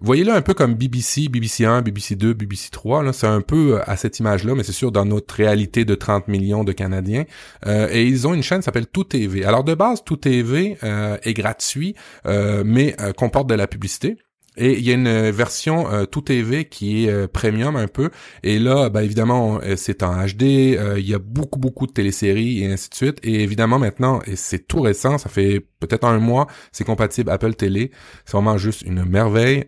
Voyez-le 0.02 0.32
un 0.32 0.42
peu 0.42 0.54
comme 0.54 0.74
BBC, 0.74 1.28
BBC 1.28 1.64
1, 1.64 1.82
BBC 1.82 2.16
2, 2.16 2.34
BBC 2.34 2.70
3. 2.70 3.04
Là, 3.04 3.12
c'est 3.12 3.28
un 3.28 3.40
peu 3.40 3.76
euh, 3.76 3.82
à 3.90 3.96
cette 3.96 4.18
image-là, 4.18 4.54
mais 4.56 4.64
c'est 4.64 4.72
sûr 4.72 4.90
dans 4.90 5.04
notre 5.04 5.34
réalité 5.34 5.84
de 5.84 5.94
30 5.94 6.26
millions 6.26 6.64
de 6.64 6.72
Canadiens. 6.72 7.24
Euh, 7.66 7.88
et 7.92 8.04
ils 8.04 8.26
ont 8.26 8.34
une 8.34 8.42
chaîne 8.42 8.58
qui 8.58 8.64
s'appelle 8.64 8.88
Tout 8.88 9.04
TV. 9.04 9.44
Alors 9.44 9.62
de 9.62 9.74
base, 9.74 10.02
Tout 10.04 10.16
TV 10.16 10.76
euh, 10.82 11.16
est 11.22 11.34
gratuit, 11.34 11.94
mais 12.24 12.96
comporte 13.16 13.48
de 13.48 13.54
la 13.54 13.68
publicité. 13.68 14.18
Et 14.56 14.78
il 14.78 14.84
y 14.84 14.90
a 14.90 14.94
une 14.94 15.30
version 15.30 15.90
euh, 15.90 16.04
tout 16.04 16.20
TV 16.20 16.66
qui 16.66 17.04
est 17.04 17.10
euh, 17.10 17.26
premium 17.26 17.74
un 17.76 17.88
peu. 17.88 18.10
Et 18.42 18.58
là, 18.58 18.88
ben, 18.88 19.00
évidemment, 19.00 19.60
euh, 19.62 19.74
c'est 19.76 20.02
en 20.02 20.24
HD. 20.24 20.42
il 20.42 21.08
y 21.08 21.14
a 21.14 21.18
beaucoup, 21.18 21.58
beaucoup 21.58 21.86
de 21.86 21.92
téléséries 21.92 22.62
et 22.62 22.72
ainsi 22.72 22.88
de 22.90 22.94
suite. 22.94 23.18
Et 23.22 23.42
évidemment, 23.42 23.78
maintenant, 23.78 24.20
et 24.26 24.36
c'est 24.36 24.60
tout 24.60 24.80
récent, 24.80 25.18
ça 25.18 25.28
fait 25.28 25.66
peut-être 25.86 26.04
un 26.04 26.18
mois, 26.18 26.46
c'est 26.72 26.84
compatible 26.84 27.30
Apple 27.30 27.54
Télé. 27.54 27.90
C'est 28.24 28.32
vraiment 28.32 28.56
juste 28.56 28.82
une 28.82 29.04
merveille. 29.04 29.64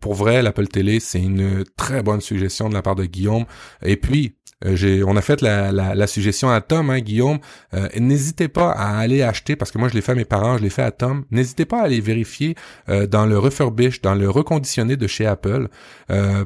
pour 0.00 0.14
vrai, 0.14 0.42
l'Apple 0.42 0.68
Télé, 0.68 1.00
c'est 1.00 1.20
une 1.20 1.64
très 1.76 2.02
bonne 2.02 2.20
suggestion 2.20 2.68
de 2.68 2.74
la 2.74 2.82
part 2.82 2.94
de 2.94 3.04
Guillaume. 3.04 3.44
Et 3.82 3.96
puis, 3.96 4.34
euh, 4.64 5.04
on 5.06 5.16
a 5.16 5.20
fait 5.20 5.40
la, 5.40 6.06
suggestion 6.06 6.50
à 6.50 6.60
Tom, 6.60 6.90
hein, 6.90 7.00
Guillaume. 7.00 7.38
Euh, 7.74 7.88
n'hésitez 7.96 8.48
pas 8.48 8.72
à 8.72 8.98
aller 8.98 9.22
acheter, 9.22 9.56
parce 9.56 9.70
que 9.70 9.78
moi 9.78 9.88
je 9.88 9.94
l'ai 9.94 10.00
fait 10.00 10.12
à 10.12 10.16
mes 10.16 10.24
parents, 10.24 10.58
je 10.58 10.62
l'ai 10.62 10.70
fait 10.70 10.82
à 10.82 10.90
Tom. 10.90 11.24
N'hésitez 11.30 11.64
pas 11.64 11.80
à 11.80 11.84
aller 11.84 12.00
vérifier 12.00 12.56
euh, 12.88 13.06
dans 13.06 13.26
le 13.26 13.38
refurbish, 13.38 14.00
dans 14.00 14.14
le 14.14 14.28
reconditionné 14.28 14.96
de 14.96 15.06
chez 15.06 15.26
Apple, 15.26 15.68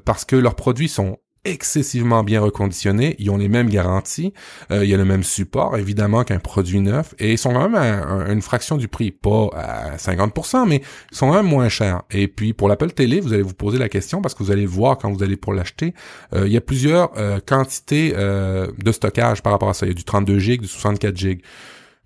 parce 0.04 0.24
que 0.24 0.36
leurs 0.36 0.54
produits 0.54 0.88
sont 0.88 1.18
excessivement 1.44 2.22
bien 2.22 2.40
reconditionnés, 2.40 3.16
ils 3.18 3.30
ont 3.30 3.36
les 3.36 3.48
mêmes 3.48 3.68
garanties, 3.68 4.32
euh, 4.70 4.84
il 4.84 4.90
y 4.90 4.94
a 4.94 4.96
le 4.96 5.04
même 5.04 5.24
support 5.24 5.76
évidemment 5.76 6.22
qu'un 6.22 6.38
produit 6.38 6.80
neuf 6.80 7.14
et 7.18 7.32
ils 7.32 7.38
sont 7.38 7.52
quand 7.52 7.68
même 7.68 7.74
à, 7.74 8.30
une 8.30 8.42
fraction 8.42 8.76
du 8.76 8.86
prix, 8.86 9.10
pas 9.10 9.48
à 9.54 9.96
50%, 9.96 10.68
mais 10.68 10.82
ils 11.10 11.16
sont 11.16 11.28
quand 11.28 11.34
même 11.34 11.46
moins 11.46 11.68
chers. 11.68 12.02
Et 12.10 12.28
puis 12.28 12.52
pour 12.52 12.68
l'Apple 12.68 12.92
Télé, 12.92 13.20
vous 13.20 13.32
allez 13.32 13.42
vous 13.42 13.54
poser 13.54 13.78
la 13.78 13.88
question 13.88 14.22
parce 14.22 14.34
que 14.34 14.42
vous 14.42 14.52
allez 14.52 14.66
voir 14.66 14.98
quand 14.98 15.10
vous 15.10 15.22
allez 15.22 15.36
pour 15.36 15.52
l'acheter, 15.52 15.94
euh, 16.32 16.46
il 16.46 16.52
y 16.52 16.56
a 16.56 16.60
plusieurs 16.60 17.10
euh, 17.16 17.40
quantités 17.44 18.12
de 18.12 18.92
stockage 18.92 19.42
par 19.42 19.52
rapport 19.52 19.68
à 19.68 19.74
ça. 19.74 19.86
Il 19.86 19.90
y 19.90 19.92
a 19.92 19.94
du 19.94 20.04
32 20.04 20.38
GB, 20.38 20.58
du 20.58 20.68
64 20.68 21.16
GB. 21.16 21.42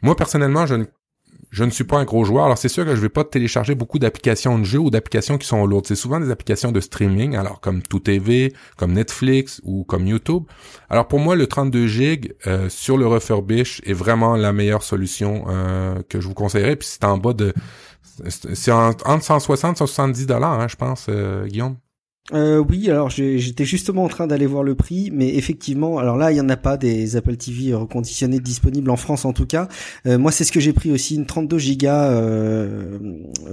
Moi 0.03 0.16
personnellement, 0.16 0.66
je 0.66 0.74
ne 0.74 0.84
je 1.51 1.64
ne 1.64 1.70
suis 1.70 1.84
pas 1.84 1.99
un 1.99 2.05
gros 2.05 2.24
joueur, 2.24 2.44
alors 2.44 2.59
c'est 2.59 2.68
sûr 2.68 2.84
que 2.84 2.94
je 2.94 3.01
vais 3.01 3.09
pas 3.09 3.24
télécharger 3.24 3.74
beaucoup 3.74 3.99
d'applications 3.99 4.59
de 4.59 4.64
jeux 4.64 4.78
ou 4.78 4.90
d'applications 4.90 5.38
qui 5.38 5.47
sont 5.47 5.64
lourdes. 5.66 5.86
C'est 5.86 5.97
souvent 5.97 6.20
des 6.20 6.30
applications 6.30 6.72
de 6.72 6.80
streaming, 6.80 7.36
alors 7.36 7.61
comme 7.61 7.82
Tout 7.82 8.01
TV, 8.01 8.53
comme 8.76 8.92
Netflix 8.92 9.61
ou 9.64 9.84
comme 9.84 10.07
YouTube. 10.07 10.44
Alors 10.90 11.09
pour 11.09 11.18
moi, 11.18 11.36
le 11.36 11.47
32 11.47 11.86
GB 11.86 12.36
euh, 12.47 12.68
sur 12.68 12.99
le 12.99 13.07
refurbish 13.07 13.80
est 13.84 13.92
vraiment 13.92 14.36
la 14.36 14.53
meilleure 14.53 14.82
solution 14.82 15.44
euh, 15.49 16.03
que 16.09 16.20
je 16.20 16.28
vous 16.28 16.34
conseillerais. 16.34 16.76
Puis 16.76 16.88
c'est 16.88 17.05
en 17.05 17.18
bas 17.18 17.32
de, 17.32 17.55
c'est 18.28 18.72
entre 18.72 19.22
160 19.22 19.76
et 19.76 19.78
170 19.78 20.26
dollars, 20.26 20.61
hein, 20.61 20.68
je 20.68 20.76
pense, 20.76 21.07
euh, 21.09 21.47
Guillaume 21.47 21.76
euh, 22.32 22.58
oui, 22.58 22.90
alors 22.90 23.08
j'étais 23.08 23.64
justement 23.64 24.04
en 24.04 24.08
train 24.08 24.26
d'aller 24.26 24.46
voir 24.46 24.64
le 24.64 24.74
prix, 24.74 25.10
mais 25.12 25.36
effectivement, 25.36 25.98
alors 25.98 26.16
là, 26.16 26.32
il 26.32 26.36
y 26.36 26.40
en 26.40 26.48
a 26.48 26.56
pas 26.56 26.76
des 26.76 27.16
Apple 27.16 27.36
TV 27.36 27.72
reconditionnés 27.72 28.40
disponibles 28.40 28.90
en 28.90 28.96
France 28.96 29.24
en 29.24 29.32
tout 29.32 29.46
cas. 29.46 29.68
Euh, 30.06 30.18
moi, 30.18 30.32
c'est 30.32 30.42
ce 30.42 30.50
que 30.50 30.58
j'ai 30.58 30.72
pris 30.72 30.90
aussi, 30.90 31.14
une 31.14 31.26
32 31.26 31.58
gigas 31.58 32.10
euh, 32.10 32.98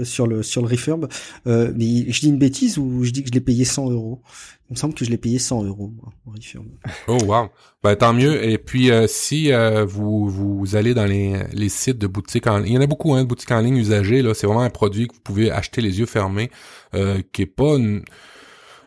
sur 0.03 0.25
le 0.25 0.41
sur 0.41 0.61
le 0.63 0.67
refurb. 0.67 1.07
Euh, 1.45 1.71
mais 1.75 2.11
je 2.11 2.19
dis 2.19 2.29
une 2.29 2.39
bêtise 2.39 2.79
ou 2.79 3.03
je 3.03 3.11
dis 3.11 3.21
que 3.21 3.29
je 3.29 3.33
l'ai 3.33 3.41
payé 3.41 3.63
100 3.63 3.91
euros? 3.91 4.21
Il 4.69 4.73
me 4.73 4.77
semble 4.77 4.95
que 4.95 5.05
je 5.05 5.11
l'ai 5.11 5.17
payé 5.17 5.37
100 5.37 5.65
euros 5.65 5.93
refurb. 6.25 6.65
Oh 7.07 7.17
wow, 7.25 7.49
ben, 7.83 7.95
tant 7.95 8.13
mieux. 8.13 8.43
Et 8.43 8.57
puis 8.57 8.89
euh, 8.89 9.05
si 9.07 9.51
vous 9.85 10.27
vous 10.27 10.75
allez 10.75 10.95
dans 10.95 11.05
les, 11.05 11.43
les 11.53 11.69
sites 11.69 11.99
de 11.99 12.07
boutiques 12.07 12.47
en 12.47 12.57
ligne, 12.57 12.73
il 12.73 12.75
y 12.75 12.77
en 12.79 12.81
a 12.81 12.87
beaucoup, 12.87 13.13
hein, 13.13 13.21
de 13.21 13.27
boutiques 13.27 13.51
en 13.51 13.59
ligne 13.59 13.77
usagées. 13.77 14.23
Là, 14.23 14.33
c'est 14.33 14.47
vraiment 14.47 14.63
un 14.63 14.71
produit 14.71 15.07
que 15.07 15.13
vous 15.13 15.21
pouvez 15.21 15.51
acheter 15.51 15.81
les 15.81 15.99
yeux 15.99 16.07
fermés, 16.07 16.49
qui 17.31 17.43
est 17.43 17.45
pas 17.45 17.75
une 17.75 18.03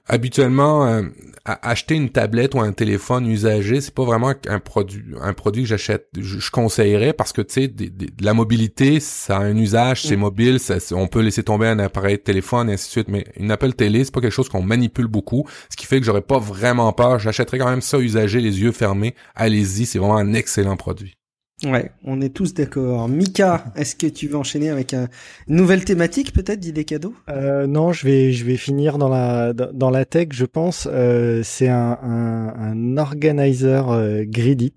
habituellement 0.07 0.87
euh, 0.87 1.03
acheter 1.45 1.95
une 1.95 2.11
tablette 2.11 2.55
ou 2.55 2.61
un 2.61 2.73
téléphone 2.73 3.27
usagé 3.27 3.81
c'est 3.81 3.95
pas 3.95 4.05
vraiment 4.05 4.33
un 4.49 4.59
produit 4.59 5.05
un 5.21 5.33
produit 5.33 5.63
que 5.63 5.69
j'achète 5.69 6.09
je, 6.19 6.51
conseillerais 6.51 7.13
parce 7.13 7.33
que 7.33 7.43
tu 7.43 7.55
sais 7.55 7.75
la 8.21 8.35
mobilité 8.35 9.01
ça 9.01 9.39
a 9.39 9.41
un 9.41 9.57
usage 9.57 10.03
c'est 10.03 10.17
mm. 10.17 10.21
mobile 10.21 10.61
ça, 10.61 10.77
on 10.93 11.07
peut 11.07 11.21
laisser 11.21 11.43
tomber 11.43 11.67
un 11.67 11.79
appareil 11.79 12.17
de 12.17 12.23
téléphone 12.23 12.71
et 12.71 12.75
ainsi 12.75 12.87
de 12.87 12.91
suite 12.91 13.09
mais 13.09 13.25
une 13.37 13.51
Apple 13.51 13.73
télé 13.73 14.05
c'est 14.05 14.13
pas 14.13 14.21
quelque 14.21 14.33
chose 14.33 14.49
qu'on 14.49 14.63
manipule 14.63 15.07
beaucoup 15.07 15.47
ce 15.71 15.77
qui 15.77 15.87
fait 15.87 16.01
que 16.01 16.07
j'aurais 16.07 16.23
pas 16.23 16.39
vraiment 16.39 16.93
peur. 16.93 17.19
J'achèterais 17.19 17.59
quand 17.59 17.71
même 17.71 17.81
ça 17.81 17.99
usagé 17.99 18.41
les 18.41 18.61
yeux 18.61 18.73
fermés. 18.73 19.15
Allez-y 19.35 19.87
c'est 19.87 19.99
vraiment 19.99 20.17
un 20.17 20.33
excellent 20.33 20.77
produit 20.77 21.16
Ouais, 21.65 21.91
on 22.05 22.21
est 22.21 22.35
tous 22.35 22.53
d'accord. 22.53 23.09
Mika, 23.09 23.65
est-ce 23.77 23.97
que 23.97 24.07
tu 24.07 24.29
veux 24.29 24.37
enchaîner 24.37 24.69
avec 24.69 24.93
une 24.93 25.09
nouvelle 25.49 25.85
thématique 25.87 26.33
peut-être 26.35 26.61
d'idées 26.61 26.85
cadeaux? 26.85 27.15
Euh, 27.31 27.67
Non, 27.67 27.93
je 27.93 28.05
vais 28.07 28.33
je 28.33 28.45
vais 28.45 28.57
finir 28.59 28.99
dans 28.99 29.09
la 29.09 29.53
dans 29.55 29.91
la 29.91 30.05
tech, 30.05 30.29
je 30.33 30.45
pense. 30.45 30.87
Euh, 30.91 31.43
c'est 31.43 31.69
un, 31.69 31.99
un, 32.03 32.49
un 32.59 32.97
organizer 32.99 33.91
euh, 33.91 34.23
Gridit. 34.27 34.75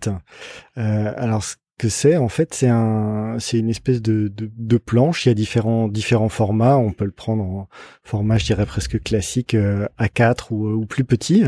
Euh, 0.77 1.13
alors 1.17 1.43
ce 1.43 1.55
que 1.79 1.89
c'est 1.89 2.17
en 2.17 2.29
fait, 2.29 2.53
c'est 2.53 2.67
un 2.67 3.37
c'est 3.39 3.57
une 3.57 3.69
espèce 3.69 4.03
de, 4.03 4.27
de, 4.27 4.51
de 4.55 4.77
planche. 4.77 5.25
Il 5.25 5.29
y 5.29 5.31
a 5.31 5.35
différents 5.35 5.87
différents 5.87 6.29
formats. 6.29 6.77
On 6.77 6.91
peut 6.91 7.05
le 7.05 7.11
prendre 7.11 7.43
en 7.43 7.67
format, 8.03 8.37
je 8.37 8.45
dirais 8.45 8.67
presque 8.67 9.01
classique 9.01 9.55
euh, 9.55 9.87
A4 9.99 10.51
ou, 10.51 10.67
ou 10.67 10.85
plus 10.85 11.03
petit, 11.05 11.43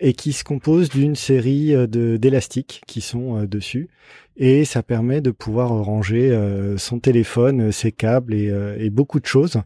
et 0.00 0.12
qui 0.14 0.32
se 0.32 0.42
compose 0.42 0.88
d'une 0.88 1.14
série 1.14 1.72
de 1.72 2.16
d'élastiques 2.16 2.82
qui 2.86 3.00
sont 3.00 3.44
dessus 3.44 3.88
et 4.36 4.64
ça 4.64 4.82
permet 4.82 5.20
de 5.20 5.30
pouvoir 5.30 5.70
ranger 5.70 6.30
euh, 6.30 6.76
son 6.76 6.98
téléphone, 6.98 7.72
ses 7.72 7.92
câbles 7.92 8.34
euh, 8.34 8.76
et 8.78 8.90
beaucoup 8.90 9.18
de 9.20 9.26
choses. 9.26 9.62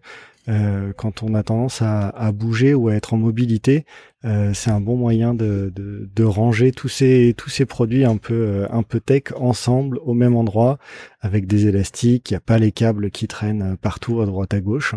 Euh, 0.48 0.92
quand 0.96 1.22
on 1.22 1.34
a 1.34 1.42
tendance 1.42 1.82
à, 1.82 2.32
bouger 2.32 2.74
ou 2.74 2.88
à 2.88 2.94
être 2.94 3.14
en 3.14 3.18
mobilité, 3.18 3.84
euh, 4.24 4.52
c'est 4.54 4.70
un 4.70 4.80
bon 4.80 4.96
moyen 4.96 5.34
de, 5.34 5.70
ranger 6.22 6.72
tous 6.72 6.88
ces 6.88 7.34
produits 7.68 8.04
un 8.04 8.16
peu 8.16 8.66
un 8.70 8.82
peu 8.82 9.00
tech 9.00 9.24
ensemble 9.36 9.98
au 10.04 10.14
même 10.14 10.36
endroit 10.36 10.78
avec 11.20 11.46
des 11.46 11.66
élastiques. 11.66 12.30
Il 12.30 12.34
n'y 12.34 12.38
a 12.38 12.40
pas 12.40 12.58
les 12.58 12.72
câbles 12.72 13.10
qui 13.10 13.28
traînent 13.28 13.76
partout 13.80 14.20
à 14.20 14.26
droite 14.26 14.54
à 14.54 14.60
gauche. 14.60 14.94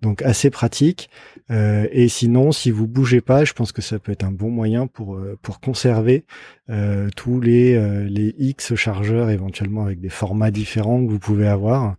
Donc 0.00 0.22
assez 0.22 0.50
pratique. 0.50 1.10
Euh, 1.50 1.88
et 1.90 2.08
sinon, 2.08 2.52
si 2.52 2.70
vous 2.70 2.86
bougez 2.86 3.20
pas, 3.20 3.44
je 3.44 3.52
pense 3.52 3.72
que 3.72 3.82
ça 3.82 3.98
peut 3.98 4.12
être 4.12 4.24
un 4.24 4.30
bon 4.30 4.50
moyen 4.50 4.86
pour 4.86 5.16
euh, 5.16 5.36
conserver 5.62 6.24
euh, 6.70 7.08
tous 7.16 7.40
les 7.40 8.34
X 8.38 8.74
chargeurs 8.76 9.30
éventuellement 9.30 9.84
avec 9.84 10.00
des 10.00 10.08
formats 10.08 10.50
différents 10.50 11.04
que 11.04 11.10
vous 11.10 11.18
pouvez 11.18 11.48
avoir. 11.48 11.96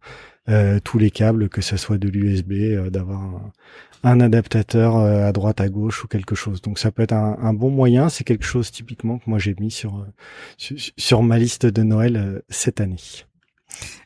Tous 0.83 0.97
les 0.97 1.11
câbles, 1.11 1.49
que 1.49 1.61
ce 1.61 1.77
soit 1.77 1.97
de 1.97 2.09
l'USB, 2.09 2.89
d'avoir 2.89 3.21
un, 4.03 4.19
adaptateur 4.19 4.97
à 4.97 5.31
droite, 5.31 5.61
à 5.61 5.69
gauche 5.69 6.03
ou 6.03 6.07
quelque 6.07 6.35
chose. 6.35 6.61
Donc 6.61 6.79
ça 6.79 6.91
peut 6.91 7.03
être 7.03 7.13
un, 7.13 7.37
un 7.41 7.53
bon 7.53 7.69
moyen. 7.69 8.09
C'est 8.09 8.23
quelque 8.23 8.45
chose 8.45 8.71
typiquement 8.71 9.19
que 9.19 9.23
moi 9.27 9.39
j'ai 9.39 9.55
mis 9.59 9.71
sur, 9.71 10.05
sur, 10.57 10.77
sur 10.97 11.23
ma 11.23 11.37
liste 11.37 11.65
de 11.65 11.83
Noël 11.83 12.41
cette 12.49 12.81
année. 12.81 12.97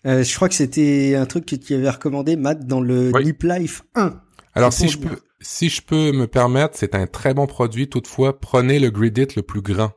Euh, 0.05 0.23
je 0.23 0.35
crois 0.35 0.49
que 0.49 0.55
c'était 0.55 1.15
un 1.15 1.25
truc 1.25 1.45
que 1.45 1.55
tu 1.55 1.73
avais 1.73 1.89
recommandé, 1.89 2.35
Matt, 2.35 2.65
dans 2.65 2.81
le 2.81 3.11
oui. 3.13 3.33
Life 3.43 3.83
1. 3.95 4.13
Alors 4.55 4.73
si 4.73 4.89
je 4.89 4.99
peux, 4.99 5.17
si 5.39 5.69
je 5.69 5.81
peux 5.81 6.11
me 6.11 6.27
permettre, 6.27 6.77
c'est 6.77 6.95
un 6.95 7.07
très 7.07 7.33
bon 7.33 7.47
produit. 7.47 7.89
Toutefois, 7.89 8.39
prenez 8.39 8.79
le 8.79 8.89
Gridit 8.89 9.27
le 9.35 9.41
plus 9.41 9.61
grand. 9.61 9.91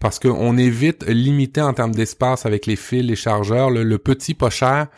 Parce 0.00 0.18
qu'on 0.18 0.58
est 0.58 0.68
vite 0.68 1.04
limité 1.06 1.62
en 1.62 1.72
termes 1.72 1.94
d'espace 1.94 2.44
avec 2.46 2.66
les 2.66 2.76
fils, 2.76 3.04
les 3.04 3.16
chargeurs. 3.16 3.70
Le, 3.70 3.98
petit 3.98 4.34
pas 4.34 4.50
cher 4.50 4.88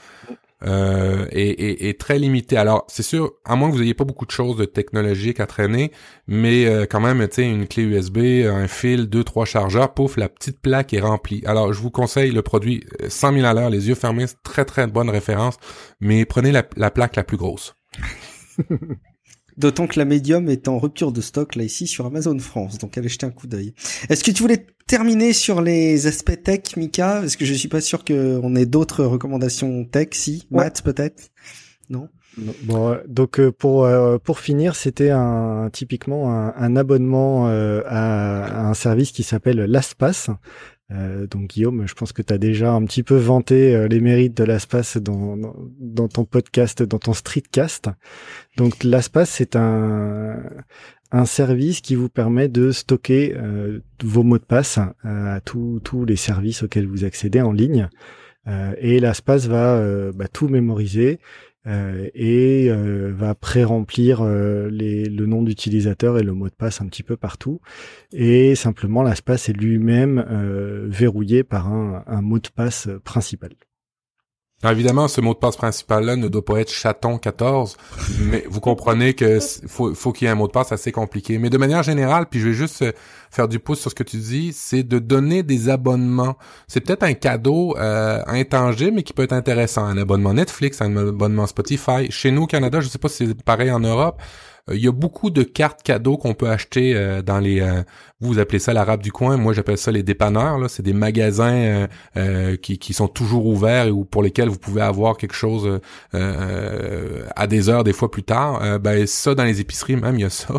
euh, 0.65 1.27
est, 1.31 2.01
très 2.01 2.19
limité. 2.19 2.57
Alors, 2.57 2.85
c'est 2.89 3.03
sûr, 3.03 3.33
à 3.45 3.57
moins 3.57 3.69
que 3.71 3.75
vous 3.75 3.83
ayez 3.83 3.95
pas 3.95 4.05
beaucoup 4.05 4.27
de 4.27 4.31
choses 4.31 4.57
de 4.57 4.65
technologiques 4.65 5.41
à 5.41 5.47
traîner, 5.47 5.93
mais 6.27 6.67
euh, 6.67 6.87
quand 6.89 7.01
même, 7.01 7.27
tu 7.29 7.35
sais, 7.35 7.49
une 7.49 7.67
clé 7.67 7.83
USB, 7.83 8.19
un 8.47 8.67
fil, 8.69 9.09
deux, 9.09 9.25
trois 9.25 9.45
chargeurs, 9.45 9.93
pouf, 9.93 10.17
la 10.17 10.29
petite 10.29 10.61
plaque 10.61 10.95
est 10.95 11.01
remplie. 11.01 11.43
Alors, 11.47 11.73
je 11.73 11.81
vous 11.81 11.91
conseille 11.91 12.33
le 12.33 12.43
produit 12.43 12.85
100 13.09 13.35
000 13.35 13.47
à 13.47 13.55
l'heure, 13.55 13.71
les 13.71 13.89
yeux 13.89 13.95
fermés, 13.95 14.27
très 14.43 14.65
très 14.65 14.87
bonne 14.87 15.11
référence, 15.11 15.57
mais 16.01 16.25
prenez 16.25 16.53
la 16.53 16.91
plaque 16.91 17.17
la 17.17 17.25
plus 17.25 17.37
grosse. 17.37 17.75
D'autant 19.57 19.87
que 19.87 19.99
la 19.99 20.05
médium 20.05 20.49
est 20.49 20.69
en 20.69 20.79
rupture 20.79 21.13
de 21.13 21.21
stock 21.21 21.57
là 21.57 21.65
ici 21.65 21.87
sur 21.87 22.05
Amazon 22.05 22.39
France, 22.39 22.79
donc 22.79 22.99
allez 22.99 23.09
jeter 23.09 23.27
un 23.27 23.31
coup 23.31 23.47
d'œil. 23.47 23.75
Est-ce 24.09 24.23
que 24.23 24.31
tu 24.31 24.43
voulais 24.43 24.67
terminer 24.87 25.33
sur 25.33 25.63
les 25.63 26.07
aspects 26.07 26.43
tech, 26.43 26.77
Mika? 26.77 27.21
Parce 27.21 27.37
que 27.37 27.45
je 27.47 27.55
suis 27.55 27.69
pas 27.69 27.81
sûr 27.81 28.05
qu'on 28.05 28.55
ait 28.55 28.67
d'autres 28.67 29.05
recommandations 29.05 29.85
tech, 29.85 30.09
si 30.13 30.47
Matt 30.51 30.83
peut-être? 30.83 31.31
Non? 31.89 32.09
Bon, 32.65 32.99
donc 33.09 33.41
euh, 33.41 33.51
pour 33.51 33.87
euh, 33.87 34.19
pour 34.19 34.41
finir, 34.41 34.77
c'était 34.77 35.09
un 35.09 35.71
typiquement 35.73 36.31
un, 36.31 36.77
abonnement 36.77 37.49
euh, 37.49 37.81
à, 37.87 38.69
un 38.69 38.75
service 38.75 39.11
qui 39.11 39.23
s'appelle 39.23 39.59
LastPass. 39.59 40.29
Euh, 40.93 41.27
donc 41.27 41.49
Guillaume, 41.49 41.87
je 41.87 41.95
pense 41.95 42.13
que 42.13 42.23
tu 42.23 42.33
as 42.33 42.39
déjà 42.39 42.73
un 42.73 42.85
petit 42.85 43.03
peu 43.03 43.17
vanté 43.17 43.75
euh, 43.75 43.89
les 43.89 44.01
mérites 44.01 44.37
de 44.37 44.45
l'ASPAS 44.45 44.99
dans, 45.01 46.09
ton 46.09 46.25
podcast, 46.25 46.83
dans 46.83 46.99
ton 46.99 47.13
streetcast. 47.13 47.91
Donc 48.57 48.85
l'ASPAS, 48.85 49.27
c'est 49.27 49.57
un, 49.57 50.41
un 51.11 51.27
service 51.27 51.81
qui 51.81 51.97
vous 51.97 52.09
permet 52.09 52.49
de 52.49 52.71
stocker 52.71 53.35
euh, 53.37 53.81
vos 54.03 54.23
mots 54.23 54.39
de 54.39 54.45
passe 54.45 54.79
à 55.03 55.41
tous 55.41 56.05
les 56.07 56.17
services 56.17 56.63
auxquels 56.63 56.87
vous 56.87 57.05
accédez 57.05 57.41
en 57.41 57.53
ligne. 57.53 57.89
et 58.79 59.01
l'ASPAS 59.01 59.49
va 59.49 60.13
bah, 60.13 60.29
tout 60.29 60.49
mémoriser 60.49 61.19
euh, 61.67 62.09
et 62.15 62.69
euh, 62.71 63.13
va 63.13 63.35
pré-remplir 63.35 64.21
euh, 64.23 64.69
le 64.71 65.27
nom 65.27 65.43
d'utilisateur 65.43 66.19
et 66.19 66.23
le 66.23 66.33
mot 66.33 66.49
de 66.49 66.55
passe 66.55 66.81
un 66.81 66.87
petit 66.87 67.03
peu 67.03 67.17
partout. 67.17 67.61
Et 68.13 68.55
simplement, 68.55 69.03
l'espace 69.03 69.49
est 69.49 69.53
lui-même 69.53 70.25
verrouillé 70.89 71.45
par 71.45 71.73
un, 71.73 72.05
un 72.07 72.23
mot 72.23 72.39
de 72.39 72.49
passe 72.49 72.89
principal. 73.05 73.51
Alors 74.63 74.73
évidemment, 74.73 75.07
ce 75.07 75.21
mot 75.21 75.35
de 75.35 75.39
passe 75.39 75.57
principal-là 75.57 76.17
ne 76.17 76.29
doit 76.29 76.45
pas 76.45 76.61
être 76.61 76.73
chaton 76.73 77.19
14, 77.19 77.77
mais 78.21 78.43
vous 78.49 78.61
comprenez 78.61 79.13
que 79.13 79.39
faut, 79.69 79.95
faut 79.95 80.13
qu'il 80.13 80.25
y 80.25 80.29
ait 80.29 80.33
un 80.33 80.35
mot 80.35 80.47
de 80.47 80.53
passe 80.53 80.73
assez 80.73 80.93
compliqué. 80.93 81.37
Mais 81.37 81.51
de 81.51 81.59
manière 81.59 81.83
générale, 81.83 82.25
puis 82.31 82.41
je 82.41 82.49
vais 82.49 82.55
juste 82.55 82.81
euh, 82.81 82.93
faire 83.31 83.49
du 83.49 83.59
pouce 83.59 83.81
sur 83.81 83.91
ce 83.91 83.95
que 83.95 84.03
tu 84.03 84.17
dis, 84.17 84.55
c'est 84.55 84.83
de 84.83 84.99
donner 84.99 85.43
des 85.43 85.69
abonnements. 85.69 86.37
C'est 86.69 86.81
peut-être 86.81 87.03
un 87.03 87.13
cadeau 87.13 87.77
euh, 87.77 88.23
intangible, 88.27 88.93
mais 88.97 89.03
qui 89.03 89.13
peut 89.13 89.25
être 89.25 89.35
intéressant. 89.35 89.85
Un 89.85 89.99
abonnement 89.99 90.33
Netflix, 90.33 90.81
un 90.81 90.97
abonnement 90.97 91.47
Spotify. 91.47 92.11
Chez 92.11 92.31
nous 92.31 92.45
au 92.45 92.47
Canada, 92.47 92.81
je 92.81 92.89
sais 92.89 92.99
pas 92.99 93.09
si 93.09 93.27
c'est 93.27 93.43
pareil 93.43 93.71
en 93.71 93.81
Europe, 93.81 94.23
il 94.73 94.81
y 94.81 94.89
a 94.89 94.93
beaucoup 94.93 95.31
de 95.31 95.45
cartes 95.45 95.85
cadeaux 95.85 96.17
qu'on 96.17 96.35
peut 96.35 96.49
acheter 96.49 96.97
euh, 96.97 97.23
dans 97.23 97.39
les 97.39 97.61
euh, 97.61 97.83
vous 98.19 98.41
appelez 98.41 98.59
ça 98.59 98.73
l'arabe 98.73 99.01
du 99.01 99.13
coin, 99.13 99.37
moi 99.37 99.53
j'appelle 99.53 99.79
ça 99.79 99.93
les 99.93 100.03
dépanneurs 100.03 100.59
c'est 100.71 100.83
des 100.83 100.95
magasins 100.95 101.87
qui, 102.63 102.79
qui 102.79 102.95
sont 102.95 103.09
toujours 103.09 103.45
ouverts 103.45 103.89
et 103.89 103.91
ou 103.91 104.07
pour 104.07 104.23
lesquels 104.23 104.49
vous 104.49 104.59
pouvez 104.59 104.81
avoir 104.81 105.19
quelque 105.19 105.35
chose 105.35 105.81
à 106.15 107.47
des 107.47 107.69
heures 107.69 107.85
des 107.85 107.93
fois 107.93 108.11
plus 108.11 108.23
tard. 108.23 108.81
ben 108.81 109.07
ça 109.07 109.35
dans 109.35 109.45
les 109.45 109.61
épiceries 109.61 109.97
même 109.97 110.15
il 110.15 110.23
y 110.23 110.25
a 110.25 110.31
ça, 110.31 110.55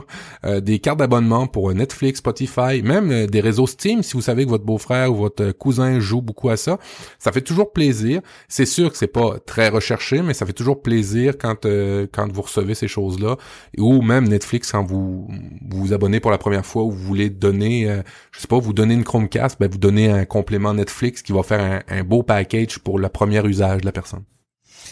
des 0.61 0.77
cartes 0.77 0.99
d'abonnement 0.99 1.47
pour 1.47 1.73
Netflix, 1.73 2.19
Spotify, 2.19 2.84
même 2.84 3.25
des 3.25 3.41
réseaux 3.41 3.65
Steam 3.65 4.03
si 4.03 4.13
vous 4.13 4.21
savez 4.21 4.45
que 4.45 4.51
votre 4.51 4.65
beau-frère 4.65 5.11
ou 5.11 5.15
votre 5.15 5.51
cousin 5.51 5.99
joue 5.99 6.21
beaucoup 6.21 6.49
à 6.49 6.57
ça, 6.57 6.77
ça 7.17 7.31
fait 7.31 7.41
toujours 7.41 7.73
plaisir. 7.73 8.21
C'est 8.47 8.67
sûr 8.67 8.91
que 8.91 8.97
c'est 8.99 9.07
pas 9.07 9.39
très 9.47 9.69
recherché 9.69 10.21
mais 10.21 10.35
ça 10.35 10.45
fait 10.45 10.53
toujours 10.53 10.84
plaisir 10.84 11.39
quand 11.39 11.65
quand 11.65 12.31
vous 12.31 12.43
recevez 12.43 12.75
ces 12.75 12.88
choses-là 12.88 13.38
ou 13.79 13.97
ou 13.98 14.02
même 14.02 14.28
Netflix 14.28 14.72
quand 14.72 14.84
vous 14.84 15.28
vous, 15.69 15.94
abonnez 15.94 16.19
pour 16.19 16.32
la 16.32 16.38
première 16.38 16.65
fois 16.65 16.84
ou 16.84 16.91
vous 16.91 17.03
voulez 17.03 17.30
donner, 17.30 17.90
euh, 17.90 18.02
je 18.32 18.40
sais 18.40 18.48
pas, 18.48 18.60
vous 18.60 18.74
donnez 18.74 18.94
une 18.94 19.03
Chromecast, 19.03 19.57
ben 19.60 19.69
vous 19.69 19.78
donnez 19.78 20.10
un 20.10 20.26
complément 20.26 20.74
Netflix 20.74 21.22
qui 21.22 21.32
va 21.32 21.44
faire 21.44 21.84
un, 21.88 22.03
beau 22.03 22.24
package 22.24 22.80
pour 22.80 22.99
le 22.99 23.10
premier 23.10 23.45
usage 23.45 23.82
de 23.82 23.86
la 23.86 23.91
personne. 23.91 24.24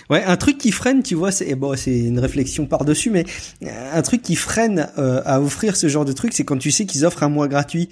Ouais, 0.10 0.24
un 0.24 0.36
truc 0.36 0.58
qui 0.58 0.72
freine, 0.72 1.04
tu 1.04 1.16
vois, 1.16 1.32
c'est 1.32 1.56
bon, 1.56 1.76
c'est 1.76 1.98
une 1.98 2.20
réflexion 2.20 2.66
par 2.66 2.84
dessus, 2.84 3.12
mais 3.12 3.26
un 3.64 4.02
truc 4.02 4.22
qui 4.22 4.36
freine 4.36 4.90
euh, 4.98 5.22
à 5.26 5.42
offrir 5.42 5.76
ce 5.76 5.88
genre 5.88 6.06
de 6.06 6.12
truc, 6.12 6.34
c'est 6.34 6.44
quand 6.44 6.58
tu 6.58 6.72
sais 6.72 6.86
qu'ils 6.86 7.06
offrent 7.06 7.24
un 7.24 7.30
mois 7.30 7.48
gratuit. 7.48 7.90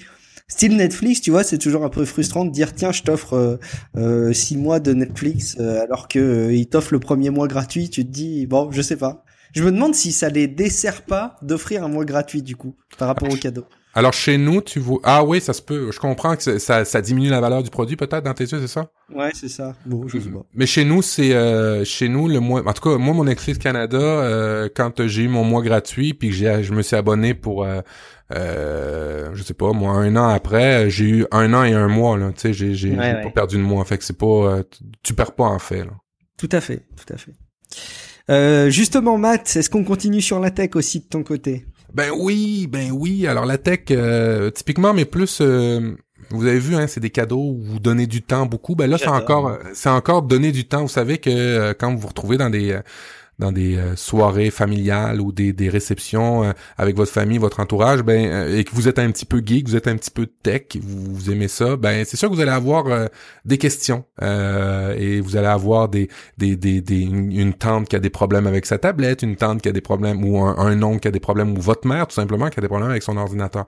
Style 0.49 0.75
Netflix, 0.75 1.21
tu 1.21 1.31
vois, 1.31 1.43
c'est 1.43 1.57
toujours 1.57 1.85
un 1.85 1.89
peu 1.89 2.03
frustrant 2.03 2.43
de 2.43 2.51
dire 2.51 2.73
tiens, 2.73 2.91
je 2.91 3.01
t'offre 3.03 3.33
euh, 3.33 3.57
euh 3.95 4.33
six 4.33 4.57
mois 4.57 4.81
de 4.81 4.93
Netflix 4.93 5.57
alors 5.57 6.09
que 6.09 6.51
ils 6.51 6.67
t'offrent 6.67 6.93
le 6.93 6.99
premier 6.99 7.29
mois 7.29 7.47
gratuit. 7.47 7.89
Tu 7.89 8.05
te 8.05 8.11
dis 8.11 8.45
bon, 8.45 8.69
je 8.71 8.81
sais 8.81 8.97
pas. 8.97 9.23
Je 9.53 9.63
me 9.63 9.71
demande 9.71 9.95
si 9.95 10.11
ça 10.11 10.29
les 10.29 10.47
dessert 10.47 11.03
pas 11.03 11.37
d'offrir 11.41 11.83
un 11.83 11.87
mois 11.87 12.05
gratuit 12.05 12.41
du 12.41 12.55
coup 12.55 12.75
par 12.97 13.07
rapport 13.07 13.31
au 13.31 13.35
cadeau. 13.35 13.65
Alors 13.95 14.13
chez 14.13 14.39
nous, 14.39 14.61
tu 14.61 14.79
vois 14.79 14.99
ah 15.03 15.23
oui, 15.23 15.39
ça 15.39 15.53
se 15.53 15.61
peut. 15.61 15.91
Je 15.91 15.99
comprends 15.99 16.35
que 16.35 16.57
ça, 16.57 16.83
ça 16.83 17.01
diminue 17.01 17.29
la 17.29 17.39
valeur 17.39 17.61
du 17.61 17.69
produit 17.69 17.95
peut-être 17.95 18.23
dans 18.23 18.33
tes 18.33 18.45
yeux, 18.45 18.59
c'est 18.59 18.67
ça? 18.67 18.89
Ouais, 19.13 19.29
c'est 19.35 19.49
ça. 19.49 19.75
Bon, 19.85 20.07
je 20.07 20.17
sais 20.17 20.29
pas. 20.29 20.43
Mais 20.55 20.65
chez 20.65 20.83
nous, 20.83 21.03
c'est 21.03 21.35
euh, 21.35 21.85
chez 21.85 22.09
nous 22.09 22.27
le 22.27 22.39
mois. 22.39 22.67
En 22.67 22.73
tout 22.73 22.89
cas, 22.89 22.97
moi, 22.97 23.13
mon 23.13 23.25
Netflix 23.25 23.59
Canada, 23.59 23.97
euh, 23.99 24.67
quand 24.75 25.05
j'ai 25.05 25.23
eu 25.23 25.27
mon 25.27 25.43
mois 25.43 25.61
gratuit, 25.61 26.15
puis 26.15 26.29
que 26.29 26.33
j'ai, 26.33 26.63
je 26.63 26.73
me 26.73 26.81
suis 26.81 26.95
abonné 26.95 27.35
pour, 27.35 27.63
euh, 27.63 27.81
euh, 28.33 29.29
je 29.33 29.43
sais 29.43 29.53
pas, 29.53 29.73
moi, 29.73 29.91
un 29.91 30.15
an 30.15 30.29
après, 30.29 30.89
j'ai 30.89 31.05
eu 31.05 31.25
un 31.31 31.53
an 31.53 31.63
et 31.63 31.73
un 31.73 31.87
mois 31.87 32.17
là. 32.17 32.31
Tu 32.31 32.41
sais, 32.41 32.53
j'ai, 32.53 32.73
j'ai, 32.73 32.95
pas 32.95 33.29
perdu 33.29 33.57
de 33.57 33.61
mois. 33.61 33.83
Fait 33.85 33.97
que 33.97 34.03
c'est 34.03 34.17
pas, 34.17 34.25
euh, 34.25 34.63
tu 35.03 35.13
perds 35.13 35.35
pas 35.35 35.45
en 35.45 35.59
fait. 35.59 35.85
Là. 35.85 35.91
Tout 36.37 36.49
à 36.51 36.61
fait, 36.61 36.81
tout 36.95 37.13
à 37.13 37.17
fait. 37.17 37.33
Euh, 38.29 38.69
justement, 38.69 39.17
Matt, 39.17 39.55
est-ce 39.55 39.69
qu'on 39.69 39.83
continue 39.83 40.21
sur 40.21 40.39
la 40.39 40.51
tech 40.51 40.71
aussi 40.75 40.99
de 40.99 41.05
ton 41.05 41.23
côté? 41.23 41.65
Ben 41.93 42.11
oui, 42.17 42.67
ben 42.67 42.91
oui. 42.91 43.27
Alors 43.27 43.45
la 43.45 43.57
tech, 43.57 43.81
euh, 43.91 44.49
typiquement, 44.49 44.93
mais 44.93 45.05
plus, 45.05 45.39
euh, 45.41 45.95
vous 46.31 46.45
avez 46.45 46.59
vu, 46.59 46.75
hein, 46.75 46.87
c'est 46.87 47.01
des 47.01 47.09
cadeaux 47.09 47.53
où 47.55 47.61
vous 47.61 47.79
donnez 47.79 48.07
du 48.07 48.21
temps 48.21 48.45
beaucoup. 48.45 48.75
Ben 48.75 48.89
là, 48.89 48.97
c'est 48.97 49.07
encore, 49.07 49.57
c'est 49.73 49.89
encore 49.89 50.21
donner 50.23 50.51
du 50.51 50.65
temps. 50.65 50.81
Vous 50.81 50.87
savez 50.87 51.17
que 51.17 51.73
quand 51.73 51.93
vous 51.93 51.99
vous 51.99 52.07
retrouvez 52.07 52.37
dans 52.37 52.49
des 52.49 52.79
dans 53.43 53.51
des 53.51 53.75
euh, 53.75 53.95
soirées 53.97 54.51
familiales 54.51 55.19
ou 55.19 55.31
des, 55.33 55.51
des 55.51 55.67
réceptions 55.67 56.45
euh, 56.45 56.51
avec 56.77 56.95
votre 56.95 57.11
famille, 57.11 57.37
votre 57.37 57.59
entourage, 57.59 58.01
ben 58.01 58.25
euh, 58.25 58.57
et 58.57 58.63
que 58.63 58.73
vous 58.73 58.87
êtes 58.87 58.99
un 58.99 59.11
petit 59.11 59.25
peu 59.25 59.41
geek, 59.45 59.67
vous 59.67 59.75
êtes 59.75 59.87
un 59.87 59.97
petit 59.97 60.11
peu 60.11 60.27
tech, 60.27 60.63
vous, 60.81 61.13
vous 61.13 61.29
aimez 61.29 61.49
ça, 61.49 61.75
ben 61.75 62.05
c'est 62.05 62.15
sûr 62.15 62.29
que 62.29 62.35
vous 62.35 62.41
allez 62.41 62.51
avoir 62.51 62.85
des 63.45 63.57
questions 63.57 64.05
et 64.21 65.19
vous 65.21 65.35
allez 65.35 65.47
avoir 65.47 65.89
des, 65.89 66.07
des, 66.37 66.55
des, 66.55 66.81
des 66.81 67.01
une, 67.01 67.53
tante 67.53 67.89
qui 67.89 67.95
a 67.95 67.99
des 67.99 68.09
problèmes 68.09 68.47
avec 68.47 68.65
sa 68.65 68.77
tablette, 68.77 69.21
une 69.21 69.35
tante 69.35 69.61
qui 69.61 69.69
a 69.69 69.73
des 69.73 69.81
problèmes 69.81 70.23
ou 70.23 70.39
un, 70.39 70.57
un 70.57 70.81
oncle 70.81 71.01
qui 71.01 71.07
a 71.09 71.11
des 71.11 71.19
problèmes 71.19 71.57
ou 71.57 71.61
votre 71.61 71.87
mère 71.87 72.07
tout 72.07 72.15
simplement 72.15 72.49
qui 72.49 72.59
a 72.59 72.61
des 72.61 72.67
problèmes 72.67 72.89
avec 72.89 73.03
son 73.03 73.17
ordinateur. 73.17 73.65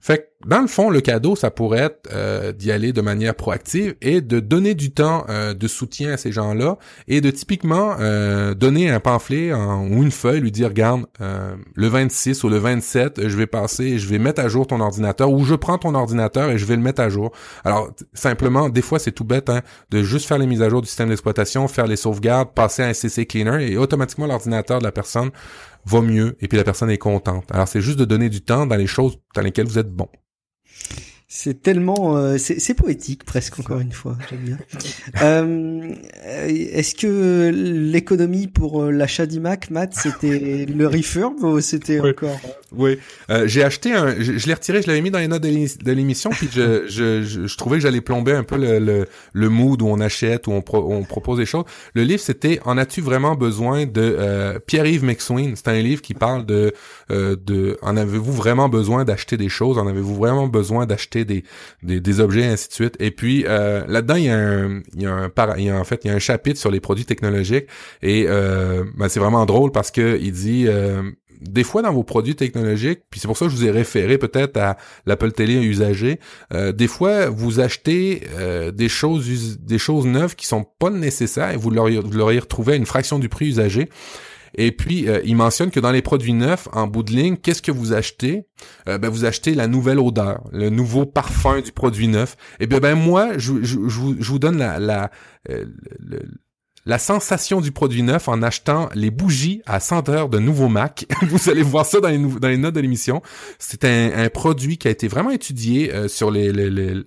Fait 0.00 0.18
que, 0.18 0.48
dans 0.48 0.60
le 0.60 0.68
fond, 0.68 0.90
le 0.90 1.00
cadeau, 1.00 1.34
ça 1.34 1.50
pourrait 1.50 1.80
être 1.80 2.08
euh, 2.12 2.52
d'y 2.52 2.70
aller 2.70 2.92
de 2.92 3.00
manière 3.00 3.34
proactive 3.34 3.96
et 4.00 4.20
de 4.20 4.38
donner 4.38 4.74
du 4.74 4.92
temps 4.92 5.26
euh, 5.28 5.54
de 5.54 5.66
soutien 5.66 6.12
à 6.12 6.16
ces 6.16 6.30
gens-là 6.30 6.78
et 7.08 7.20
de 7.20 7.30
typiquement 7.30 7.96
euh, 7.98 8.54
donner 8.54 8.90
un 8.90 9.00
pamphlet 9.00 9.52
ou 9.52 10.02
une 10.02 10.12
feuille, 10.12 10.40
lui 10.40 10.52
dire, 10.52 10.68
regarde, 10.68 11.06
le 11.18 11.88
26 11.88 12.44
ou 12.44 12.48
le 12.48 12.58
27, 12.58 13.28
je 13.28 13.36
vais 13.36 13.48
passer, 13.48 13.98
je 13.98 14.08
vais 14.08 14.18
mettre 14.18 14.40
à 14.40 14.48
jour 14.48 14.66
ton 14.68 14.80
ordinateur 14.80 15.32
ou 15.32 15.44
je 15.44 15.56
prends 15.56 15.78
ton 15.78 15.94
ordinateur 15.94 16.50
et 16.50 16.58
je 16.58 16.64
vais 16.64 16.76
le 16.76 16.82
mettre 16.82 17.02
à 17.02 17.08
jour. 17.08 17.32
Alors, 17.64 17.90
simplement, 18.14 18.68
des 18.68 18.82
fois, 18.82 19.00
c'est 19.00 19.12
tout 19.12 19.24
bête 19.24 19.50
hein, 19.50 19.62
de 19.90 20.02
juste 20.02 20.28
faire 20.28 20.38
les 20.38 20.46
mises 20.46 20.62
à 20.62 20.68
jour 20.68 20.80
du 20.80 20.86
système 20.86 21.08
d'exploitation, 21.08 21.66
faire 21.66 21.88
les 21.88 21.96
sauvegardes, 21.96 22.54
passer 22.54 22.82
à 22.82 22.86
un 22.86 22.94
CC 22.94 23.26
Cleaner 23.26 23.68
et 23.68 23.76
automatiquement 23.76 24.26
l'ordinateur 24.26 24.78
de 24.78 24.84
la 24.84 24.92
personne 24.92 25.30
va 25.88 26.02
mieux 26.02 26.36
et 26.40 26.48
puis 26.48 26.58
la 26.58 26.64
personne 26.64 26.90
est 26.90 26.98
contente. 26.98 27.50
Alors 27.50 27.66
c'est 27.68 27.80
juste 27.80 27.98
de 27.98 28.04
donner 28.04 28.28
du 28.28 28.42
temps 28.42 28.66
dans 28.66 28.76
les 28.76 28.86
choses 28.86 29.18
dans 29.34 29.42
lesquelles 29.42 29.66
vous 29.66 29.78
êtes 29.78 29.90
bon. 29.90 30.08
C'est 31.30 31.62
tellement, 31.62 32.16
euh, 32.16 32.38
c'est 32.38 32.72
poétique 32.72 33.24
presque 33.24 33.60
encore 33.60 33.80
une 33.80 33.92
fois. 33.92 34.16
J'aime 34.30 34.38
bien. 34.38 34.58
euh, 35.22 35.94
Est-ce 36.24 36.94
que 36.94 37.50
l'économie 37.52 38.46
pour 38.46 38.82
euh, 38.82 38.90
l'achat 38.90 39.26
d'iMac, 39.26 39.70
Matt, 39.70 39.92
c'était 39.92 40.64
le 40.74 40.86
refurb 40.86 41.34
ou 41.44 41.60
c'était 41.60 42.00
encore 42.00 42.40
Oui, 42.72 42.98
euh, 43.28 43.46
j'ai 43.46 43.62
acheté 43.62 43.92
un, 43.92 44.18
je, 44.18 44.38
je 44.38 44.46
l'ai 44.46 44.54
retiré, 44.54 44.80
je 44.80 44.86
l'avais 44.86 45.02
mis 45.02 45.10
dans 45.10 45.18
les 45.18 45.28
notes 45.28 45.42
de 45.42 45.92
l'émission, 45.92 46.30
puis 46.30 46.48
je, 46.50 46.86
je, 46.88 47.22
je, 47.22 47.46
je, 47.46 47.56
trouvais 47.58 47.76
que 47.76 47.82
j'allais 47.82 48.00
plomber 48.00 48.32
un 48.32 48.42
peu 48.42 48.56
le, 48.56 48.78
le, 48.78 49.06
le, 49.34 49.48
mood 49.50 49.82
où 49.82 49.86
on 49.86 50.00
achète, 50.00 50.46
où 50.46 50.52
on, 50.52 50.62
pro, 50.62 50.90
on 50.90 51.04
propose 51.04 51.36
des 51.36 51.46
choses. 51.46 51.64
Le 51.92 52.04
livre, 52.04 52.22
c'était 52.22 52.58
En 52.64 52.78
as-tu 52.78 53.02
vraiment 53.02 53.34
besoin? 53.34 53.84
de 53.84 54.16
euh, 54.18 54.58
Pierre-Yves 54.66 55.04
McSween. 55.04 55.56
C'est 55.56 55.68
un 55.68 55.82
livre 55.82 56.00
qui 56.00 56.14
parle 56.14 56.46
de, 56.46 56.72
de 57.10 57.76
En 57.82 57.98
avez-vous 57.98 58.32
vraiment 58.32 58.70
besoin 58.70 59.04
d'acheter 59.04 59.36
des 59.36 59.50
choses? 59.50 59.76
En 59.76 59.86
avez-vous 59.86 60.14
vraiment 60.14 60.46
besoin 60.46 60.86
d'acheter 60.86 61.17
des, 61.24 61.44
des, 61.82 62.00
des, 62.00 62.20
objets, 62.20 62.44
ainsi 62.44 62.68
de 62.68 62.72
suite. 62.72 62.96
Et 63.00 63.10
puis 63.10 63.44
euh, 63.46 63.84
là-dedans, 63.86 64.16
il 64.16 64.24
y 64.24 64.28
a 64.30 64.38
un, 64.38 64.82
il 64.94 65.02
y 65.02 65.06
a 65.06 65.12
un, 65.12 65.30
il 65.56 65.64
y 65.64 65.70
a, 65.70 65.78
en 65.78 65.84
fait, 65.84 66.00
il 66.04 66.08
y 66.08 66.10
a 66.10 66.14
un 66.14 66.18
chapitre 66.18 66.58
sur 66.58 66.70
les 66.70 66.80
produits 66.80 67.04
technologiques 67.04 67.66
et 68.02 68.26
euh, 68.28 68.84
ben, 68.96 69.08
c'est 69.08 69.20
vraiment 69.20 69.46
drôle 69.46 69.72
parce 69.72 69.90
que 69.90 70.18
il 70.20 70.32
dit 70.32 70.66
euh, 70.66 71.02
des 71.40 71.64
fois 71.64 71.82
dans 71.82 71.92
vos 71.92 72.02
produits 72.02 72.36
technologiques, 72.36 73.00
puis 73.10 73.20
c'est 73.20 73.28
pour 73.28 73.36
ça 73.36 73.46
que 73.46 73.52
je 73.52 73.56
vous 73.56 73.64
ai 73.64 73.70
référé 73.70 74.18
peut-être 74.18 74.56
à 74.56 74.76
l'Apple 75.06 75.32
Télé 75.32 75.54
usagé, 75.54 76.18
euh, 76.52 76.72
des 76.72 76.88
fois 76.88 77.28
vous 77.28 77.60
achetez 77.60 78.22
euh, 78.36 78.70
des 78.70 78.88
choses 78.88 79.58
des 79.60 79.78
choses 79.78 80.06
neuves 80.06 80.34
qui 80.34 80.46
sont 80.46 80.64
pas 80.64 80.90
nécessaires 80.90 81.50
et 81.50 81.56
vous 81.56 81.70
l'auriez, 81.70 82.00
vous 82.00 82.10
l'auriez 82.12 82.40
retrouvé 82.40 82.74
à 82.74 82.76
une 82.76 82.86
fraction 82.86 83.18
du 83.18 83.28
prix 83.28 83.48
usagé. 83.48 83.88
Et 84.54 84.72
puis, 84.72 85.08
euh, 85.08 85.20
il 85.24 85.36
mentionne 85.36 85.70
que 85.70 85.80
dans 85.80 85.90
les 85.90 86.02
produits 86.02 86.32
neufs, 86.32 86.68
en 86.72 86.86
bout 86.86 87.02
de 87.02 87.12
ligne, 87.12 87.36
qu'est-ce 87.36 87.62
que 87.62 87.72
vous 87.72 87.92
achetez? 87.92 88.46
Euh, 88.88 88.98
ben, 88.98 89.08
vous 89.08 89.24
achetez 89.24 89.54
la 89.54 89.66
nouvelle 89.66 89.98
odeur, 89.98 90.44
le 90.52 90.70
nouveau 90.70 91.06
parfum 91.06 91.60
du 91.60 91.72
produit 91.72 92.08
neuf. 92.08 92.36
Et 92.60 92.66
bien, 92.66 92.80
ben 92.80 92.94
moi, 92.94 93.36
je, 93.38 93.62
je, 93.62 93.78
je, 93.88 93.98
vous, 93.98 94.16
je 94.18 94.30
vous 94.30 94.38
donne 94.38 94.58
la, 94.58 94.78
la, 94.78 95.10
euh, 95.50 95.64
le, 95.98 96.20
la 96.88 96.98
sensation 96.98 97.60
du 97.60 97.70
produit 97.70 98.02
neuf 98.02 98.28
en 98.28 98.42
achetant 98.42 98.88
les 98.94 99.10
bougies 99.10 99.60
à 99.66 99.78
senteur 99.78 100.30
de 100.30 100.38
nouveau 100.38 100.68
Mac. 100.68 101.04
Vous 101.22 101.50
allez 101.50 101.62
voir 101.62 101.84
ça 101.84 102.00
dans 102.00 102.08
les, 102.08 102.16
dans 102.16 102.48
les 102.48 102.56
notes 102.56 102.74
de 102.74 102.80
l'émission. 102.80 103.20
C'est 103.58 103.84
un, 103.84 104.10
un, 104.16 104.30
produit 104.30 104.78
qui 104.78 104.88
a 104.88 104.90
été 104.90 105.06
vraiment 105.06 105.30
étudié 105.30 105.92
euh, 105.92 106.08
sur 106.08 106.30
les, 106.30 106.50
les, 106.50 106.70
les, 106.70 107.02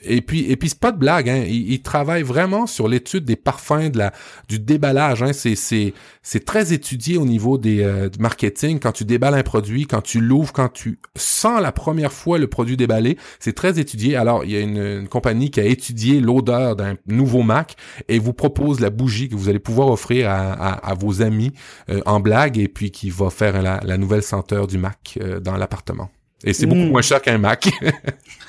et 0.00 0.22
puis 0.22 0.50
et 0.50 0.56
puis 0.56 0.70
c'est 0.70 0.80
pas 0.80 0.92
de 0.92 0.98
blague. 0.98 1.28
Hein. 1.28 1.44
Il, 1.46 1.70
il 1.70 1.82
travaille 1.82 2.22
vraiment 2.22 2.66
sur 2.66 2.88
l'étude 2.88 3.26
des 3.26 3.36
parfums, 3.36 3.90
de 3.90 3.98
la 3.98 4.12
du 4.48 4.58
déballage. 4.58 5.22
Hein. 5.22 5.34
C'est 5.34 5.56
c'est 5.56 5.92
c'est 6.30 6.44
très 6.44 6.74
étudié 6.74 7.16
au 7.16 7.24
niveau 7.24 7.56
des 7.56 7.82
euh, 7.82 8.10
marketing. 8.18 8.80
Quand 8.80 8.92
tu 8.92 9.06
déballes 9.06 9.32
un 9.32 9.42
produit, 9.42 9.86
quand 9.86 10.02
tu 10.02 10.20
l'ouvres, 10.20 10.52
quand 10.52 10.70
tu 10.70 10.98
sens 11.16 11.58
la 11.62 11.72
première 11.72 12.12
fois 12.12 12.36
le 12.36 12.48
produit 12.48 12.76
déballé, 12.76 13.16
c'est 13.40 13.54
très 13.54 13.80
étudié. 13.80 14.14
Alors 14.14 14.44
il 14.44 14.50
y 14.50 14.56
a 14.58 14.60
une, 14.60 14.76
une 14.76 15.08
compagnie 15.08 15.50
qui 15.50 15.58
a 15.58 15.64
étudié 15.64 16.20
l'odeur 16.20 16.76
d'un 16.76 16.96
nouveau 17.06 17.42
Mac 17.42 17.76
et 18.08 18.18
vous 18.18 18.34
propose 18.34 18.80
la 18.80 18.90
bougie 18.90 19.30
que 19.30 19.36
vous 19.36 19.48
allez 19.48 19.58
pouvoir 19.58 19.88
offrir 19.88 20.28
à, 20.28 20.52
à, 20.52 20.90
à 20.90 20.92
vos 20.92 21.22
amis 21.22 21.54
euh, 21.88 22.02
en 22.04 22.20
blague 22.20 22.58
et 22.58 22.68
puis 22.68 22.90
qui 22.90 23.08
va 23.08 23.30
faire 23.30 23.62
la, 23.62 23.80
la 23.82 23.96
nouvelle 23.96 24.22
senteur 24.22 24.66
du 24.66 24.76
Mac 24.76 25.18
euh, 25.22 25.40
dans 25.40 25.56
l'appartement. 25.56 26.10
Et 26.44 26.52
c'est 26.52 26.66
mmh. 26.66 26.68
beaucoup 26.68 26.92
moins 26.92 27.02
cher 27.02 27.22
qu'un 27.22 27.38
Mac. 27.38 27.70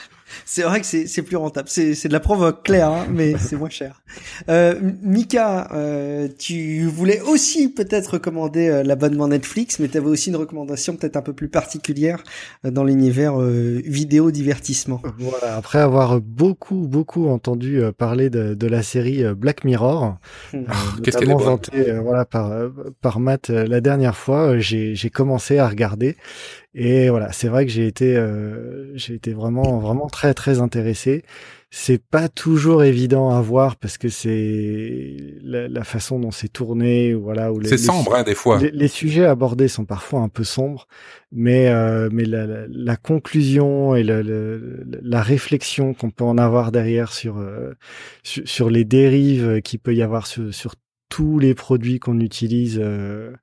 c'est 0.52 0.64
vrai 0.64 0.82
que 0.82 0.88
c'est 0.88 1.22
plus 1.22 1.36
rentable. 1.36 1.70
C'est 1.70 2.08
de 2.08 2.14
la 2.14 2.20
provoque 2.20 2.64
claire, 2.64 2.90
hein, 2.90 3.06
mais 3.08 3.38
c'est 3.40 3.56
moins 3.56 3.70
cher. 3.70 4.02
Euh, 4.50 4.74
Mika, 5.04 5.68
euh, 5.74 6.28
tu 6.40 6.88
voulais 6.88 7.22
aussi 7.22 7.70
peut-être 7.70 8.14
recommander 8.14 8.68
euh, 8.68 8.82
l'abonnement 8.82 9.28
Netflix, 9.28 9.78
mais 9.78 9.88
tu 9.90 9.98
avais 10.00 10.08
aussi 10.08 10.32
une 10.32 10.38
recommandation 10.38 10.96
peut-être 10.96 11.18
un 11.18 11.22
peu 11.22 11.34
plus 11.34 11.50
particulière 11.50 12.24
euh, 12.66 12.72
dans 12.72 12.84
l'univers 12.84 13.40
euh, 13.40 13.80
vidéo 13.86 14.32
divertissement. 14.32 15.04
Voilà. 15.20 15.56
Après 15.56 15.78
avoir 15.78 16.20
beaucoup 16.20 16.88
beaucoup 16.88 17.28
entendu 17.28 17.84
parler 17.96 18.32
de, 18.32 18.56
de 18.56 18.68
la 18.68 18.82
série 18.82 19.24
Black 19.36 19.64
Mirror, 19.64 20.18
euh, 20.56 20.64
notamment 21.06 21.38
vanté 21.38 21.92
voilà 22.02 22.26
par 22.26 22.52
par 23.02 23.20
Matt 23.20 23.50
la 23.50 23.82
dernière 23.82 24.18
fois, 24.18 24.58
j'ai 24.58 24.96
j'ai 24.96 25.12
commencé 25.12 25.60
à 25.60 25.68
regarder. 25.68 26.16
Et 26.76 27.10
voilà, 27.10 27.32
c'est 27.32 27.48
vrai 27.48 27.66
que 27.66 27.72
j'ai 27.72 27.88
été, 27.88 28.16
euh, 28.16 28.96
j'ai 28.96 29.16
été 29.16 29.34
vraiment, 29.34 29.80
vraiment 29.80 30.08
très, 30.08 30.36
très 30.36 30.62
intéressé. 30.62 31.24
C'est 31.72 32.04
pas 32.04 32.30
toujours 32.30 32.84
évident 32.84 33.32
à 33.32 33.42
voir 33.42 33.76
parce 33.76 33.98
que 33.98 34.10
c'est 34.10 35.18
la, 35.42 35.68
la, 35.68 35.84
façon 35.84 36.20
dont 36.20 36.32
c'est 36.32 36.48
tourné, 36.48 37.14
voilà. 37.14 37.52
C'est 37.64 37.78
sombre, 37.78 38.16
hein, 38.16 38.24
des 38.24 38.36
fois. 38.36 38.60
Les, 38.60 38.72
les, 38.72 38.88
sujets 38.88 39.26
abordés 39.26 39.68
sont 39.68 39.86
parfois 39.86 40.22
un 40.22 40.30
peu 40.30 40.44
sombres, 40.44 40.88
mais 41.32 41.70
euh, 41.70 42.10
mais 42.12 42.26
la, 42.26 42.46
la, 42.46 42.66
la, 42.68 42.96
conclusion 42.98 43.96
et 43.96 44.04
la, 44.04 44.22
la 44.24 45.22
réflexion 45.22 45.94
qu'on 45.94 46.12
peut 46.12 46.24
en 46.24 46.38
avoir 46.38 46.72
derrière 46.72 47.14
sur, 47.14 47.38
euh, 47.38 47.74
sur, 48.24 48.48
sur 48.48 48.70
les 48.70 48.86
dérives 48.86 49.62
qu'il 49.62 49.80
peut 49.80 49.96
y 49.96 50.02
avoir 50.02 50.28
sur, 50.28 50.54
sur 50.54 50.76
tous 51.10 51.40
les 51.40 51.56
produits 51.56 52.00
qu'on 52.00 52.20
utilise 52.20 52.80
euh, 52.82 53.34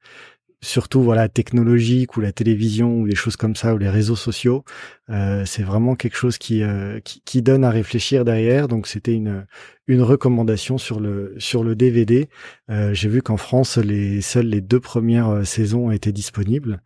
surtout 0.62 1.02
voilà 1.02 1.28
technologique 1.28 2.16
ou 2.16 2.20
la 2.20 2.32
télévision 2.32 3.00
ou 3.00 3.08
des 3.08 3.14
choses 3.14 3.36
comme 3.36 3.54
ça 3.56 3.74
ou 3.74 3.78
les 3.78 3.90
réseaux 3.90 4.16
sociaux 4.16 4.64
euh, 5.08 5.44
c'est 5.46 5.62
vraiment 5.62 5.94
quelque 5.94 6.16
chose 6.16 6.36
qui, 6.36 6.62
euh, 6.62 6.98
qui, 7.00 7.22
qui 7.24 7.40
donne 7.40 7.64
à 7.64 7.70
réfléchir 7.70 8.24
derrière. 8.24 8.66
Donc 8.66 8.86
c'était 8.86 9.14
une 9.14 9.46
une 9.88 10.02
recommandation 10.02 10.78
sur 10.78 10.98
le 10.98 11.34
sur 11.38 11.62
le 11.62 11.76
DVD 11.76 12.28
euh, 12.70 12.92
j'ai 12.92 13.08
vu 13.08 13.22
qu'en 13.22 13.36
France 13.36 13.76
les 13.78 14.20
seules 14.20 14.48
les 14.48 14.60
deux 14.60 14.80
premières 14.80 15.46
saisons 15.46 15.90
étaient 15.92 16.12
disponibles. 16.12 16.82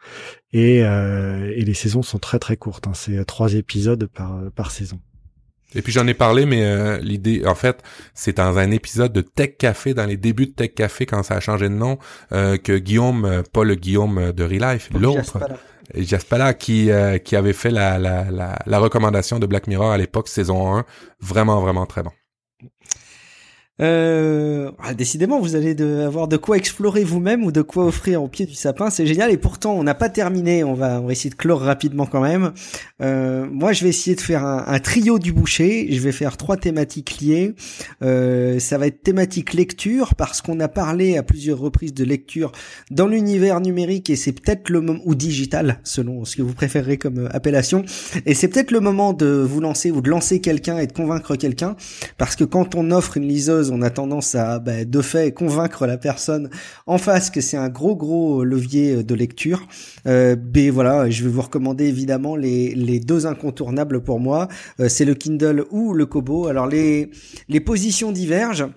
Et 0.53 0.79
et 0.81 1.65
les 1.65 1.75
saisons 1.75 2.03
sont 2.03 2.19
très 2.19 2.39
très 2.39 2.57
courtes 2.57 2.87
hein, 2.89 2.95
c'est 2.95 3.25
trois 3.25 3.55
épisodes 3.55 4.07
par 4.07 4.51
par 4.53 4.71
saison 4.71 5.01
et 5.75 5.83
puis 5.83 5.93
j'en 5.93 6.07
ai 6.07 6.15
parlé, 6.15 6.47
mais 6.47 6.65
euh, 6.65 6.99
l'idée, 6.99 7.43
en 7.47 7.55
fait, 7.55 7.83
c'est 8.15 8.37
dans 8.37 8.59
un 8.59 8.71
épisode 8.71 9.13
de 9.13 9.21
Tech 9.21 9.57
Café, 9.59 9.95
dans 9.95 10.07
les 10.07 10.17
débuts 10.17 10.47
de 10.47 10.53
Tech 10.53 10.75
Café, 10.75 11.07
quand 11.07 11.23
ça 11.23 11.35
a 11.37 11.41
changé 11.41 11.69
de 11.69 11.75
nom, 11.75 11.99
euh, 12.33 12.57
que 12.57 12.77
Guillaume, 12.77 13.25
euh, 13.25 13.43
pas 13.53 13.65
le 13.65 13.75
Guillaume 13.75 14.33
de 14.33 14.45
Real 14.45 14.75
Life, 14.75 14.91
l'autre, 14.99 15.39
Jaspala, 15.95 16.55
qui 16.55 16.91
euh, 16.91 17.19
qui 17.19 17.37
avait 17.37 17.53
fait 17.53 17.71
la, 17.71 17.99
la, 17.99 18.31
la, 18.31 18.59
la, 18.65 18.79
recommandation 18.79 19.39
de 19.39 19.47
Black 19.47 19.67
Mirror 19.67 19.91
à 19.91 19.99
l'époque, 19.99 20.29
saison 20.29 20.77
1, 20.77 20.85
vraiment, 21.21 21.61
vraiment 21.61 21.87
très 21.87 22.03
bon. 22.03 22.13
Euh, 23.81 24.71
ah, 24.83 24.95
décidément, 24.95 25.41
vous 25.41 25.57
allez 25.57 25.75
de, 25.75 26.01
avoir 26.01 26.29
de 26.29 26.37
quoi 26.37 26.57
explorer 26.57 27.05
vous-même 27.05 27.45
ou 27.45 27.53
de 27.53 27.63
quoi 27.63 27.87
offrir 27.87 28.23
au 28.23 28.29
pied 28.29 28.47
du 28.47 28.55
sapin. 28.55 28.91
C'est 28.91 29.07
génial. 29.07 29.31
Et 29.31 29.37
pourtant, 29.37 29.75
on 29.75 29.83
n'a 29.83 29.95
pas 29.95 30.09
terminé. 30.09 30.65
On 30.65 30.75
va, 30.75 31.01
on 31.01 31.07
va 31.07 31.13
essayer 31.13 31.31
de 31.31 31.35
clore 31.35 31.61
rapidement 31.61 32.07
quand 32.07 32.21
même. 32.21 32.53
Euh, 33.01 33.47
moi, 33.51 33.73
je 33.73 33.85
vais 33.85 33.91
essayer 33.91 34.17
de 34.17 34.21
faire 34.21 34.45
un, 34.45 34.79
trio 34.81 35.19
du 35.19 35.33
boucher. 35.33 35.89
Je 35.91 36.01
vais 36.01 36.13
faire 36.13 36.37
trois 36.37 36.57
thématiques 36.57 37.21
liées. 37.21 37.55
Euh, 38.03 38.59
ça 38.59 38.79
va 38.79 38.87
être 38.87 39.03
thématique 39.03 39.55
lecture 39.55 40.15
parce 40.15 40.43
qu'on 40.43 40.61
a 40.61 40.69
parlé 40.69 41.17
à 41.17 41.23
plusieurs 41.23 41.59
reprises 41.59 41.95
de 41.95 42.05
lecture 42.05 42.53
dans 42.91 43.07
l'univers 43.07 43.61
numérique 43.61 44.11
et 44.11 44.17
c'est 44.17 44.33
peut-être 44.33 44.71
le 44.71 44.81
moment 44.81 45.01
ou 45.05 45.15
digital 45.15 45.81
selon 45.85 46.25
ce 46.25 46.37
que 46.37 46.43
vous 46.43 46.55
préférez 46.55 46.97
comme 46.97 47.19
euh, 47.19 47.29
appellation. 47.37 47.85
Et 48.27 48.35
c'est 48.35 48.49
peut-être 48.49 48.71
le 48.71 48.81
moment 48.81 49.13
de 49.13 49.27
vous 49.27 49.61
lancer 49.61 49.91
ou 49.91 50.01
de 50.01 50.11
lancer 50.11 50.41
quelqu'un 50.41 50.79
et 50.79 50.87
de 50.87 50.93
convaincre 50.93 51.37
quelqu'un 51.37 51.77
parce 52.19 52.37
que 52.37 52.45
quand 52.45 52.75
on 52.75 52.91
offre 52.91 53.17
une 53.17 53.27
liseuse 53.27 53.70
on 53.71 53.83
a 53.83 53.91
tendance 53.91 54.35
à, 54.35 54.59
bah, 54.59 54.85
de 54.85 55.01
fait, 55.03 55.33
convaincre 55.33 55.87
la 55.87 55.99
personne 55.99 56.51
en 56.87 56.99
face 56.99 57.31
que 57.31 57.41
c'est 57.41 57.57
un 57.57 57.69
gros 57.69 57.97
gros 57.97 58.45
levier 58.45 59.03
de 59.03 59.15
lecture. 59.15 59.67
Euh, 60.07 60.37
voilà, 60.73 61.11
je 61.11 61.25
vais 61.25 61.31
vous 61.31 61.43
recommander 61.43 61.87
évidemment 61.87 62.37
les, 62.37 63.01
deux 63.01 63.27
incontournables 63.27 64.03
pour 64.03 64.21
moi. 64.21 64.49
Euh, 64.81 64.89
c'est 64.89 65.05
le 65.05 65.15
Kindle 65.15 65.65
ou 65.71 65.95
le 65.95 66.07
Kobo. 66.07 66.47
Alors 66.47 66.67
les 66.67 67.11
positions 67.65 68.13
divergent 68.13 68.71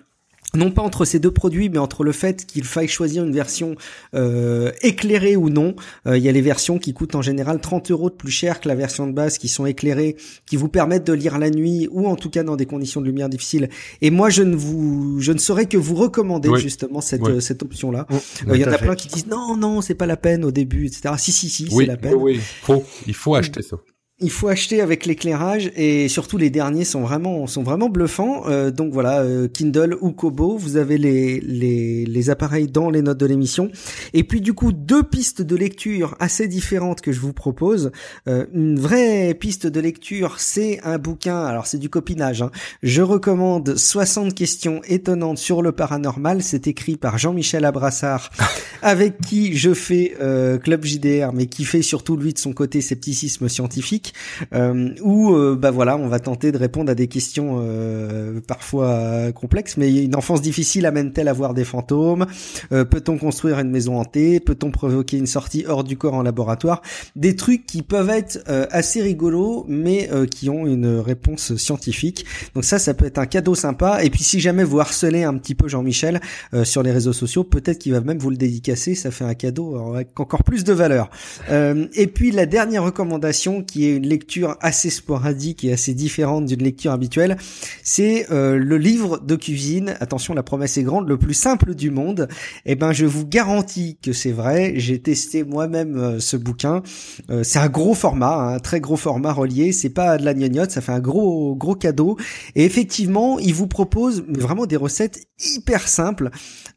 non 0.56 0.70
pas 0.70 0.82
entre 0.82 1.04
ces 1.04 1.18
deux 1.18 1.30
produits, 1.30 1.68
mais 1.68 1.78
entre 1.78 2.04
le 2.04 2.12
fait 2.12 2.46
qu'il 2.46 2.64
faille 2.64 2.88
choisir 2.88 3.24
une 3.24 3.32
version 3.32 3.76
euh, 4.14 4.72
éclairée 4.82 5.36
ou 5.36 5.50
non. 5.50 5.74
Euh, 6.06 6.16
il 6.16 6.24
y 6.24 6.28
a 6.28 6.32
les 6.32 6.40
versions 6.40 6.78
qui 6.78 6.92
coûtent 6.92 7.14
en 7.14 7.22
général 7.22 7.60
30 7.60 7.90
euros 7.90 8.10
de 8.10 8.14
plus 8.14 8.30
cher 8.30 8.60
que 8.60 8.68
la 8.68 8.74
version 8.74 9.06
de 9.06 9.12
base, 9.12 9.38
qui 9.38 9.48
sont 9.48 9.66
éclairées, 9.66 10.16
qui 10.46 10.56
vous 10.56 10.68
permettent 10.68 11.06
de 11.06 11.12
lire 11.12 11.38
la 11.38 11.50
nuit 11.50 11.88
ou 11.90 12.06
en 12.06 12.16
tout 12.16 12.30
cas 12.30 12.42
dans 12.42 12.56
des 12.56 12.66
conditions 12.66 13.00
de 13.00 13.06
lumière 13.06 13.28
difficiles. 13.28 13.68
Et 14.00 14.10
moi, 14.10 14.30
je 14.30 14.42
ne 14.42 14.56
vous, 14.56 15.20
je 15.20 15.32
ne 15.32 15.38
saurais 15.38 15.66
que 15.66 15.76
vous 15.76 15.94
recommander 15.94 16.48
oui. 16.48 16.60
justement 16.60 17.00
cette 17.00 17.22
oui. 17.22 17.40
cette 17.40 17.62
option-là. 17.62 18.06
Il 18.10 18.52
oui, 18.52 18.58
y 18.60 18.64
en 18.64 18.72
a 18.72 18.78
plein 18.78 18.94
qui 18.94 19.08
disent 19.08 19.26
non, 19.26 19.56
non, 19.56 19.80
c'est 19.80 19.94
pas 19.94 20.06
la 20.06 20.16
peine 20.16 20.44
au 20.44 20.50
début, 20.50 20.86
etc. 20.86 21.14
Si, 21.18 21.32
si, 21.32 21.48
si, 21.48 21.68
c'est 21.70 21.86
la 21.86 21.96
peine. 21.96 22.14
Oui, 22.14 22.40
faut, 22.62 22.84
il 23.06 23.14
faut 23.14 23.34
acheter 23.34 23.62
ça 23.62 23.76
il 24.20 24.30
faut 24.30 24.46
acheter 24.46 24.80
avec 24.80 25.06
l'éclairage 25.06 25.72
et 25.74 26.06
surtout 26.06 26.38
les 26.38 26.48
derniers 26.48 26.84
sont 26.84 27.02
vraiment 27.02 27.48
sont 27.48 27.64
vraiment 27.64 27.88
bluffants. 27.88 28.44
Euh, 28.46 28.70
donc 28.70 28.92
voilà, 28.92 29.22
euh, 29.22 29.48
Kindle 29.48 29.96
ou 30.00 30.12
Kobo, 30.12 30.56
vous 30.56 30.76
avez 30.76 30.98
les, 30.98 31.40
les 31.40 32.06
les 32.06 32.30
appareils 32.30 32.68
dans 32.68 32.90
les 32.90 33.02
notes 33.02 33.18
de 33.18 33.26
l'émission. 33.26 33.72
Et 34.12 34.22
puis 34.22 34.40
du 34.40 34.52
coup 34.52 34.70
deux 34.72 35.02
pistes 35.02 35.42
de 35.42 35.56
lecture 35.56 36.14
assez 36.20 36.46
différentes 36.46 37.00
que 37.00 37.10
je 37.10 37.18
vous 37.18 37.32
propose. 37.32 37.90
Euh, 38.28 38.46
une 38.54 38.78
vraie 38.78 39.34
piste 39.34 39.66
de 39.66 39.80
lecture, 39.80 40.36
c'est 40.38 40.80
un 40.84 40.98
bouquin. 40.98 41.44
Alors 41.44 41.66
c'est 41.66 41.78
du 41.78 41.90
copinage. 41.90 42.42
Hein. 42.42 42.52
Je 42.84 43.02
recommande 43.02 43.76
60 43.76 44.32
questions 44.32 44.80
étonnantes 44.86 45.38
sur 45.38 45.60
le 45.60 45.72
paranormal. 45.72 46.40
C'est 46.40 46.68
écrit 46.68 46.96
par 46.96 47.18
Jean-Michel 47.18 47.64
Abrassard, 47.64 48.30
avec 48.82 49.20
qui 49.20 49.56
je 49.56 49.74
fais 49.74 50.14
euh, 50.20 50.56
Club 50.58 50.84
JDR, 50.84 51.32
mais 51.32 51.46
qui 51.46 51.64
fait 51.64 51.82
surtout 51.82 52.16
lui 52.16 52.32
de 52.32 52.38
son 52.38 52.52
côté 52.52 52.80
scepticisme 52.80 53.48
scientifique. 53.48 54.03
Scientifique 54.04 54.14
où 55.02 55.34
bah 55.56 55.70
voilà, 55.70 55.96
on 55.96 56.08
va 56.08 56.18
tenter 56.20 56.52
de 56.52 56.58
répondre 56.58 56.90
à 56.90 56.94
des 56.94 57.08
questions 57.08 57.64
parfois 58.46 59.32
complexes. 59.32 59.76
Mais 59.76 60.04
une 60.04 60.16
enfance 60.16 60.42
difficile 60.42 60.86
amène-t-elle 60.86 61.28
à 61.28 61.32
voir 61.32 61.54
des 61.54 61.64
fantômes? 61.64 62.26
Peut-on 62.70 63.18
construire 63.18 63.58
une 63.58 63.70
maison 63.70 63.98
hantée? 63.98 64.40
Peut-on 64.40 64.70
provoquer 64.70 65.18
une 65.18 65.26
sortie 65.26 65.64
hors 65.66 65.84
du 65.84 65.96
corps 65.96 66.14
en 66.14 66.22
laboratoire? 66.22 66.82
Des 67.16 67.36
trucs 67.36 67.66
qui 67.66 67.82
peuvent 67.82 68.10
être 68.10 68.42
assez 68.70 69.02
rigolos, 69.02 69.64
mais 69.68 70.08
qui 70.30 70.50
ont 70.50 70.66
une 70.66 70.98
réponse 70.98 71.56
scientifique. 71.56 72.24
Donc 72.54 72.64
ça, 72.64 72.78
ça 72.78 72.94
peut 72.94 73.06
être 73.06 73.18
un 73.18 73.26
cadeau 73.26 73.54
sympa. 73.54 74.02
Et 74.02 74.10
puis 74.10 74.22
si 74.24 74.40
jamais 74.40 74.64
vous 74.64 74.80
harcelez 74.80 75.24
un 75.24 75.34
petit 75.34 75.54
peu 75.54 75.68
Jean-Michel 75.68 76.20
euh, 76.52 76.64
sur 76.64 76.82
les 76.82 76.92
réseaux 76.92 77.12
sociaux, 77.12 77.44
peut-être 77.44 77.78
qu'il 77.78 77.92
va 77.92 78.00
même 78.00 78.18
vous 78.18 78.30
le 78.30 78.36
dédicacer. 78.36 78.94
Ça 78.94 79.10
fait 79.10 79.24
un 79.24 79.34
cadeau 79.34 79.94
avec 79.94 80.18
encore 80.18 80.44
plus 80.44 80.64
de 80.64 80.72
valeur. 80.72 81.10
Euh, 81.50 81.86
et 81.94 82.06
puis 82.06 82.30
la 82.30 82.46
dernière 82.46 82.84
recommandation, 82.84 83.62
qui 83.62 83.88
est 83.88 83.93
une 83.94 84.06
lecture 84.06 84.56
assez 84.60 84.90
sporadique 84.90 85.64
et 85.64 85.72
assez 85.72 85.94
différente 85.94 86.46
d'une 86.46 86.62
lecture 86.62 86.92
habituelle, 86.92 87.36
c'est 87.82 88.30
euh, 88.30 88.56
le 88.56 88.78
livre 88.78 89.18
de 89.18 89.36
cuisine. 89.36 89.96
Attention, 90.00 90.34
la 90.34 90.42
promesse 90.42 90.76
est 90.76 90.82
grande, 90.82 91.08
le 91.08 91.18
plus 91.18 91.34
simple 91.34 91.74
du 91.74 91.90
monde. 91.90 92.28
Eh 92.66 92.74
ben, 92.74 92.92
je 92.92 93.06
vous 93.06 93.26
garantis 93.26 93.98
que 94.02 94.12
c'est 94.12 94.32
vrai. 94.32 94.74
J'ai 94.76 95.00
testé 95.00 95.44
moi-même 95.44 96.20
ce 96.20 96.36
bouquin. 96.36 96.82
c'est 97.42 97.58
un 97.58 97.68
gros 97.68 97.94
format, 97.94 98.54
un 98.54 98.58
très 98.58 98.80
gros 98.80 98.96
format 98.96 99.32
relié. 99.32 99.72
C'est 99.72 99.90
pas 99.90 100.18
de 100.18 100.24
la 100.24 100.34
gnognotte, 100.34 100.70
ça 100.70 100.80
fait 100.80 100.92
un 100.92 101.00
gros 101.00 101.54
gros 101.54 101.74
cadeau. 101.74 102.16
Et 102.54 102.64
effectivement, 102.64 103.38
il 103.38 103.54
vous 103.54 103.66
propose 103.66 104.24
vraiment 104.28 104.66
des 104.66 104.76
recettes 104.76 105.20
hyper 105.40 105.88
simples 105.88 106.30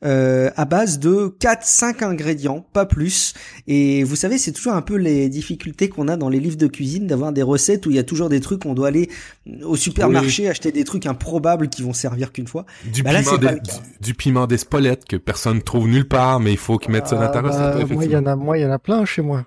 euh, 0.03 0.49
à 0.55 0.65
base 0.65 0.99
de 0.99 1.35
4-5 1.39 2.03
ingrédients, 2.03 2.65
pas 2.73 2.85
plus. 2.85 3.33
Et 3.67 4.03
vous 4.03 4.15
savez, 4.15 4.37
c'est 4.37 4.51
toujours 4.51 4.73
un 4.73 4.81
peu 4.81 4.95
les 4.95 5.29
difficultés 5.29 5.89
qu'on 5.89 6.07
a 6.07 6.17
dans 6.17 6.29
les 6.29 6.39
livres 6.39 6.57
de 6.57 6.67
cuisine 6.67 7.06
d'avoir 7.07 7.33
des 7.33 7.43
recettes 7.43 7.85
où 7.85 7.89
il 7.89 7.95
y 7.95 7.99
a 7.99 8.03
toujours 8.03 8.29
des 8.29 8.39
trucs 8.39 8.65
on 8.65 8.73
doit 8.73 8.87
aller 8.87 9.09
au 9.63 9.75
supermarché 9.75 10.47
acheter 10.49 10.71
des 10.71 10.83
trucs 10.83 11.05
improbables 11.05 11.69
qui 11.69 11.81
vont 11.81 11.93
servir 11.93 12.31
qu'une 12.31 12.47
fois. 12.47 12.65
Du, 12.91 13.03
bah 13.03 13.11
piment, 13.15 13.37
des, 13.37 13.47
du, 14.01 14.13
piment 14.13 14.47
que 14.47 15.15
personne 15.17 15.61
trouve 15.61 15.87
nulle 15.87 16.07
part, 16.07 16.39
mais 16.39 16.51
il 16.51 16.57
faut 16.57 16.77
qu'ils 16.77 16.91
mettent 16.91 17.07
ça 17.07 17.17
dans 17.17 17.31
ta 17.31 17.41
recette. 17.41 17.87
Bah, 17.87 17.95
moi, 17.95 18.05
il 18.05 18.11
y 18.11 18.17
en 18.17 18.25
a, 18.25 18.35
moi, 18.35 18.57
il 18.57 18.61
y 18.61 18.65
en 18.65 18.71
a 18.71 18.79
plein 18.79 19.05
chez 19.05 19.21
moi. 19.21 19.45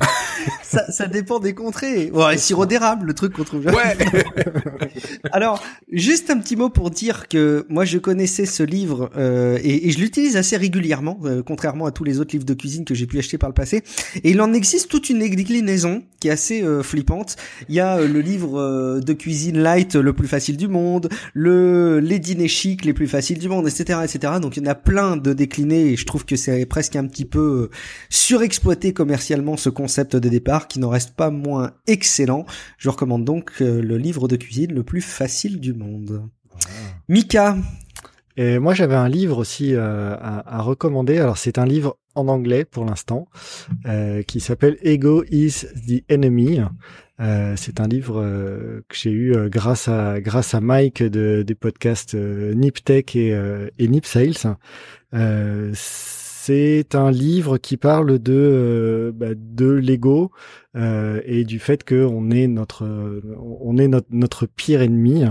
ça, 0.62 0.90
ça, 0.90 1.06
dépend 1.06 1.38
des 1.38 1.54
contrées. 1.54 2.10
Ouais, 2.12 2.38
sirop 2.38 2.66
d'érable, 2.66 3.06
le 3.06 3.14
truc 3.14 3.34
qu'on 3.34 3.44
trouve 3.44 3.62
jamais. 3.62 3.76
Ouais. 3.76 3.96
Alors, 5.32 5.62
juste 5.92 6.30
un 6.30 6.38
petit 6.38 6.56
mot 6.56 6.70
pour 6.70 6.90
dire 6.90 7.28
que 7.28 7.66
moi 7.68 7.84
je 7.84 7.98
connaissais 7.98 8.46
ce 8.46 8.62
livre 8.62 9.10
euh, 9.16 9.58
et, 9.62 9.88
et, 9.88 9.90
je 9.90 9.98
l'utilise 9.98 10.36
assez 10.36 10.56
régulièrement, 10.56 11.18
euh, 11.24 11.42
contrairement 11.42 11.86
à 11.86 11.92
tous 11.92 12.04
les 12.04 12.20
autres 12.20 12.32
livres 12.32 12.44
de 12.44 12.54
cuisine 12.54 12.84
que 12.84 12.94
j'ai 12.94 13.06
pu 13.06 13.18
acheter 13.18 13.38
par 13.38 13.48
le 13.48 13.54
passé. 13.54 13.82
Et 14.22 14.30
il 14.30 14.40
en 14.40 14.52
existe 14.52 14.88
toute 14.88 15.10
une 15.10 15.18
déclinaison 15.18 16.02
qui 16.20 16.28
est 16.28 16.32
assez 16.32 16.62
euh, 16.62 16.82
flippante. 16.82 17.36
Il 17.68 17.74
y 17.74 17.80
a 17.80 17.98
euh, 17.98 18.08
le 18.08 18.20
livre 18.20 19.00
de 19.00 19.12
cuisine 19.12 19.58
light 19.58 19.96
le 19.96 20.12
plus 20.12 20.28
facile 20.28 20.56
du 20.56 20.68
monde, 20.68 21.08
le 21.34 22.00
les 22.00 22.18
dîners 22.18 22.48
chics 22.48 22.84
les 22.84 22.92
plus 22.92 23.06
faciles 23.06 23.38
du 23.38 23.48
monde, 23.48 23.66
etc., 23.66 24.00
etc. 24.04 24.34
Donc 24.40 24.56
il 24.56 24.64
y 24.64 24.66
en 24.66 24.70
a 24.70 24.74
plein 24.74 25.16
de 25.16 25.32
déclinés 25.32 25.88
et 25.88 25.96
je 25.96 26.06
trouve 26.06 26.24
que 26.24 26.36
c'est 26.36 26.64
presque 26.66 26.96
un 26.96 27.06
petit 27.06 27.24
peu 27.24 27.70
surexploité 28.08 28.92
commercialement 28.92 29.56
ce 29.56 29.68
concept 29.68 29.89
de 29.98 30.28
départ 30.28 30.68
qui 30.68 30.78
n'en 30.78 30.88
reste 30.88 31.14
pas 31.14 31.30
moins 31.30 31.72
excellent. 31.86 32.46
Je 32.78 32.88
recommande 32.88 33.24
donc 33.24 33.50
euh, 33.60 33.82
le 33.82 33.98
livre 33.98 34.28
de 34.28 34.36
cuisine 34.36 34.72
le 34.72 34.82
plus 34.82 35.00
facile 35.00 35.60
du 35.60 35.74
monde. 35.74 36.22
Mika 37.08 37.56
et 38.36 38.58
moi, 38.58 38.72
j'avais 38.74 38.94
un 38.94 39.08
livre 39.08 39.38
aussi 39.38 39.74
euh, 39.74 40.14
à, 40.18 40.62
recommander. 40.62 41.18
Alors, 41.18 41.36
c'est 41.36 41.58
un 41.58 41.66
livre 41.66 41.98
en 42.14 42.28
anglais 42.28 42.64
pour 42.64 42.84
l'instant, 42.84 43.28
euh, 43.86 44.22
qui 44.22 44.40
s'appelle 44.40 44.78
Ego 44.82 45.24
is 45.30 45.66
the 45.86 46.04
Enemy. 46.10 46.60
c'est 47.56 47.80
un 47.80 47.88
livre 47.88 48.22
que 48.88 48.96
j'ai 48.96 49.10
eu 49.10 49.34
grâce 49.50 49.88
à 49.88 50.20
grâce 50.20 50.54
à 50.54 50.60
Mike 50.60 51.02
de, 51.02 51.42
des 51.46 51.54
podcasts 51.54 52.14
NipTech 52.14 53.14
et, 53.14 53.38
et 53.78 53.88
Nip 53.88 54.06
Sales. 54.06 54.56
C'est 56.42 56.94
un 56.94 57.10
livre 57.10 57.58
qui 57.58 57.76
parle 57.76 58.18
de 58.18 58.32
euh, 58.32 59.12
bah, 59.14 59.34
de 59.36 59.72
l'ego 59.72 60.30
euh, 60.74 61.20
et 61.26 61.44
du 61.44 61.58
fait 61.58 61.86
qu'on 61.86 62.30
est 62.30 62.46
notre 62.46 62.86
on 63.38 63.76
est 63.76 63.88
pire 64.56 64.80
ennemi 64.80 65.24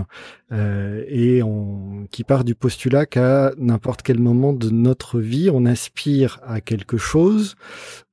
euh, 0.51 1.03
et 1.07 1.41
on 1.41 2.05
qui 2.11 2.23
part 2.23 2.43
du 2.43 2.53
postulat 2.53 3.07
qu'à 3.07 3.53
n'importe 3.57 4.03
quel 4.03 4.19
moment 4.19 4.53
de 4.53 4.69
notre 4.69 5.19
vie 5.19 5.49
on 5.51 5.65
aspire 5.65 6.39
à 6.43 6.61
quelque 6.61 6.97
chose 6.97 7.55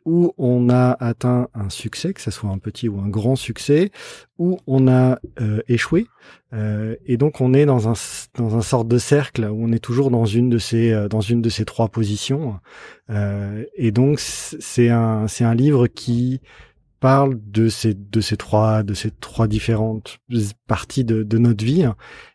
où 0.06 0.32
on 0.38 0.70
a 0.70 0.96
atteint 1.00 1.48
un 1.52 1.68
succès, 1.68 2.14
que 2.14 2.20
ce 2.20 2.30
soit 2.30 2.48
un 2.48 2.58
petit 2.58 2.88
ou 2.88 3.00
un 3.00 3.08
grand 3.08 3.34
succès, 3.34 3.90
où 4.38 4.58
on 4.66 4.86
a 4.86 5.18
euh, 5.40 5.60
échoué, 5.68 6.06
euh, 6.52 6.94
et 7.04 7.16
donc 7.16 7.40
on 7.40 7.52
est 7.52 7.66
dans 7.66 7.88
un 7.88 7.94
dans 8.38 8.56
un 8.56 8.62
sorte 8.62 8.86
de 8.86 8.98
cercle 8.98 9.44
où 9.44 9.64
on 9.64 9.72
est 9.72 9.80
toujours 9.80 10.10
dans 10.10 10.24
une 10.24 10.48
de 10.48 10.58
ces 10.58 10.92
euh, 10.92 11.08
dans 11.08 11.20
une 11.20 11.42
de 11.42 11.48
ces 11.48 11.64
trois 11.64 11.88
positions, 11.88 12.58
et 13.76 13.90
donc 13.90 14.20
c'est 14.20 14.88
un 14.88 15.26
c'est 15.28 15.44
un 15.44 15.54
livre 15.54 15.88
qui 15.88 16.40
parle 17.00 17.38
de 17.50 17.68
ces 17.68 17.94
de 17.94 18.20
ces 18.20 18.36
trois 18.36 18.84
de 18.84 18.94
ces 18.94 19.10
trois 19.10 19.48
différentes 19.48 20.18
parties 20.68 21.04
de, 21.04 21.24
de 21.24 21.38
notre 21.38 21.64
vie 21.64 21.84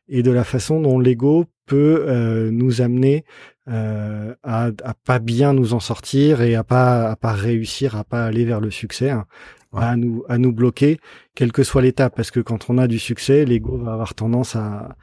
et 0.09 0.23
de 0.23 0.31
la 0.31 0.43
façon 0.43 0.81
dont 0.81 0.99
l'ego 0.99 1.45
peut 1.65 2.49
nous 2.51 2.81
amener 2.81 3.23
euh, 3.69 4.33
à, 4.41 4.71
à, 4.83 4.93
pas 5.05 5.19
bien 5.19 5.53
nous 5.53 5.75
en 5.75 5.79
sortir 5.79 6.41
et 6.41 6.55
à 6.55 6.63
pas 6.63 7.11
à 7.11 7.15
pas 7.15 7.33
réussir 7.33 7.95
à 7.95 8.03
pas 8.03 8.25
aller 8.25 8.43
vers 8.43 8.59
le 8.59 8.71
succès 8.71 9.11
hein, 9.11 9.27
à 9.71 9.95
nous 9.95 10.23
à 10.27 10.39
nous 10.39 10.51
bloquer 10.51 10.99
quelle 11.35 11.51
que 11.51 11.61
soit 11.61 11.83
l'étape 11.83 12.15
parce 12.15 12.31
que 12.31 12.39
quand 12.39 12.71
on 12.71 12.79
a 12.79 12.87
du 12.87 12.97
succès 12.97 13.45
l'ego 13.45 13.77
va 13.77 13.93
avoir 13.93 14.15
tendance 14.15 14.55
à, 14.55 14.95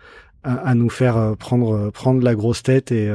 à 0.43 0.75
nous 0.75 0.91
faire 0.91 1.17
euh, 1.17 1.35
prendre 1.37 1.73
euh, 1.73 1.91
prendre 1.93 2.21
la 2.21 2.35
grosse 2.35 2.65
tête 2.65 2.91
et, 2.91 3.07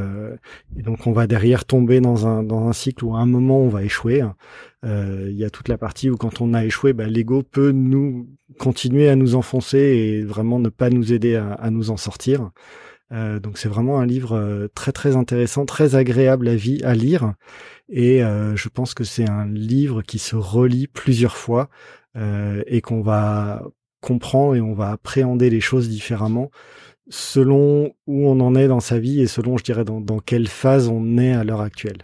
et, 0.77 0.81
donc 0.81 1.07
on 1.07 1.11
va 1.11 1.27
derrière 1.27 1.65
tomber 1.65 1.99
dans 1.99 2.25
un 2.25 2.41
dans 2.41 2.69
un 2.69 2.73
cycle 2.73 3.03
où 3.03 3.13
à 3.13 3.19
un 3.19 3.25
moment 3.25 3.59
on 3.59 3.69
va 3.69 3.83
échouer 3.83 4.21
hein. 4.21 4.35
il 4.83 5.35
y 5.35 5.43
a 5.43 5.49
toute 5.49 5.67
la 5.67 5.77
partie 5.77 6.09
où 6.09 6.15
quand 6.15 6.39
on 6.39 6.53
a 6.53 6.63
échoué 6.63 6.93
bah, 6.93 7.07
l'ego 7.07 7.43
peut 7.43 7.71
nous 7.71 8.29
continuer 8.59 9.09
à 9.09 9.17
nous 9.17 9.35
enfoncer 9.35 9.77
et 9.77 10.23
vraiment 10.23 10.59
ne 10.59 10.69
pas 10.69 10.89
nous 10.89 11.11
aider 11.11 11.35
à, 11.35 11.51
à 11.51 11.69
nous 11.69 11.91
en 11.91 11.97
sortir 11.97 12.51
euh, 13.13 13.39
donc 13.39 13.57
c'est 13.57 13.69
vraiment 13.69 13.99
un 13.99 14.05
livre 14.05 14.35
euh, 14.35 14.67
très 14.73 14.91
très 14.91 15.15
intéressant, 15.15 15.65
très 15.65 15.95
agréable 15.95 16.47
à, 16.47 16.55
vie, 16.55 16.81
à 16.83 16.95
lire. 16.95 17.33
Et 17.89 18.23
euh, 18.23 18.55
je 18.55 18.69
pense 18.69 18.93
que 18.93 19.03
c'est 19.03 19.29
un 19.29 19.45
livre 19.45 20.01
qui 20.01 20.19
se 20.19 20.35
relit 20.35 20.87
plusieurs 20.87 21.37
fois 21.37 21.69
et 22.67 22.81
qu'on 22.81 23.01
va 23.01 23.63
comprendre 23.99 24.55
et 24.55 24.61
on 24.61 24.75
va 24.75 24.91
appréhender 24.91 25.49
les 25.49 25.61
choses 25.61 25.89
différemment 25.89 26.51
selon 27.09 27.95
où 28.05 28.27
on 28.27 28.39
en 28.39 28.53
est 28.53 28.67
dans 28.67 28.81
sa 28.81 28.99
vie 28.99 29.19
et 29.19 29.25
selon, 29.25 29.57
je 29.57 29.63
dirais, 29.63 29.83
dans, 29.83 29.99
dans 29.99 30.19
quelle 30.19 30.47
phase 30.47 30.89
on 30.89 31.17
est 31.17 31.33
à 31.33 31.43
l'heure 31.43 31.61
actuelle. 31.61 32.03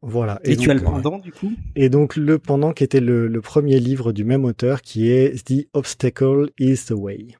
Voilà. 0.00 0.38
Et, 0.44 0.56
tu 0.56 0.70
as 0.70 0.74
le 0.74 0.80
pendant 0.80 1.18
du 1.18 1.32
coup? 1.32 1.52
Et 1.74 1.88
donc 1.88 2.14
le 2.14 2.38
pendant 2.38 2.72
qui 2.72 2.84
était 2.84 3.00
le, 3.00 3.26
le, 3.26 3.40
premier 3.40 3.80
livre 3.80 4.12
du 4.12 4.22
même 4.22 4.44
auteur 4.44 4.80
qui 4.80 5.10
est 5.10 5.44
The 5.44 5.66
Obstacle 5.74 6.50
is 6.60 6.84
the 6.86 6.92
Way 6.92 7.36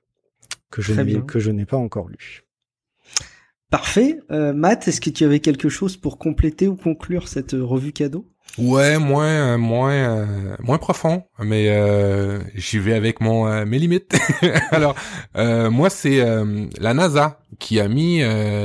que 0.72 0.82
je 0.82 0.92
n'ai 0.94 1.22
que 1.22 1.38
je 1.38 1.52
n'ai 1.52 1.66
pas 1.66 1.76
encore 1.76 2.08
lu. 2.08 2.42
Parfait. 3.70 4.18
Euh, 4.30 4.52
Matt, 4.52 4.88
est-ce 4.88 5.00
que 5.00 5.10
tu 5.10 5.24
avais 5.24 5.40
quelque 5.40 5.68
chose 5.68 5.96
pour 5.96 6.18
compléter 6.18 6.68
ou 6.68 6.76
conclure 6.76 7.28
cette 7.28 7.54
euh, 7.54 7.64
revue 7.64 7.92
cadeau? 7.92 8.26
Ouais, 8.58 8.98
moins, 8.98 9.54
euh, 9.54 9.58
moins, 9.58 9.92
euh, 9.92 10.56
moins 10.62 10.76
profond, 10.76 11.24
mais 11.42 11.68
euh, 11.70 12.38
j'y 12.54 12.78
vais 12.78 12.92
avec 12.92 13.20
mon 13.22 13.64
mes 13.64 13.78
limites. 13.78 14.14
Alors, 14.70 14.94
moi, 15.34 15.88
c'est 15.88 16.22
la 16.78 16.94
NASA 16.94 17.38
qui 17.58 17.80
a 17.80 17.88
mis 17.88 18.22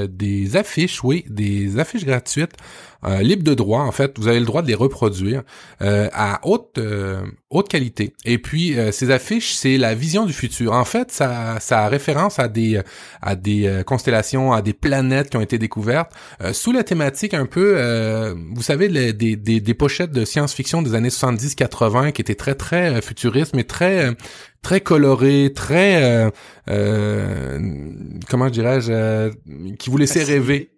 des 0.09 0.57
affiches, 0.57 1.03
oui, 1.03 1.25
des 1.29 1.79
affiches 1.79 2.05
gratuites 2.05 2.57
euh, 3.05 3.21
libre 3.21 3.43
de 3.43 3.53
droit. 3.53 3.81
En 3.81 3.91
fait, 3.91 4.17
vous 4.17 4.27
avez 4.27 4.39
le 4.39 4.45
droit 4.45 4.63
de 4.63 4.67
les 4.67 4.73
reproduire 4.73 5.43
euh, 5.83 6.09
à 6.13 6.39
haute 6.43 6.79
euh, 6.79 7.21
haute 7.51 7.69
qualité. 7.69 8.13
Et 8.25 8.39
puis 8.39 8.75
ces 8.91 9.11
affiches, 9.11 9.53
c'est 9.53 9.77
la 9.77 9.93
vision 9.93 10.25
du 10.25 10.33
futur. 10.33 10.73
En 10.73 10.83
fait, 10.83 11.11
ça 11.11 11.59
ça 11.59 11.85
a 11.85 11.87
référence 11.89 12.39
à 12.39 12.47
des 12.47 12.81
à 13.21 13.35
des 13.35 13.83
constellations, 13.85 14.51
à 14.51 14.61
des 14.61 14.73
planètes 14.73 15.29
qui 15.29 15.37
ont 15.37 15.41
été 15.41 15.57
découvertes 15.57 16.11
sous 16.51 16.71
la 16.73 16.83
thématique 16.83 17.33
un 17.33 17.45
peu, 17.45 18.33
vous 18.53 18.63
savez, 18.63 19.13
des, 19.13 19.35
des 19.37 19.73
pochettes 19.77 20.11
de 20.11 20.25
science-fiction 20.25 20.81
des 20.81 20.95
années 20.95 21.09
70-80 21.09 22.11
qui 22.11 22.21
étaient 22.21 22.35
très 22.35 22.55
très 22.55 23.01
futuristes, 23.01 23.55
mais 23.55 23.63
très 23.63 24.15
très 24.61 24.81
coloré, 24.81 25.53
très 25.55 26.31
euh, 26.69 27.59
comment 28.29 28.49
dirais-je, 28.49 29.31
qui 29.77 29.89
vous 29.89 29.97
laissait 29.97 30.23
rêver. 30.23 30.71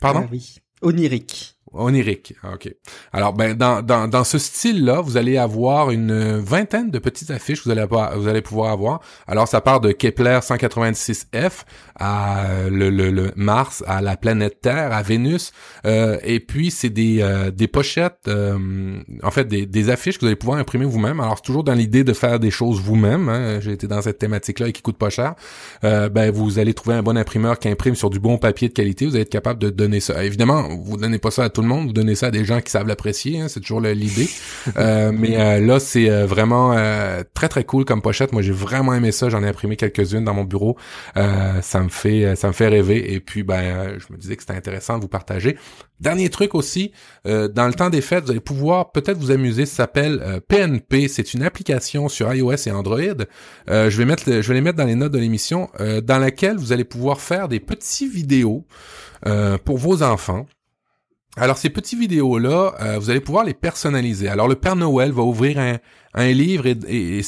Pardon? 0.00 0.22
Ah 0.24 0.28
oui. 0.32 0.56
Onirique. 0.82 1.57
Onirique, 1.72 2.34
ah, 2.42 2.54
ok. 2.54 2.72
Alors, 3.12 3.32
ben 3.32 3.54
dans, 3.54 3.82
dans, 3.82 4.08
dans 4.08 4.24
ce 4.24 4.38
style-là, 4.38 5.00
vous 5.00 5.16
allez 5.16 5.36
avoir 5.36 5.90
une 5.90 6.38
vingtaine 6.38 6.90
de 6.90 6.98
petites 6.98 7.30
affiches 7.30 7.62
que 7.62 7.64
vous 7.64 7.70
allez, 7.70 7.86
vous 8.16 8.28
allez 8.28 8.42
pouvoir 8.42 8.72
avoir. 8.72 9.00
Alors, 9.26 9.48
ça 9.48 9.60
part 9.60 9.80
de 9.80 9.92
Kepler 9.92 10.38
186F 10.42 11.64
à 11.98 12.46
le, 12.70 12.90
le, 12.90 13.10
le 13.10 13.32
Mars, 13.36 13.84
à 13.86 14.00
la 14.00 14.16
planète 14.16 14.60
Terre, 14.60 14.92
à 14.92 15.02
Vénus, 15.02 15.52
euh, 15.84 16.18
et 16.22 16.40
puis 16.40 16.70
c'est 16.70 16.90
des, 16.90 17.18
euh, 17.20 17.50
des 17.50 17.68
pochettes, 17.68 18.28
euh, 18.28 18.98
en 19.22 19.30
fait 19.30 19.44
des, 19.44 19.66
des 19.66 19.90
affiches 19.90 20.16
que 20.16 20.22
vous 20.22 20.26
allez 20.28 20.36
pouvoir 20.36 20.58
imprimer 20.58 20.84
vous-même. 20.84 21.20
Alors, 21.20 21.36
c'est 21.36 21.44
toujours 21.44 21.64
dans 21.64 21.74
l'idée 21.74 22.04
de 22.04 22.12
faire 22.12 22.40
des 22.40 22.50
choses 22.50 22.80
vous-même. 22.80 23.28
Hein. 23.28 23.60
J'ai 23.60 23.72
été 23.72 23.86
dans 23.86 24.02
cette 24.02 24.18
thématique-là 24.18 24.68
et 24.68 24.72
qui 24.72 24.82
coûte 24.82 24.98
pas 24.98 25.10
cher. 25.10 25.34
ben, 25.82 26.30
vous 26.30 26.58
allez 26.58 26.74
trouver 26.74 26.96
un 26.96 27.02
bon 27.02 27.16
imprimeur 27.16 27.58
qui 27.58 27.68
imprime 27.68 27.94
sur 27.94 28.10
du 28.10 28.20
bon 28.20 28.38
papier 28.38 28.68
de 28.68 28.74
qualité. 28.74 29.06
Vous 29.06 29.14
allez 29.14 29.22
être 29.22 29.30
capable 29.30 29.60
de 29.60 29.70
donner 29.70 30.00
ça. 30.00 30.22
Évidemment, 30.24 30.68
vous 30.68 30.96
donnez 30.96 31.18
pas 31.18 31.30
ça 31.30 31.44
à 31.44 31.50
tout 31.50 31.57
le 31.62 31.68
monde, 31.68 31.86
vous 31.88 31.92
donnez 31.92 32.14
ça 32.14 32.26
à 32.26 32.30
des 32.30 32.44
gens 32.44 32.60
qui 32.60 32.70
savent 32.70 32.86
l'apprécier, 32.86 33.40
hein, 33.40 33.48
c'est 33.48 33.60
toujours 33.60 33.80
l'idée. 33.80 34.28
Euh, 34.76 35.12
mais 35.12 35.38
euh, 35.38 35.60
là, 35.60 35.80
c'est 35.80 36.10
euh, 36.10 36.26
vraiment 36.26 36.74
très 37.34 37.48
très 37.48 37.64
cool 37.64 37.84
comme 37.84 38.02
pochette. 38.02 38.32
Moi, 38.32 38.42
j'ai 38.42 38.52
vraiment 38.52 38.94
aimé 38.94 39.12
ça. 39.12 39.28
J'en 39.28 39.42
ai 39.42 39.48
imprimé 39.48 39.76
quelques-unes 39.76 40.24
dans 40.24 40.34
mon 40.34 40.44
bureau. 40.44 40.76
ça 41.14 41.80
me 41.80 41.88
fait 41.88 42.36
ça 42.36 42.48
me 42.48 42.52
fait 42.52 42.68
rêver. 42.68 43.12
Et 43.12 43.20
puis, 43.20 43.42
ben, 43.42 43.98
je 43.98 44.12
me 44.12 44.18
disais 44.18 44.36
que 44.36 44.42
c'était 44.42 44.56
intéressant 44.56 44.96
de 44.96 45.02
vous 45.02 45.08
partager. 45.08 45.56
Dernier 46.00 46.28
truc 46.28 46.54
aussi, 46.54 46.92
dans 47.24 47.66
le 47.66 47.72
temps 47.72 47.90
des 47.90 48.00
fêtes, 48.00 48.24
vous 48.24 48.30
allez 48.30 48.40
pouvoir 48.40 48.92
peut-être 48.92 49.18
vous 49.18 49.30
amuser. 49.30 49.66
Ça 49.66 49.76
s'appelle 49.76 50.40
PNP. 50.48 51.08
C'est 51.08 51.34
une 51.34 51.42
application 51.42 52.08
sur 52.08 52.32
iOS 52.32 52.66
et 52.66 52.70
Android. 52.70 52.98
je 53.68 53.96
vais 53.96 54.04
mettre, 54.04 54.24
je 54.26 54.48
vais 54.48 54.54
les 54.54 54.60
mettre 54.60 54.78
dans 54.78 54.86
les 54.86 54.94
notes 54.94 55.12
de 55.12 55.18
l'émission, 55.18 55.68
dans 56.02 56.18
laquelle 56.18 56.56
vous 56.56 56.72
allez 56.72 56.84
pouvoir 56.84 57.20
faire 57.20 57.48
des 57.48 57.60
petits 57.60 58.08
vidéos 58.08 58.64
pour 59.64 59.78
vos 59.78 60.02
enfants. 60.02 60.46
Alors 61.40 61.56
ces 61.56 61.70
petites 61.70 61.98
vidéos-là, 61.98 62.74
euh, 62.80 62.98
vous 62.98 63.10
allez 63.10 63.20
pouvoir 63.20 63.44
les 63.44 63.54
personnaliser. 63.54 64.28
Alors 64.28 64.48
le 64.48 64.56
Père 64.56 64.74
Noël 64.74 65.12
va 65.12 65.22
ouvrir 65.22 65.58
un, 65.58 65.78
un 66.18 66.32
livre 66.32 66.66
et, 66.66 66.76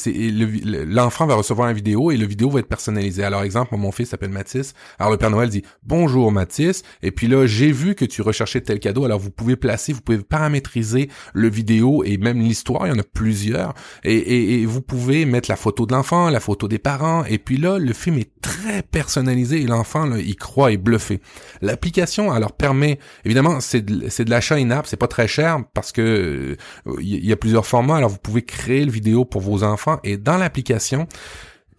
et, 0.05 0.31
l'enfant 0.31 1.25
va 1.25 1.35
recevoir 1.35 1.69
une 1.69 1.75
vidéo 1.75 2.11
et 2.11 2.17
le 2.17 2.25
vidéo 2.25 2.49
va 2.49 2.59
être 2.59 2.67
personnalisé. 2.67 3.23
Alors 3.23 3.43
exemple, 3.43 3.75
mon 3.77 3.91
fils 3.91 4.09
s'appelle 4.09 4.31
Mathis. 4.31 4.73
Alors 4.99 5.11
le 5.11 5.17
Père 5.17 5.29
Noël 5.29 5.49
dit 5.49 5.63
bonjour 5.83 6.31
Mathis 6.31 6.83
et 7.01 7.11
puis 7.11 7.27
là 7.27 7.47
j'ai 7.47 7.71
vu 7.71 7.95
que 7.95 8.03
tu 8.03 8.21
recherchais 8.21 8.59
tel 8.59 8.79
cadeau. 8.79 9.05
Alors 9.05 9.19
vous 9.19 9.31
pouvez 9.31 9.55
placer, 9.55 9.93
vous 9.93 10.01
pouvez 10.01 10.17
paramétriser 10.19 11.09
le 11.33 11.49
vidéo 11.49 12.03
et 12.03 12.17
même 12.17 12.41
l'histoire. 12.41 12.85
Il 12.85 12.89
y 12.89 12.93
en 12.93 12.99
a 12.99 13.03
plusieurs 13.03 13.73
et, 14.03 14.65
vous 14.65 14.81
pouvez 14.81 15.25
mettre 15.25 15.49
la 15.49 15.55
photo 15.55 15.85
de 15.85 15.93
l'enfant, 15.93 16.29
la 16.29 16.39
photo 16.39 16.67
des 16.67 16.79
parents 16.79 17.23
et 17.25 17.37
puis 17.37 17.57
là 17.57 17.79
le 17.79 17.93
film 17.93 18.17
est 18.17 18.31
très 18.41 18.83
personnalisé 18.83 19.61
et 19.61 19.67
l'enfant 19.67 20.15
il 20.15 20.35
croit 20.35 20.71
et 20.71 20.77
bluffé. 20.77 21.21
L'application 21.61 22.31
alors 22.31 22.51
permet 22.51 22.99
évidemment 23.23 23.61
c'est 23.61 23.85
de, 23.85 24.23
de 24.23 24.29
l'achat 24.29 24.55
in-app, 24.55 24.85
c'est 24.85 24.97
pas 24.97 25.07
très 25.07 25.27
cher 25.27 25.59
parce 25.73 25.93
que 25.93 26.57
il 26.85 26.91
euh, 26.91 27.01
y 27.01 27.31
a 27.31 27.37
plusieurs 27.37 27.65
formats. 27.65 27.95
Alors 27.95 28.09
vous 28.09 28.17
pouvez 28.17 28.41
créer 28.41 28.80
le 28.85 28.91
vidéo 28.91 29.25
pour 29.25 29.41
vos 29.41 29.63
enfants 29.63 29.99
et 30.03 30.17
dans 30.17 30.37
l'application, 30.37 31.07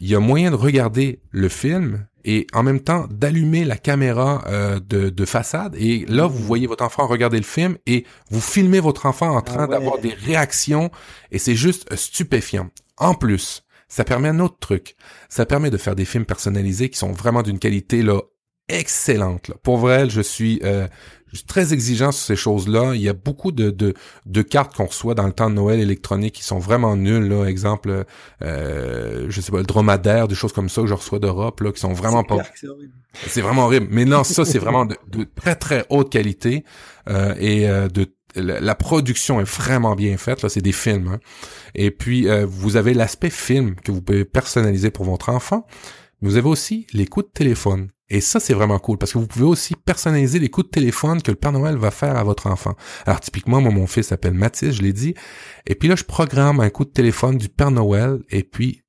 il 0.00 0.08
y 0.08 0.14
a 0.14 0.20
moyen 0.20 0.50
de 0.50 0.56
regarder 0.56 1.20
le 1.30 1.48
film 1.48 2.06
et 2.24 2.46
en 2.52 2.62
même 2.62 2.80
temps 2.80 3.06
d'allumer 3.10 3.64
la 3.64 3.76
caméra 3.76 4.44
euh, 4.48 4.80
de, 4.80 5.24
façade 5.24 5.74
et 5.76 6.04
là 6.08 6.26
vous 6.26 6.38
voyez 6.38 6.66
votre 6.66 6.84
enfant 6.84 7.06
regarder 7.06 7.38
le 7.38 7.44
film 7.44 7.76
et 7.86 8.04
vous 8.30 8.40
filmez 8.40 8.80
votre 8.80 9.06
enfant 9.06 9.36
en 9.36 9.40
train 9.40 9.64
ah 9.64 9.66
d'avoir 9.66 9.98
des 9.98 10.12
réactions 10.12 10.90
et 11.30 11.38
c'est 11.38 11.54
juste 11.54 11.94
stupéfiant. 11.94 12.70
En 12.96 13.14
plus, 13.14 13.64
ça 13.88 14.04
permet 14.04 14.28
un 14.28 14.40
autre 14.40 14.58
truc. 14.58 14.96
Ça 15.28 15.46
permet 15.46 15.70
de 15.70 15.76
faire 15.76 15.94
des 15.94 16.04
films 16.04 16.24
personnalisés 16.24 16.88
qui 16.88 16.98
sont 16.98 17.12
vraiment 17.12 17.42
d'une 17.42 17.58
qualité 17.58 18.02
là 18.02 18.20
excellente. 18.68 19.52
Pour 19.62 19.76
vrai, 19.78 20.08
je 20.08 20.20
suis 20.20 20.60
euh, 20.64 20.86
je 21.32 21.38
suis 21.38 21.46
très 21.46 21.72
exigeant 21.72 22.12
sur 22.12 22.24
ces 22.24 22.36
choses-là. 22.36 22.92
Il 22.94 23.00
y 23.00 23.09
a 23.09 23.14
beaucoup 23.14 23.52
de, 23.52 23.70
de, 23.70 23.94
de 24.26 24.42
cartes 24.42 24.76
qu'on 24.76 24.86
reçoit 24.86 25.14
dans 25.14 25.26
le 25.26 25.32
temps 25.32 25.48
de 25.48 25.54
Noël 25.54 25.80
électronique 25.80 26.34
qui 26.34 26.44
sont 26.44 26.59
vraiment 26.59 26.94
nulles. 26.94 27.28
Là. 27.28 27.46
Exemple, 27.46 28.04
euh, 28.42 29.26
je 29.28 29.40
sais 29.40 29.50
pas, 29.50 29.59
le 29.59 29.64
dromadaire, 29.64 30.28
des 30.28 30.34
choses 30.34 30.52
comme 30.52 30.68
ça 30.68 30.82
que 30.82 30.88
je 30.88 30.94
reçois 30.94 31.18
d'Europe, 31.18 31.60
là, 31.60 31.72
qui 31.72 31.80
sont 31.80 31.94
vraiment 31.94 32.22
pas... 32.22 32.38
C'est 33.26 33.40
vraiment 33.40 33.64
horrible. 33.64 33.88
Mais 33.90 34.04
non, 34.04 34.24
ça, 34.24 34.44
c'est 34.44 34.59
vraiment 34.59 34.84
de, 34.84 34.96
très, 35.34 35.54
très 35.54 35.86
haute 35.88 36.10
qualité. 36.10 36.64
Euh, 37.09 37.34
et 37.38 37.68
euh, 37.68 37.88
de 37.88 38.06
la 38.34 38.74
production 38.74 39.40
est 39.40 39.44
vraiment 39.50 39.94
bien 39.94 40.16
faite. 40.16 40.42
Là, 40.42 40.48
c'est 40.48 40.62
des 40.62 40.72
films. 40.72 41.09
Hein. 41.09 41.20
Et 41.74 41.90
puis, 41.90 42.28
euh, 42.28 42.46
vous 42.46 42.76
avez 42.76 42.94
l'aspect 42.94 43.30
film 43.30 43.74
que 43.76 43.92
vous 43.92 44.00
pouvez 44.00 44.24
personnaliser 44.24 44.90
pour 44.90 45.04
votre 45.04 45.28
enfant. 45.28 45.66
Vous 46.22 46.36
avez 46.36 46.48
aussi 46.48 46.86
les 46.92 47.06
coups 47.06 47.26
de 47.26 47.32
téléphone. 47.32 47.88
Et 48.12 48.20
ça, 48.20 48.40
c'est 48.40 48.52
vraiment 48.52 48.78
cool 48.78 48.98
parce 48.98 49.14
que 49.14 49.18
vous 49.18 49.26
pouvez 49.26 49.47
aussi 49.47 49.74
personnaliser 49.74 50.39
les 50.39 50.51
coups 50.51 50.66
de 50.66 50.70
téléphone 50.70 51.22
que 51.22 51.30
le 51.30 51.36
Père 51.36 51.51
Noël 51.51 51.78
va 51.78 51.90
faire 51.90 52.14
à 52.18 52.22
votre 52.22 52.47
enfant. 52.47 52.76
Alors, 53.06 53.20
typiquement, 53.20 53.62
moi, 53.62 53.72
mon 53.72 53.86
fils 53.86 54.09
s'appelle 54.09 54.34
Mathis, 54.34 54.72
je 54.72 54.82
l'ai 54.82 54.93
dit. 54.93 55.14
Et 55.66 55.74
puis 55.74 55.89
là, 55.89 55.97
je 55.97 56.05
programme 56.05 56.60
un 56.60 56.68
coup 56.68 56.84
de 56.84 56.90
téléphone 56.90 57.39
du 57.39 57.48
Père 57.48 57.70
Noël 57.70 58.18
et 58.28 58.43
puis 58.43 58.81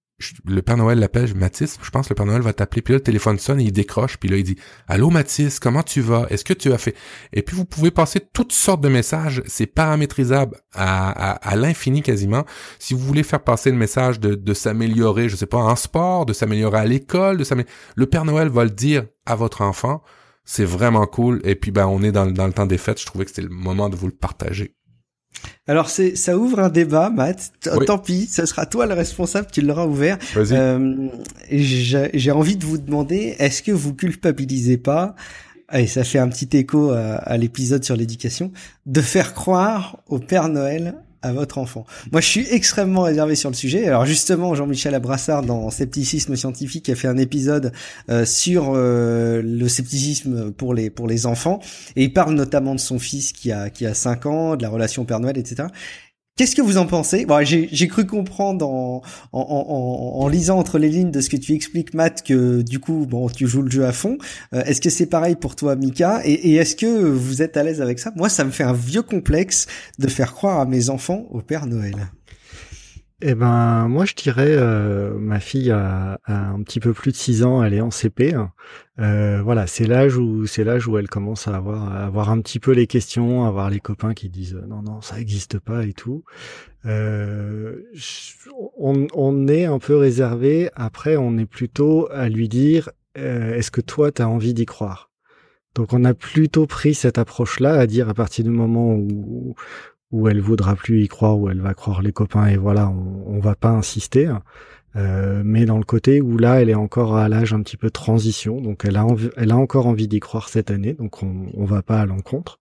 le 0.46 0.62
Père 0.62 0.78
Noël 0.78 1.00
l'appelle, 1.00 1.34
Mathis, 1.36 1.78
je 1.82 1.90
pense 1.90 2.08
que 2.08 2.14
le 2.14 2.16
Père 2.16 2.26
Noël 2.26 2.42
va 2.42 2.54
t'appeler, 2.54 2.82
puis 2.82 2.94
là, 2.94 2.98
le 2.98 3.04
téléphone 3.04 3.40
sonne 3.40 3.60
et 3.60 3.64
il 3.64 3.72
décroche, 3.72 4.18
puis 4.18 4.30
là, 4.30 4.38
il 4.38 4.44
dit, 4.44 4.58
Allô 4.88 5.10
Mathis, 5.10 5.60
comment 5.60 5.84
tu 5.84 6.02
vas? 6.02 6.28
Est-ce 6.30 6.44
que 6.44 6.54
tu 6.54 6.72
as 6.72 6.78
fait? 6.78 6.96
Et 7.32 7.42
puis, 7.42 7.56
vous 7.56 7.66
pouvez 7.66 7.92
passer 7.92 8.20
toutes 8.20 8.52
sortes 8.52 8.82
de 8.82 8.90
messages, 8.90 9.44
c'est 9.46 9.66
paramétrisable 9.66 10.58
à, 10.74 11.32
à, 11.32 11.56
l'infini 11.56 12.02
quasiment. 12.02 12.46
Si 12.80 12.94
vous 12.94 13.00
voulez 13.00 13.24
faire 13.24 13.44
passer 13.44 13.72
le 13.72 13.78
message 13.78 14.20
de, 14.20 14.54
s'améliorer, 14.54 15.30
je 15.30 15.36
sais 15.36 15.46
pas, 15.46 15.58
en 15.58 15.76
sport, 15.76 16.26
de 16.26 16.34
s'améliorer 16.34 16.80
à 16.80 16.86
l'école, 16.86 17.38
de 17.38 17.44
s'améliorer, 17.44 17.74
le 17.96 18.06
Père 18.06 18.26
Noël 18.26 18.50
va 18.50 18.64
le 18.64 18.70
dire 18.70 19.06
à 19.26 19.36
votre 19.36 19.62
enfant. 19.62 20.02
C'est 20.46 20.66
vraiment 20.66 21.06
cool. 21.08 21.40
Et 21.44 21.56
puis, 21.56 21.72
ben, 21.72 21.88
on 21.88 22.04
est 22.04 22.12
dans, 22.12 22.26
dans 22.26 22.48
le 22.48 22.54
temps 22.54 22.66
des 22.66 22.78
fêtes. 22.78 23.00
Je 23.00 23.06
trouvais 23.06 23.24
que 23.24 23.32
c'était 23.32 23.48
le 23.48 23.50
moment 23.50 23.90
de 23.90 23.96
vous 23.96 24.08
le 24.08 24.14
partager. 24.14 24.76
Alors 25.68 25.90
c'est 25.90 26.16
ça 26.16 26.38
ouvre 26.38 26.60
un 26.60 26.70
débat, 26.70 27.10
Matt. 27.10 27.54
Tant 27.86 27.98
pis, 27.98 28.28
ce 28.28 28.46
sera 28.46 28.66
toi 28.66 28.86
le 28.86 28.94
responsable, 28.94 29.48
tu 29.52 29.62
l'auras 29.62 29.86
ouvert. 29.86 30.18
Euh, 30.38 31.08
J'ai 31.50 32.32
envie 32.32 32.58
de 32.58 32.66
vous 32.66 32.78
demander, 32.78 33.36
est-ce 33.40 33.62
que 33.64 33.72
vous 33.72 33.94
culpabilisez 33.94 34.78
pas 34.78 35.16
et 35.72 35.88
ça 35.88 36.04
fait 36.04 36.20
un 36.20 36.28
petit 36.28 36.56
écho 36.58 36.92
à, 36.92 37.16
à 37.16 37.38
l'épisode 37.38 37.84
sur 37.84 37.96
l'éducation, 37.96 38.52
de 38.86 39.02
faire 39.02 39.34
croire 39.34 40.04
au 40.08 40.20
Père 40.20 40.48
Noël 40.50 40.96
à 41.24 41.32
votre 41.32 41.58
enfant. 41.58 41.86
Moi, 42.12 42.22
je 42.22 42.28
suis 42.28 42.48
extrêmement 42.52 43.02
réservé 43.02 43.36
sur 43.36 43.50
le 43.50 43.56
sujet. 43.56 43.88
Alors 43.88 44.06
justement, 44.06 44.54
Jean-Michel 44.54 44.94
Abrassard, 44.94 45.42
dans 45.42 45.70
Scepticisme 45.70 46.36
scientifique, 46.36 46.90
a 46.90 46.96
fait 46.96 47.08
un 47.08 47.18
épisode 47.18 47.72
euh, 48.10 48.26
sur 48.26 48.74
euh, 48.76 49.42
le 49.44 49.68
scepticisme 49.68 50.52
pour 50.52 50.74
les 50.74 50.90
pour 50.90 51.08
les 51.08 51.26
enfants, 51.26 51.60
et 51.96 52.04
il 52.04 52.14
parle 52.14 52.34
notamment 52.34 52.76
de 52.76 52.80
son 52.80 53.00
fils 53.00 53.32
qui 53.32 53.52
a 53.52 53.70
qui 53.70 53.86
a 53.86 53.94
5 53.94 54.26
ans, 54.26 54.56
de 54.56 54.62
la 54.62 54.70
relation 54.70 55.06
Père 55.06 55.20
Noël, 55.20 55.38
etc. 55.38 55.70
Qu'est-ce 56.36 56.56
que 56.56 56.64
vous 56.64 56.78
en 56.78 56.88
pensez? 56.88 57.28
Bon, 57.28 57.46
J'ai 57.46 57.88
cru 57.88 58.08
comprendre 58.08 58.68
en, 58.68 59.04
en, 59.34 59.40
en, 59.40 60.24
en, 60.24 60.28
lisant 60.28 60.58
entre 60.58 60.80
les 60.80 60.90
lignes 60.90 61.12
de 61.12 61.22
ce 61.22 61.30
que 61.30 61.38
tu 61.38 61.54
expliques, 61.54 61.94
Matt, 61.94 62.24
que 62.24 62.64
du 62.64 62.80
coup, 62.80 63.06
bon, 63.08 63.30
tu 63.30 63.46
joues 63.46 63.62
le 63.62 63.70
jeu 63.70 63.86
à 63.86 63.92
fond. 63.92 64.18
Euh, 64.56 64.64
est-ce 64.64 64.82
que 64.82 64.90
c'est 64.90 65.06
pareil 65.06 65.36
pour 65.36 65.56
toi, 65.56 65.76
Mika? 65.76 66.22
Et, 66.26 66.34
et 66.34 66.56
est-ce 66.56 66.76
que 66.76 66.88
vous 66.88 67.44
êtes 67.44 67.56
à 67.56 67.62
l'aise 67.62 67.84
avec 67.84 68.00
ça? 68.00 68.12
Moi, 68.16 68.30
ça 68.30 68.44
me 68.46 68.50
fait 68.50 68.64
un 68.64 68.74
vieux 68.74 69.04
complexe 69.04 69.68
de 70.00 70.08
faire 70.08 70.34
croire 70.34 70.60
à 70.60 70.66
mes 70.66 70.90
enfants 70.90 71.28
au 71.30 71.42
Père 71.42 71.68
Noël. 71.68 72.08
Eh 73.26 73.36
ben, 73.36 73.88
moi, 73.88 74.04
je 74.04 74.16
dirais, 74.16 74.50
euh, 74.50 75.18
ma 75.18 75.40
fille 75.40 75.72
a, 75.72 76.20
un 76.28 76.62
petit 76.62 76.82
peu 76.82 76.92
plus 76.92 77.14
de 77.14 77.16
6 77.16 77.46
ans, 77.46 77.64
elle 77.64 77.74
est 77.74 77.80
en 77.80 77.90
CP. 77.90 78.36
Euh, 79.00 79.42
voilà, 79.42 79.66
c'est 79.66 79.86
l'âge 79.86 80.18
où 80.18 80.46
c'est 80.46 80.66
l'âge 80.66 80.90
où 80.90 80.98
elle 80.98 81.08
commence 81.08 81.48
à 81.48 81.56
avoir, 81.56 81.90
à 81.90 82.04
avoir 82.04 82.30
un 82.32 82.42
petit 82.42 82.60
peu 82.60 82.72
les 82.72 82.86
questions, 82.86 83.46
à 83.46 83.48
avoir 83.48 83.70
les 83.70 83.80
copains 83.80 84.14
qui 84.14 84.28
disent 84.28 84.62
non, 84.68 84.82
non, 84.82 85.00
ça 85.00 85.16
n'existe 85.16 85.58
pas 85.60 85.86
et 85.86 85.94
tout. 85.94 86.26
Euh, 86.86 87.78
on, 88.78 89.08
on, 89.14 89.48
est 89.48 89.64
un 89.64 89.80
peu 89.80 89.96
réservé. 89.96 90.70
Après, 90.76 91.16
on 91.16 91.38
est 91.38 91.46
plutôt 91.46 92.10
à 92.12 92.28
lui 92.28 92.50
dire, 92.50 92.90
est-ce 93.16 93.72
que 93.72 93.80
toi, 93.80 94.12
tu 94.12 94.22
as 94.22 94.28
envie 94.28 94.54
d'y 94.54 94.66
croire? 94.66 95.14
Donc 95.76 95.94
on 95.94 96.04
a 96.04 96.14
plutôt 96.14 96.68
pris 96.68 96.94
cette 96.94 97.18
approche-là 97.18 97.74
à 97.74 97.88
dire 97.88 98.10
à 98.10 98.14
partir 98.14 98.44
du 98.44 98.52
moment 98.52 98.94
où, 98.94 99.56
où 100.14 100.30
elle 100.30 100.40
voudra 100.40 100.76
plus 100.76 101.04
y 101.04 101.08
croire, 101.10 101.38
où 101.38 101.50
elle 101.50 101.60
va 101.60 101.74
croire 101.74 102.02
les 102.02 102.14
copains 102.14 102.48
et 102.48 102.56
voilà, 102.56 102.88
on, 102.90 103.36
on 103.36 103.40
va 103.40 103.56
pas 103.56 103.72
insister. 103.72 104.32
Euh, 104.96 105.42
mais 105.44 105.66
dans 105.66 105.80
le 105.80 105.84
côté 105.84 106.22
où 106.22 106.38
là, 106.38 106.62
elle 106.62 106.70
est 106.70 106.76
encore 106.76 107.18
à 107.18 107.28
l'âge 107.28 107.52
un 107.52 107.62
petit 107.64 107.78
peu 107.78 107.90
transition, 107.90 108.62
donc 108.62 108.86
elle 108.86 108.96
a, 108.96 109.08
elle 109.38 109.52
a 109.52 109.58
encore 109.58 109.88
envie 109.88 110.08
d'y 110.08 110.20
croire 110.20 110.50
cette 110.50 110.70
année, 110.70 110.94
donc 110.94 111.24
on, 111.24 111.48
on 111.56 111.66
va 111.66 111.82
pas 111.82 112.00
à 112.00 112.06
l'encontre. 112.06 112.60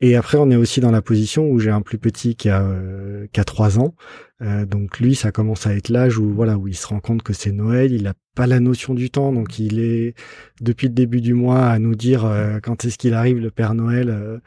Et 0.00 0.16
après, 0.16 0.36
on 0.36 0.50
est 0.50 0.56
aussi 0.56 0.80
dans 0.80 0.90
la 0.90 1.00
position 1.00 1.48
où 1.48 1.60
j'ai 1.60 1.70
un 1.70 1.80
plus 1.80 1.98
petit 1.98 2.34
qui 2.34 2.48
a, 2.48 2.62
euh, 2.62 3.26
qui 3.32 3.40
a 3.40 3.44
3 3.44 3.78
ans. 3.78 3.94
Euh, 4.42 4.66
donc 4.66 4.98
lui, 4.98 5.14
ça 5.14 5.30
commence 5.30 5.66
à 5.66 5.74
être 5.74 5.88
l'âge 5.88 6.18
où 6.18 6.28
voilà 6.32 6.58
où 6.58 6.66
il 6.66 6.74
se 6.76 6.86
rend 6.86 7.00
compte 7.00 7.22
que 7.22 7.32
c'est 7.32 7.52
Noël. 7.52 7.92
Il 7.92 8.06
a 8.06 8.14
pas 8.34 8.48
la 8.48 8.58
notion 8.58 8.94
du 8.94 9.10
temps, 9.10 9.32
donc 9.32 9.60
il 9.60 9.78
est 9.78 10.14
depuis 10.60 10.88
le 10.88 10.92
début 10.92 11.20
du 11.20 11.34
mois 11.34 11.66
à 11.66 11.78
nous 11.78 11.94
dire 11.94 12.24
euh, 12.24 12.58
quand 12.60 12.84
est-ce 12.84 12.98
qu'il 12.98 13.14
arrive 13.14 13.38
le 13.38 13.52
Père 13.52 13.74
Noël. 13.74 14.10
Euh, 14.10 14.38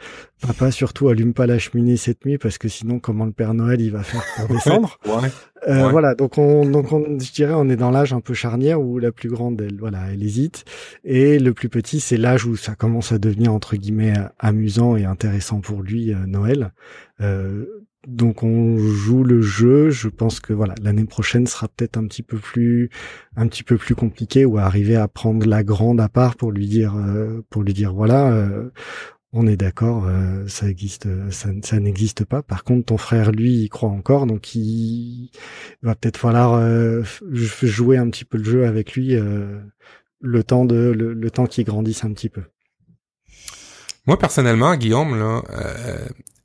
papa 0.45 0.71
surtout 0.71 1.07
allume 1.07 1.33
pas 1.33 1.47
la 1.47 1.57
cheminée 1.57 1.95
cette 1.95 2.25
nuit 2.25 2.37
parce 2.37 2.57
que 2.57 2.67
sinon 2.67 2.99
comment 2.99 3.25
le 3.25 3.31
Père 3.31 3.53
Noël 3.53 3.79
il 3.79 3.91
va 3.91 4.03
faire 4.03 4.23
pour 4.35 4.47
descendre. 4.53 4.99
Euh, 5.69 5.87
Voilà, 5.89 6.15
donc 6.15 6.37
on, 6.37 6.69
donc 6.69 6.91
on, 6.91 7.17
je 7.17 7.31
dirais, 7.31 7.53
on 7.55 7.69
est 7.69 7.77
dans 7.77 7.89
l'âge 7.89 8.11
un 8.11 8.19
peu 8.19 8.33
charnière 8.33 8.81
où 8.81 8.99
la 8.99 9.13
plus 9.13 9.29
grande, 9.29 9.59
elle, 9.61 9.77
voilà, 9.79 10.11
elle 10.11 10.21
hésite, 10.21 10.65
et 11.03 11.39
le 11.39 11.53
plus 11.53 11.69
petit, 11.69 11.99
c'est 12.01 12.17
l'âge 12.17 12.45
où 12.45 12.55
ça 12.57 12.75
commence 12.75 13.11
à 13.13 13.17
devenir 13.19 13.53
entre 13.53 13.75
guillemets 13.77 14.13
amusant 14.37 14.97
et 14.97 15.05
intéressant 15.05 15.61
pour 15.61 15.81
lui, 15.81 16.13
euh, 16.13 16.17
Noël. 16.27 16.71
Euh, 17.21 17.65
donc 18.07 18.41
on 18.41 18.77
joue 18.77 19.23
le 19.23 19.41
jeu. 19.41 19.89
Je 19.89 20.07
pense 20.07 20.39
que 20.39 20.53
voilà, 20.53 20.73
l'année 20.81 21.05
prochaine 21.05 21.45
sera 21.45 21.67
peut-être 21.67 21.97
un 21.97 22.07
petit 22.07 22.23
peu 22.23 22.37
plus, 22.37 22.89
un 23.35 23.47
petit 23.47 23.63
peu 23.63 23.77
plus 23.77 23.95
compliqué 23.95 24.45
ou 24.45 24.57
arriver 24.57 24.95
à 24.95 25.07
prendre 25.07 25.45
la 25.45 25.63
grande 25.63 25.99
à 25.99 26.09
part 26.09 26.35
pour 26.37 26.51
lui 26.51 26.67
dire, 26.67 26.95
euh, 26.95 27.41
pour 27.49 27.63
lui 27.63 27.73
dire 27.73 27.93
voilà, 27.93 28.31
euh, 28.31 28.69
on 29.33 29.45
est 29.45 29.57
d'accord, 29.57 30.05
euh, 30.07 30.47
ça 30.47 30.69
existe, 30.69 31.07
ça, 31.31 31.49
ça 31.61 31.79
n'existe 31.79 32.23
pas. 32.23 32.41
Par 32.41 32.63
contre, 32.63 32.85
ton 32.85 32.97
frère 32.97 33.31
lui, 33.31 33.63
il 33.63 33.69
croit 33.69 33.89
encore, 33.89 34.25
donc 34.25 34.55
il 34.55 35.29
va 35.83 35.93
peut-être 35.93 36.17
falloir 36.17 36.61
jouer 37.29 37.97
un 37.97 38.09
petit 38.09 38.25
peu 38.25 38.37
le 38.37 38.45
jeu 38.45 38.65
avec 38.65 38.93
lui 38.93 39.17
le 40.19 40.43
temps 40.43 40.65
de 40.65 40.91
le, 40.95 41.29
temps 41.29 41.45
qu'il 41.45 41.65
grandisse 41.65 42.05
un 42.05 42.13
petit 42.13 42.29
peu. 42.29 42.43
Moi 44.07 44.17
personnellement, 44.17 44.77
Guillaume, 44.77 45.19
là, 45.19 45.43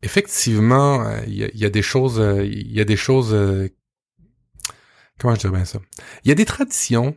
effectivement, 0.02 1.04
il 1.26 1.34
y, 1.34 1.64
a 1.64 1.70
des 1.70 1.82
choses, 1.82 2.22
il 2.44 2.72
y 2.72 2.80
a 2.80 2.84
des 2.84 2.96
choses. 2.96 3.36
comment 5.18 5.34
je 5.34 5.40
dirais 5.40 5.54
bien 5.54 5.64
ça? 5.64 5.80
Il 6.24 6.28
y 6.28 6.32
a 6.32 6.34
des 6.34 6.44
traditions 6.44 7.16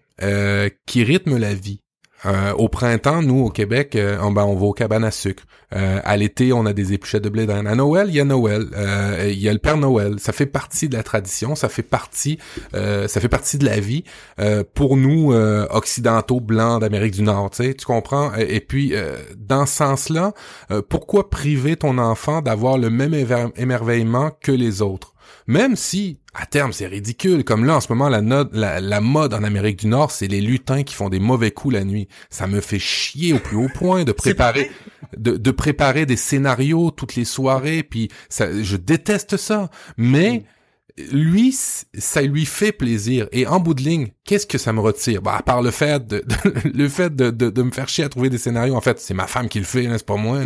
qui 0.86 1.04
rythment 1.04 1.38
la 1.38 1.54
vie. 1.54 1.82
Euh, 2.26 2.54
au 2.54 2.70
printemps, 2.70 3.22
nous, 3.22 3.46
au 3.46 3.50
Québec, 3.50 3.96
euh, 3.96 4.18
on, 4.22 4.32
ben, 4.32 4.44
on 4.44 4.56
va 4.56 4.66
aux 4.66 4.74
cabanes 4.74 5.04
à 5.04 5.12
sucre. 5.12 5.44
Euh, 5.76 6.00
à 6.04 6.18
l'été, 6.18 6.54
on 6.54 6.66
a 6.66 6.74
des 6.74 6.94
épluchettes 6.94 7.24
de 7.24 7.30
blé 7.30 7.46
d'Inde. 7.46 7.68
À 7.68 7.76
Noël, 7.76 8.08
il 8.10 8.16
y 8.16 8.20
a 8.20 8.24
Noël. 8.24 8.68
il 9.28 9.40
y 9.40 9.50
a 9.50 9.54
le 9.54 9.60
Père 9.60 9.78
Noël. 9.78 10.16
Ça 10.20 10.32
fait 10.32 10.46
partie 10.46 10.90
de 10.90 10.96
la 10.96 11.04
tradition. 11.04 11.56
Ça 11.56 11.70
fait 11.70 11.84
partie, 11.84 12.40
ça 12.74 13.08
fait 13.08 13.30
partie 13.30 13.58
de 13.58 13.66
la 13.66 13.80
vie 13.80 14.04
pour 14.74 14.96
nous 14.96 15.34
occidentaux 15.70 16.40
blancs 16.40 16.82
d'Amérique 16.82 17.14
du 17.14 17.24
Nord. 17.24 17.50
Tu 17.50 17.76
tu 17.76 17.86
comprends? 17.86 18.34
Et, 18.36 18.60
puis, 18.60 18.94
dans 19.38 19.66
ce 19.66 19.76
sens-là, 19.76 20.34
pourquoi 20.88 21.30
priver 21.30 21.76
ton 21.76 21.98
enfant 21.98 22.42
d'avoir 22.42 22.78
le 22.78 22.90
même 22.90 23.14
émerveillement 23.58 24.32
que 24.42 24.52
les 24.52 24.82
autres? 24.82 25.15
Même 25.48 25.76
si, 25.76 26.18
à 26.34 26.46
terme, 26.46 26.74
c'est 26.74 26.88
ridicule, 26.88 27.44
comme 27.44 27.66
là, 27.66 27.76
en 27.78 27.82
ce 27.82 27.92
moment, 27.92 28.10
la, 28.10 28.22
la, 28.80 29.02
mode 29.02 29.34
en 29.34 29.44
Amérique 29.44 29.80
du 29.80 29.88
Nord, 29.88 30.12
c'est 30.12 30.28
les 30.28 30.42
lutins 30.42 30.84
qui 30.84 30.96
font 30.96 31.10
des 31.10 31.20
mauvais 31.20 31.52
coups 31.52 31.76
la 31.76 31.84
nuit. 31.84 32.08
Ça 32.30 32.48
me 32.48 32.62
fait 32.62 32.80
chier 32.80 33.34
au 33.34 33.40
plus 33.40 33.58
haut 33.58 33.70
point 33.74 34.04
de 34.04 34.12
préparer, 34.14 34.72
de, 35.18 35.52
préparer 35.52 36.06
des 36.06 36.18
scénarios 36.18 36.92
toutes 36.92 37.16
les 37.16 37.26
soirées, 37.26 37.84
puis 37.84 38.10
ça, 38.30 38.48
je 38.62 38.78
déteste 38.78 39.38
ça. 39.38 39.70
Mais, 39.98 40.44
lui, 41.12 41.54
ça 41.98 42.22
lui 42.22 42.46
fait 42.46 42.72
plaisir. 42.72 43.28
Et 43.34 43.46
en 43.48 43.60
bout 43.60 43.74
de 43.74 43.82
ligne, 43.82 44.08
qu'est-ce 44.24 44.48
que 44.48 44.58
ça 44.58 44.72
me 44.72 44.80
retire? 44.80 45.22
Bah, 45.22 45.36
à 45.38 45.44
part 45.44 45.62
le 45.62 45.72
fait 45.72 46.08
de, 46.08 46.24
le 46.74 46.88
fait 46.88 47.14
de, 47.14 47.32
de, 47.32 47.62
me 47.62 47.72
faire 47.72 47.90
chier 47.90 48.06
à 48.06 48.10
trouver 48.10 48.30
des 48.30 48.38
scénarios. 48.38 48.76
En 48.76 48.82
fait, 48.82 49.00
c'est 49.00 49.14
ma 49.14 49.28
femme 49.28 49.50
qui 49.50 49.60
le 49.60 49.66
fait, 49.66 49.88
c'est 49.92 50.06
pas 50.06 50.16
moi. 50.16 50.40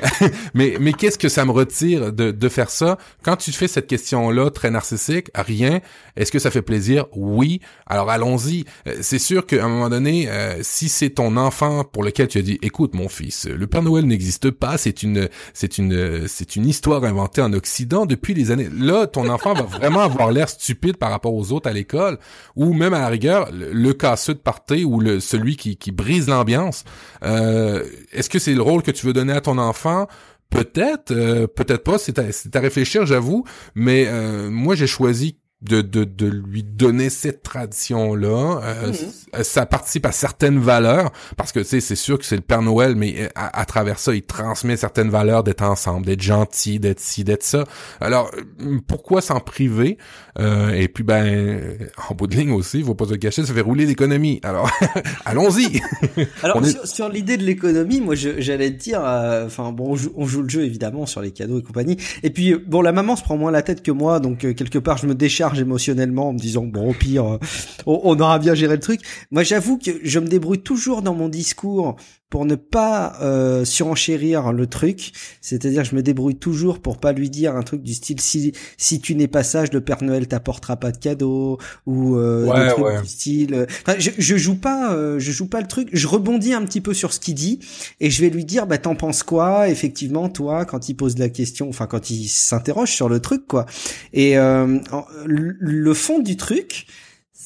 mais 0.54 0.76
mais 0.80 0.92
qu'est-ce 0.92 1.18
que 1.18 1.28
ça 1.28 1.44
me 1.44 1.50
retire 1.50 2.12
de, 2.12 2.30
de 2.30 2.48
faire 2.48 2.70
ça? 2.70 2.96
Quand 3.24 3.36
tu 3.36 3.50
fais 3.50 3.66
cette 3.66 3.88
question-là 3.88 4.50
très 4.50 4.70
narcissique, 4.70 5.30
rien. 5.34 5.80
Est-ce 6.16 6.30
que 6.30 6.38
ça 6.38 6.52
fait 6.52 6.62
plaisir? 6.62 7.06
Oui. 7.16 7.60
Alors 7.86 8.08
allons-y. 8.08 8.66
Euh, 8.86 8.98
c'est 9.00 9.18
sûr 9.18 9.46
qu'à 9.46 9.64
un 9.64 9.68
moment 9.68 9.88
donné, 9.88 10.28
euh, 10.28 10.58
si 10.62 10.88
c'est 10.88 11.10
ton 11.10 11.36
enfant 11.36 11.82
pour 11.82 12.04
lequel 12.04 12.28
tu 12.28 12.38
as 12.38 12.42
dit, 12.42 12.58
écoute 12.62 12.94
mon 12.94 13.08
fils, 13.08 13.46
le 13.46 13.66
Père 13.66 13.82
Noël 13.82 14.04
n'existe 14.04 14.52
pas, 14.52 14.78
c'est 14.78 15.02
une 15.02 15.28
c'est 15.54 15.78
une 15.78 16.28
c'est 16.28 16.54
une 16.54 16.66
histoire 16.66 17.02
inventée 17.04 17.42
en 17.42 17.52
Occident 17.52 18.06
depuis 18.06 18.34
des 18.34 18.52
années. 18.52 18.68
Là, 18.72 19.08
ton 19.08 19.28
enfant 19.28 19.54
va 19.54 19.62
vraiment 19.62 19.87
avoir 19.96 20.30
l'air 20.30 20.48
stupide 20.48 20.96
par 20.96 21.10
rapport 21.10 21.34
aux 21.34 21.52
autres 21.52 21.68
à 21.68 21.72
l'école, 21.72 22.18
ou 22.56 22.72
même 22.72 22.94
à 22.94 23.00
la 23.00 23.08
rigueur, 23.08 23.50
le, 23.52 23.92
casseux 23.92 24.34
de 24.34 24.38
party 24.38 24.84
ou 24.84 25.00
le, 25.00 25.20
celui 25.20 25.56
qui, 25.56 25.76
qui 25.76 25.92
brise 25.92 26.28
l'ambiance. 26.28 26.84
Euh, 27.24 27.84
Est-ce 28.12 28.30
que 28.30 28.38
c'est 28.38 28.54
le 28.54 28.62
rôle 28.62 28.82
que 28.82 28.90
tu 28.90 29.06
veux 29.06 29.12
donner 29.12 29.32
à 29.32 29.40
ton 29.40 29.58
enfant? 29.58 30.06
Peut-être, 30.50 31.10
euh, 31.10 31.46
peut-être 31.46 31.84
pas, 31.84 31.98
c'est 31.98 32.18
à, 32.18 32.22
à, 32.22 32.60
réfléchir, 32.60 33.04
j'avoue, 33.04 33.44
mais 33.74 34.06
euh, 34.08 34.48
moi 34.50 34.74
j'ai 34.74 34.86
choisi 34.86 35.36
de, 35.60 35.82
de, 35.82 36.04
de 36.04 36.26
lui 36.26 36.62
donner 36.62 37.10
cette 37.10 37.42
tradition-là. 37.42 38.60
Euh, 38.62 38.86
mhm. 38.88 38.94
Ça 39.42 39.66
participe 39.66 40.06
à 40.06 40.12
certaines 40.12 40.58
valeurs, 40.58 41.12
parce 41.36 41.52
que 41.52 41.60
tu 41.60 41.66
sais, 41.66 41.80
c'est 41.80 41.96
sûr 41.96 42.18
que 42.18 42.24
c'est 42.24 42.36
le 42.36 42.42
Père 42.42 42.62
Noël, 42.62 42.94
mais 42.96 43.14
euh, 43.18 43.28
à, 43.34 43.64
travers 43.64 43.98
ça, 43.98 44.14
il 44.14 44.22
transmet 44.22 44.76
certaines 44.76 45.10
valeurs 45.10 45.44
d'être 45.44 45.62
ensemble, 45.62 46.06
d'être 46.06 46.22
gentil, 46.22 46.78
d'être 46.78 47.00
ci, 47.00 47.24
d'être 47.24 47.42
ça. 47.42 47.64
Alors, 48.00 48.30
euh, 48.60 48.78
pourquoi 48.86 49.20
s'en 49.20 49.40
priver? 49.40 49.98
Euh, 50.38 50.70
et 50.70 50.88
puis, 50.88 51.04
ben, 51.04 51.78
en 52.08 52.14
bout 52.14 52.26
de 52.26 52.36
ligne 52.36 52.52
aussi, 52.52 52.78
il 52.78 52.84
faut 52.84 52.94
pas 52.94 53.06
se 53.06 53.14
cacher, 53.14 53.44
ça 53.44 53.52
fait 53.52 53.60
rouler 53.60 53.86
l'économie. 53.86 54.40
Alors, 54.42 54.70
allons-y! 55.24 55.80
Alors, 56.42 56.62
sur, 56.84 57.08
l'idée 57.08 57.36
de 57.36 57.44
l'économie, 57.44 58.00
moi, 58.00 58.14
j'allais 58.14 58.70
te 58.70 58.76
dire, 58.76 59.00
enfin, 59.00 59.72
bon, 59.72 59.92
on 59.92 59.96
joue, 59.96 60.12
on 60.16 60.26
joue, 60.26 60.42
le 60.42 60.48
jeu, 60.48 60.64
évidemment, 60.64 61.06
sur 61.06 61.20
les 61.20 61.30
cadeaux 61.30 61.58
et 61.58 61.62
compagnie. 61.62 61.96
Et 62.22 62.30
puis, 62.30 62.54
bon, 62.54 62.82
la 62.82 62.92
maman 62.92 63.16
se 63.16 63.22
prend 63.22 63.36
moins 63.36 63.50
la 63.50 63.62
tête 63.62 63.82
que 63.82 63.90
moi, 63.90 64.20
donc, 64.20 64.38
quelque 64.38 64.78
part, 64.78 64.98
je 64.98 65.06
me 65.06 65.14
décharge 65.14 65.60
émotionnellement 65.60 66.28
en 66.28 66.32
me 66.32 66.38
disant 66.38 66.64
bon 66.64 66.90
au 66.90 66.94
pire 66.94 67.24
euh, 67.24 67.38
on, 67.86 68.18
aura 68.18 68.38
bien 68.38 68.54
géré 68.54 68.74
le 68.74 68.80
truc. 68.80 69.00
Moi 69.30 69.42
j'avoue 69.42 69.78
que 69.78 69.90
je 70.02 70.18
me 70.18 70.26
débrouille 70.26 70.62
toujours 70.62 71.02
dans 71.02 71.14
mon 71.14 71.28
discours 71.28 71.96
pour 72.30 72.44
ne 72.44 72.56
pas 72.56 73.16
euh, 73.22 73.64
surenchérir 73.64 74.52
le 74.52 74.66
truc, 74.66 75.12
c'est-à-dire 75.40 75.84
je 75.84 75.94
me 75.94 76.02
débrouille 76.02 76.36
toujours 76.36 76.80
pour 76.80 76.98
pas 76.98 77.12
lui 77.12 77.30
dire 77.30 77.56
un 77.56 77.62
truc 77.62 77.82
du 77.82 77.94
style 77.94 78.20
si 78.20 78.52
si 78.76 79.00
tu 79.00 79.14
n'es 79.14 79.28
pas 79.28 79.42
sage 79.42 79.72
le 79.72 79.80
Père 79.80 80.02
Noël 80.02 80.28
t'apportera 80.28 80.76
pas 80.76 80.92
de 80.92 80.98
cadeau 80.98 81.58
ou 81.86 82.16
euh, 82.16 83.00
du 83.00 83.08
style. 83.08 83.54
Euh, 83.54 83.66
enfin, 83.86 83.98
je, 83.98 84.10
je 84.18 84.36
joue 84.36 84.56
pas 84.56 84.92
euh, 84.92 85.18
je 85.18 85.32
joue 85.32 85.48
pas 85.48 85.62
le 85.62 85.68
truc, 85.68 85.88
je 85.92 86.06
rebondis 86.06 86.52
un 86.52 86.64
petit 86.64 86.82
peu 86.82 86.92
sur 86.92 87.14
ce 87.14 87.20
qu'il 87.20 87.34
dit 87.34 87.60
et 88.00 88.10
je 88.10 88.20
vais 88.20 88.28
lui 88.28 88.44
dire 88.44 88.66
bah 88.66 88.76
t'en 88.76 88.94
penses 88.94 89.22
quoi 89.22 89.68
effectivement 89.70 90.28
toi 90.28 90.66
quand 90.66 90.90
il 90.90 90.94
pose 90.94 91.16
la 91.16 91.30
question, 91.30 91.68
enfin 91.68 91.86
quand 91.86 92.10
il 92.10 92.28
s'interroge 92.28 92.92
sur 92.92 93.08
le 93.08 93.20
truc 93.20 93.46
quoi. 93.46 93.64
Et 94.12 94.38
euh, 94.38 94.78
le 95.26 95.94
fond 95.94 96.18
du 96.18 96.36
truc, 96.36 96.86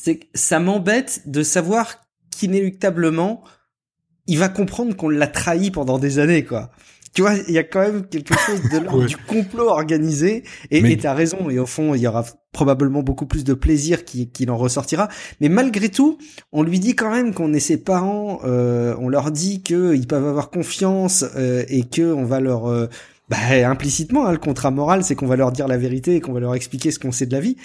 c'est 0.02 0.16
que 0.16 0.26
ça 0.34 0.58
m'embête 0.58 1.22
de 1.26 1.44
savoir 1.44 2.00
qu'inéluctablement 2.30 3.44
il 4.26 4.38
va 4.38 4.48
comprendre 4.48 4.96
qu'on 4.96 5.08
l'a 5.08 5.28
trahi 5.28 5.70
pendant 5.70 5.98
des 5.98 6.18
années, 6.18 6.44
quoi. 6.44 6.70
Tu 7.14 7.22
vois, 7.22 7.34
il 7.46 7.52
y 7.54 7.58
a 7.58 7.62
quand 7.62 7.80
même 7.80 8.06
quelque 8.06 8.34
chose 8.34 8.62
de 8.72 8.78
l'ordre 8.84 9.06
du 9.06 9.16
complot 9.16 9.68
organisé. 9.68 10.42
Et 10.70 10.96
tu 10.96 11.06
as 11.06 11.14
raison. 11.14 11.50
Et 11.50 11.58
au 11.58 11.66
fond, 11.66 11.94
il 11.94 12.00
y 12.00 12.06
aura 12.06 12.24
probablement 12.52 13.02
beaucoup 13.02 13.26
plus 13.26 13.44
de 13.44 13.54
plaisir 13.54 14.04
qui, 14.04 14.30
qui 14.30 14.48
en 14.48 14.56
ressortira. 14.56 15.08
Mais 15.40 15.48
malgré 15.48 15.88
tout, 15.88 16.18
on 16.52 16.62
lui 16.62 16.80
dit 16.80 16.96
quand 16.96 17.10
même 17.10 17.34
qu'on 17.34 17.52
est 17.52 17.60
ses 17.60 17.76
parents. 17.76 18.40
Euh, 18.44 18.96
on 18.98 19.08
leur 19.08 19.30
dit 19.30 19.62
qu'ils 19.62 20.06
peuvent 20.06 20.26
avoir 20.26 20.50
confiance 20.50 21.24
euh, 21.36 21.64
et 21.68 21.84
que 21.84 22.12
on 22.12 22.24
va 22.24 22.40
leur 22.40 22.66
euh, 22.66 22.88
bah, 23.28 23.36
implicitement, 23.66 24.26
hein, 24.26 24.32
le 24.32 24.38
contrat 24.38 24.70
moral, 24.70 25.04
c'est 25.04 25.14
qu'on 25.14 25.26
va 25.26 25.36
leur 25.36 25.52
dire 25.52 25.68
la 25.68 25.78
vérité 25.78 26.16
et 26.16 26.20
qu'on 26.20 26.32
va 26.32 26.40
leur 26.40 26.54
expliquer 26.54 26.90
ce 26.90 26.98
qu'on 26.98 27.12
sait 27.12 27.26
de 27.26 27.32
la 27.32 27.40
vie. 27.40 27.56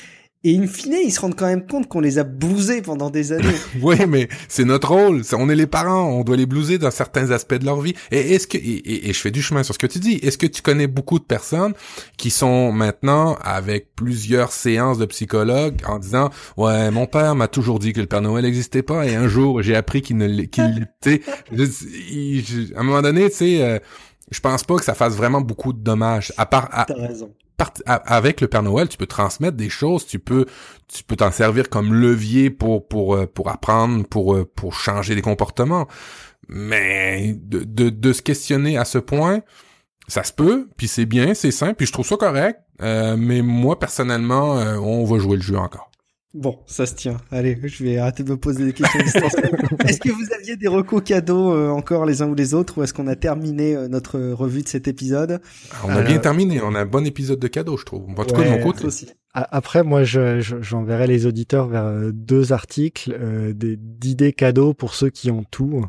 Et 0.47 0.57
in 0.57 0.65
fine, 0.65 0.95
ils 1.03 1.11
se 1.11 1.19
rendent 1.19 1.35
quand 1.35 1.47
même 1.47 1.67
compte 1.67 1.89
qu'on 1.89 1.99
les 1.99 2.19
a 2.19 2.23
blousés 2.23 2.81
pendant 2.81 3.09
des 3.09 3.33
années. 3.33 3.57
oui, 3.81 3.97
mais 4.07 4.29
c'est 4.47 4.63
notre 4.63 4.93
rôle. 4.93 5.21
On 5.33 5.49
est 5.49 5.55
les 5.55 5.67
parents. 5.67 6.05
On 6.05 6.23
doit 6.23 6.37
les 6.37 6.45
blouser 6.45 6.77
dans 6.77 6.89
certains 6.89 7.31
aspects 7.31 7.55
de 7.55 7.65
leur 7.65 7.81
vie. 7.81 7.95
Et 8.11 8.33
est-ce 8.33 8.47
que, 8.47 8.57
et, 8.57 9.11
je 9.11 9.19
fais 9.19 9.29
du 9.29 9.41
chemin 9.41 9.63
sur 9.63 9.73
ce 9.73 9.79
que 9.79 9.87
tu 9.87 9.99
dis. 9.99 10.13
Est-ce 10.23 10.37
que 10.37 10.47
tu 10.47 10.61
connais 10.61 10.87
beaucoup 10.87 11.19
de 11.19 11.25
personnes 11.25 11.73
qui 12.15 12.29
sont 12.29 12.71
maintenant 12.71 13.37
avec 13.41 13.93
plusieurs 13.93 14.53
séances 14.53 14.97
de 14.99 15.05
psychologues 15.05 15.81
en 15.85 15.99
disant, 15.99 16.29
ouais, 16.55 16.91
mon 16.91 17.07
père 17.07 17.35
m'a 17.35 17.49
toujours 17.49 17.79
dit 17.79 17.91
que 17.91 17.99
le 17.99 18.07
Père 18.07 18.21
Noël 18.21 18.45
n'existait 18.45 18.83
pas 18.83 19.05
et 19.05 19.15
un 19.15 19.27
jour 19.27 19.61
j'ai 19.61 19.75
appris 19.75 20.01
qu'il 20.01 20.15
ne 20.15 20.43
qu'il 20.43 20.87
à 22.73 22.79
un 22.79 22.83
moment 22.83 23.01
donné, 23.01 23.29
tu 23.29 23.35
sais, 23.35 23.61
euh, 23.61 23.79
je 24.31 24.39
pense 24.39 24.63
pas 24.63 24.77
que 24.77 24.85
ça 24.85 24.93
fasse 24.93 25.13
vraiment 25.13 25.41
beaucoup 25.41 25.73
de 25.73 25.79
dommages. 25.79 26.31
À 26.37 26.45
part, 26.45 26.69
à, 26.71 26.85
raison 26.85 27.33
avec 27.85 28.41
le 28.41 28.47
Père 28.47 28.63
Noël, 28.63 28.87
tu 28.87 28.97
peux 28.97 29.07
transmettre 29.07 29.57
des 29.57 29.69
choses, 29.69 30.05
tu 30.05 30.19
peux 30.19 30.45
tu 30.87 31.03
peux 31.03 31.15
t'en 31.15 31.31
servir 31.31 31.69
comme 31.69 31.93
levier 31.93 32.49
pour 32.49 32.87
pour 32.87 33.15
euh, 33.15 33.25
pour 33.25 33.49
apprendre, 33.49 34.05
pour 34.05 34.35
euh, 34.35 34.45
pour 34.45 34.73
changer 34.73 35.15
les 35.15 35.21
comportements. 35.21 35.87
Mais 36.49 37.35
de, 37.41 37.63
de, 37.63 37.89
de 37.89 38.13
se 38.13 38.21
questionner 38.21 38.77
à 38.77 38.85
ce 38.85 38.99
point, 38.99 39.41
ça 40.07 40.23
se 40.23 40.31
peut, 40.31 40.69
puis 40.77 40.87
c'est 40.87 41.05
bien, 41.05 41.33
c'est 41.33 41.51
simple, 41.51 41.75
puis 41.75 41.87
je 41.87 41.91
trouve 41.91 42.07
ça 42.07 42.15
correct. 42.15 42.61
Euh, 42.81 43.17
mais 43.17 43.41
moi 43.41 43.79
personnellement, 43.79 44.53
on 44.53 45.03
va 45.03 45.17
jouer 45.17 45.37
le 45.37 45.41
jeu 45.41 45.57
encore. 45.57 45.91
Bon, 46.33 46.59
ça 46.65 46.85
se 46.85 46.93
tient. 46.93 47.17
Allez, 47.31 47.57
je 47.63 47.83
vais 47.83 47.97
arrêter 47.97 48.23
de 48.23 48.31
me 48.31 48.37
poser 48.37 48.65
des 48.65 48.73
questions. 48.73 48.99
est-ce 49.87 49.99
que 49.99 50.11
vous 50.11 50.33
aviez 50.37 50.57
des 50.57 50.67
recos 50.67 51.01
cadeaux 51.03 51.53
euh, 51.53 51.69
encore 51.69 52.05
les 52.05 52.21
uns 52.21 52.27
ou 52.27 52.35
les 52.35 52.53
autres 52.53 52.77
ou 52.77 52.83
est-ce 52.83 52.93
qu'on 52.93 53.07
a 53.07 53.15
terminé 53.15 53.75
euh, 53.75 53.87
notre 53.87 54.19
revue 54.19 54.61
de 54.61 54.67
cet 54.67 54.87
épisode? 54.87 55.41
On 55.85 55.89
a 55.89 56.01
bien 56.01 56.19
terminé. 56.19 56.61
On 56.61 56.75
a 56.75 56.81
un 56.81 56.85
bon 56.85 57.05
épisode 57.05 57.39
de 57.39 57.47
cadeaux, 57.47 57.77
je 57.77 57.85
trouve. 57.85 58.09
En 58.09 58.25
tout 58.25 58.35
cas, 58.35 58.43
de 58.43 58.49
mon 58.49 58.61
côté. 58.61 58.85
Aussi. 58.85 59.07
Après, 59.33 59.83
moi, 59.83 60.03
j'enverrai 60.03 61.07
les 61.07 61.25
auditeurs 61.25 61.67
vers 61.67 61.85
euh, 61.85 62.11
deux 62.11 62.51
articles 62.51 63.17
d'idées 63.53 64.33
cadeaux 64.33 64.73
pour 64.73 64.95
ceux 64.95 65.09
qui 65.09 65.31
ont 65.31 65.45
tout. 65.49 65.85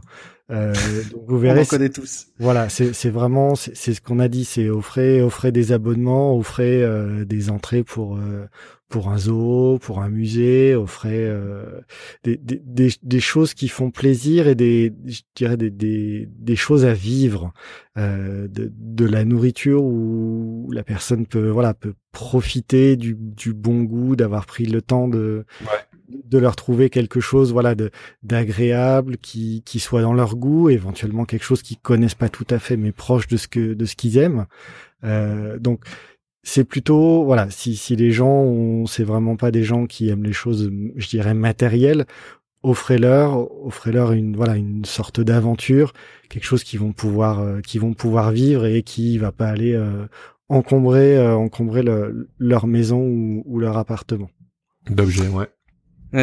Euh, 0.50 0.72
donc 1.12 1.24
vous 1.28 1.38
verrez. 1.38 1.60
On 1.60 1.62
en 1.62 1.66
connaît 1.66 1.90
tous. 1.90 2.28
Voilà, 2.38 2.68
c'est 2.68 2.94
c'est 2.94 3.10
vraiment 3.10 3.54
c'est 3.54 3.74
ce 3.74 4.00
qu'on 4.00 4.18
a 4.18 4.28
dit, 4.28 4.44
c'est 4.44 4.70
offrir 4.70 5.26
offrir 5.26 5.52
des 5.52 5.72
abonnements, 5.72 6.36
offrir 6.36 6.88
euh, 6.88 7.24
des 7.24 7.50
entrées 7.50 7.82
pour 7.82 8.16
euh, 8.16 8.46
pour 8.88 9.10
un 9.10 9.18
zoo, 9.18 9.78
pour 9.80 10.00
un 10.00 10.08
musée, 10.08 10.74
offrir 10.74 11.12
euh, 11.12 11.80
des, 12.24 12.36
des, 12.38 12.62
des, 12.64 12.90
des, 13.02 13.20
choses 13.20 13.52
qui 13.52 13.68
font 13.68 13.90
plaisir 13.90 14.48
et 14.48 14.54
des 14.54 14.94
je 15.04 15.20
dirais 15.34 15.56
des, 15.56 15.70
des, 15.70 16.26
des 16.30 16.56
choses 16.56 16.84
à 16.86 16.94
vivre, 16.94 17.52
euh, 17.98 18.48
de, 18.48 18.72
de 18.74 19.04
la 19.04 19.24
nourriture 19.24 19.82
où 19.82 20.70
la 20.72 20.82
personne 20.82 21.26
peut 21.26 21.48
voilà 21.50 21.74
peut 21.74 21.94
profiter 22.12 22.96
du, 22.96 23.14
du 23.18 23.52
bon 23.52 23.82
goût, 23.82 24.16
d'avoir 24.16 24.46
pris 24.46 24.64
le 24.66 24.80
temps 24.82 25.06
de 25.08 25.44
Ouais. 25.60 25.78
de 26.24 26.38
leur 26.38 26.56
trouver 26.56 26.88
quelque 26.88 27.20
chose 27.20 27.52
voilà 27.52 27.74
de 27.74 27.90
d'agréable 28.22 29.18
qui 29.18 29.62
qui 29.66 29.78
soit 29.80 30.00
dans 30.02 30.14
leur 30.14 30.36
goût 30.36 30.70
éventuellement 30.70 31.26
quelque 31.26 31.44
chose 31.44 31.60
qu'ils 31.62 31.78
connaissent 31.78 32.14
pas 32.14 32.30
tout 32.30 32.46
à 32.48 32.58
fait 32.58 32.78
mais 32.78 32.92
proche 32.92 33.26
de 33.28 33.36
ce 33.36 33.48
que 33.48 33.74
de 33.74 33.84
ce 33.84 33.94
qu'ils 33.96 34.16
aiment 34.16 34.46
euh, 35.04 35.58
donc 35.58 35.84
c'est 36.42 36.64
plutôt 36.64 37.24
voilà 37.24 37.50
si 37.50 37.76
si 37.76 37.96
les 37.96 38.10
gens 38.10 38.84
c'est 38.86 39.04
vraiment 39.04 39.36
pas 39.36 39.50
des 39.50 39.64
gens 39.64 39.86
qui 39.86 40.08
aiment 40.08 40.24
les 40.24 40.32
choses 40.32 40.70
je 40.96 41.08
dirais 41.08 41.34
matérielles 41.34 42.06
offrez-leur 42.62 43.50
offrez-leur 43.64 44.12
une 44.12 44.36
voilà 44.36 44.56
une 44.56 44.84
sorte 44.84 45.20
d'aventure 45.20 45.92
quelque 46.28 46.44
chose 46.44 46.64
qu'ils 46.64 46.80
vont 46.80 46.92
pouvoir 46.92 47.40
euh, 47.40 47.60
qui 47.60 47.78
vont 47.78 47.92
pouvoir 47.94 48.30
vivre 48.32 48.66
et 48.66 48.82
qui 48.82 49.18
va 49.18 49.32
pas 49.32 49.48
aller 49.48 49.74
euh, 49.74 50.06
encombrer 50.48 51.16
euh, 51.16 51.34
encombrer 51.36 51.82
le- 51.82 52.28
leur 52.38 52.66
maison 52.66 53.00
ou, 53.00 53.42
ou 53.46 53.58
leur 53.60 53.76
appartement 53.76 54.30
D'objets, 54.90 55.28
ouais. 55.28 55.46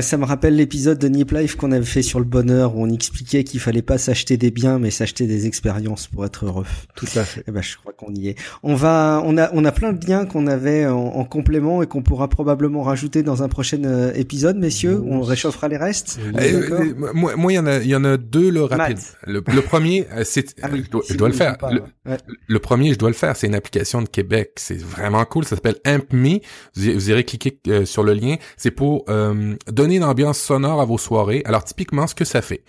Ça 0.02 0.18
me 0.18 0.26
rappelle 0.26 0.56
l'épisode 0.56 0.98
de 0.98 1.08
Nip 1.08 1.32
Life 1.32 1.56
qu'on 1.58 1.72
avait 1.72 1.86
fait 1.86 2.02
sur 2.02 2.18
le 2.18 2.26
bonheur 2.26 2.76
où 2.76 2.82
on 2.84 2.90
expliquait 2.90 3.44
qu'il 3.44 3.60
fallait 3.60 3.84
pas 3.84 4.00
s'acheter 4.00 4.36
des 4.36 4.50
biens 4.50 4.80
mais 4.80 4.90
s'acheter 4.90 5.28
des 5.28 5.46
expériences 5.46 6.08
pour 6.08 6.26
être 6.26 6.46
heureux. 6.46 6.66
tout 6.96 7.06
à 7.16 7.24
fait 7.24 7.44
Eh 7.48 7.52
ben, 7.52 7.62
je 7.62 7.78
crois 7.78 7.94
qu'on 7.94 8.12
y 8.16 8.30
est. 8.30 8.36
On 8.64 8.74
va, 8.74 9.22
on 9.24 9.38
a, 9.38 9.52
on 9.54 9.64
a 9.64 9.72
plein 9.72 9.94
de 9.94 10.04
liens 10.08 10.26
qu'on 10.26 10.48
avait 10.48 10.88
en, 10.88 10.96
en 10.98 11.24
complément 11.24 11.84
et 11.84 11.88
qu'on 11.88 12.02
pourra 12.02 12.28
probablement 12.30 12.82
rajouter 12.82 13.22
dans 13.22 13.44
un 13.44 13.48
prochain 13.48 13.84
euh, 13.84 14.12
épisode, 14.16 14.58
messieurs. 14.58 15.04
On 15.06 15.22
réchauffera 15.22 15.68
les 15.68 15.78
restes. 15.78 16.18
Oui. 16.20 16.32
Euh, 16.36 16.70
euh, 16.72 17.12
moi, 17.14 17.36
moi, 17.36 17.52
il 17.54 17.56
y 17.56 17.60
en 17.60 17.68
a, 17.68 17.78
il 17.78 17.88
y 17.88 17.96
en 17.96 18.06
a 18.06 18.18
deux 18.18 18.50
là 18.50 18.66
rapide. 18.66 18.98
Le, 19.28 19.44
le 19.54 19.62
premier, 19.62 20.08
euh, 20.14 20.24
c'est, 20.26 20.56
Ah 20.64 20.70
oui, 20.72 20.82
je 20.84 20.90
dois, 20.90 21.04
si 21.06 21.14
je 21.14 21.18
dois 21.20 21.28
vous 21.28 21.34
le 21.34 21.38
faire. 21.38 21.58
pas, 21.60 21.72
Le, 21.72 21.82
ouais. 22.08 22.18
le 22.48 22.60
premier, 22.60 22.92
je 22.92 22.98
dois 22.98 23.10
le 23.10 23.16
faire. 23.16 23.36
C'est 23.36 23.46
une 23.46 23.56
application 23.56 24.02
de 24.02 24.10
Québec. 24.10 24.54
C'est 24.56 24.82
vraiment 24.82 25.24
cool. 25.26 25.44
Ça 25.46 25.56
s'appelle 25.56 25.78
AmpMe. 25.86 26.40
Vous, 26.76 26.92
vous 26.92 27.10
irez 27.12 27.24
cliquer 27.24 27.60
euh, 27.68 27.86
sur 27.86 28.04
le 28.04 28.14
lien. 28.14 28.38
C'est 28.58 28.72
pour 28.72 29.06
euh, 29.10 29.54
donner 29.76 29.98
une 29.98 30.04
ambiance 30.04 30.40
sonore 30.40 30.82
à 30.82 30.86
vos 30.86 30.98
soirées. 30.98 31.44
Alors 31.46 31.64
typiquement, 31.64 32.08
ce 32.08 32.16
que 32.16 32.26
ça 32.26 32.42
fait. 32.42 32.64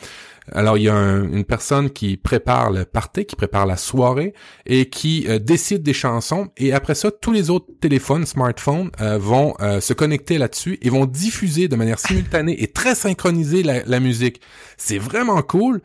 Alors 0.52 0.78
il 0.78 0.84
y 0.84 0.88
a 0.88 0.94
un- 0.94 1.24
une 1.32 1.44
personne 1.44 1.90
qui 1.90 2.16
prépare 2.16 2.70
le 2.70 2.84
party, 2.84 3.24
qui 3.26 3.34
prépare 3.34 3.66
la 3.66 3.76
soirée 3.76 4.32
et 4.64 4.88
qui 4.88 5.24
euh, 5.28 5.38
décide 5.40 5.82
des 5.82 5.92
chansons. 5.92 6.48
Et 6.56 6.72
après 6.72 6.94
ça, 6.94 7.10
tous 7.10 7.32
les 7.32 7.50
autres 7.50 7.66
téléphones, 7.80 8.26
smartphones 8.26 8.90
euh, 9.00 9.18
vont 9.18 9.54
euh, 9.60 9.80
se 9.80 9.92
connecter 9.92 10.38
là-dessus 10.38 10.78
et 10.82 10.90
vont 10.90 11.06
diffuser 11.06 11.66
de 11.66 11.74
manière 11.74 11.98
simultanée 11.98 12.62
et 12.62 12.68
très 12.68 12.94
synchronisée 12.94 13.62
la, 13.64 14.00
musique. 14.00 14.40
C'est 14.76 14.98
vraiment 14.98 15.42
cool. 15.42 15.80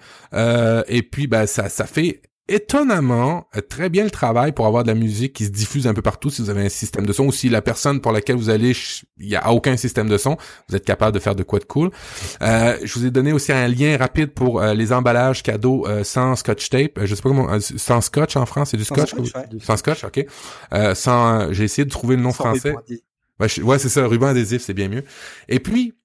Et 0.88 1.02
puis 1.02 1.27
ben 1.27 1.48
ça 1.48 1.69
ça 1.69 1.85
fait 1.85 2.22
étonnamment 2.53 3.48
euh, 3.56 3.61
très 3.61 3.90
bien 3.90 4.03
le 4.03 4.11
travail 4.11 4.52
pour 4.52 4.65
avoir 4.68 4.84
de 4.84 4.88
la 4.90 4.94
musique 4.95 5.34
qui 5.34 5.45
se 5.45 5.49
diffuse 5.49 5.88
un 5.88 5.94
peu 5.94 6.02
partout 6.02 6.30
si 6.30 6.41
vous 6.41 6.49
avez 6.49 6.65
un 6.65 6.69
système 6.69 7.06
de 7.06 7.14
son 7.14 7.26
ou 7.26 7.32
si 7.32 7.49
la 7.49 7.61
personne 7.61 8.02
pour 8.02 8.11
laquelle 8.11 8.36
vous 8.36 8.49
allez 8.49 8.73
il 9.18 9.28
y 9.30 9.36
a 9.36 9.52
aucun 9.52 9.78
système 9.78 10.07
de 10.10 10.18
son 10.18 10.38
vous 10.69 10.76
êtes 10.76 10.86
capable 10.86 11.14
de 11.14 11.19
faire 11.19 11.36
de 11.36 11.44
quoi 11.44 11.60
de 11.60 11.65
cool 11.65 11.91
Euh, 12.41 12.78
je 12.84 12.94
vous 12.99 13.06
ai 13.06 13.11
donné 13.11 13.34
aussi 13.34 13.52
un 13.52 13.68
lien 13.68 13.98
rapide 13.98 14.32
pour 14.32 14.61
euh, 14.61 14.73
les 14.73 14.94
emballages 14.94 15.44
cadeaux 15.44 15.86
euh, 15.88 16.03
sans 16.03 16.36
scotch 16.36 16.69
tape 16.69 16.99
je 17.03 17.15
sais 17.15 17.22
pas 17.22 17.30
comment 17.30 17.57
sans 17.60 18.02
scotch 18.02 18.36
en 18.36 18.45
France 18.45 18.69
c'est 18.72 18.78
du 18.78 18.84
Sans 18.86 18.95
scotch, 18.95 19.10
scotch, 19.11 19.22
vous- 19.34 19.40
ouais. 19.40 19.60
sans 19.64 19.78
scotch 19.78 20.03
ok 20.03 20.26
euh, 20.73 20.95
sans 20.95 21.52
j'ai 21.53 21.64
essayé 21.64 21.86
de 21.86 21.90
trouver 21.91 22.15
le 22.15 22.22
nom 22.22 22.32
Sans 22.32 22.45
français. 22.45 22.76
Ouais, 23.40 23.48
ouais, 23.64 23.80
c'est 23.80 23.90
ça, 23.90 24.06
ruban 24.06 24.28
adhésif, 24.28 24.61
c'est 24.61 24.76
bien 24.76 24.88
mieux. 24.88 25.03
Et 25.49 25.60
puis, 25.60 25.95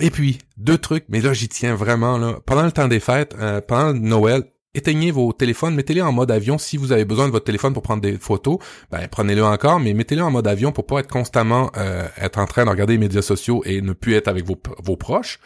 et 0.00 0.10
puis, 0.10 0.38
deux 0.56 0.76
trucs, 0.76 1.04
mais 1.08 1.20
là, 1.20 1.32
j'y 1.32 1.48
tiens 1.48 1.76
vraiment, 1.76 2.18
là. 2.18 2.40
Pendant 2.44 2.64
le 2.64 2.72
temps 2.72 2.88
des 2.88 2.98
fêtes, 2.98 3.36
euh, 3.38 3.60
pendant 3.60 3.94
Noël, 3.94 4.42
éteignez 4.76 5.10
vos 5.10 5.32
téléphones, 5.32 5.74
mettez-les 5.74 6.02
en 6.02 6.12
mode 6.12 6.30
avion. 6.30 6.58
Si 6.58 6.76
vous 6.76 6.92
avez 6.92 7.04
besoin 7.04 7.26
de 7.26 7.32
votre 7.32 7.44
téléphone 7.44 7.72
pour 7.72 7.82
prendre 7.82 8.02
des 8.02 8.18
photos, 8.18 8.58
ben, 8.90 9.08
prenez-le 9.10 9.44
encore, 9.44 9.80
mais 9.80 9.94
mettez-le 9.94 10.22
en 10.22 10.30
mode 10.30 10.46
avion 10.46 10.70
pour 10.70 10.86
pas 10.86 11.00
être 11.00 11.08
constamment, 11.08 11.70
euh, 11.76 12.06
être 12.18 12.38
en 12.38 12.46
train 12.46 12.64
de 12.64 12.70
regarder 12.70 12.94
les 12.94 12.98
médias 12.98 13.22
sociaux 13.22 13.62
et 13.64 13.80
ne 13.80 13.92
plus 13.92 14.14
être 14.14 14.28
avec 14.28 14.44
vos, 14.44 14.60
vos 14.82 14.96
proches. 14.96 15.40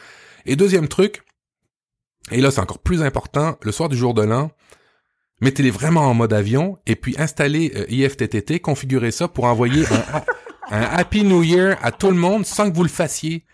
Et 0.46 0.56
deuxième 0.56 0.88
truc, 0.88 1.22
et 2.32 2.40
là, 2.40 2.50
c'est 2.50 2.60
encore 2.60 2.80
plus 2.80 3.02
important, 3.02 3.56
le 3.62 3.72
soir 3.72 3.88
du 3.88 3.96
jour 3.96 4.14
de 4.14 4.22
l'an, 4.22 4.50
mettez-les 5.40 5.70
vraiment 5.70 6.02
en 6.02 6.14
mode 6.14 6.32
avion 6.32 6.78
et 6.86 6.96
puis 6.96 7.14
installez 7.18 7.72
euh, 7.76 7.86
IFTTT, 7.88 8.60
configurez 8.60 9.10
ça 9.10 9.28
pour 9.28 9.44
envoyer 9.44 9.84
un, 10.70 10.82
Happy 10.82 11.24
New 11.24 11.42
Year 11.42 11.76
à 11.82 11.92
tout 11.92 12.10
le 12.10 12.16
monde 12.16 12.46
sans 12.46 12.70
que 12.70 12.76
vous 12.76 12.82
le 12.82 12.88
fassiez. 12.88 13.44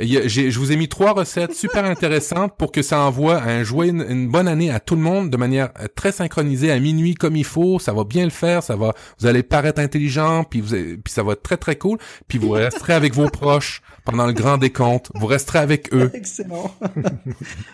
Je 0.00 0.58
vous 0.58 0.72
ai 0.72 0.76
mis 0.76 0.88
trois 0.88 1.12
recettes 1.12 1.54
super 1.54 1.84
intéressantes 1.84 2.56
pour 2.56 2.72
que 2.72 2.82
ça 2.82 3.00
envoie 3.00 3.42
un 3.42 3.62
joyeux, 3.62 3.92
une, 3.92 4.28
bonne 4.28 4.48
année 4.48 4.70
à 4.70 4.80
tout 4.80 4.96
le 4.96 5.02
monde 5.02 5.30
de 5.30 5.36
manière 5.36 5.70
euh, 5.80 5.86
très 5.94 6.12
synchronisée 6.12 6.70
à 6.70 6.78
minuit 6.78 7.14
comme 7.14 7.36
il 7.36 7.44
faut. 7.44 7.78
Ça 7.78 7.92
va 7.92 8.04
bien 8.04 8.24
le 8.24 8.30
faire. 8.30 8.62
Ça 8.62 8.76
va, 8.76 8.94
vous 9.18 9.26
allez 9.26 9.42
paraître 9.42 9.80
intelligent, 9.80 10.44
puis, 10.44 10.60
vous, 10.60 10.74
allez- 10.74 10.96
puis 10.96 11.12
ça 11.12 11.22
va 11.22 11.32
être 11.32 11.42
très 11.42 11.56
très 11.56 11.76
cool. 11.76 11.98
Puis 12.28 12.38
vous 12.38 12.50
resterez 12.50 12.94
avec 12.94 13.14
vos 13.14 13.28
proches 13.28 13.82
pendant 14.04 14.26
le 14.26 14.32
grand 14.32 14.58
décompte. 14.58 15.10
Vous 15.14 15.26
resterez 15.26 15.58
avec 15.58 15.92
eux. 15.94 16.10
Excellent. 16.14 16.74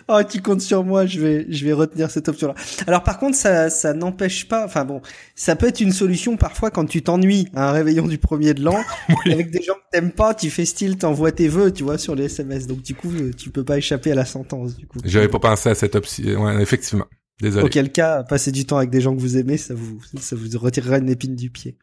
oh, 0.07 0.19
tu 0.29 0.41
comptes 0.41 0.61
sur 0.61 0.83
moi, 0.83 1.05
je 1.05 1.19
vais, 1.19 1.45
je 1.49 1.65
vais 1.65 1.73
retenir 1.73 2.11
cette 2.11 2.29
option-là. 2.29 2.55
Alors 2.87 3.03
par 3.03 3.19
contre, 3.19 3.35
ça, 3.35 3.69
ça 3.69 3.93
n'empêche 3.93 4.47
pas, 4.47 4.65
enfin 4.65 4.85
bon, 4.85 5.01
ça 5.35 5.55
peut 5.55 5.67
être 5.67 5.79
une 5.79 5.91
solution 5.91 6.37
parfois 6.37 6.71
quand 6.71 6.85
tu 6.85 7.01
t'ennuies 7.01 7.47
à 7.55 7.69
un 7.69 7.71
réveillon 7.71 8.07
du 8.07 8.17
premier 8.17 8.53
de 8.53 8.63
l'an, 8.63 8.83
avec 9.25 9.51
des 9.51 9.61
gens 9.61 9.75
que 9.75 9.89
t'aimes 9.91 10.11
pas, 10.11 10.33
tu 10.33 10.49
fais 10.49 10.65
style, 10.65 10.97
t'envoies 10.97 11.31
tes 11.31 11.47
vœux, 11.47 11.71
tu 11.71 11.83
vois, 11.83 11.97
sur 11.97 12.15
les 12.15 12.25
SMS. 12.25 12.67
Donc 12.67 12.81
du 12.81 12.95
coup, 12.95 13.11
euh, 13.11 13.31
tu 13.35 13.49
peux 13.49 13.63
pas 13.63 13.77
échapper 13.77 14.11
à 14.11 14.15
la 14.15 14.25
sentence, 14.25 14.75
du 14.75 14.85
coup. 14.87 14.99
J'avais 15.03 15.27
pas 15.29 15.39
pensé 15.39 15.69
à 15.69 15.75
cette 15.75 15.95
option. 15.95 16.43
Ouais, 16.43 16.61
effectivement. 16.61 17.05
Désolé. 17.41 17.65
Auquel 17.65 17.91
cas, 17.91 18.23
passer 18.23 18.51
du 18.51 18.65
temps 18.65 18.77
avec 18.77 18.89
des 18.89 18.99
gens 18.99 19.15
que 19.15 19.21
vous 19.21 19.37
aimez, 19.37 19.57
ça 19.57 19.73
vous, 19.73 20.01
ça 20.19 20.35
vous 20.35 20.59
retirera 20.59 20.97
une 20.97 21.09
épine 21.09 21.35
du 21.35 21.49
pied. 21.49 21.77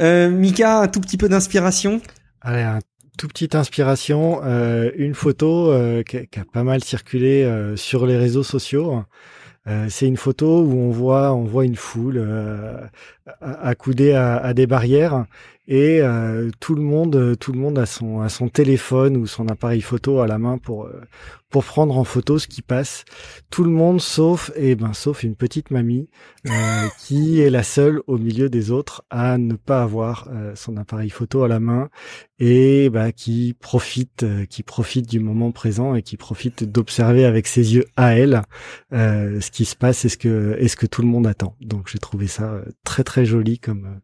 Euh, 0.00 0.30
Mika, 0.30 0.80
un 0.80 0.88
tout 0.88 1.00
petit 1.00 1.16
peu 1.16 1.28
d'inspiration? 1.28 2.00
Allez, 2.40 2.62
un 2.62 2.80
tout 3.16 3.28
petite 3.28 3.54
inspiration, 3.54 4.40
euh, 4.44 4.90
une 4.96 5.14
photo 5.14 5.70
euh, 5.70 6.02
qui, 6.02 6.18
a, 6.18 6.44
pas 6.52 6.64
mal 6.64 6.82
circulé 6.82 7.44
euh, 7.44 7.76
sur 7.76 8.06
les 8.06 8.16
réseaux 8.16 8.42
sociaux. 8.42 9.04
Euh, 9.66 9.86
c'est 9.88 10.06
une 10.06 10.16
photo 10.16 10.62
où 10.62 10.76
on 10.76 10.90
voit, 10.90 11.32
on 11.32 11.44
voit 11.44 11.64
une 11.64 11.76
foule 11.76 12.22
accoudée 13.40 14.12
à, 14.12 14.52
des 14.52 14.66
barrières 14.66 15.24
et 15.66 16.02
tout 16.60 16.74
le 16.74 16.82
monde, 16.82 17.36
tout 17.40 17.52
le 17.52 17.58
monde 17.58 17.78
a 17.78 17.86
son, 17.86 18.20
a 18.20 18.28
son 18.28 18.48
téléphone 18.48 19.16
ou 19.16 19.26
son 19.26 19.48
appareil 19.48 19.80
photo 19.80 20.20
à 20.20 20.26
la 20.26 20.36
main 20.36 20.58
pour 20.58 20.90
pour 21.50 21.64
prendre 21.64 21.96
en 21.96 22.04
photo 22.04 22.38
ce 22.38 22.48
qui 22.48 22.62
passe. 22.62 23.04
Tout 23.50 23.64
le 23.64 23.70
monde 23.70 24.00
sauf, 24.00 24.50
et 24.56 24.74
ben 24.74 24.92
sauf 24.92 25.22
une 25.22 25.36
petite 25.36 25.70
mamie 25.70 26.08
euh, 26.48 26.50
qui 26.98 27.40
est 27.40 27.50
la 27.50 27.62
seule 27.62 28.00
au 28.06 28.18
milieu 28.18 28.48
des 28.48 28.70
autres 28.70 29.04
à 29.10 29.38
ne 29.38 29.54
pas 29.54 29.82
avoir 29.82 30.28
euh, 30.32 30.54
son 30.56 30.76
appareil 30.76 31.10
photo 31.10 31.44
à 31.44 31.48
la 31.48 31.60
main 31.60 31.90
et 32.38 32.90
bah, 32.90 33.12
qui 33.12 33.54
profite, 33.58 34.24
euh, 34.24 34.44
qui 34.46 34.62
profite 34.62 35.08
du 35.08 35.20
moment 35.20 35.52
présent 35.52 35.94
et 35.94 36.02
qui 36.02 36.16
profite 36.16 36.64
d'observer 36.64 37.24
avec 37.24 37.46
ses 37.46 37.74
yeux 37.74 37.86
à 37.96 38.18
elle 38.18 38.42
euh, 38.92 39.40
ce 39.40 39.50
qui 39.50 39.64
se 39.64 39.76
passe 39.76 40.04
et 40.04 40.08
ce 40.08 40.16
que 40.16 40.56
et 40.58 40.68
ce 40.68 40.76
que 40.76 40.86
tout 40.86 41.02
le 41.02 41.08
monde 41.08 41.26
attend. 41.26 41.56
Donc 41.60 41.88
j'ai 41.88 41.98
trouvé 41.98 42.26
ça 42.26 42.62
très 42.84 43.04
très 43.04 43.24
joli 43.24 43.58
comme 43.58 44.00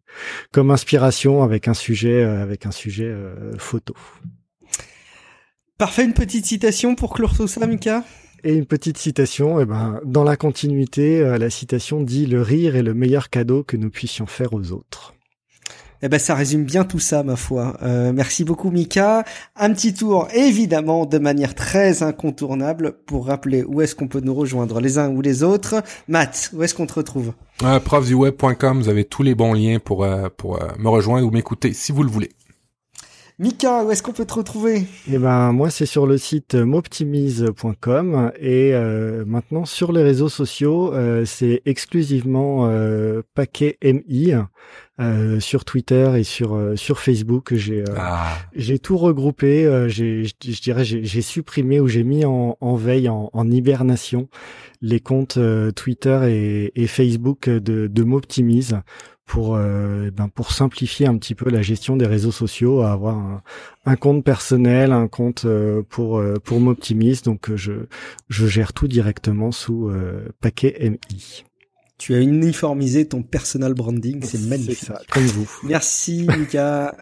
comme 0.52 0.70
inspiration 0.70 1.42
avec 1.42 1.68
un 1.68 1.74
sujet 1.74 2.22
avec 2.22 2.66
un 2.66 2.70
sujet 2.70 3.08
euh, 3.08 3.52
photo. 3.58 3.94
Parfait, 5.81 6.05
une 6.05 6.12
petite 6.12 6.44
citation 6.44 6.94
pour 6.94 7.15
clore 7.15 7.35
tout 7.35 7.48
ça, 7.48 7.66
Mika? 7.66 8.05
Et 8.44 8.52
une 8.52 8.66
petite 8.66 8.98
citation, 8.98 9.61
eh 9.61 9.65
ben, 9.65 9.98
dans 10.05 10.24
la 10.24 10.36
continuité, 10.36 11.23
euh, 11.23 11.39
la 11.39 11.48
citation 11.48 12.02
dit 12.02 12.27
Le 12.27 12.43
rire 12.43 12.77
est 12.77 12.82
le 12.82 12.93
meilleur 12.93 13.31
cadeau 13.31 13.62
que 13.62 13.78
nous 13.78 13.89
puissions 13.89 14.27
faire 14.27 14.52
aux 14.52 14.73
autres. 14.73 15.15
Eh 16.02 16.11
ben, 16.11 16.20
ça 16.20 16.35
résume 16.35 16.65
bien 16.65 16.85
tout 16.85 16.98
ça, 16.98 17.23
ma 17.23 17.35
foi. 17.35 17.78
Euh, 17.81 18.12
merci 18.12 18.44
beaucoup, 18.44 18.70
Mika. 18.70 19.24
Un 19.57 19.73
petit 19.73 19.94
tour, 19.94 20.28
évidemment, 20.35 21.07
de 21.07 21.16
manière 21.16 21.55
très 21.55 22.02
incontournable, 22.02 22.97
pour 23.07 23.28
rappeler 23.28 23.65
où 23.65 23.81
est-ce 23.81 23.94
qu'on 23.94 24.07
peut 24.07 24.20
nous 24.20 24.35
rejoindre 24.35 24.82
les 24.82 24.98
uns 24.98 25.09
ou 25.09 25.23
les 25.23 25.43
autres. 25.43 25.82
Matt, 26.09 26.51
où 26.52 26.62
est-ce 26.62 26.74
qu'on 26.74 26.86
te 26.86 26.93
retrouve? 26.93 27.32
Euh, 27.62 27.81
vous 27.81 28.89
avez 28.90 29.05
tous 29.07 29.23
les 29.23 29.35
bons 29.35 29.55
liens 29.55 29.78
pour, 29.78 30.05
euh, 30.05 30.28
pour 30.36 30.62
euh, 30.62 30.69
me 30.78 30.90
rejoindre 30.90 31.27
ou 31.27 31.31
m'écouter 31.31 31.73
si 31.73 31.90
vous 31.90 32.02
le 32.02 32.11
voulez. 32.11 32.32
Mika, 33.40 33.84
où 33.84 33.90
est-ce 33.90 34.02
qu'on 34.02 34.12
peut 34.12 34.26
te 34.26 34.34
retrouver? 34.34 34.82
Eh 35.10 35.16
ben, 35.16 35.52
moi, 35.52 35.70
c'est 35.70 35.86
sur 35.86 36.06
le 36.06 36.18
site 36.18 36.54
moptimize.com 36.54 38.32
et 38.38 38.74
euh, 38.74 39.24
maintenant 39.26 39.64
sur 39.64 39.92
les 39.92 40.02
réseaux 40.02 40.28
sociaux, 40.28 40.92
euh, 40.92 41.24
c'est 41.24 41.62
exclusivement 41.64 42.66
euh, 42.68 43.22
paquet 43.34 43.78
MI. 43.82 44.34
Euh, 45.00 45.40
sur 45.40 45.64
Twitter 45.64 46.10
et 46.18 46.24
sur 46.24 46.54
euh, 46.54 46.76
sur 46.76 47.00
Facebook, 47.00 47.54
j'ai 47.54 47.80
euh, 47.80 47.94
Ah. 47.96 48.36
j'ai 48.54 48.78
tout 48.78 48.98
regroupé. 48.98 49.64
euh, 49.64 49.88
j'ai 49.88 50.24
je 50.24 50.60
dirais 50.60 50.84
j'ai 50.84 51.02
j'ai 51.04 51.22
supprimé 51.22 51.80
ou 51.80 51.88
j'ai 51.88 52.04
mis 52.04 52.26
en, 52.26 52.58
en 52.60 52.74
veille 52.76 53.08
en, 53.08 53.30
en 53.32 53.50
hibernation 53.50 54.28
les 54.82 55.00
comptes 55.00 55.38
euh, 55.38 55.70
Twitter 55.70 56.20
et, 56.28 56.82
et 56.82 56.86
Facebook 56.86 57.48
de 57.48 57.86
de 57.86 58.02
Moptimize 58.02 58.76
pour 59.31 59.55
euh, 59.55 60.11
ben 60.11 60.28
pour 60.28 60.51
simplifier 60.51 61.07
un 61.07 61.16
petit 61.16 61.36
peu 61.36 61.51
la 61.51 61.62
gestion 61.62 61.97
des 61.97 62.05
réseaux 62.05 62.32
sociaux, 62.32 62.81
à 62.81 62.90
avoir 62.90 63.16
un, 63.16 63.43
un 63.86 63.94
compte 63.94 64.24
personnel, 64.24 64.90
un 64.90 65.07
compte 65.07 65.44
euh, 65.44 65.82
pour 65.89 66.19
euh, 66.19 66.40
pour 66.43 66.59
Moptimize. 66.59 67.23
Donc 67.23 67.48
euh, 67.48 67.57
je 67.57 67.73
je 68.28 68.47
gère 68.48 68.73
tout 68.73 68.89
directement 68.89 69.52
sous 69.52 69.89
euh, 69.89 70.31
paquet 70.40 70.77
MI. 70.81 71.44
Tu 71.97 72.16
as 72.16 72.20
uniformisé 72.20 73.07
ton 73.07 73.23
personal 73.23 73.73
branding, 73.73 74.20
c'est 74.24 74.48
magnifique. 74.48 74.78
ça, 74.78 75.01
comme 75.12 75.23
vous. 75.23 75.48
Merci 75.62 76.27
Mika. 76.36 76.97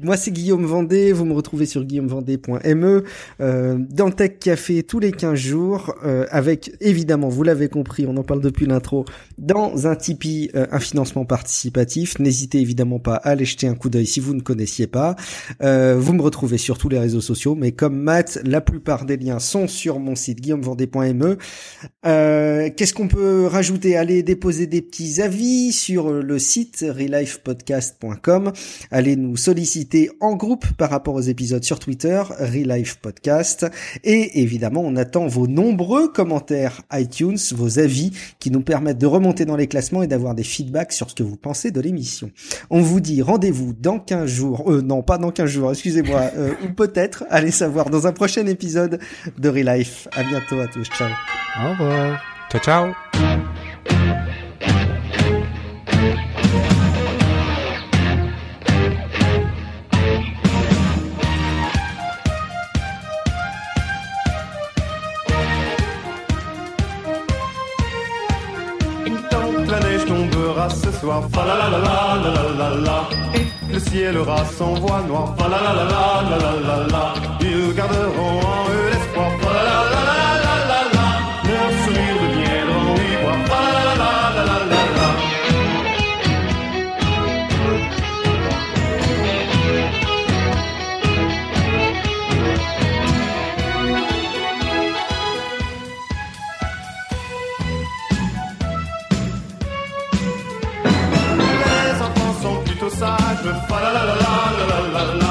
Moi 0.00 0.16
c'est 0.16 0.30
Guillaume 0.30 0.64
Vendée, 0.64 1.12
vous 1.12 1.24
me 1.24 1.32
retrouvez 1.32 1.66
sur 1.66 1.82
guillaumevendée.me 1.84 3.04
euh, 3.40 3.78
dans 3.90 4.10
Tech 4.10 4.38
Café 4.38 4.84
tous 4.84 5.00
les 5.00 5.10
15 5.10 5.34
jours 5.34 5.94
euh, 6.04 6.24
avec 6.30 6.72
évidemment, 6.80 7.28
vous 7.28 7.42
l'avez 7.42 7.68
compris, 7.68 8.06
on 8.06 8.16
en 8.16 8.22
parle 8.22 8.40
depuis 8.40 8.66
l'intro, 8.66 9.06
dans 9.38 9.88
un 9.88 9.96
Tipeee 9.96 10.50
euh, 10.54 10.66
un 10.70 10.78
financement 10.78 11.24
participatif. 11.24 12.18
N'hésitez 12.20 12.60
évidemment 12.60 13.00
pas 13.00 13.16
à 13.16 13.30
aller 13.30 13.44
jeter 13.44 13.66
un 13.66 13.74
coup 13.74 13.88
d'œil 13.88 14.06
si 14.06 14.20
vous 14.20 14.34
ne 14.34 14.40
connaissiez 14.40 14.86
pas. 14.86 15.16
Euh, 15.62 15.96
vous 15.98 16.12
me 16.12 16.22
retrouvez 16.22 16.58
sur 16.58 16.78
tous 16.78 16.88
les 16.88 16.98
réseaux 16.98 17.20
sociaux, 17.20 17.56
mais 17.56 17.72
comme 17.72 17.98
Matt, 17.98 18.38
la 18.44 18.60
plupart 18.60 19.04
des 19.04 19.16
liens 19.16 19.40
sont 19.40 19.66
sur 19.66 19.98
mon 19.98 20.14
site 20.14 20.40
guillaumevendée.me. 20.40 21.38
Qu'est-ce 22.04 22.94
qu'on 22.94 23.08
peut 23.08 23.46
rajouter? 23.46 23.96
Allez 23.96 24.22
déposer 24.22 24.66
des 24.66 24.82
petits 24.82 25.20
avis 25.20 25.72
sur 25.72 26.12
le 26.12 26.38
site 26.38 26.84
relifepodcast.com. 26.88 28.52
Allez 28.90 29.16
nous 29.16 29.36
solliciter 29.36 29.87
en 30.20 30.36
groupe 30.36 30.66
par 30.76 30.90
rapport 30.90 31.14
aux 31.14 31.20
épisodes 31.20 31.64
sur 31.64 31.78
Twitter, 31.78 32.22
Relife 32.38 32.98
Podcast. 32.98 33.66
Et 34.04 34.40
évidemment, 34.40 34.82
on 34.84 34.96
attend 34.96 35.26
vos 35.26 35.46
nombreux 35.46 36.08
commentaires 36.08 36.82
iTunes, 36.92 37.38
vos 37.54 37.78
avis 37.78 38.12
qui 38.38 38.50
nous 38.50 38.60
permettent 38.60 38.98
de 38.98 39.06
remonter 39.06 39.44
dans 39.44 39.56
les 39.56 39.66
classements 39.66 40.02
et 40.02 40.06
d'avoir 40.06 40.34
des 40.34 40.44
feedbacks 40.44 40.92
sur 40.92 41.10
ce 41.10 41.14
que 41.14 41.22
vous 41.22 41.36
pensez 41.36 41.70
de 41.70 41.80
l'émission. 41.80 42.30
On 42.70 42.80
vous 42.80 43.00
dit 43.00 43.22
rendez-vous 43.22 43.72
dans 43.72 43.98
15 43.98 44.30
jours, 44.30 44.70
euh, 44.70 44.82
non 44.82 45.02
pas 45.02 45.18
dans 45.18 45.30
15 45.30 45.50
jours, 45.50 45.70
excusez-moi, 45.70 46.30
euh, 46.36 46.52
ou 46.64 46.72
peut-être, 46.72 47.24
allez 47.30 47.50
savoir, 47.50 47.90
dans 47.90 48.06
un 48.06 48.12
prochain 48.12 48.46
épisode 48.46 48.98
de 49.38 49.48
Relife. 49.48 50.08
À 50.12 50.22
bientôt 50.22 50.60
à 50.60 50.66
tous, 50.66 50.86
ciao. 50.88 51.08
Au 51.60 51.70
revoir. 51.70 52.22
Ciao, 52.50 52.60
ciao. 52.60 53.57
soir. 71.08 71.22
Fa 71.32 71.44
la 71.44 71.54
la 71.60 71.68
la 71.70 71.78
la 71.78 72.30
la 72.36 72.44
la 72.60 72.68
la 72.86 72.98
Et 73.34 73.72
le 73.72 73.80
ciel 73.80 74.16
aura 74.18 74.38
son 74.58 74.74
voile 74.74 75.06
noir. 75.06 75.34
Fa 75.38 75.48
la 75.48 75.58
la 75.66 75.72
la 75.78 75.84
la 76.30 76.36
la 76.44 76.52
la 76.68 76.76
la 76.92 77.04
Ils 77.40 77.74
garderont 77.74 78.40
en 78.52 78.67
plutôt 102.98 103.06
sages, 103.06 103.54
fa 103.68 103.80
la 103.80 103.92
la 103.92 104.04
la 104.04 104.14
la 104.14 104.66
la 104.66 105.04
la 105.04 105.14
la 105.14 105.27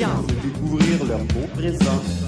de 0.00 0.48
découvrir 0.48 1.04
leur 1.04 1.18
beau 1.18 1.46
présent. 1.54 2.19